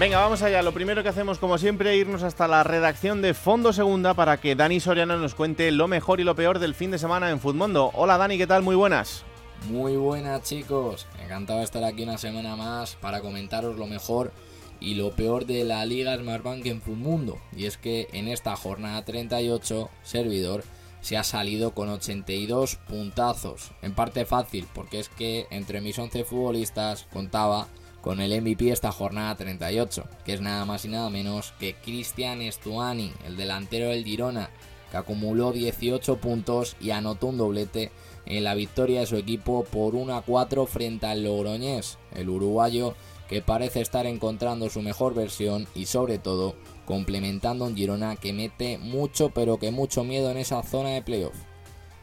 Venga, 0.00 0.18
vamos 0.18 0.42
allá. 0.42 0.62
Lo 0.62 0.72
primero 0.72 1.04
que 1.04 1.10
hacemos, 1.10 1.38
como 1.38 1.58
siempre, 1.58 1.94
es 1.94 2.00
irnos 2.00 2.24
hasta 2.24 2.48
la 2.48 2.64
redacción 2.64 3.22
de 3.22 3.34
Fondo 3.34 3.72
Segunda 3.72 4.14
para 4.14 4.40
que 4.40 4.56
Dani 4.56 4.80
Soriano 4.80 5.16
nos 5.16 5.36
cuente 5.36 5.70
lo 5.70 5.86
mejor 5.86 6.18
y 6.18 6.24
lo 6.24 6.34
peor 6.34 6.58
del 6.58 6.74
fin 6.74 6.90
de 6.90 6.98
semana 6.98 7.30
en 7.30 7.38
Futmundo. 7.38 7.92
Hola 7.94 8.18
Dani, 8.18 8.36
¿qué 8.36 8.48
tal? 8.48 8.64
Muy 8.64 8.74
buenas. 8.74 9.24
Muy 9.68 9.96
buenas 9.96 10.42
chicos, 10.42 11.06
encantado 11.22 11.60
de 11.60 11.64
estar 11.64 11.84
aquí 11.84 12.02
una 12.02 12.18
semana 12.18 12.56
más 12.56 12.96
para 12.96 13.20
comentaros 13.20 13.76
lo 13.76 13.86
mejor 13.86 14.32
y 14.80 14.94
lo 14.94 15.12
peor 15.12 15.46
de 15.46 15.64
la 15.64 15.84
Liga 15.84 16.16
Smartbank 16.16 16.64
en 16.66 16.80
Futmundo. 16.80 17.38
Y 17.56 17.66
es 17.66 17.76
que 17.76 18.08
en 18.12 18.28
esta 18.28 18.56
jornada 18.56 19.04
38, 19.04 19.90
servidor 20.02 20.64
se 21.00 21.16
ha 21.16 21.24
salido 21.24 21.72
con 21.72 21.88
82 21.88 22.76
puntazos. 22.88 23.72
En 23.82 23.94
parte 23.94 24.24
fácil, 24.24 24.66
porque 24.74 25.00
es 25.00 25.08
que 25.08 25.46
entre 25.50 25.80
mis 25.80 25.98
11 25.98 26.24
futbolistas 26.24 27.06
contaba 27.12 27.68
con 28.00 28.20
el 28.20 28.40
MVP 28.40 28.70
esta 28.70 28.92
jornada 28.92 29.34
38, 29.34 30.04
que 30.24 30.32
es 30.32 30.40
nada 30.40 30.64
más 30.64 30.84
y 30.84 30.88
nada 30.88 31.10
menos 31.10 31.52
que 31.58 31.74
Cristian 31.74 32.40
Stuani, 32.50 33.12
el 33.26 33.36
delantero 33.36 33.88
del 33.88 34.04
Girona, 34.04 34.50
que 34.90 34.96
acumuló 34.96 35.52
18 35.52 36.16
puntos 36.16 36.76
y 36.80 36.90
anotó 36.90 37.26
un 37.26 37.38
doblete 37.38 37.90
en 38.26 38.44
la 38.44 38.54
victoria 38.54 39.00
de 39.00 39.06
su 39.06 39.16
equipo 39.16 39.64
por 39.64 39.94
1 39.94 40.16
a 40.16 40.22
4 40.22 40.66
frente 40.66 41.06
al 41.06 41.24
Logroñés, 41.24 41.98
el 42.14 42.28
uruguayo 42.28 42.94
que 43.28 43.42
parece 43.42 43.80
estar 43.80 44.06
encontrando 44.06 44.70
su 44.70 44.82
mejor 44.82 45.14
versión 45.14 45.66
y 45.74 45.86
sobre 45.86 46.18
todo 46.18 46.56
complementando 46.86 47.66
un 47.66 47.76
Girona 47.76 48.16
que 48.16 48.32
mete 48.32 48.78
mucho 48.78 49.30
pero 49.30 49.58
que 49.58 49.70
mucho 49.70 50.04
miedo 50.04 50.30
en 50.30 50.38
esa 50.38 50.62
zona 50.62 50.90
de 50.90 51.02
playoff. 51.02 51.36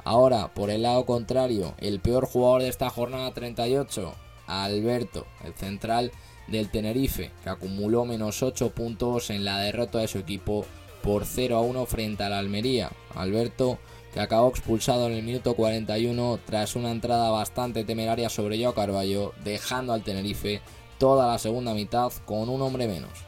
Ahora, 0.03 0.53
por 0.53 0.69
el 0.69 0.83
lado 0.83 1.05
contrario, 1.05 1.73
el 1.79 1.99
peor 1.99 2.27
jugador 2.27 2.61
de 2.61 2.69
esta 2.69 2.91
jornada 2.91 3.33
38, 3.33 4.13
Alberto, 4.45 5.25
el 5.43 5.55
central 5.55 6.11
del 6.47 6.69
Tenerife, 6.69 7.31
que 7.43 7.49
acumuló 7.49 8.05
menos 8.05 8.43
8 8.43 8.69
puntos 8.69 9.31
en 9.31 9.43
la 9.43 9.59
derrota 9.59 9.97
de 9.97 10.07
su 10.07 10.19
equipo 10.19 10.63
por 11.01 11.25
0 11.25 11.57
a 11.57 11.61
1 11.61 11.85
frente 11.87 12.23
al 12.23 12.33
Almería. 12.33 12.91
Alberto, 13.15 13.79
que 14.13 14.19
acabó 14.19 14.49
expulsado 14.49 15.07
en 15.07 15.13
el 15.13 15.23
minuto 15.23 15.55
41 15.55 16.39
tras 16.45 16.75
una 16.75 16.91
entrada 16.91 17.31
bastante 17.31 17.83
temeraria 17.83 18.29
sobre 18.29 18.59
Joao 18.59 18.75
Carballo, 18.75 19.33
dejando 19.43 19.91
al 19.91 20.03
Tenerife 20.03 20.61
toda 20.97 21.27
la 21.27 21.39
segunda 21.39 21.73
mitad 21.73 22.11
con 22.25 22.49
un 22.49 22.61
hombre 22.61 22.87
menos. 22.87 23.25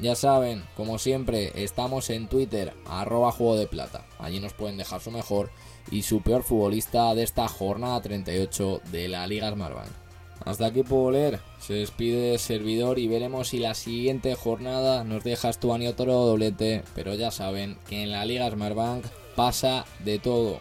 Ya 0.00 0.16
saben, 0.16 0.64
como 0.76 0.98
siempre, 0.98 1.52
estamos 1.62 2.10
en 2.10 2.28
Twitter, 2.28 2.72
arroba 2.86 3.30
juego 3.30 3.56
de 3.56 3.68
plata. 3.68 4.04
Allí 4.18 4.40
nos 4.40 4.52
pueden 4.52 4.76
dejar 4.76 5.00
su 5.00 5.10
mejor 5.10 5.50
y 5.90 6.02
su 6.02 6.20
peor 6.20 6.42
futbolista 6.42 7.14
de 7.14 7.22
esta 7.22 7.46
jornada 7.46 8.02
38 8.02 8.80
de 8.90 9.08
la 9.08 9.26
Liga 9.26 9.50
Smartbank. 9.52 9.90
Hasta 10.44 10.66
aquí 10.66 10.82
puedo 10.82 11.10
leer. 11.10 11.40
Se 11.60 11.74
despide 11.74 12.38
servidor 12.38 12.98
y 12.98 13.08
veremos 13.08 13.48
si 13.48 13.58
la 13.58 13.74
siguiente 13.74 14.34
jornada 14.34 15.04
nos 15.04 15.24
deja 15.24 15.52
Stuani 15.52 15.86
otro 15.86 16.12
doblete. 16.12 16.82
Pero 16.94 17.14
ya 17.14 17.30
saben 17.30 17.78
que 17.88 18.02
en 18.02 18.10
la 18.10 18.24
Liga 18.24 18.50
Smartbank 18.50 19.04
pasa 19.36 19.84
de 20.00 20.18
todo. 20.18 20.60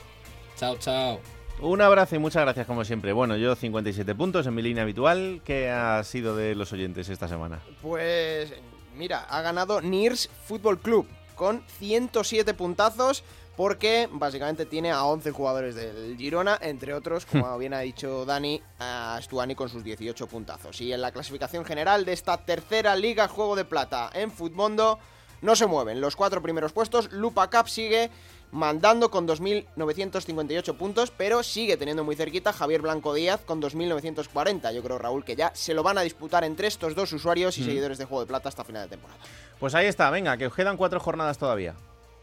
Chao, 0.57 0.77
chao. 0.77 1.19
Un 1.59 1.81
abrazo 1.81 2.15
y 2.15 2.19
muchas 2.19 2.43
gracias 2.43 2.67
como 2.67 2.83
siempre. 2.83 3.13
Bueno, 3.13 3.37
yo 3.37 3.55
57 3.55 4.15
puntos 4.15 4.45
en 4.47 4.55
mi 4.55 4.61
línea 4.61 4.83
habitual. 4.83 5.41
¿Qué 5.45 5.69
ha 5.69 6.03
sido 6.03 6.35
de 6.35 6.55
los 6.55 6.73
oyentes 6.73 7.07
esta 7.09 7.27
semana? 7.27 7.61
Pues 7.81 8.53
mira, 8.95 9.25
ha 9.29 9.41
ganado 9.41 9.81
Nirs 9.81 10.29
Fútbol 10.45 10.79
Club 10.79 11.07
con 11.35 11.63
107 11.79 12.53
puntazos 12.53 13.23
porque 13.55 14.09
básicamente 14.11 14.65
tiene 14.65 14.91
a 14.91 15.03
11 15.05 15.31
jugadores 15.31 15.75
del 15.75 16.17
Girona, 16.17 16.57
entre 16.61 16.93
otros, 16.93 17.25
como 17.25 17.57
bien 17.59 17.73
ha 17.73 17.79
dicho 17.79 18.25
Dani, 18.25 18.61
a 18.79 19.19
Stuani 19.21 19.55
con 19.55 19.69
sus 19.69 19.83
18 19.83 20.27
puntazos. 20.27 20.81
Y 20.81 20.91
en 20.91 21.01
la 21.01 21.11
clasificación 21.11 21.63
general 21.63 22.03
de 22.05 22.13
esta 22.13 22.37
tercera 22.37 22.95
liga 22.95 23.27
Juego 23.27 23.55
de 23.55 23.65
Plata 23.65 24.09
en 24.13 24.31
Futmundo 24.31 24.99
no 25.41 25.55
se 25.55 25.67
mueven 25.67 26.01
los 26.01 26.15
cuatro 26.15 26.41
primeros 26.41 26.71
puestos. 26.71 27.11
Lupa 27.11 27.49
Cup 27.49 27.67
sigue 27.67 28.09
mandando 28.53 29.11
con 29.11 29.27
2.958 29.27 30.75
puntos, 30.77 31.11
pero 31.11 31.43
sigue 31.43 31.75
teniendo 31.75 32.03
muy 32.03 32.15
cerquita 32.15 32.53
Javier 32.53 32.81
Blanco 32.81 33.13
Díaz 33.13 33.41
con 33.45 33.61
2.940. 33.61 34.71
Yo 34.73 34.81
creo, 34.83 34.97
Raúl, 34.99 35.25
que 35.25 35.35
ya 35.35 35.51
se 35.53 35.73
lo 35.73 35.83
van 35.83 35.97
a 35.97 36.01
disputar 36.01 36.43
entre 36.43 36.67
estos 36.67 36.95
dos 36.95 37.11
usuarios 37.11 37.57
y 37.57 37.61
Mm. 37.61 37.65
seguidores 37.65 37.97
de 37.97 38.05
Juego 38.05 38.21
de 38.21 38.27
Plata 38.27 38.49
hasta 38.49 38.63
final 38.63 38.83
de 38.83 38.89
temporada. 38.89 39.19
Pues 39.59 39.75
ahí 39.75 39.87
está, 39.87 40.09
venga, 40.09 40.37
que 40.37 40.47
os 40.47 40.53
quedan 40.53 40.77
cuatro 40.77 40.99
jornadas 40.99 41.37
todavía. 41.37 41.73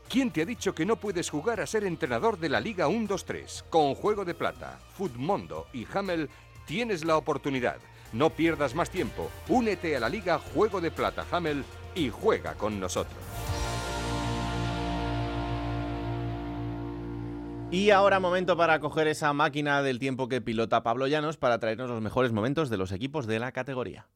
¿Quién 0.09 0.31
te 0.31 0.43
ha 0.43 0.47
dicho 0.47 0.75
que 0.75 0.87
no 0.87 0.97
puedes 0.97 1.31
jugar 1.31 1.61
a 1.61 1.67
ser 1.67 1.85
entrenador 1.85 2.39
de 2.39 2.49
la 2.49 2.61
Liga 2.61 2.89
1-2-3? 2.89 3.65
Con 3.71 3.95
Juego 3.95 4.25
de 4.25 4.35
Plata, 4.35 4.79
Futmundo 4.97 5.67
y 5.73 5.87
Hamel 5.93 6.29
tienes 6.67 7.05
la 7.05 7.17
oportunidad. 7.17 7.77
No 8.13 8.31
pierdas 8.31 8.75
más 8.75 8.91
tiempo. 8.91 9.31
Únete 9.49 9.97
a 9.97 10.01
la 10.01 10.09
Liga 10.09 10.39
Juego 10.39 10.81
de 10.81 10.91
Plata 10.91 11.25
Hamel 11.31 11.65
y 11.95 12.11
juega 12.11 12.55
con 12.55 12.81
nosotros. 12.81 13.19
Y 17.73 17.91
ahora 17.91 18.19
momento 18.19 18.57
para 18.57 18.81
coger 18.81 19.07
esa 19.07 19.33
máquina 19.33 19.81
del 19.83 20.01
tiempo 20.01 20.27
que 20.27 20.41
pilota 20.41 20.83
Pablo 20.83 21.07
Llanos 21.07 21.37
para 21.37 21.61
traernos 21.61 21.89
los 21.89 22.01
mejores 22.01 22.33
momentos 22.33 22.69
de 22.69 22.77
los 22.77 22.91
equipos 22.91 23.29
de 23.29 23.39
la 23.39 23.53
categoría. 23.53 24.07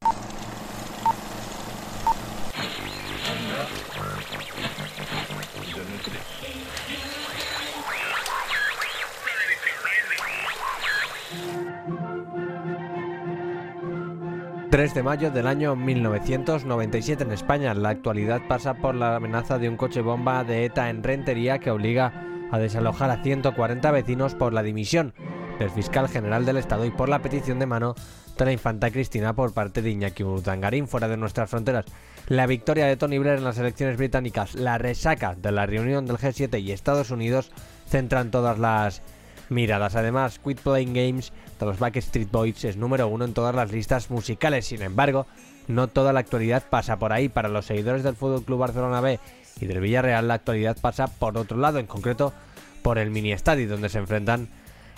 ...3 14.71 14.93
de 14.93 15.03
mayo 15.05 15.31
del 15.31 15.47
año 15.47 15.77
1997 15.77 17.23
en 17.23 17.31
España. 17.31 17.73
La 17.75 17.91
actualidad 17.91 18.43
pasa 18.49 18.75
por 18.75 18.97
la 18.97 19.15
amenaza 19.15 19.57
de 19.57 19.69
un 19.69 19.77
coche 19.77 20.01
bomba 20.01 20.43
de 20.43 20.65
ETA 20.65 20.91
en 20.91 21.05
Rentería 21.05 21.61
que 21.61 21.71
obliga 21.71 22.34
a 22.51 22.59
desalojar 22.59 23.11
a 23.11 23.23
140 23.23 23.91
vecinos 23.91 24.35
por 24.35 24.53
la 24.53 24.63
dimisión 24.63 25.15
del 25.59 25.71
fiscal 25.71 26.09
general 26.09 26.45
del 26.45 26.57
Estado 26.57 26.85
y 26.85 26.91
por 26.91 27.09
la 27.09 27.23
petición 27.23 27.59
de 27.59 27.67
mano 27.67 27.95
de 28.37 28.45
la 28.45 28.53
infanta 28.53 28.91
Cristina 28.91 29.35
por 29.35 29.53
parte 29.53 29.83
de 29.83 29.91
Iñaki 29.91 30.25
Urdangarín 30.25 30.89
fuera 30.89 31.09
de 31.09 31.17
nuestras 31.17 31.51
fronteras. 31.51 31.87
La 32.29 32.47
victoria 32.47 32.87
de 32.87 32.97
Tony 32.97 33.19
Blair 33.19 33.39
en 33.39 33.45
las 33.45 33.59
elecciones 33.59 33.97
británicas, 33.97 34.55
la 34.55 34.79
resaca 34.79 35.35
de 35.35 35.53
la 35.53 35.67
reunión 35.67 36.07
del 36.07 36.19
G7 36.19 36.61
y 36.61 36.73
Estados 36.73 37.11
Unidos 37.11 37.51
centran 37.89 38.31
todas 38.31 38.59
las 38.59 39.03
miradas. 39.51 39.95
Además, 39.95 40.39
Quit 40.39 40.61
Playing 40.61 40.95
Games 40.95 41.33
de 41.61 41.67
los 41.67 41.79
Backstreet 41.79 42.31
Boys 42.31 42.65
es 42.65 42.77
número 42.77 43.09
uno 43.09 43.25
en 43.25 43.35
todas 43.35 43.55
las 43.55 43.71
listas 43.71 44.11
musicales. 44.11 44.67
Sin 44.67 44.83
embargo, 44.83 45.27
no 45.69 45.89
toda 45.89 46.13
la 46.13 46.21
actualidad 46.21 46.65
pasa 46.69 46.99
por 46.99 47.13
ahí. 47.13 47.29
Para 47.29 47.49
los 47.49 47.67
seguidores 47.67 48.03
del 48.03 48.17
Fútbol 48.17 48.43
Club 48.43 48.59
Barcelona 48.59 49.01
B 49.01 49.21
y 49.61 49.67
del 49.67 49.81
Villarreal, 49.81 50.29
la 50.29 50.35
actualidad 50.35 50.77
pasa 50.81 51.07
por 51.07 51.37
otro 51.39 51.57
lado, 51.59 51.79
en 51.79 51.87
concreto 51.87 52.33
por 52.83 52.99
el 52.99 53.11
mini 53.11 53.33
estadio 53.33 53.69
donde 53.69 53.89
se 53.89 53.99
enfrentan 53.99 54.49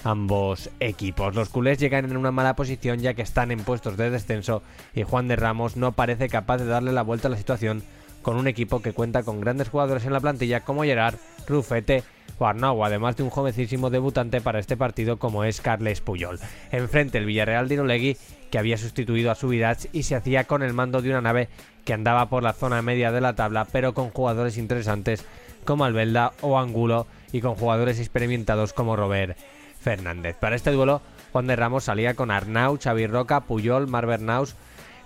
ambos 0.05 0.71
equipos. 0.81 1.35
Los 1.35 1.49
culés 1.49 1.79
llegan 1.79 2.05
en 2.05 2.17
una 2.17 2.31
mala 2.31 2.57
posición 2.57 3.01
ya 3.01 3.15
que 3.15 3.23
están 3.23 3.51
en 3.51 3.61
puestos 3.61 3.97
de 3.97 4.11
descenso 4.11 4.63
y 4.95 5.03
Juan 5.03 5.29
de 5.29 5.37
Ramos 5.37 5.77
no 5.77 5.93
parece 5.93 6.29
capaz 6.29 6.59
de 6.59 6.67
darle 6.67 6.93
la 6.93 7.03
vuelta 7.03 7.29
a 7.29 7.31
la 7.31 7.37
situación 7.37 7.83
con 8.23 8.37
un 8.37 8.49
equipo 8.49 8.83
que 8.83 8.93
cuenta 8.93 9.23
con 9.23 9.41
grandes 9.41 9.69
jugadores 9.69 10.05
en 10.05 10.13
la 10.13 10.21
plantilla 10.21 10.61
como 10.61 10.83
Gerard, 10.83 11.15
Rufete 11.47 12.03
o 12.39 12.47
Arnau, 12.47 12.85
además 12.85 13.17
de 13.17 13.23
un 13.23 13.31
jovencísimo 13.31 13.89
debutante 13.89 14.41
para 14.41 14.59
este 14.59 14.77
partido 14.77 15.19
como 15.19 15.45
es 15.45 15.61
Carles 15.61 16.01
Puyol. 16.01 16.41
Enfrente 16.73 17.19
el 17.19 17.25
Villarreal 17.25 17.69
de 17.69 17.75
Irolegui, 17.75 18.17
que 18.51 18.59
había 18.59 18.79
sustituido 18.79 19.31
a 19.31 19.37
Subirats 19.37 19.89
y 19.93 20.03
se 20.03 20.17
hacía 20.17 20.45
con 20.45 20.65
el 20.65 20.73
mando 20.73 21.03
de 21.03 21.11
una 21.11 21.21
nave 21.21 21.49
que 21.87 21.95
andaba 21.95 22.29
por 22.29 22.43
la 22.43 22.53
zona 22.53 22.83
media 22.83 23.13
de 23.13 23.23
la 23.23 23.37
tabla, 23.37 23.65
pero 23.65 23.95
con 23.95 24.11
jugadores 24.11 24.59
interesantes 24.59 25.25
como 25.65 25.85
Albelda 25.85 26.33
o 26.43 26.59
Angulo 26.59 27.07
y 27.33 27.41
con 27.41 27.55
jugadores 27.55 28.01
experimentados 28.01 28.73
como 28.73 28.97
Robert 28.97 29.39
Fernández. 29.81 30.37
Para 30.39 30.57
este 30.57 30.73
duelo, 30.73 31.01
Juan 31.33 31.47
de 31.47 31.55
Ramos 31.55 31.85
salía 31.85 32.15
con 32.15 32.33
Arnau, 32.33 32.77
Xavi 32.83 33.07
Roca, 33.07 33.41
Puyol, 33.43 33.87
Mar 33.87 34.05
Bernaus, 34.05 34.57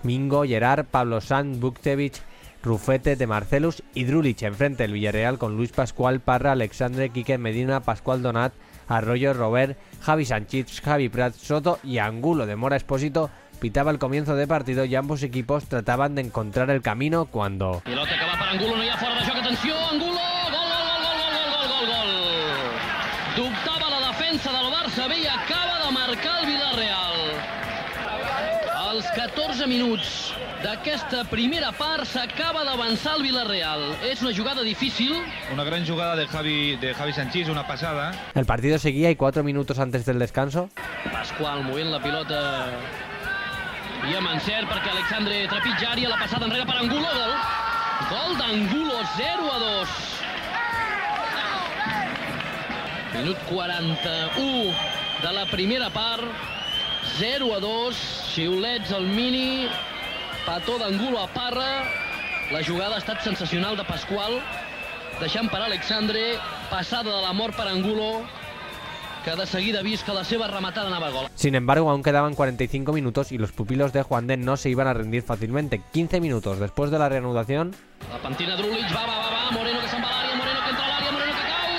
Mingo, 0.01 0.43
Gerard, 0.43 0.85
Pablo 0.85 1.21
Sanz, 1.21 1.59
Buktevich, 1.59 2.19
Rufete 2.63 3.15
de 3.15 3.27
Marcelus 3.27 3.83
y 3.93 4.05
Drulich 4.05 4.43
enfrente 4.43 4.83
el 4.83 4.93
Villarreal 4.93 5.37
con 5.37 5.57
Luis 5.57 5.71
Pascual, 5.71 6.19
Parra, 6.19 6.53
Alexandre, 6.53 7.09
Quique 7.09 7.37
Medina, 7.37 7.81
Pascual 7.81 8.23
Donat, 8.23 8.53
Arroyo, 8.87 9.33
Robert, 9.33 9.77
Javi 10.01 10.25
Sánchez, 10.25 10.81
Javi 10.81 11.09
Prat, 11.09 11.35
Soto 11.35 11.77
y 11.83 11.99
Angulo 11.99 12.47
de 12.47 12.55
Mora 12.55 12.75
Espósito 12.75 13.29
pitaba 13.61 13.91
el 13.91 13.99
comienzo 13.99 14.35
de 14.35 14.47
partido 14.47 14.83
y 14.85 14.95
ambos 14.95 15.21
equipos 15.21 15.65
trataban 15.65 16.15
de 16.15 16.21
encontrar 16.21 16.71
el 16.71 16.81
camino 16.81 17.25
cuando 17.25 17.81
Pilota 17.85 18.17
que 18.17 18.25
va 18.25 18.33
per 18.33 18.49
Angulo, 18.49 18.75
no 18.75 18.83
hi 18.83 18.89
ha 18.89 18.97
fora 18.97 19.15
de 19.15 19.21
joc, 19.29 19.37
atenció, 19.37 19.75
Angulo, 19.91 20.17
gol, 20.17 20.67
gol, 20.73 20.85
gol, 20.89 21.01
gol, 21.05 21.21
gol, 21.21 21.45
gol, 21.53 21.67
gol, 21.69 21.85
gol. 21.93 22.11
Dubtava 23.37 23.89
la 23.93 24.07
defensa 24.07 24.51
del 24.51 24.67
Barça 24.73 25.07
B 25.07 25.19
i 25.21 25.27
acaba 25.29 25.77
de 25.85 25.91
marcar 25.93 26.39
el 26.41 26.47
Villarreal. 26.49 27.19
Als 28.81 29.05
14 29.15 29.67
minuts 29.69 30.33
d'aquesta 30.63 31.23
primera 31.29 31.71
part 31.71 32.05
s'acaba 32.09 32.65
d'avançar 32.67 33.15
el 33.19 33.23
Villarreal. 33.29 33.85
És 34.09 34.21
una 34.25 34.33
jugada 34.35 34.65
difícil, 34.65 35.13
Una 35.53 35.63
gran 35.63 35.85
jugada 35.87 36.15
de 36.15 36.25
Javi, 36.27 36.75
de 36.81 36.93
Javi 36.93 37.13
Sanchís, 37.13 37.47
una 37.47 37.65
pasada. 37.67 38.11
el 38.33 38.45
partido 38.45 38.79
seguía 38.79 39.09
y 39.11 39.15
cuatro 39.15 39.43
minutos 39.43 39.77
antes 39.79 40.05
del 40.05 40.17
descanso 40.19 40.69
Pasqual 41.11 41.63
movent 41.63 41.91
la 41.91 42.01
pilota 42.01 42.69
i 44.09 44.15
amb 44.17 44.31
encert 44.31 44.65
perquè 44.65 44.89
Alexandre 44.89 45.43
trepitja 45.51 45.91
àrea, 45.93 46.09
la 46.09 46.17
passada 46.17 46.47
enrere 46.47 46.65
per 46.65 46.77
Angulo, 46.79 47.09
gol. 47.13 47.33
Gol 48.09 48.31
d'Angulo, 48.39 48.97
0 49.17 49.51
a 49.51 49.57
2. 49.61 49.91
Minut 53.13 53.43
41 53.51 54.73
de 55.21 55.33
la 55.35 55.45
primera 55.51 55.91
part, 55.93 56.25
0 57.19 57.51
a 57.53 57.59
2, 57.61 58.01
xiulets 58.33 58.93
al 58.97 59.05
mini, 59.05 59.69
petó 60.47 60.79
d'Angulo 60.81 61.21
a 61.21 61.27
Parra, 61.35 61.71
la 62.51 62.63
jugada 62.65 62.97
ha 62.97 63.03
estat 63.03 63.21
sensacional 63.21 63.77
de 63.77 63.85
Pasqual, 63.85 64.39
deixant 65.21 65.51
per 65.53 65.61
Alexandre, 65.61 66.39
passada 66.73 67.11
de 67.11 67.21
la 67.21 67.35
mort 67.37 67.53
per 67.55 67.69
Angulo, 67.69 68.25
que 69.23 69.35
de 69.35 69.45
seguida 69.45 69.81
que 69.81 70.13
la 70.13 70.23
seva 70.23 70.47
rematada 70.47 70.95
a 70.95 71.09
gol. 71.09 71.27
Sin 71.35 71.55
embargo, 71.55 71.89
aún 71.89 72.03
quedaban 72.03 72.33
45 72.33 72.91
minutos 72.93 73.31
y 73.31 73.37
los 73.37 73.51
pupilos 73.51 73.93
de 73.93 74.03
Juan 74.03 74.27
de 74.27 74.37
no 74.37 74.57
se 74.57 74.69
iban 74.69 74.87
a 74.87 74.93
rendir 74.93 75.21
fácilmente. 75.21 75.81
15 75.91 76.19
minutos 76.19 76.59
después 76.59 76.91
de 76.91 76.99
la 76.99 77.09
reanudación, 77.09 77.75
La 78.11 78.17
pentina 78.17 78.55
Drulich, 78.55 78.89
va, 78.95 79.05
va, 79.05 79.17
va, 79.17 79.29
va, 79.29 79.51
Moreno 79.51 79.79
que 79.79 79.87
se'n 79.87 80.01
va 80.01 80.09
a 80.09 80.23
l'àrea, 80.23 80.35
Moreno 80.35 80.59
que 80.63 80.69
entra 80.71 80.85
a 80.85 80.89
l'àrea, 80.89 81.11
Moreno 81.11 81.33
que 81.37 81.45
cau, 81.51 81.69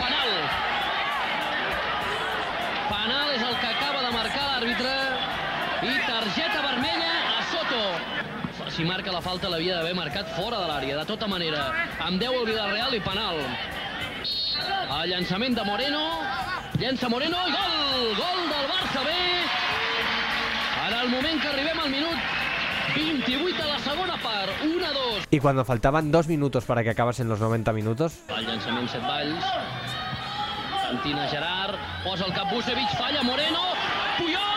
penal. 0.00 0.30
Penal 2.90 3.34
és 3.36 3.42
el 3.48 3.56
que 3.60 3.68
acaba 3.70 4.02
de 4.02 4.12
marcar 4.16 4.46
l'àrbitre 4.50 4.94
i 5.86 5.94
targeta 6.08 6.64
vermella 6.66 7.12
a 7.38 7.44
Soto. 7.52 7.84
Si 8.74 8.84
marca 8.84 9.14
la 9.14 9.22
falta 9.22 9.48
l'havia 9.48 9.78
d'haver 9.78 9.94
marcat 9.94 10.34
fora 10.34 10.58
de 10.58 10.66
l'àrea, 10.66 10.98
de 10.98 11.06
tota 11.06 11.28
manera. 11.30 11.70
Amb 12.00 12.18
10 12.18 12.40
el 12.40 12.50
Villarreal 12.50 12.98
i 12.98 13.00
penal. 13.06 13.38
El 14.70 15.10
llançament 15.10 15.54
de 15.56 15.64
Moreno, 15.64 16.02
llença 16.78 17.08
Moreno 17.08 17.38
i 17.48 17.52
gol! 17.54 18.14
Gol 18.18 18.40
del 18.50 18.66
Barça 18.70 19.04
B! 19.06 19.14
En 20.86 20.94
el 20.98 21.08
moment 21.08 21.40
que 21.42 21.48
arribem 21.48 21.80
al 21.80 21.90
minut 21.90 22.18
28 22.94 23.56
de 23.62 23.68
la 23.68 23.78
segona 23.78 24.16
part, 24.22 24.50
1 24.64 24.86
a 24.86 24.92
2. 24.92 25.28
y 25.30 25.38
cuando 25.40 25.64
faltaban 25.64 26.10
dos 26.10 26.26
minutos 26.28 26.64
para 26.64 26.82
que 26.82 26.90
acabasen 26.90 27.28
los 27.28 27.40
90 27.40 27.72
minutos, 27.72 28.18
El 28.28 28.46
llançament 28.46 28.88
set 28.90 29.02
valls. 29.02 29.44
Pentina 30.90 31.28
Gerard, 31.28 31.76
posa 32.02 32.26
el 32.26 32.32
cap 32.32 32.50
Busevich, 32.52 32.96
falla 32.98 33.22
Moreno. 33.22 33.60
Puyol, 34.18 34.49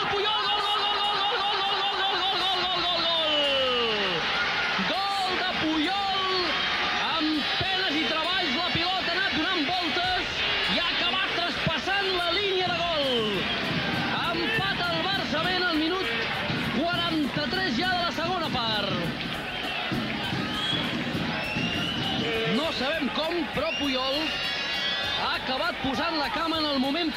posant 25.83 26.17
la 26.17 26.29
cama 26.31 26.59
en 26.59 26.65
el 26.65 26.79
moment. 26.79 27.11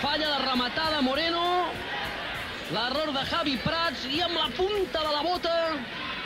Falla 0.00 0.28
la 0.28 0.38
rematada 0.50 1.00
Moreno, 1.00 1.66
l'error 2.72 3.12
de 3.14 3.24
Javi 3.30 3.56
Prats 3.64 4.04
i 4.12 4.20
amb 4.20 4.36
la 4.36 4.50
punta 4.52 5.00
de 5.00 5.12
la 5.12 5.22
bota 5.24 5.54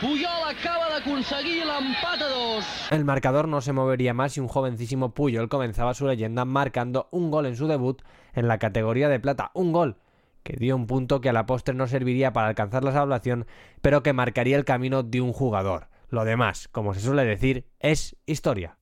Puyol 0.01 0.45
acaba 0.47 0.89
de 0.95 1.03
conseguir 1.03 1.65
l'empat 1.67 2.23
a 2.23 2.29
dos. 2.29 2.67
El 2.91 3.05
marcador 3.05 3.49
no 3.49 3.61
se 3.61 3.73
movería 3.73 4.15
más 4.15 4.33
si 4.33 4.41
un 4.41 4.49
jovencísimo 4.49 5.15
Puyol 5.15 5.49
comenzaba 5.49 5.95
su 5.95 6.07
leyenda 6.07 6.45
marcando 6.45 7.09
un 7.11 7.31
gol 7.31 7.47
en 7.47 7.57
su 7.57 7.67
debut 7.67 8.03
en 8.35 8.49
la 8.49 8.59
categoría 8.59 9.09
de 9.09 9.21
plata. 9.21 9.51
Un 9.55 9.73
gol 9.73 9.97
que 10.45 10.57
dio 10.57 10.77
un 10.77 10.87
punto 10.87 11.21
que 11.21 11.29
a 11.29 11.33
la 11.33 11.47
postre 11.47 11.75
no 11.75 11.87
serviría 11.87 12.33
para 12.33 12.49
alcanzar 12.49 12.85
la 12.85 12.93
salvación, 12.93 13.47
pero 13.83 14.03
que 14.03 14.13
marcaría 14.13 14.57
el 14.57 14.65
camino 14.65 15.03
de 15.03 15.21
un 15.21 15.33
jugador. 15.33 15.89
Lo 16.09 16.25
demás, 16.25 16.69
como 16.69 16.95
se 16.95 17.01
suele 17.01 17.25
decir, 17.25 17.67
es 17.81 18.17
historia. 18.25 18.78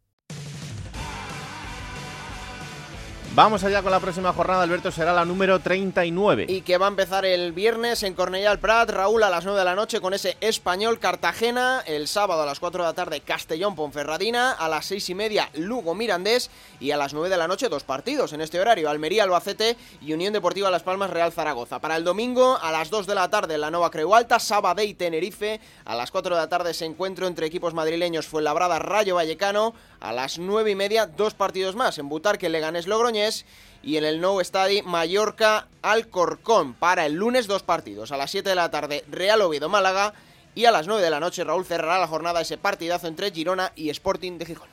Vamos 3.36 3.62
allá 3.64 3.82
con 3.82 3.92
la 3.92 4.00
próxima 4.00 4.32
jornada, 4.32 4.62
Alberto, 4.62 4.90
será 4.90 5.12
la 5.12 5.26
número 5.26 5.60
39. 5.60 6.46
Y 6.48 6.62
que 6.62 6.78
va 6.78 6.86
a 6.86 6.88
empezar 6.88 7.26
el 7.26 7.52
viernes 7.52 8.02
en 8.02 8.16
Cornellà 8.16 8.50
al 8.50 8.60
Prat, 8.60 8.88
Raúl 8.88 9.22
a 9.22 9.28
las 9.28 9.44
9 9.44 9.58
de 9.58 9.64
la 9.66 9.74
noche 9.74 10.00
con 10.00 10.14
ese 10.14 10.38
español 10.40 10.98
Cartagena, 10.98 11.82
el 11.86 12.08
sábado 12.08 12.44
a 12.44 12.46
las 12.46 12.60
4 12.60 12.82
de 12.82 12.88
la 12.88 12.94
tarde 12.94 13.20
Castellón 13.20 13.76
Ponferradina, 13.76 14.52
a 14.52 14.70
las 14.70 14.86
6 14.86 15.10
y 15.10 15.14
media 15.14 15.50
Lugo 15.52 15.94
Mirandés 15.94 16.50
y 16.80 16.92
a 16.92 16.96
las 16.96 17.12
9 17.12 17.28
de 17.28 17.36
la 17.36 17.46
noche 17.46 17.68
dos 17.68 17.84
partidos 17.84 18.32
en 18.32 18.40
este 18.40 18.58
horario, 18.58 18.88
Almería 18.88 19.24
Albacete 19.24 19.76
y 20.00 20.14
Unión 20.14 20.32
Deportiva 20.32 20.70
Las 20.70 20.82
Palmas 20.82 21.10
Real 21.10 21.30
Zaragoza. 21.30 21.78
Para 21.78 21.96
el 21.96 22.04
domingo 22.04 22.58
a 22.62 22.72
las 22.72 22.88
2 22.88 23.06
de 23.06 23.16
la 23.16 23.28
tarde 23.28 23.58
la 23.58 23.70
Nova 23.70 23.90
Creu 23.90 24.14
Alta, 24.14 24.38
Sabadell 24.38 24.96
Tenerife, 24.96 25.60
a 25.84 25.94
las 25.94 26.10
4 26.10 26.34
de 26.34 26.40
la 26.40 26.48
tarde 26.48 26.72
se 26.72 26.86
encuentro 26.86 27.26
entre 27.26 27.46
equipos 27.46 27.74
madrileños 27.74 28.26
Fuenlabrada 28.28 28.78
Rayo 28.78 29.16
Vallecano, 29.16 29.74
a 30.00 30.14
las 30.14 30.38
9 30.38 30.70
y 30.70 30.74
media 30.74 31.04
dos 31.04 31.34
partidos 31.34 31.74
más 31.74 31.98
en 31.98 32.08
Butarque 32.08 32.48
Leganés 32.48 32.86
Logroñés 32.86 33.25
y 33.82 33.96
en 33.96 34.04
el 34.04 34.20
Nou 34.20 34.42
Stadi 34.42 34.82
Mallorca 34.82 35.68
Alcorcón. 35.82 36.74
Para 36.74 37.06
el 37.06 37.14
lunes 37.14 37.46
dos 37.46 37.62
partidos. 37.62 38.12
A 38.12 38.16
las 38.16 38.30
7 38.30 38.48
de 38.48 38.54
la 38.54 38.70
tarde 38.70 39.04
Real 39.10 39.42
Oviedo 39.42 39.68
Málaga 39.68 40.12
y 40.54 40.64
a 40.64 40.70
las 40.70 40.86
9 40.86 41.02
de 41.02 41.10
la 41.10 41.20
noche 41.20 41.44
Raúl 41.44 41.64
cerrará 41.64 41.98
la 41.98 42.08
jornada 42.08 42.40
ese 42.40 42.58
partidazo 42.58 43.06
entre 43.06 43.30
Girona 43.30 43.72
y 43.76 43.90
Sporting 43.90 44.38
de 44.38 44.46
Gijón. 44.46 44.68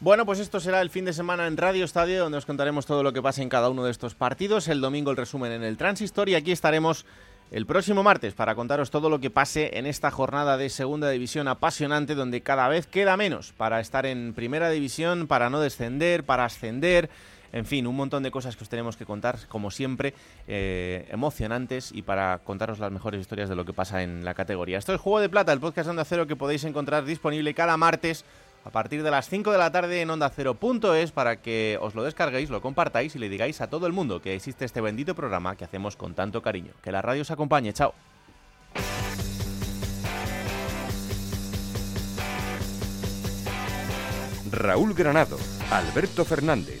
Bueno, 0.00 0.26
pues 0.26 0.38
esto 0.38 0.60
será 0.60 0.80
el 0.80 0.90
fin 0.90 1.04
de 1.04 1.12
semana 1.12 1.46
en 1.46 1.56
Radio 1.56 1.84
Estadio, 1.84 2.22
donde 2.22 2.38
os 2.38 2.46
contaremos 2.46 2.86
todo 2.86 3.02
lo 3.02 3.12
que 3.12 3.22
pasa 3.22 3.42
en 3.42 3.48
cada 3.48 3.70
uno 3.70 3.84
de 3.84 3.90
estos 3.90 4.14
partidos. 4.14 4.68
El 4.68 4.80
domingo 4.80 5.10
el 5.10 5.16
resumen 5.16 5.52
en 5.52 5.62
el 5.62 5.76
Transistor 5.76 6.28
y 6.28 6.34
aquí 6.34 6.52
estaremos 6.52 7.06
el 7.50 7.66
próximo 7.66 8.02
martes 8.02 8.34
para 8.34 8.54
contaros 8.54 8.90
todo 8.90 9.08
lo 9.08 9.20
que 9.20 9.30
pase 9.30 9.78
en 9.78 9.86
esta 9.86 10.10
jornada 10.10 10.56
de 10.56 10.70
segunda 10.70 11.10
división 11.10 11.46
apasionante, 11.46 12.14
donde 12.14 12.40
cada 12.40 12.68
vez 12.68 12.86
queda 12.86 13.16
menos 13.16 13.52
para 13.52 13.80
estar 13.80 14.06
en 14.06 14.34
primera 14.34 14.70
división, 14.70 15.26
para 15.26 15.50
no 15.50 15.60
descender, 15.60 16.24
para 16.24 16.44
ascender. 16.44 17.10
En 17.54 17.66
fin, 17.66 17.86
un 17.86 17.94
montón 17.94 18.24
de 18.24 18.32
cosas 18.32 18.56
que 18.56 18.64
os 18.64 18.68
tenemos 18.68 18.96
que 18.96 19.06
contar, 19.06 19.38
como 19.46 19.70
siempre, 19.70 20.12
eh, 20.48 21.06
emocionantes 21.12 21.92
y 21.92 22.02
para 22.02 22.38
contaros 22.38 22.80
las 22.80 22.90
mejores 22.90 23.20
historias 23.20 23.48
de 23.48 23.54
lo 23.54 23.64
que 23.64 23.72
pasa 23.72 24.02
en 24.02 24.24
la 24.24 24.34
categoría. 24.34 24.76
Esto 24.76 24.92
es 24.92 25.00
Juego 25.00 25.20
de 25.20 25.28
Plata, 25.28 25.52
el 25.52 25.60
podcast 25.60 25.86
de 25.86 25.90
Onda 25.90 26.04
Cero 26.04 26.26
que 26.26 26.34
podéis 26.34 26.64
encontrar 26.64 27.04
disponible 27.04 27.54
cada 27.54 27.76
martes 27.76 28.24
a 28.64 28.70
partir 28.70 29.04
de 29.04 29.10
las 29.12 29.28
5 29.28 29.52
de 29.52 29.58
la 29.58 29.70
tarde 29.70 30.00
en 30.00 30.10
Onda 30.10 30.30
Cero.es 30.30 31.12
para 31.12 31.36
que 31.42 31.78
os 31.80 31.94
lo 31.94 32.02
descarguéis, 32.02 32.50
lo 32.50 32.60
compartáis 32.60 33.14
y 33.14 33.20
le 33.20 33.28
digáis 33.28 33.60
a 33.60 33.68
todo 33.68 33.86
el 33.86 33.92
mundo 33.92 34.20
que 34.20 34.34
existe 34.34 34.64
este 34.64 34.80
bendito 34.80 35.14
programa 35.14 35.54
que 35.54 35.64
hacemos 35.64 35.94
con 35.94 36.14
tanto 36.14 36.42
cariño. 36.42 36.72
Que 36.82 36.90
la 36.90 37.02
radio 37.02 37.22
os 37.22 37.30
acompañe. 37.30 37.72
Chao. 37.72 37.94
Raúl 44.54 44.94
Granado, 44.94 45.36
Alberto 45.70 46.24
Fernández, 46.24 46.80